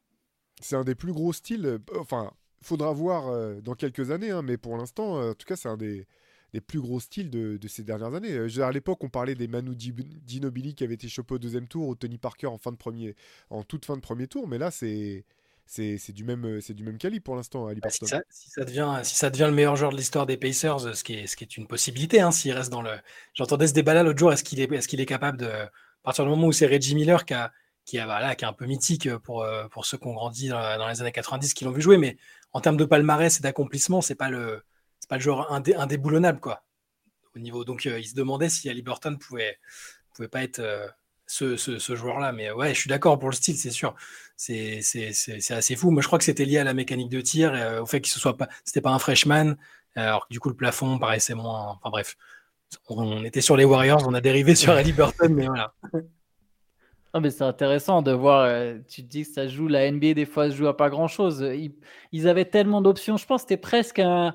c'est 0.60 0.74
un 0.76 0.84
des 0.84 0.94
plus 0.94 1.12
gros 1.12 1.32
styles. 1.32 1.66
euh, 1.66 1.78
Enfin, 1.98 2.32
faudra 2.62 2.92
voir 2.92 3.28
euh, 3.28 3.60
dans 3.60 3.74
quelques 3.74 4.10
années, 4.10 4.30
hein, 4.30 4.42
mais 4.42 4.56
pour 4.56 4.76
l'instant, 4.76 5.18
euh, 5.20 5.30
en 5.32 5.34
tout 5.34 5.46
cas, 5.46 5.54
c'est 5.56 5.68
un 5.68 5.76
des, 5.76 6.06
des 6.54 6.60
plus 6.60 6.80
gros 6.80 7.00
styles 7.00 7.30
de, 7.30 7.56
de 7.56 7.68
ces 7.68 7.82
dernières 7.82 8.14
années. 8.14 8.32
Euh, 8.32 8.62
à 8.62 8.70
l'époque, 8.70 9.02
on 9.02 9.08
parlait 9.08 9.34
des 9.34 9.48
Manu 9.48 9.76
Ginobili 10.24 10.76
qui 10.76 10.84
avaient 10.84 10.94
été 10.94 11.08
chopés 11.08 11.34
au 11.34 11.38
deuxième 11.38 11.66
tour, 11.66 11.88
ou 11.88 11.96
Tony 11.96 12.16
Parker 12.16 12.46
en 12.46 12.58
fin 12.58 12.70
de 12.70 12.76
premier, 12.76 13.16
en 13.50 13.64
toute 13.64 13.84
fin 13.84 13.96
de 13.96 14.00
premier 14.00 14.28
tour, 14.28 14.46
mais 14.46 14.56
là, 14.56 14.70
c'est 14.70 15.24
c'est 15.66 16.12
du 16.12 16.24
même 16.24 16.60
c'est 16.60 16.74
du 16.74 16.84
même 16.84 16.98
calibre 16.98 17.24
pour 17.24 17.34
l'instant, 17.34 17.66
Ali 17.66 17.80
Bah, 17.80 17.90
si, 17.90 18.06
ça, 18.06 18.20
si 18.30 18.50
ça 18.50 18.64
devient, 18.64 19.00
si 19.02 19.16
ça 19.16 19.30
devient 19.30 19.46
le 19.48 19.52
meilleur 19.52 19.74
joueur 19.74 19.90
de 19.90 19.96
l'histoire 19.96 20.26
des 20.26 20.36
Pacers, 20.36 20.86
euh, 20.86 20.92
ce 20.92 21.02
qui 21.02 21.14
est, 21.14 21.26
ce 21.26 21.36
qui 21.36 21.42
est 21.42 21.56
une 21.56 21.66
possibilité, 21.66 22.20
hein, 22.20 22.30
s'il 22.30 22.52
reste 22.52 22.70
dans 22.70 22.82
le. 22.82 22.92
J'entendais 23.32 23.66
ce 23.66 23.72
débat-là 23.72 24.04
l'autre 24.04 24.18
jour, 24.18 24.32
est-ce 24.32 24.44
qu'il 24.44 24.60
est, 24.60 24.70
est, 24.70 24.86
qu'il 24.86 25.00
est 25.00 25.06
capable 25.06 25.38
de. 25.38 25.46
À 25.48 25.70
partir 26.04 26.24
du 26.24 26.30
moment 26.30 26.46
où 26.46 26.52
c'est 26.52 26.66
Reggie 26.66 26.94
Miller 26.94 27.24
qui, 27.24 27.34
a, 27.34 27.50
qui, 27.84 27.98
a, 27.98 28.04
voilà, 28.04 28.36
qui 28.36 28.44
est 28.44 28.48
un 28.48 28.52
peu 28.52 28.66
mythique 28.66 29.12
pour, 29.16 29.42
euh, 29.42 29.66
pour 29.68 29.86
ceux 29.86 29.98
qui 29.98 30.06
ont 30.06 30.12
grandi 30.12 30.48
dans, 30.48 30.78
dans 30.78 30.88
les 30.88 31.00
années 31.00 31.12
90, 31.12 31.54
qui 31.54 31.64
l'ont 31.64 31.72
vu 31.72 31.80
jouer, 31.80 31.96
mais 31.96 32.16
en 32.52 32.60
termes 32.60 32.76
de 32.76 32.84
palmarès 32.84 33.36
et 33.36 33.42
d'accomplissement, 33.42 34.02
c'est 34.02 34.14
pas 34.14 34.28
le 34.28 34.62
c'est 35.04 35.08
pas 35.10 35.16
le 35.16 35.20
joueur 35.22 35.52
indé, 35.52 35.74
indéboulonnable, 35.74 36.40
quoi. 36.40 36.64
Au 37.36 37.38
niveau. 37.38 37.62
Donc, 37.66 37.84
euh, 37.84 38.00
il 38.00 38.06
se 38.06 38.14
demandait 38.14 38.48
si 38.48 38.70
Ali 38.70 38.80
Burton 38.80 39.18
pouvait, 39.18 39.58
pouvait 40.14 40.28
pas 40.28 40.42
être. 40.42 40.60
euh, 40.60 40.88
ce, 41.26 41.58
ce, 41.58 41.78
ce 41.78 41.94
joueur-là. 41.94 42.32
Mais 42.32 42.50
ouais, 42.52 42.72
je 42.72 42.80
suis 42.80 42.88
d'accord 42.88 43.18
pour 43.18 43.28
le 43.28 43.34
style, 43.34 43.58
c'est 43.58 43.70
sûr. 43.70 43.94
C'est 44.34 44.80
assez 45.50 45.76
fou. 45.76 45.90
Moi, 45.90 46.00
je 46.00 46.06
crois 46.06 46.18
que 46.18 46.24
c'était 46.24 46.46
lié 46.46 46.56
à 46.56 46.64
la 46.64 46.72
mécanique 46.72 47.10
de 47.10 47.20
tir, 47.20 47.52
euh, 47.52 47.82
au 47.82 47.86
fait 47.86 48.00
qu'il 48.00 48.14
ne 48.16 48.20
soit 48.20 48.38
pas, 48.38 48.48
c'était 48.64 48.80
pas 48.80 48.92
un 48.92 48.98
freshman, 48.98 49.56
alors 49.94 50.26
que 50.26 50.32
du 50.32 50.40
coup 50.40 50.48
le 50.48 50.56
plafond 50.56 50.98
paraissait 50.98 51.34
moins. 51.34 51.78
Enfin 51.78 51.90
bref, 51.90 52.16
on, 52.88 53.24
était 53.24 53.42
sur 53.42 53.58
les 53.58 53.66
Warriors, 53.66 54.08
on 54.08 54.14
a 54.14 54.22
dérivé 54.22 54.54
sur 54.54 54.72
Ali 54.72 54.92
Burton, 54.94 55.34
mais 55.34 55.46
voilà. 55.46 55.74
Non, 57.12 57.20
mais 57.20 57.30
c'est 57.30 57.44
intéressant 57.44 58.02
de 58.02 58.10
voir. 58.10 58.48
tu 58.88 59.02
te 59.02 59.08
dis 59.08 59.22
que 59.22 59.30
ça 59.32 59.46
joue 59.46 59.68
la 59.68 59.88
NBA, 59.90 60.14
des 60.14 60.26
fois, 60.26 60.50
ça 60.50 60.56
joue 60.56 60.66
à 60.66 60.76
pas 60.76 60.90
grand 60.90 61.08
chose. 61.08 61.46
Ils, 61.54 61.74
ils 62.10 62.26
avaient 62.26 62.44
tellement 62.44 62.80
d'options. 62.80 63.16
Je 63.16 63.26
pense 63.26 63.42
que 63.42 63.48
c'était 63.50 63.60
presque 63.60 64.00
un. 64.00 64.34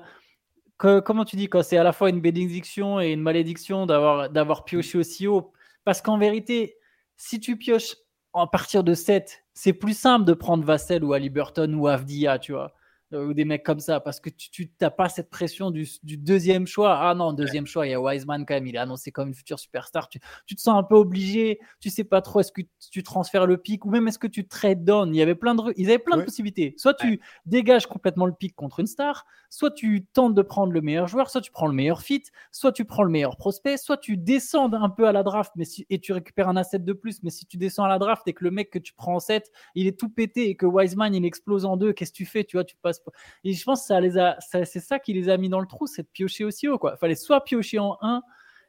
Que- 0.80 1.00
comment 1.00 1.26
tu 1.26 1.36
dis 1.36 1.48
quand 1.48 1.64
c'est 1.64 1.78
à 1.78 1.84
la 1.84 1.92
fois 1.94 2.10
une 2.10 2.22
bénédiction 2.22 3.00
et 3.00 3.12
une 3.12 3.22
malédiction 3.22 3.86
d'avoir 3.86 4.30
d'avoir 4.30 4.64
pioché 4.66 4.98
aussi 4.98 5.28
haut. 5.28 5.52
Parce 5.84 6.02
qu'en 6.02 6.18
vérité, 6.18 6.76
si 7.18 7.40
tu 7.40 7.58
pioches 7.58 7.96
à 8.34 8.46
partir 8.48 8.84
de 8.84 8.94
7, 8.94 9.44
c'est 9.54 9.74
plus 9.74 9.98
simple 9.98 10.26
de 10.26 10.34
prendre 10.34 10.64
Vassell 10.64 11.04
ou 11.04 11.14
Ali 11.14 11.30
Burton 11.30 11.74
ou 11.76 11.88
Avdia, 11.88 12.38
tu 12.40 12.52
vois, 12.54 12.74
ou 13.12 13.34
des 13.34 13.44
mecs 13.44 13.64
comme 13.64 13.80
ça, 13.80 14.00
parce 14.00 14.20
que 14.20 14.30
tu 14.30 14.70
n'as 14.80 14.90
pas 14.90 15.08
cette 15.08 15.30
pression 15.30 15.70
du, 15.70 15.88
du 16.02 16.16
deuxième 16.16 16.66
choix. 16.66 16.98
Ah 17.00 17.14
non, 17.14 17.32
deuxième 17.32 17.66
choix, 17.66 17.86
il 17.86 17.90
y 17.90 17.94
a 17.94 18.00
Wiseman 18.00 18.46
quand 18.46 18.54
même, 18.54 18.66
il 18.66 18.76
est 18.76 18.78
annoncé 18.78 19.10
comme 19.10 19.28
une 19.28 19.34
future 19.34 19.58
superstar. 19.58 20.08
Tu, 20.08 20.20
tu 20.46 20.54
te 20.54 20.60
sens 20.60 20.78
un 20.78 20.82
peu 20.82 20.94
obligé, 20.94 21.58
tu 21.80 21.90
sais 21.90 22.04
pas 22.04 22.22
trop 22.22 22.40
est-ce 22.40 22.52
que 22.52 22.62
tu 22.90 23.02
transfères 23.02 23.46
le 23.46 23.56
pic 23.56 23.84
ou 23.84 23.90
même 23.90 24.06
est-ce 24.08 24.18
que 24.18 24.26
tu 24.26 24.46
trade 24.46 24.84
down? 24.84 25.14
Il 25.14 25.18
y 25.18 25.22
avait 25.22 25.34
plein 25.34 25.54
de, 25.54 25.72
ils 25.76 25.88
avaient 25.88 25.98
plein 25.98 26.18
de 26.18 26.22
possibilités. 26.22 26.74
Soit 26.76 26.94
tu 26.94 27.20
dégages 27.46 27.86
complètement 27.86 28.26
le 28.26 28.32
pic 28.32 28.54
contre 28.54 28.80
une 28.80 28.86
star, 28.86 29.26
soit 29.48 29.72
tu 29.72 30.06
tentes 30.12 30.34
de 30.34 30.42
prendre 30.42 30.72
le 30.72 30.80
meilleur 30.80 31.08
joueur, 31.08 31.30
soit 31.30 31.40
tu 31.40 31.50
prends 31.50 31.66
le 31.66 31.74
meilleur 31.74 32.02
fit, 32.02 32.22
soit 32.52 32.72
tu 32.72 32.84
prends 32.84 33.02
le 33.02 33.10
meilleur 33.10 33.36
prospect, 33.36 33.76
soit 33.76 33.96
tu 33.96 34.16
descends 34.16 34.72
un 34.72 34.90
peu 34.90 35.08
à 35.08 35.12
la 35.12 35.22
draft 35.22 35.52
mais 35.56 35.64
si, 35.64 35.86
et 35.90 35.98
tu 35.98 36.12
récupères 36.12 36.48
un 36.48 36.56
asset 36.56 36.78
de 36.78 36.92
plus. 36.92 37.22
Mais 37.22 37.30
si 37.30 37.46
tu 37.46 37.56
descends 37.56 37.84
à 37.84 37.88
la 37.88 37.98
draft 37.98 38.26
et 38.28 38.32
que 38.32 38.44
le 38.44 38.50
mec 38.50 38.70
que 38.70 38.78
tu 38.78 38.94
prends 38.94 39.16
en 39.16 39.20
7, 39.20 39.50
il 39.74 39.86
est 39.86 39.98
tout 39.98 40.08
pété 40.08 40.48
et 40.48 40.56
que 40.56 40.66
Wiseman 40.66 41.14
il 41.14 41.24
explose 41.24 41.64
en 41.64 41.76
deux, 41.76 41.92
qu'est-ce 41.92 42.12
que 42.12 42.16
tu 42.16 42.26
fais? 42.26 42.44
Tu 42.44 42.56
vois, 42.56 42.64
tu 42.64 42.76
passes. 42.76 42.99
Et 43.44 43.52
je 43.52 43.64
pense 43.64 43.86
que 43.86 44.64
c'est 44.64 44.80
ça 44.80 44.98
qui 44.98 45.12
les 45.12 45.28
a 45.28 45.36
mis 45.36 45.48
dans 45.48 45.60
le 45.60 45.66
trou, 45.66 45.86
c'est 45.86 46.02
de 46.02 46.08
piocher 46.08 46.44
aussi 46.44 46.68
haut. 46.68 46.78
Quoi. 46.78 46.96
Fallait 46.96 47.14
soit 47.14 47.42
piocher 47.44 47.78
en 47.78 47.96
1 48.00 48.22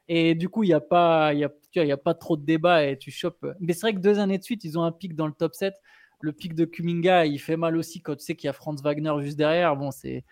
et 0.08 0.34
du 0.34 0.48
coup 0.48 0.64
il 0.64 0.68
n'y 0.68 0.74
a 0.74 0.80
pas, 0.80 1.28
a, 1.28 1.32
a 1.32 1.96
pas 1.96 2.14
trop 2.14 2.36
de 2.36 2.44
débat 2.44 2.84
et 2.86 2.98
tu 2.98 3.10
chopes. 3.10 3.46
Mais 3.60 3.72
c'est 3.72 3.82
vrai 3.82 3.94
que 3.94 4.00
deux 4.00 4.18
années 4.18 4.38
de 4.38 4.44
suite, 4.44 4.64
ils 4.64 4.78
ont 4.78 4.82
un 4.82 4.92
pic 4.92 5.14
dans 5.14 5.26
le 5.26 5.32
top 5.32 5.54
7. 5.54 5.74
Le 6.20 6.32
pic 6.32 6.54
de 6.54 6.64
Kuminga, 6.64 7.26
il 7.26 7.38
fait 7.38 7.56
mal 7.56 7.76
aussi 7.76 8.00
quand 8.00 8.14
tu 8.14 8.24
sais 8.24 8.36
qu'il 8.36 8.46
y 8.46 8.50
a 8.50 8.52
Franz 8.52 8.82
Wagner 8.82 9.12
juste 9.20 9.36
derrière. 9.36 9.76
Bon, 9.76 9.90
c'est 9.90 10.24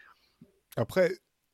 Après, 0.77 1.11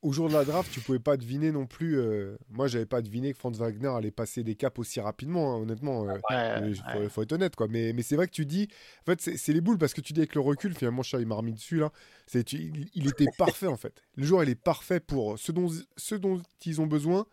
au 0.07 0.13
jour 0.13 0.29
de 0.29 0.35
la 0.35 0.45
draft, 0.45 0.71
tu 0.73 0.81
pouvais 0.81 1.01
pas 1.01 1.17
deviner 1.17 1.51
non 1.51 1.67
plus. 1.67 1.99
euh, 1.99 2.37
Moi, 2.49 2.69
j'avais 2.69 2.87
pas 2.87 3.03
deviné 3.03 3.33
que 3.33 3.39
Franz 3.39 3.59
Wagner 3.59 3.89
allait 3.89 4.13
passer 4.13 4.45
des 4.45 4.55
caps 4.55 4.79
aussi 4.79 5.01
rapidement, 5.01 5.55
hein, 5.55 5.59
honnêtement. 5.59 6.09
euh, 6.09 6.15
ouais, 6.95 7.09
faut, 7.09 7.23
être 7.23 7.33
honnête, 7.33 7.57
quoi. 7.57 7.67
Mais, 7.69 7.93
mais 7.93 8.03
c'est 8.03 8.15
vrai 8.15 8.29
que 8.29 8.33
tu 8.33 8.47
dis. 8.47 8.69
En 9.03 9.13
fait, 9.13 9.37
c'est 9.37 9.53
les 9.53 9.61
boules 9.61 9.79
parce 9.79 9.95
que 9.95 10.01
tu 10.01 10.13
dis 10.13 10.21
avec 10.21 10.37
le 10.37 10.41
recul, 10.41 10.75
finalement, 10.75 11.03
chat, 11.03 11.19
il 11.19 11.27
m'a 11.27 11.35
remis 11.35 11.55
dessus, 11.55 11.79
là. 11.79 11.91
Tu- 12.31 12.41
il, 12.57 12.89
il 12.95 13.09
était 13.09 13.27
parfait, 13.37 13.67
en 13.67 13.77
fait. 13.77 14.01
Le 14.15 14.25
joueur, 14.25 14.45
il 14.45 14.51
est 14.51 14.55
parfait 14.55 15.01
pour 15.01 15.41
ce 15.41 15.51
dont, 15.51 15.69
ce 15.97 16.15
dont 16.15 16.41
ils 16.65 16.81
ont 16.81 16.87
besoin, 16.87 17.27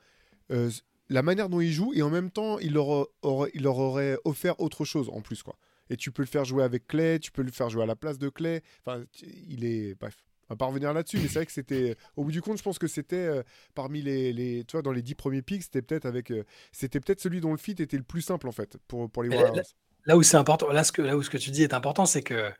euh, 0.52 0.72
la 1.10 1.22
manière 1.22 1.50
dont 1.50 1.62
il 1.62 1.72
joue, 1.72 1.94
et 1.94 2.02
en 2.02 2.10
même 2.10 2.32
temps, 2.32 2.58
il 2.58 2.74
leur, 2.74 3.08
aurait, 3.22 3.52
il 3.54 3.62
leur 3.62 3.78
aurait 3.78 4.18
offert 4.26 4.60
autre 4.60 4.84
chose 4.84 5.10
en 5.10 5.22
plus, 5.22 5.44
quoi. 5.44 5.58
Et 5.92 5.96
tu 5.96 6.12
peux 6.12 6.24
le 6.24 6.28
faire 6.28 6.44
jouer 6.44 6.64
avec 6.64 6.88
Clay, 6.88 7.20
tu 7.20 7.32
peux 7.32 7.44
le 7.44 7.52
faire 7.52 7.70
jouer 7.70 7.84
à 7.84 7.86
la 7.86 7.96
place 7.96 8.18
de 8.18 8.30
Clay. 8.30 8.64
Enfin, 8.84 9.04
il 9.48 9.64
est. 9.64 9.94
Bref. 10.00 10.16
On 10.50 10.54
va 10.54 10.58
pas 10.58 10.66
revenir 10.66 10.94
là-dessus, 10.94 11.20
mais 11.20 11.28
c'est 11.28 11.40
vrai 11.40 11.46
que 11.46 11.52
c'était. 11.52 11.96
Au 12.16 12.24
bout 12.24 12.32
du 12.32 12.42
compte, 12.42 12.58
je 12.58 12.64
pense 12.64 12.78
que 12.80 12.88
c'était 12.88 13.16
euh, 13.16 13.44
parmi 13.76 14.02
les, 14.02 14.34
les. 14.34 14.64
Tu 14.66 14.74
vois, 14.74 14.82
dans 14.82 14.92
les 14.92 15.02
dix 15.02 15.16
premiers 15.16 15.42
picks, 15.42 15.64
c'était 15.64 15.82
peut-être 15.82 16.06
avec. 16.06 16.32
euh, 16.32 16.44
c'était 16.72 17.00
peut-être 17.00 17.22
celui 17.22 17.42
dont 17.42 17.52
le 17.52 17.58
fit 17.58 17.72
était 17.80 17.98
le 17.98 18.04
plus 18.04 18.22
simple, 18.22 18.48
en 18.48 18.52
fait, 18.52 18.78
pour, 18.88 19.10
pour 19.10 19.24
les 19.24 19.30
Mais 19.30 19.38
Warriors. 19.38 19.66
Là 20.06 20.18
où 20.18 20.24
c'est 20.24 20.38
important, 20.38 20.70
là, 20.72 20.84
ce 20.84 20.92
que, 20.92 21.02
là 21.02 21.16
où 21.16 21.24
ce 21.24 21.30
que 21.30 21.38
tu 21.38 21.50
dis 21.52 21.64
est 21.64 21.74
important, 21.74 22.06
c'est 22.06 22.24
que 22.24 22.52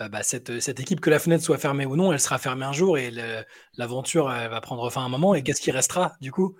euh, 0.00 0.08
bah, 0.08 0.22
cette, 0.22 0.60
cette 0.60 0.80
équipe, 0.80 1.00
que 1.00 1.10
la 1.10 1.18
fenêtre 1.18 1.44
soit 1.44 1.58
fermée 1.58 1.84
ou 1.86 1.94
non, 1.94 2.12
elle 2.12 2.20
sera 2.20 2.38
fermée 2.38 2.64
un 2.64 2.72
jour 2.72 2.96
et 2.98 3.10
l'aventure 3.76 4.32
elle 4.32 4.50
va 4.50 4.60
prendre 4.60 4.88
fin 4.90 5.02
à 5.02 5.04
un 5.04 5.08
moment. 5.10 5.34
Et 5.34 5.42
qu'est-ce 5.42 5.60
qui 5.60 5.70
restera 5.70 6.16
du 6.20 6.32
coup? 6.32 6.56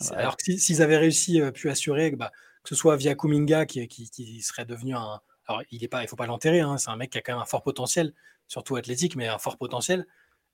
Ouais. 0.00 0.16
Alors 0.16 0.36
que 0.36 0.42
si- 0.44 0.58
s'ils 0.58 0.82
avaient 0.82 0.96
réussi, 0.96 1.40
euh, 1.40 1.50
pu 1.52 1.70
assurer, 1.70 2.10
que, 2.10 2.16
bah, 2.16 2.32
que 2.62 2.68
ce 2.70 2.74
soit 2.74 2.96
via 2.96 3.14
Kuminga 3.14 3.66
qui, 3.66 3.86
qui, 3.88 4.10
qui 4.10 4.42
serait 4.42 4.64
devenu 4.66 4.94
un. 4.96 5.20
Il 5.70 5.82
est 5.82 5.88
pas, 5.88 6.02
il 6.02 6.08
faut 6.08 6.16
pas 6.16 6.26
l'enterrer, 6.26 6.60
hein, 6.60 6.78
c'est 6.78 6.90
un 6.90 6.96
mec 6.96 7.10
qui 7.10 7.18
a 7.18 7.22
quand 7.22 7.32
même 7.32 7.42
un 7.42 7.46
fort 7.46 7.62
potentiel, 7.62 8.12
surtout 8.46 8.76
athlétique, 8.76 9.16
mais 9.16 9.28
un 9.28 9.38
fort 9.38 9.56
potentiel. 9.56 10.06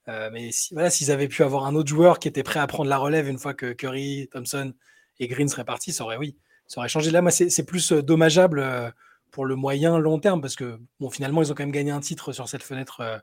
Euh, 0.08 0.30
mais 0.32 0.50
voilà, 0.72 0.90
s'ils 0.90 1.10
avaient 1.10 1.28
pu 1.28 1.42
avoir 1.42 1.64
un 1.66 1.74
autre 1.74 1.88
joueur 1.88 2.18
qui 2.18 2.28
était 2.28 2.42
prêt 2.42 2.60
à 2.60 2.66
prendre 2.66 2.90
la 2.90 2.98
relève 2.98 3.28
une 3.28 3.38
fois 3.38 3.54
que 3.54 3.72
Curry, 3.72 4.28
Thompson 4.30 4.74
et 5.18 5.28
Green 5.28 5.48
seraient 5.48 5.64
partis, 5.64 5.92
ça 5.92 6.04
aurait, 6.04 6.16
oui, 6.16 6.36
ça 6.66 6.80
aurait 6.80 6.88
changé. 6.88 7.10
Là, 7.10 7.22
moi, 7.22 7.30
c'est 7.30 7.66
plus 7.66 7.92
euh, 7.92 8.02
dommageable 8.02 8.58
euh, 8.60 8.90
pour 9.30 9.46
le 9.46 9.56
moyen 9.56 9.98
long 9.98 10.18
terme 10.18 10.40
parce 10.40 10.56
que 10.56 10.78
bon, 11.00 11.10
finalement, 11.10 11.42
ils 11.42 11.50
ont 11.50 11.54
quand 11.54 11.64
même 11.64 11.72
gagné 11.72 11.90
un 11.90 12.00
titre 12.00 12.32
sur 12.32 12.48
cette 12.48 12.62
fenêtre 12.62 13.22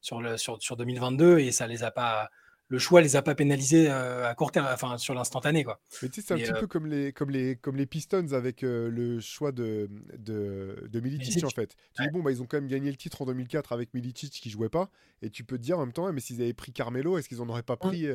sur, 0.00 0.20
le, 0.20 0.36
sur, 0.36 0.60
sur 0.60 0.76
2022 0.76 1.38
et 1.38 1.52
ça 1.52 1.66
les 1.66 1.84
a 1.84 1.92
pas. 1.92 2.30
Le 2.72 2.78
choix 2.78 3.02
les 3.02 3.16
a 3.16 3.22
pas 3.22 3.34
pénalisés 3.34 3.90
euh, 3.90 4.26
à 4.26 4.34
court 4.34 4.50
terme, 4.50 4.66
enfin 4.72 4.96
sur 4.96 5.12
l'instantané 5.12 5.62
quoi. 5.62 5.78
Mais 6.00 6.08
tu 6.08 6.22
sais, 6.22 6.26
c'est 6.26 6.32
un 6.32 6.38
petit 6.38 6.52
euh, 6.52 6.60
peu 6.60 6.66
comme 6.66 6.86
les, 6.86 7.12
comme 7.12 7.28
les, 7.28 7.54
comme 7.56 7.76
les 7.76 7.84
Pistons 7.84 8.32
avec 8.32 8.62
euh, 8.62 8.88
le 8.88 9.20
choix 9.20 9.52
de, 9.52 9.90
de, 10.16 10.88
de 10.90 11.00
Milicic, 11.00 11.44
en 11.44 11.50
fait. 11.50 11.76
Tu 11.94 12.02
dis, 12.02 12.08
bon, 12.08 12.22
bah, 12.22 12.30
ils 12.30 12.40
ont 12.40 12.46
quand 12.46 12.56
même 12.56 12.68
gagné 12.68 12.90
le 12.90 12.96
titre 12.96 13.20
en 13.20 13.26
2004 13.26 13.72
avec 13.72 13.92
Milicic 13.92 14.32
qui 14.32 14.48
jouait 14.48 14.70
pas. 14.70 14.88
Et 15.20 15.28
tu 15.28 15.44
peux 15.44 15.58
te 15.58 15.62
dire 15.62 15.76
en 15.78 15.84
même 15.84 15.92
temps, 15.92 16.10
mais 16.14 16.22
s'ils 16.22 16.40
avaient 16.40 16.54
pris 16.54 16.72
Carmelo, 16.72 17.18
est-ce 17.18 17.28
qu'ils 17.28 17.42
en 17.42 17.48
auraient 17.50 17.62
pas 17.62 17.76
pris 17.76 18.06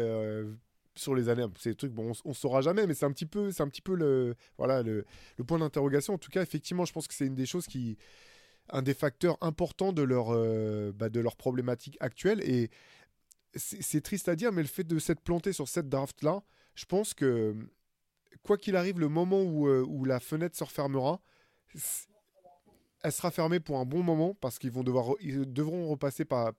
sur 0.96 1.14
les 1.14 1.30
années? 1.30 1.46
C'est 1.60 1.70
des 1.70 1.76
trucs, 1.76 1.94
bon, 1.94 2.14
on, 2.26 2.32
on 2.32 2.34
saura 2.34 2.62
jamais, 2.62 2.88
mais 2.88 2.96
c'est 2.96 3.06
un 3.06 3.12
petit 3.12 3.28
peu, 3.28 3.52
c'est 3.52 3.62
un 3.62 3.70
petit 3.70 3.84
peu 3.84 3.94
le, 3.94 4.34
voilà, 4.58 4.82
le, 4.82 5.06
le 5.38 5.44
point 5.44 5.60
d'interrogation. 5.60 6.16
En 6.16 6.18
tout 6.18 6.32
cas, 6.32 6.42
effectivement, 6.42 6.86
je 6.86 6.94
pense 6.94 7.08
que 7.08 7.14
c'est 7.14 7.28
une 7.28 7.36
des 7.36 7.46
choses 7.46 7.68
qui. 7.68 7.96
Un 8.70 8.82
des 8.82 8.96
facteurs 8.96 9.38
importants 9.40 9.94
de 9.94 10.02
leur, 10.02 10.34
euh, 10.34 10.92
bah, 10.94 11.08
de 11.08 11.22
leur 11.22 11.38
problématique 11.38 11.96
actuelle. 12.02 12.42
Et 12.42 12.70
c'est 13.58 14.02
triste 14.02 14.30
à 14.30 14.36
dire, 14.36 14.52
mais 14.52 14.62
le 14.62 14.68
fait 14.68 14.84
de 14.84 15.00
s'être 15.00 15.22
planté 15.22 15.54
sur 15.54 15.68
cette 15.68 15.90
draft-là, 15.90 16.44
je 16.76 16.86
pense 16.86 17.14
que 17.14 17.56
quoi 18.44 18.58
qu'il 18.58 18.76
arrive, 18.76 19.00
le 19.00 19.10
moment 19.10 19.42
où, 19.42 19.68
euh, 19.68 19.84
où 19.88 20.06
la 20.06 20.20
fenêtre 20.20 20.56
se 20.56 20.64
refermera, 20.64 21.22
elle 23.04 23.12
sera 23.12 23.32
fermée 23.32 23.60
pour 23.60 23.78
un 23.78 23.86
bon 23.86 24.04
moment 24.04 24.34
parce 24.36 24.60
qu'ils 24.60 24.72
vont 24.72 24.84
devoir, 24.84 25.16
devront 25.22 25.88
repasser 25.88 26.26
par, 26.26 26.52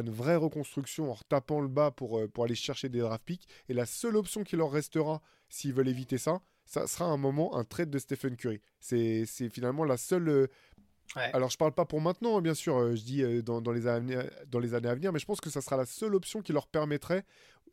une 0.00 0.10
vraie 0.10 0.36
reconstruction 0.36 1.10
en 1.10 1.14
retapant 1.14 1.60
le 1.60 1.68
bas 1.68 1.90
pour, 1.90 2.18
euh, 2.18 2.28
pour 2.28 2.44
aller 2.44 2.54
chercher 2.54 2.88
des 2.88 3.00
draft 3.00 3.24
picks. 3.24 3.48
Et 3.68 3.74
la 3.74 3.86
seule 3.86 4.16
option 4.16 4.42
qui 4.44 4.56
leur 4.56 4.70
restera, 4.70 5.22
s'ils 5.48 5.72
veulent 5.72 5.88
éviter 5.88 6.18
ça, 6.18 6.40
ça 6.64 6.86
sera 6.88 7.04
un 7.04 7.16
moment 7.16 7.56
un 7.56 7.64
trade 7.64 7.90
de 7.90 7.98
Stephen 7.98 8.36
Curry. 8.36 8.60
C'est 8.80 9.24
c'est 9.24 9.48
finalement 9.48 9.84
la 9.84 9.96
seule. 9.96 10.48
Alors 11.14 11.50
je 11.50 11.56
parle 11.56 11.72
pas 11.72 11.84
pour 11.84 12.00
maintenant, 12.00 12.38
hein, 12.38 12.40
bien 12.42 12.54
sûr. 12.54 12.76
euh, 12.76 12.94
je 12.94 13.02
dis 13.02 13.22
euh, 13.22 13.42
dans, 13.42 13.60
les 13.72 13.86
années, 13.86 14.18
dans 14.48 14.58
les 14.58 14.74
années 14.74 14.88
à 14.88 14.94
venir, 14.94 15.12
mais 15.12 15.18
je 15.18 15.26
pense 15.26 15.40
que 15.40 15.50
ça 15.50 15.60
sera 15.60 15.76
la 15.76 15.86
seule 15.86 16.14
option 16.14 16.42
qui 16.42 16.52
leur 16.52 16.66
permettrait 16.66 17.24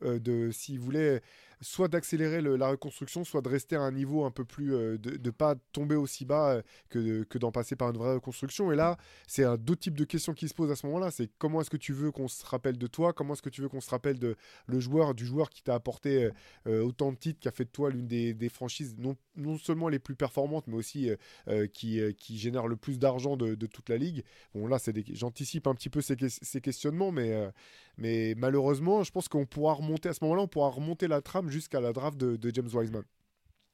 de, 0.01 0.51
s'ils 0.51 0.79
voulaient, 0.79 1.21
soit 1.61 1.87
d'accélérer 1.87 2.41
la 2.41 2.69
reconstruction, 2.69 3.23
soit 3.23 3.41
de 3.41 3.49
rester 3.49 3.75
à 3.75 3.81
un 3.81 3.91
niveau 3.91 4.25
un 4.25 4.31
peu 4.31 4.43
plus, 4.43 4.73
euh, 4.75 4.97
de 4.97 5.17
ne 5.17 5.31
pas 5.31 5.55
tomber 5.71 5.95
aussi 5.95 6.25
bas 6.25 6.55
euh, 6.55 6.61
que, 6.89 7.23
que 7.23 7.37
d'en 7.37 7.51
passer 7.51 7.75
par 7.75 7.89
une 7.89 7.97
vraie 7.97 8.15
reconstruction. 8.15 8.71
Et 8.71 8.75
là, 8.75 8.97
c'est 9.27 9.43
un 9.43 9.57
d'autres 9.57 9.81
types 9.81 9.97
de 9.97 10.03
questions 10.03 10.33
qui 10.33 10.49
se 10.49 10.53
posent 10.53 10.71
à 10.71 10.75
ce 10.75 10.85
moment-là. 10.87 11.09
C'est 11.09 11.29
comment 11.37 11.61
est-ce 11.61 11.69
que 11.69 11.77
tu 11.77 11.93
veux 11.93 12.11
qu'on 12.11 12.27
se 12.27 12.45
rappelle 12.45 12.77
de 12.77 12.87
toi? 12.87 13.13
Comment 13.13 13.33
est-ce 13.33 13.41
que 13.41 13.49
tu 13.49 13.61
veux 13.61 13.69
qu'on 13.69 13.81
se 13.81 13.89
rappelle 13.89 14.19
de 14.19 14.35
le 14.67 14.79
joueur, 14.79 15.13
du 15.15 15.25
joueur 15.25 15.49
qui 15.49 15.63
t'a 15.63 15.75
apporté 15.75 16.25
euh, 16.25 16.31
euh, 16.67 16.83
autant 16.83 17.13
de 17.13 17.17
titres, 17.17 17.39
qui 17.39 17.47
a 17.47 17.51
fait 17.51 17.65
de 17.65 17.69
toi 17.69 17.89
l'une 17.89 18.07
des, 18.07 18.33
des 18.33 18.49
franchises 18.49 18.95
non, 18.97 19.15
non 19.37 19.57
seulement 19.57 19.87
les 19.87 19.99
plus 19.99 20.15
performantes, 20.15 20.67
mais 20.67 20.75
aussi 20.75 21.09
euh, 21.09 21.15
euh, 21.47 21.67
qui, 21.67 22.01
euh, 22.01 22.11
qui 22.11 22.37
génère 22.37 22.67
le 22.67 22.75
plus 22.75 22.99
d'argent 22.99 23.37
de, 23.37 23.55
de 23.55 23.67
toute 23.67 23.87
la 23.87 23.97
ligue. 23.97 24.23
Bon, 24.53 24.67
là, 24.67 24.79
c'est 24.79 24.93
j'anticipe 25.15 25.67
un 25.67 25.75
petit 25.75 25.89
peu 25.89 26.01
ces, 26.01 26.17
ces 26.27 26.61
questionnements, 26.61 27.11
mais, 27.11 27.31
euh, 27.31 27.49
mais 27.97 28.33
malheureusement, 28.37 29.03
je 29.03 29.11
pense 29.11 29.27
qu'on 29.27 29.45
pourra 29.45 29.73
remonter 29.73 30.09
à 30.09 30.13
ce 30.13 30.23
moment-là, 30.23 30.43
on 30.43 30.47
pourra 30.47 30.69
remonter 30.69 31.07
la 31.07 31.21
trame 31.21 31.49
jusqu'à 31.49 31.79
la 31.79 31.93
draft 31.93 32.17
de, 32.17 32.51
James 32.53 32.69
Wiseman. 32.73 33.03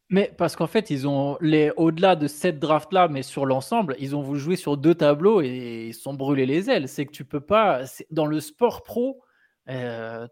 Mais 0.09 0.33
parce 0.37 0.55
qu'en 0.55 0.67
fait, 0.67 0.89
ils 0.89 1.07
ont 1.07 1.37
les 1.39 1.71
au-delà 1.77 2.15
de 2.15 2.27
cette 2.27 2.59
draft-là, 2.59 3.07
mais 3.07 3.21
sur 3.21 3.45
l'ensemble, 3.45 3.95
ils 3.99 4.15
ont 4.15 4.23
voulu 4.23 4.39
jouer 4.39 4.55
sur 4.55 4.75
deux 4.75 4.95
tableaux 4.95 5.41
et 5.41 5.87
ils 5.89 5.93
sont 5.93 6.15
brûlés 6.15 6.47
les 6.47 6.69
ailes. 6.69 6.87
C'est 6.87 7.05
que 7.05 7.11
tu 7.11 7.25
peux 7.25 7.41
pas 7.41 7.83
dans 8.09 8.25
le 8.25 8.39
sport 8.39 8.81
pro, 8.81 9.21
euh, 9.69 10.27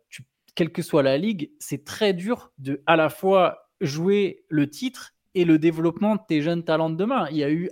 quelle 0.55 0.71
que 0.71 0.81
soit 0.81 1.03
la 1.03 1.19
ligue, 1.19 1.51
c'est 1.59 1.85
très 1.85 2.13
dur 2.13 2.51
de 2.57 2.81
à 2.87 2.95
la 2.95 3.09
fois 3.09 3.69
jouer 3.79 4.43
le 4.49 4.67
titre 4.67 5.13
et 5.35 5.45
le 5.45 5.59
développement 5.59 6.15
de 6.15 6.21
tes 6.27 6.41
jeunes 6.41 6.63
talents 6.63 6.89
de 6.89 6.95
demain. 6.95 7.27
Il 7.29 7.37
y 7.37 7.43
a 7.43 7.51
eu 7.51 7.69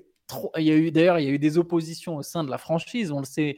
il 0.58 0.64
y 0.64 0.72
a 0.72 0.76
eu 0.76 0.92
d'ailleurs 0.92 1.20
il 1.20 1.26
y 1.26 1.30
a 1.30 1.32
eu 1.32 1.40
des 1.40 1.58
oppositions 1.58 2.18
au 2.18 2.24
sein 2.24 2.44
de 2.44 2.50
la 2.50 2.58
franchise. 2.58 3.12
On 3.12 3.20
le 3.20 3.26
sait, 3.26 3.58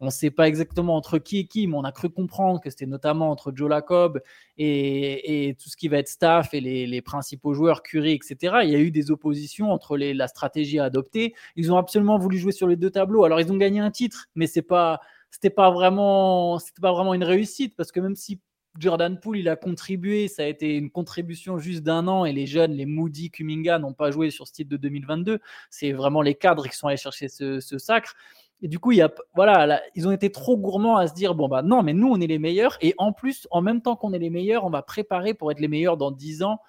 on 0.00 0.06
ne 0.06 0.10
sait 0.10 0.30
pas 0.30 0.48
exactement 0.48 0.96
entre 0.96 1.18
qui 1.18 1.38
et 1.38 1.46
qui, 1.46 1.66
mais 1.66 1.76
on 1.76 1.84
a 1.84 1.92
cru 1.92 2.10
comprendre 2.10 2.60
que 2.60 2.70
c'était 2.70 2.86
notamment 2.86 3.30
entre 3.30 3.52
Joe 3.54 3.68
Lacob 3.68 4.20
et, 4.56 5.48
et, 5.48 5.54
tout 5.54 5.68
ce 5.68 5.76
qui 5.76 5.88
va 5.88 5.98
être 5.98 6.08
staff 6.08 6.54
et 6.54 6.60
les, 6.60 6.86
les, 6.86 7.02
principaux 7.02 7.54
joueurs, 7.54 7.82
Curry, 7.82 8.12
etc. 8.12 8.58
Il 8.64 8.70
y 8.70 8.76
a 8.76 8.80
eu 8.80 8.90
des 8.90 9.10
oppositions 9.10 9.70
entre 9.72 9.96
les, 9.96 10.14
la 10.14 10.28
stratégie 10.28 10.78
à 10.78 10.84
adopter. 10.84 11.34
Ils 11.56 11.72
ont 11.72 11.76
absolument 11.76 12.18
voulu 12.18 12.38
jouer 12.38 12.52
sur 12.52 12.66
les 12.66 12.76
deux 12.76 12.90
tableaux. 12.90 13.24
Alors 13.24 13.40
ils 13.40 13.52
ont 13.52 13.56
gagné 13.56 13.80
un 13.80 13.90
titre, 13.90 14.26
mais 14.34 14.46
c'est 14.46 14.62
pas 14.62 15.00
c'était 15.30 15.50
pas 15.50 15.70
vraiment 15.70 16.58
c'était 16.58 16.80
pas 16.80 16.92
vraiment 16.92 17.14
une 17.14 17.24
réussite 17.24 17.76
parce 17.76 17.92
que 17.92 18.00
même 18.00 18.16
si 18.16 18.40
Jordan 18.78 19.18
Poole, 19.18 19.38
il 19.38 19.48
a 19.48 19.56
contribué, 19.56 20.28
ça 20.28 20.42
a 20.42 20.46
été 20.46 20.76
une 20.76 20.90
contribution 20.90 21.58
juste 21.58 21.82
d'un 21.82 22.06
an 22.08 22.24
et 22.24 22.32
les 22.32 22.46
jeunes, 22.46 22.72
les 22.72 22.86
Moody, 22.86 23.30
Kuminga 23.30 23.78
n'ont 23.78 23.92
pas 23.92 24.10
joué 24.10 24.30
sur 24.30 24.46
ce 24.46 24.52
titre 24.52 24.70
de 24.70 24.76
2022. 24.76 25.40
C'est 25.70 25.92
vraiment 25.92 26.22
les 26.22 26.34
cadres 26.34 26.66
qui 26.68 26.76
sont 26.76 26.86
allés 26.86 26.96
chercher 26.96 27.28
ce, 27.28 27.60
sacre. 27.78 28.14
Et 28.62 28.68
du 28.68 28.78
coup, 28.78 28.92
il 28.92 28.98
y 28.98 29.02
a, 29.02 29.12
voilà, 29.34 29.80
ils 29.94 30.08
ont 30.08 30.12
été 30.12 30.30
trop 30.30 30.56
gourmands 30.56 30.96
à 30.96 31.06
se 31.06 31.14
dire 31.14 31.34
bon, 31.34 31.48
bah 31.48 31.62
non, 31.62 31.82
mais 31.82 31.92
nous, 31.92 32.08
on 32.08 32.20
est 32.20 32.26
les 32.26 32.38
meilleurs. 32.38 32.76
Et 32.80 32.94
en 32.98 33.12
plus, 33.12 33.46
en 33.50 33.60
même 33.60 33.82
temps 33.82 33.96
qu'on 33.96 34.12
est 34.12 34.18
les 34.18 34.30
meilleurs, 34.30 34.64
on 34.64 34.70
va 34.70 34.82
préparer 34.82 35.34
pour 35.34 35.50
être 35.52 35.60
les 35.60 35.68
meilleurs 35.68 35.96
dans 35.96 36.10
10 36.10 36.42
ans. 36.42 36.60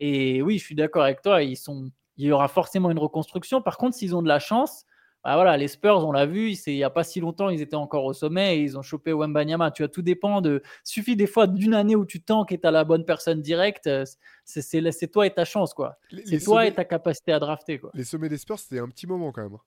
Et 0.00 0.42
oui, 0.42 0.58
je 0.58 0.64
suis 0.64 0.74
d'accord 0.74 1.02
avec 1.02 1.22
toi, 1.22 1.42
ils 1.42 1.56
sont, 1.56 1.90
il 2.16 2.26
y 2.26 2.32
aura 2.32 2.48
forcément 2.48 2.90
une 2.90 2.98
reconstruction. 2.98 3.62
Par 3.62 3.78
contre, 3.78 3.96
s'ils 3.96 4.14
ont 4.14 4.22
de 4.22 4.28
la 4.28 4.38
chance, 4.38 4.84
bah 5.26 5.34
voilà, 5.34 5.56
les 5.56 5.66
Spurs, 5.66 6.06
on 6.06 6.12
l'a 6.12 6.24
vu, 6.24 6.52
il 6.52 6.74
n'y 6.76 6.84
a 6.84 6.90
pas 6.90 7.02
si 7.02 7.18
longtemps, 7.18 7.48
ils 7.48 7.60
étaient 7.60 7.74
encore 7.74 8.04
au 8.04 8.12
sommet 8.12 8.58
et 8.58 8.62
ils 8.62 8.78
ont 8.78 8.82
chopé 8.82 9.12
Wembanyama. 9.12 9.72
Tu 9.72 9.82
as 9.82 9.88
tout 9.88 10.00
dépend 10.00 10.40
de. 10.40 10.62
Suffit 10.84 11.16
des 11.16 11.26
fois 11.26 11.48
d'une 11.48 11.74
année 11.74 11.96
où 11.96 12.06
tu 12.06 12.22
tankes 12.22 12.52
et 12.52 12.60
tu 12.60 12.64
as 12.64 12.70
la 12.70 12.84
bonne 12.84 13.04
personne 13.04 13.42
directe. 13.42 13.88
Euh, 13.88 14.04
c'est 14.44 15.10
toi 15.10 15.26
et 15.26 15.34
ta 15.34 15.44
chance, 15.44 15.74
quoi. 15.74 15.98
C'est 16.26 16.38
toi 16.38 16.64
et 16.64 16.72
ta 16.72 16.84
capacité 16.84 17.32
à 17.32 17.40
drafter, 17.40 17.80
quoi. 17.80 17.90
Les 17.92 18.04
sommets 18.04 18.28
des 18.28 18.38
Spurs, 18.38 18.60
c'était 18.60 18.78
un 18.78 18.86
petit 18.88 19.08
moment 19.08 19.32
quand 19.32 19.42
même. 19.42 19.54
Hein. 19.54 19.60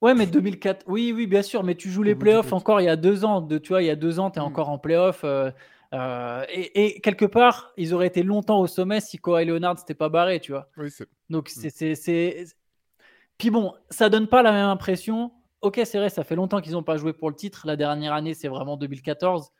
Ouais, 0.00 0.14
mais 0.14 0.26
2004, 0.26 0.84
oui, 0.86 1.12
oui, 1.12 1.26
bien 1.26 1.42
sûr, 1.42 1.64
mais 1.64 1.74
tu 1.74 1.90
joues 1.90 2.04
les 2.04 2.14
playoffs 2.14 2.52
encore 2.52 2.80
il 2.80 2.84
y 2.84 2.88
a 2.88 2.94
deux 2.94 3.24
ans. 3.24 3.40
De, 3.40 3.58
tu 3.58 3.70
vois, 3.70 3.82
il 3.82 3.86
y 3.86 3.90
a 3.90 3.96
deux 3.96 4.20
ans, 4.20 4.30
tu 4.30 4.38
es 4.38 4.42
hmm. 4.42 4.46
encore 4.46 4.68
en 4.68 4.78
playoffs. 4.78 5.24
Euh, 5.24 5.50
euh, 5.92 6.44
et, 6.50 7.00
quelque 7.00 7.24
part, 7.24 7.72
ils 7.76 7.94
auraient 7.94 8.06
été 8.06 8.22
longtemps 8.22 8.60
au 8.60 8.68
sommet 8.68 9.00
si 9.00 9.18
Kawhi 9.18 9.44
Leonard 9.44 9.80
s'était 9.80 9.94
pas 9.94 10.08
barré, 10.08 10.38
tu 10.38 10.52
vois. 10.52 10.70
Oui, 10.76 10.90
Donc, 11.30 11.50
hmm. 11.50 11.68
c'est 11.68 12.44
puis 13.38 13.50
bon, 13.50 13.74
ça 13.90 14.08
donne 14.08 14.28
pas 14.28 14.42
la 14.42 14.52
même 14.52 14.66
impression. 14.66 15.32
Ok, 15.60 15.80
c'est 15.84 15.98
vrai, 15.98 16.10
ça 16.10 16.24
fait 16.24 16.36
longtemps 16.36 16.60
qu'ils 16.60 16.72
n'ont 16.72 16.82
pas 16.82 16.96
joué 16.96 17.12
pour 17.12 17.28
le 17.28 17.36
titre. 17.36 17.66
La 17.66 17.76
dernière 17.76 18.12
année, 18.12 18.34
c'est 18.34 18.48
vraiment 18.48 18.76
2014. 18.76 19.50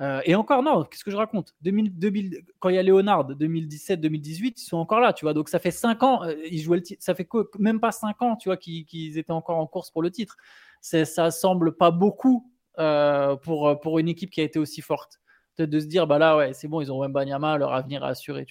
Euh, 0.00 0.20
et 0.24 0.34
encore, 0.34 0.62
non, 0.62 0.84
qu'est-ce 0.84 1.04
que 1.04 1.10
je 1.10 1.16
raconte? 1.16 1.54
2000, 1.62 2.44
Quand 2.58 2.68
il 2.68 2.74
y 2.74 2.78
a 2.78 2.82
Léonard, 2.82 3.26
2017-2018, 3.30 4.54
ils 4.56 4.60
sont 4.60 4.76
encore 4.76 5.00
là, 5.00 5.12
tu 5.12 5.24
vois. 5.24 5.32
Donc 5.32 5.48
ça 5.48 5.58
fait 5.58 5.70
5 5.70 6.02
ans, 6.02 6.22
euh, 6.24 6.34
ils 6.50 6.60
jouaient 6.60 6.76
le 6.76 6.82
titre. 6.82 7.02
Ça 7.02 7.14
fait 7.14 7.26
même 7.58 7.80
pas 7.80 7.92
5 7.92 8.20
ans, 8.22 8.36
tu 8.36 8.48
vois, 8.48 8.56
qu'ils 8.56 9.18
étaient 9.18 9.32
encore 9.32 9.56
en 9.56 9.66
course 9.66 9.90
pour 9.90 10.02
le 10.02 10.10
titre. 10.10 10.36
Ça 10.82 11.30
semble 11.30 11.76
pas 11.76 11.90
beaucoup 11.90 12.52
euh, 12.78 13.36
pour, 13.36 13.80
pour 13.80 13.98
une 13.98 14.08
équipe 14.08 14.30
qui 14.30 14.40
a 14.40 14.44
été 14.44 14.58
aussi 14.58 14.82
forte. 14.82 15.20
Peut-être 15.56 15.70
de 15.70 15.80
se 15.80 15.86
dire, 15.86 16.06
bah 16.06 16.18
là, 16.18 16.36
ouais, 16.36 16.52
c'est 16.52 16.68
bon, 16.68 16.82
ils 16.82 16.92
ont 16.92 17.08
Banyama, 17.08 17.56
leur 17.56 17.72
avenir 17.72 18.04
est 18.04 18.08
assuré. 18.08 18.46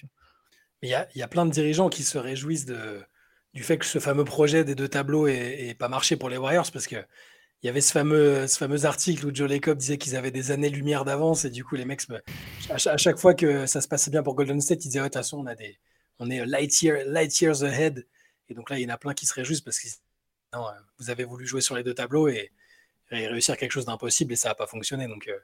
Il 0.82 0.88
y 0.88 0.94
a, 0.94 1.06
y 1.14 1.22
a 1.22 1.28
plein 1.28 1.46
de 1.46 1.52
dirigeants 1.52 1.88
qui 1.88 2.02
se 2.02 2.18
réjouissent 2.18 2.66
de, 2.66 3.00
du 3.56 3.62
fait 3.62 3.78
que 3.78 3.86
ce 3.86 3.98
fameux 3.98 4.24
projet 4.24 4.64
des 4.64 4.74
deux 4.74 4.86
tableaux 4.86 5.26
n'ait 5.26 5.74
pas 5.74 5.88
marché 5.88 6.16
pour 6.16 6.28
les 6.28 6.36
Warriors 6.36 6.70
parce 6.70 6.86
que 6.86 6.96
il 7.62 7.66
y 7.66 7.70
avait 7.70 7.80
ce 7.80 7.90
fameux, 7.90 8.84
article 8.84 9.26
où 9.26 9.34
Joe 9.34 9.48
Lacob 9.48 9.78
disait 9.78 9.96
qu'ils 9.96 10.14
avaient 10.14 10.30
des 10.30 10.50
années-lumière 10.50 11.06
d'avance 11.06 11.46
et 11.46 11.50
du 11.50 11.64
coup 11.64 11.74
les 11.74 11.86
mecs, 11.86 12.02
à, 12.68 12.96
chaque 12.98 13.16
fois 13.16 13.32
que 13.32 13.64
ça 13.64 13.80
se 13.80 13.88
passait 13.88 14.10
bien 14.10 14.22
pour 14.22 14.34
Golden 14.34 14.60
State, 14.60 14.84
ils 14.84 14.88
disaient 14.88 14.98
de 14.98 15.04
toute 15.04 15.14
façon 15.14 15.38
on, 15.38 15.46
a 15.46 15.54
des, 15.54 15.78
est 16.20 16.46
light, 16.46 16.82
light 17.06 17.40
years 17.40 17.64
ahead. 17.64 18.06
Et 18.50 18.54
donc 18.54 18.68
là 18.68 18.78
il 18.78 18.82
y 18.82 18.86
en 18.86 18.94
a 18.94 18.98
plein 18.98 19.14
qui 19.14 19.24
se 19.24 19.32
réjouissent 19.32 19.62
parce 19.62 19.80
que 19.80 19.88
vous 20.98 21.08
avez 21.08 21.24
voulu 21.24 21.46
jouer 21.46 21.62
sur 21.62 21.76
les 21.76 21.82
deux 21.82 21.94
tableaux 21.94 22.28
et, 22.28 22.52
réussir 23.10 23.56
quelque 23.56 23.72
chose 23.72 23.86
d'impossible 23.86 24.34
et 24.34 24.36
ça 24.36 24.50
n'a 24.50 24.54
pas 24.54 24.66
fonctionné. 24.66 25.08
Donc 25.08 25.28
euh, 25.28 25.38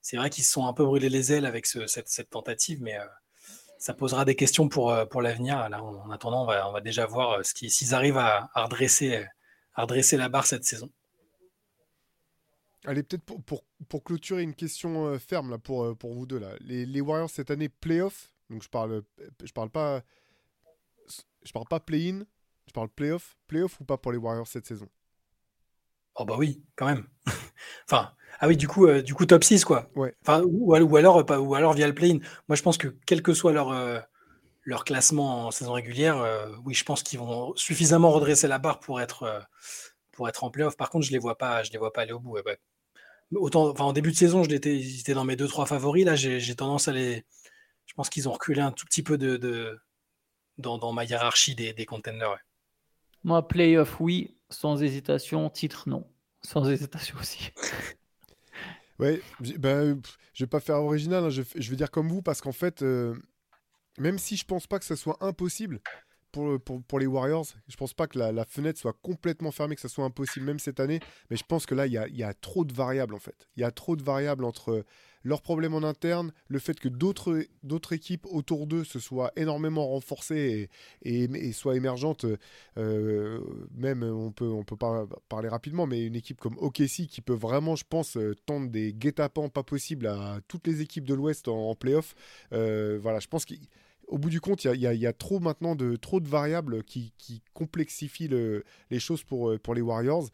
c'est 0.00 0.16
vrai 0.16 0.30
qu'ils 0.30 0.44
se 0.44 0.52
sont 0.52 0.66
un 0.66 0.72
peu 0.72 0.86
brûlés 0.86 1.10
les 1.10 1.34
ailes 1.34 1.44
avec 1.44 1.66
cette, 1.66 2.30
tentative 2.30 2.80
mais 2.80 2.96
euh, 2.96 3.04
ça 3.78 3.94
posera 3.94 4.24
des 4.24 4.34
questions 4.34 4.68
pour, 4.68 4.90
euh, 4.90 5.06
pour 5.06 5.22
l'avenir. 5.22 5.68
Là, 5.68 5.82
en 5.82 6.10
attendant, 6.10 6.42
on 6.42 6.46
va, 6.46 6.68
on 6.68 6.72
va 6.72 6.80
déjà 6.80 7.06
voir 7.06 7.38
euh, 7.38 7.42
s'ils 7.42 7.94
arrivent 7.94 8.18
à, 8.18 8.50
redresser, 8.54 9.24
à 9.74 9.82
redresser 9.82 10.16
la 10.16 10.28
barre 10.28 10.46
cette 10.46 10.64
saison. 10.64 10.90
Allez, 12.84 13.02
peut-être 13.02 13.24
pour, 13.24 13.42
pour, 13.42 13.64
pour, 13.88 14.04
clôturer 14.04 14.42
une 14.42 14.54
question 14.54 15.06
euh, 15.06 15.18
ferme 15.18 15.50
là, 15.50 15.58
pour, 15.58 15.96
pour 15.96 16.14
vous 16.14 16.26
deux. 16.26 16.38
Là. 16.38 16.54
Les, 16.60 16.86
les 16.86 17.00
Warriors 17.00 17.30
cette 17.30 17.50
année, 17.50 17.68
playoff? 17.68 18.32
Donc 18.50 18.62
je 18.62 18.68
parle, 18.68 19.02
je 19.44 19.52
parle 19.52 19.70
pas, 19.70 20.02
je 21.44 21.52
parle 21.52 21.66
pas 21.68 21.80
play-in, 21.80 22.24
je 22.66 22.72
parle 22.72 22.88
playoff. 22.88 23.36
Playoff 23.46 23.80
ou 23.80 23.84
pas 23.84 23.98
pour 23.98 24.12
les 24.12 24.18
Warriors 24.18 24.46
cette 24.46 24.66
saison? 24.66 24.88
Oh 26.14 26.24
bah 26.24 26.36
oui, 26.36 26.64
quand 26.74 26.86
même. 26.86 27.06
Enfin, 27.84 28.12
ah 28.40 28.46
oui, 28.46 28.56
du 28.56 28.68
coup, 28.68 28.86
euh, 28.86 29.02
du 29.02 29.14
coup 29.14 29.26
top 29.26 29.42
6, 29.42 29.64
quoi. 29.64 29.90
Ouais. 29.96 30.14
Enfin, 30.22 30.42
ou, 30.46 30.74
alors, 30.74 31.24
pas, 31.26 31.40
ou 31.40 31.54
alors 31.54 31.72
via 31.72 31.86
le 31.86 31.94
play-in. 31.94 32.18
Moi, 32.48 32.56
je 32.56 32.62
pense 32.62 32.78
que 32.78 32.88
quel 33.04 33.22
que 33.22 33.34
soit 33.34 33.52
leur, 33.52 33.72
euh, 33.72 33.98
leur 34.62 34.84
classement 34.84 35.46
en 35.46 35.50
saison 35.50 35.72
régulière, 35.72 36.18
euh, 36.18 36.48
oui, 36.64 36.74
je 36.74 36.84
pense 36.84 37.02
qu'ils 37.02 37.18
vont 37.18 37.54
suffisamment 37.56 38.10
redresser 38.10 38.46
la 38.46 38.58
barre 38.58 38.78
pour 38.78 39.00
être, 39.00 39.48
pour 40.12 40.28
être 40.28 40.44
en 40.44 40.50
playoff. 40.50 40.76
Par 40.76 40.90
contre, 40.90 41.06
je 41.06 41.12
les 41.12 41.18
vois 41.18 41.36
pas, 41.36 41.64
je 41.64 41.72
les 41.72 41.78
vois 41.78 41.92
pas 41.92 42.02
aller 42.02 42.12
au 42.12 42.20
bout. 42.20 42.38
Autant, 43.34 43.68
enfin, 43.70 43.84
en 43.84 43.92
début 43.92 44.12
de 44.12 44.16
saison, 44.16 44.44
ils 44.44 44.54
étaient 45.00 45.14
dans 45.14 45.24
mes 45.24 45.36
2-3 45.36 45.66
favoris. 45.66 46.04
Là, 46.04 46.14
j'ai 46.14 46.54
tendance 46.54 46.86
à 46.86 46.92
les. 46.92 47.24
Je 47.86 47.94
pense 47.94 48.08
qu'ils 48.08 48.28
ont 48.28 48.32
reculé 48.32 48.60
un 48.60 48.70
tout 48.70 48.84
petit 48.84 49.02
peu 49.02 49.18
de, 49.18 49.36
de 49.36 49.78
dans, 50.58 50.78
dans, 50.78 50.92
ma 50.92 51.04
hiérarchie 51.04 51.54
des, 51.54 51.72
des 51.72 51.86
contenders. 51.86 52.38
Moi, 53.24 53.46
playoff, 53.48 53.98
oui. 54.00 54.36
Sans 54.50 54.82
hésitation. 54.82 55.50
Titre, 55.50 55.88
non. 55.88 56.06
Sans 56.48 56.66
hésitation 56.70 57.18
aussi. 57.20 57.50
ouais, 58.98 59.20
ben, 59.58 60.00
je 60.32 60.44
vais 60.44 60.48
pas 60.48 60.60
faire 60.60 60.76
original, 60.76 61.24
hein, 61.24 61.28
je, 61.28 61.42
vais 61.42 61.76
dire 61.76 61.90
comme 61.90 62.08
vous, 62.08 62.22
parce 62.22 62.40
qu'en 62.40 62.52
fait, 62.52 62.80
euh, 62.80 63.14
même 63.98 64.18
si 64.18 64.38
je 64.38 64.46
pense 64.46 64.66
pas 64.66 64.78
que 64.78 64.86
ça 64.86 64.96
soit 64.96 65.18
impossible 65.20 65.82
pour, 66.32 66.58
pour, 66.58 66.98
les 66.98 67.06
Warriors, 67.06 67.44
je 67.68 67.76
pense 67.76 67.92
pas 67.92 68.06
que 68.06 68.18
la, 68.18 68.32
la, 68.32 68.46
fenêtre 68.46 68.80
soit 68.80 68.94
complètement 68.94 69.50
fermée, 69.50 69.74
que 69.74 69.82
ça 69.82 69.90
soit 69.90 70.06
impossible 70.06 70.46
même 70.46 70.58
cette 70.58 70.80
année, 70.80 71.00
mais 71.28 71.36
je 71.36 71.44
pense 71.44 71.66
que 71.66 71.74
là, 71.74 71.86
il 71.86 71.92
y 71.92 71.98
a, 71.98 72.08
y 72.08 72.22
a, 72.22 72.32
trop 72.32 72.64
de 72.64 72.72
variables 72.72 73.14
en 73.14 73.18
fait. 73.18 73.46
Il 73.56 73.60
y 73.60 73.64
a 73.64 73.70
trop 73.70 73.94
de 73.94 74.02
variables 74.02 74.46
entre 74.46 74.86
leurs 75.24 75.42
problèmes 75.42 75.74
en 75.74 75.82
interne, 75.82 76.32
le 76.48 76.58
fait 76.58 76.78
que 76.78 76.88
d'autres 76.88 77.92
équipes 77.92 78.26
autour 78.30 78.66
d'eux 78.66 78.84
se 78.84 78.98
soient 78.98 79.32
énormément 79.36 79.86
renforcées 79.88 80.70
et, 81.02 81.52
soient 81.52 81.76
émergentes, 81.76 82.26
euh, 82.76 83.40
même 83.74 84.02
on 84.02 84.30
peut, 84.30 84.48
on 84.48 84.64
peut 84.64 84.76
pas 84.76 85.06
parler 85.28 85.48
rapidement, 85.48 85.86
mais 85.86 86.04
une 86.04 86.16
équipe 86.16 86.40
comme 86.40 86.56
OKC 86.58 87.06
qui 87.08 87.20
peut 87.20 87.34
vraiment, 87.34 87.76
je 87.76 87.84
pense, 87.88 88.16
euh, 88.16 88.34
tendre 88.46 88.68
des 88.70 88.92
guet-apens 88.92 89.48
pas 89.48 89.62
possibles 89.62 90.06
à 90.06 90.40
toutes 90.48 90.66
les 90.66 90.80
équipes 90.80 91.04
de 91.04 91.14
l'Ouest 91.14 91.48
en, 91.48 91.74
playoff. 91.74 92.14
Euh, 92.52 92.98
voilà, 93.00 93.18
je 93.20 93.28
pense 93.28 93.44
qu'au 93.44 94.18
bout 94.18 94.30
du 94.30 94.40
compte, 94.40 94.64
il 94.64 94.80
y, 94.80 95.06
a 95.06 95.12
trop 95.12 95.40
maintenant 95.40 95.74
de, 95.74 95.96
trop 95.96 96.20
de 96.20 96.28
variables 96.28 96.82
qui, 96.84 97.12
qui 97.18 97.42
complexifient 97.54 98.28
le, 98.28 98.64
les 98.90 99.00
choses 99.00 99.22
pour, 99.22 99.58
pour 99.60 99.74
les 99.74 99.82
Warriors 99.82 100.28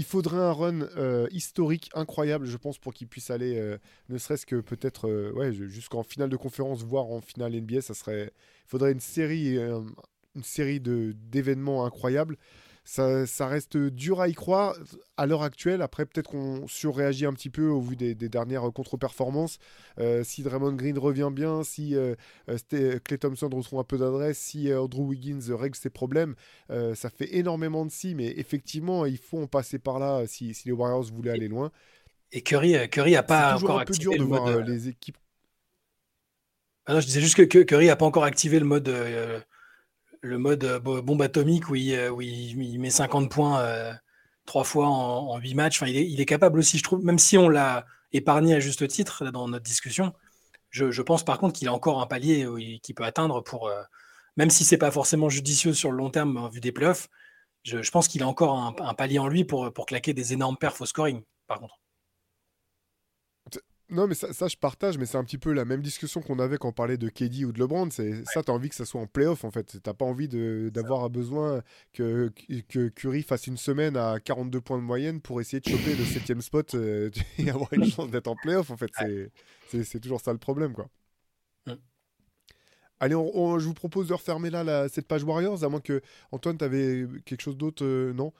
il 0.00 0.04
faudrait 0.04 0.38
un 0.38 0.52
run 0.52 0.80
euh, 0.96 1.28
historique 1.30 1.90
incroyable, 1.92 2.46
je 2.46 2.56
pense, 2.56 2.78
pour 2.78 2.94
qu'il 2.94 3.06
puisse 3.06 3.28
aller, 3.28 3.58
euh, 3.58 3.76
ne 4.08 4.16
serait-ce 4.16 4.46
que 4.46 4.56
peut-être 4.56 5.06
euh, 5.10 5.52
jusqu'en 5.68 6.02
finale 6.02 6.30
de 6.30 6.38
conférence, 6.38 6.82
voire 6.82 7.04
en 7.10 7.20
finale 7.20 7.52
NBA. 7.52 7.82
Ça 7.82 7.92
serait, 7.92 8.32
il 8.64 8.70
faudrait 8.70 8.92
une 8.92 9.00
série, 9.00 9.58
une 9.58 10.42
série 10.42 10.80
d'événements 10.80 11.84
incroyables 11.84 12.38
ça, 12.84 13.46
reste 13.46 13.76
dur 13.76 14.20
à 14.20 14.28
y 14.28 14.34
croire 14.34 14.74
à 15.16 15.26
l'heure 15.26 15.42
actuelle. 15.42 15.82
Après, 15.82 16.06
peut-être 16.06 16.30
qu'on 16.30 16.66
surréagit 16.66 17.26
un 17.26 17.32
petit 17.32 17.50
peu 17.50 17.68
au 17.68 17.80
vu 17.80 17.96
des, 17.96 18.14
dernières 18.14 18.72
contre-performances. 18.72 19.58
Euh, 19.98 20.24
si 20.24 20.42
Draymond 20.42 20.72
Green 20.72 20.98
revient 20.98 21.30
bien, 21.32 21.62
si 21.62 21.94
euh, 21.94 22.14
euh, 22.48 22.98
Clay 22.98 23.18
Thompson 23.18 23.48
retrouve 23.52 23.78
un 23.78 23.84
peu 23.84 23.98
d'adresse, 23.98 24.38
si 24.38 24.72
Andrew 24.72 25.02
Wiggins 25.02 25.40
règle 25.50 25.76
ses 25.76 25.90
problèmes, 25.90 26.34
ça 26.68 27.10
fait 27.10 27.36
énormément 27.36 27.84
de 27.84 27.90
si. 27.90 28.14
Mais 28.14 28.34
effectivement, 28.38 29.06
il 29.06 29.18
faut 29.18 29.42
en 29.42 29.46
passer 29.46 29.78
par 29.78 29.98
là 29.98 30.26
si, 30.26 30.56
les 30.64 30.72
Warriors 30.72 31.04
voulaient 31.04 31.32
aller 31.32 31.48
loin. 31.48 31.70
Et 32.32 32.42
Curry, 32.42 32.88
Curry 32.90 33.16
a 33.16 33.22
pas 33.22 33.56
encore 33.56 33.80
un 33.80 33.84
peu 33.84 33.94
dur 33.94 34.12
de 34.16 34.22
voir 34.22 34.60
les 34.60 34.88
équipes. 34.88 35.18
Ah 36.86 36.94
non, 36.94 37.00
je 37.00 37.06
disais 37.06 37.20
juste 37.20 37.36
que 37.36 37.62
Curry 37.62 37.86
n'a 37.86 37.96
pas 37.96 38.06
encore 38.06 38.24
activé 38.24 38.58
le 38.58 38.64
mode 38.64 38.88
le 40.22 40.38
mode 40.38 40.64
euh, 40.64 40.78
bombe 40.80 41.22
atomique 41.22 41.68
où 41.68 41.74
il, 41.74 41.94
euh, 41.94 42.78
met 42.78 42.90
50 42.90 43.30
points 43.30 43.60
euh, 43.60 43.92
trois 44.46 44.64
fois 44.64 44.86
en, 44.86 45.38
huit 45.38 45.54
matchs. 45.54 45.82
Enfin, 45.82 45.90
il, 45.90 46.20
est, 46.20 46.26
capable 46.26 46.58
aussi, 46.58 46.78
je 46.78 46.82
trouve, 46.82 47.04
même 47.04 47.18
si 47.18 47.38
on 47.38 47.48
l'a 47.48 47.86
épargné 48.12 48.54
à 48.54 48.60
juste 48.60 48.86
titre 48.88 49.30
dans 49.30 49.48
notre 49.48 49.64
discussion, 49.64 50.12
je, 50.70 51.02
pense 51.02 51.24
par 51.24 51.38
contre 51.38 51.58
qu'il 51.58 51.68
a 51.68 51.72
encore 51.72 52.00
un 52.00 52.06
palier 52.06 52.46
qu'il 52.82 52.94
peut 52.94 53.04
atteindre 53.04 53.40
pour, 53.42 53.70
même 54.36 54.50
si 54.50 54.64
c'est 54.64 54.78
pas 54.78 54.90
forcément 54.90 55.28
judicieux 55.28 55.74
sur 55.74 55.90
le 55.90 55.96
long 55.96 56.10
terme 56.10 56.36
en 56.36 56.48
vue 56.48 56.60
des 56.60 56.72
playoffs, 56.72 57.08
je, 57.62 57.90
pense 57.90 58.08
qu'il 58.08 58.22
a 58.22 58.28
encore 58.28 58.74
un, 58.80 58.94
palier 58.94 59.18
en 59.18 59.28
lui 59.28 59.44
pour, 59.44 59.72
pour 59.72 59.86
claquer 59.86 60.14
des 60.14 60.32
énormes 60.32 60.56
perfs 60.56 60.80
au 60.80 60.86
scoring, 60.86 61.22
par 61.46 61.60
contre. 61.60 61.78
Non, 63.90 64.06
mais 64.06 64.14
ça, 64.14 64.32
ça, 64.32 64.46
je 64.46 64.56
partage, 64.56 64.98
mais 64.98 65.06
c'est 65.06 65.16
un 65.18 65.24
petit 65.24 65.36
peu 65.38 65.52
la 65.52 65.64
même 65.64 65.82
discussion 65.82 66.20
qu'on 66.22 66.38
avait 66.38 66.58
quand 66.58 66.68
on 66.68 66.72
parlait 66.72 66.96
de 66.96 67.08
KD 67.08 67.44
ou 67.44 67.52
de 67.52 67.58
LeBron. 67.58 67.90
C'est 67.90 68.24
ça, 68.26 68.42
t'as 68.42 68.52
envie 68.52 68.68
que 68.68 68.74
ça 68.76 68.84
soit 68.84 69.00
en 69.00 69.06
playoff 69.08 69.42
en 69.44 69.50
fait. 69.50 69.78
T'as 69.82 69.94
pas 69.94 70.04
envie 70.04 70.28
d'avoir 70.70 71.10
besoin 71.10 71.62
que, 71.92 72.30
que 72.68 72.88
Curry 72.88 73.22
fasse 73.22 73.48
une 73.48 73.56
semaine 73.56 73.96
à 73.96 74.20
42 74.20 74.60
points 74.60 74.78
de 74.78 74.82
moyenne 74.84 75.20
pour 75.20 75.40
essayer 75.40 75.58
de 75.60 75.68
choper 75.68 75.96
le 75.96 76.04
septième 76.04 76.40
spot 76.40 76.74
euh, 76.74 77.10
et 77.38 77.50
avoir 77.50 77.72
une 77.72 77.84
chance 77.84 78.10
d'être 78.10 78.28
en 78.28 78.36
playoff 78.36 78.70
en 78.70 78.76
fait. 78.76 78.90
C'est- 79.70 80.00
toujours 80.00 80.20
ça 80.20 80.32
le 80.32 80.38
problème 80.38 80.72
quoi. 80.72 80.88
Allez, 83.00 83.14
on- 83.14 83.34
on- 83.36 83.58
je 83.58 83.66
vous 83.66 83.74
propose 83.74 84.08
de 84.08 84.12
refermer 84.14 84.50
là 84.50 84.62
la- 84.62 84.88
cette 84.88 85.08
page 85.08 85.24
Warriors, 85.24 85.64
à 85.64 85.68
moins 85.68 85.80
que 85.80 86.02
Antoine, 86.32 86.58
t'avais 86.58 87.06
quelque 87.24 87.40
chose 87.40 87.56
d'autre, 87.56 87.84
euh, 87.84 88.12
non? 88.12 88.32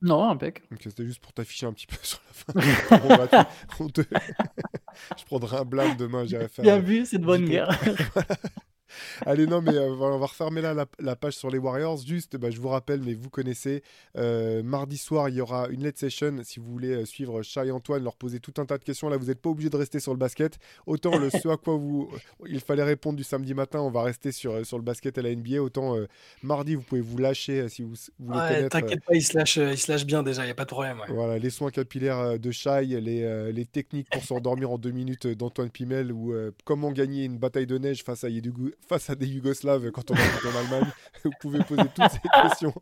Non, 0.00 0.28
impec. 0.30 0.62
Ok, 0.72 0.78
c'était 0.84 1.04
juste 1.04 1.20
pour 1.20 1.32
t'afficher 1.32 1.66
un 1.66 1.72
petit 1.72 1.86
peu 1.86 1.96
sur 2.02 2.20
la 2.28 2.54
fin. 2.62 2.98
Bon, 2.98 3.08
bah, 3.16 3.28
tu- 3.28 3.82
on 3.82 3.88
te- 3.88 4.02
je 5.18 5.24
prendrai 5.24 5.56
un 5.58 5.64
blâme 5.64 5.96
demain, 5.96 6.24
j'irai 6.24 6.48
faire. 6.48 6.62
Bien 6.62 6.78
vu, 6.78 7.04
c'est 7.06 7.18
de 7.18 7.24
bonne 7.24 7.46
guerre. 7.46 7.68
Allez, 9.26 9.46
non, 9.46 9.60
mais 9.60 9.74
euh, 9.74 9.90
on 9.90 10.18
va 10.18 10.26
refermer 10.26 10.60
là 10.60 10.74
la, 10.74 10.86
la 11.00 11.16
page 11.16 11.34
sur 11.34 11.50
les 11.50 11.58
Warriors. 11.58 11.98
Juste, 11.98 12.36
bah, 12.36 12.50
je 12.50 12.60
vous 12.60 12.68
rappelle, 12.68 13.00
mais 13.02 13.14
vous 13.14 13.30
connaissez, 13.30 13.82
euh, 14.16 14.62
mardi 14.62 14.96
soir, 14.96 15.28
il 15.28 15.36
y 15.36 15.40
aura 15.40 15.68
une 15.68 15.82
late 15.84 15.98
session. 15.98 16.36
Si 16.42 16.60
vous 16.60 16.70
voulez 16.70 16.90
euh, 16.92 17.04
suivre 17.04 17.42
Chat 17.42 17.66
et 17.66 17.70
Antoine, 17.70 18.02
leur 18.04 18.16
poser 18.16 18.40
tout 18.40 18.54
un 18.58 18.66
tas 18.66 18.78
de 18.78 18.84
questions, 18.84 19.08
là, 19.08 19.16
vous 19.16 19.26
n'êtes 19.26 19.40
pas 19.40 19.50
obligé 19.50 19.70
de 19.70 19.76
rester 19.76 20.00
sur 20.00 20.12
le 20.12 20.18
basket. 20.18 20.58
Autant 20.86 21.18
le 21.18 21.30
ce 21.30 21.48
à 21.48 21.56
quoi 21.56 21.76
vous, 21.76 22.10
il 22.46 22.60
fallait 22.60 22.82
répondre 22.82 23.16
du 23.16 23.24
samedi 23.24 23.54
matin, 23.54 23.80
on 23.80 23.90
va 23.90 24.02
rester 24.02 24.32
sur, 24.32 24.64
sur 24.66 24.78
le 24.78 24.84
basket 24.84 25.18
à 25.18 25.22
la 25.22 25.34
NBA. 25.34 25.62
Autant 25.62 25.96
euh, 25.96 26.06
mardi, 26.42 26.74
vous 26.74 26.82
pouvez 26.82 27.00
vous 27.00 27.18
lâcher 27.18 27.68
si 27.68 27.82
vous, 27.82 27.94
vous 28.18 28.26
voulez 28.26 28.38
Ouais, 28.38 28.48
connaître. 28.48 28.68
T'inquiète 28.80 29.04
pas, 29.04 29.14
il 29.14 29.22
se 29.22 29.36
lâche, 29.36 29.56
il 29.56 29.78
se 29.78 29.90
lâche 29.92 30.04
bien 30.06 30.22
déjà, 30.22 30.42
il 30.42 30.46
n'y 30.46 30.50
a 30.52 30.54
pas 30.54 30.64
de 30.64 30.70
problème. 30.70 30.98
ouais. 31.00 31.06
Voilà, 31.14 31.38
les 31.38 31.50
soins 31.50 31.70
capillaires 31.70 32.38
de 32.38 32.50
Shai, 32.50 32.84
les, 32.86 33.52
les 33.52 33.66
techniques 33.66 34.08
pour 34.10 34.22
s'endormir 34.24 34.70
en 34.70 34.78
deux 34.78 34.90
minutes 34.90 35.26
d'Antoine 35.26 35.70
Pimel 35.70 36.12
ou 36.12 36.34
comment 36.64 36.92
gagner 36.92 37.24
une 37.24 37.38
bataille 37.38 37.66
de 37.66 37.78
neige 37.78 38.02
face 38.04 38.24
à, 38.24 38.28
Yugo- 38.28 38.72
face 38.86 39.10
à 39.10 39.14
des 39.14 39.26
Yougoslaves 39.26 39.90
quand 39.90 40.10
on 40.10 40.14
est 40.14 40.46
en 40.46 40.58
Allemagne. 40.58 40.90
Vous 41.24 41.30
pouvez 41.40 41.62
poser 41.64 41.82
toutes 41.94 42.10
ces 42.10 42.42
questions 42.42 42.74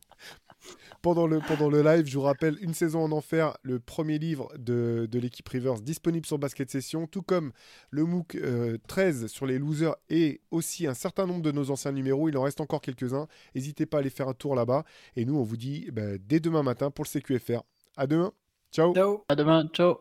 pendant 1.02 1.26
le, 1.26 1.40
pendant 1.40 1.68
le 1.68 1.82
live. 1.82 2.06
Je 2.06 2.18
vous 2.18 2.24
rappelle, 2.24 2.56
Une 2.60 2.74
saison 2.74 3.02
en 3.02 3.12
enfer, 3.12 3.56
le 3.62 3.78
premier 3.78 4.18
livre 4.18 4.50
de, 4.58 5.08
de 5.10 5.18
l'équipe 5.18 5.48
Rivers 5.48 5.80
disponible 5.80 6.26
sur 6.26 6.38
Basket 6.38 6.70
Session, 6.70 7.06
tout 7.06 7.22
comme 7.22 7.52
le 7.90 8.04
MOOC 8.04 8.36
euh, 8.36 8.78
13 8.88 9.26
sur 9.26 9.46
les 9.46 9.58
losers 9.58 9.94
et 10.10 10.40
aussi 10.50 10.86
un 10.86 10.94
certain 10.94 11.26
nombre 11.26 11.42
de 11.42 11.52
nos 11.52 11.70
anciens 11.70 11.92
numéros. 11.92 12.28
Il 12.28 12.36
en 12.36 12.42
reste 12.42 12.60
encore 12.60 12.80
quelques-uns. 12.80 13.26
N'hésitez 13.54 13.86
pas 13.86 13.98
à 13.98 14.00
aller 14.00 14.10
faire 14.10 14.28
un 14.28 14.34
tour 14.34 14.54
là-bas. 14.54 14.84
Et 15.16 15.24
nous, 15.24 15.36
on 15.36 15.42
vous 15.42 15.56
dit 15.56 15.88
bah, 15.92 16.18
dès 16.18 16.40
demain 16.40 16.62
matin 16.62 16.90
pour 16.90 17.04
le 17.04 17.20
CQFR. 17.20 17.62
À 17.96 18.06
demain. 18.06 18.32
Ciao. 18.72 18.94
Ciao. 18.94 19.24
À 19.28 19.34
demain, 19.34 19.68
ciao. 19.72 19.96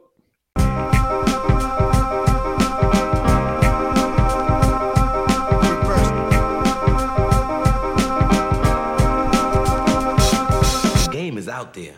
Out 11.56 11.74
there, 11.74 11.96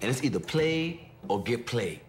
and 0.00 0.10
it's 0.10 0.22
either 0.22 0.38
play 0.38 1.10
or 1.28 1.42
get 1.42 1.66
played. 1.66 2.00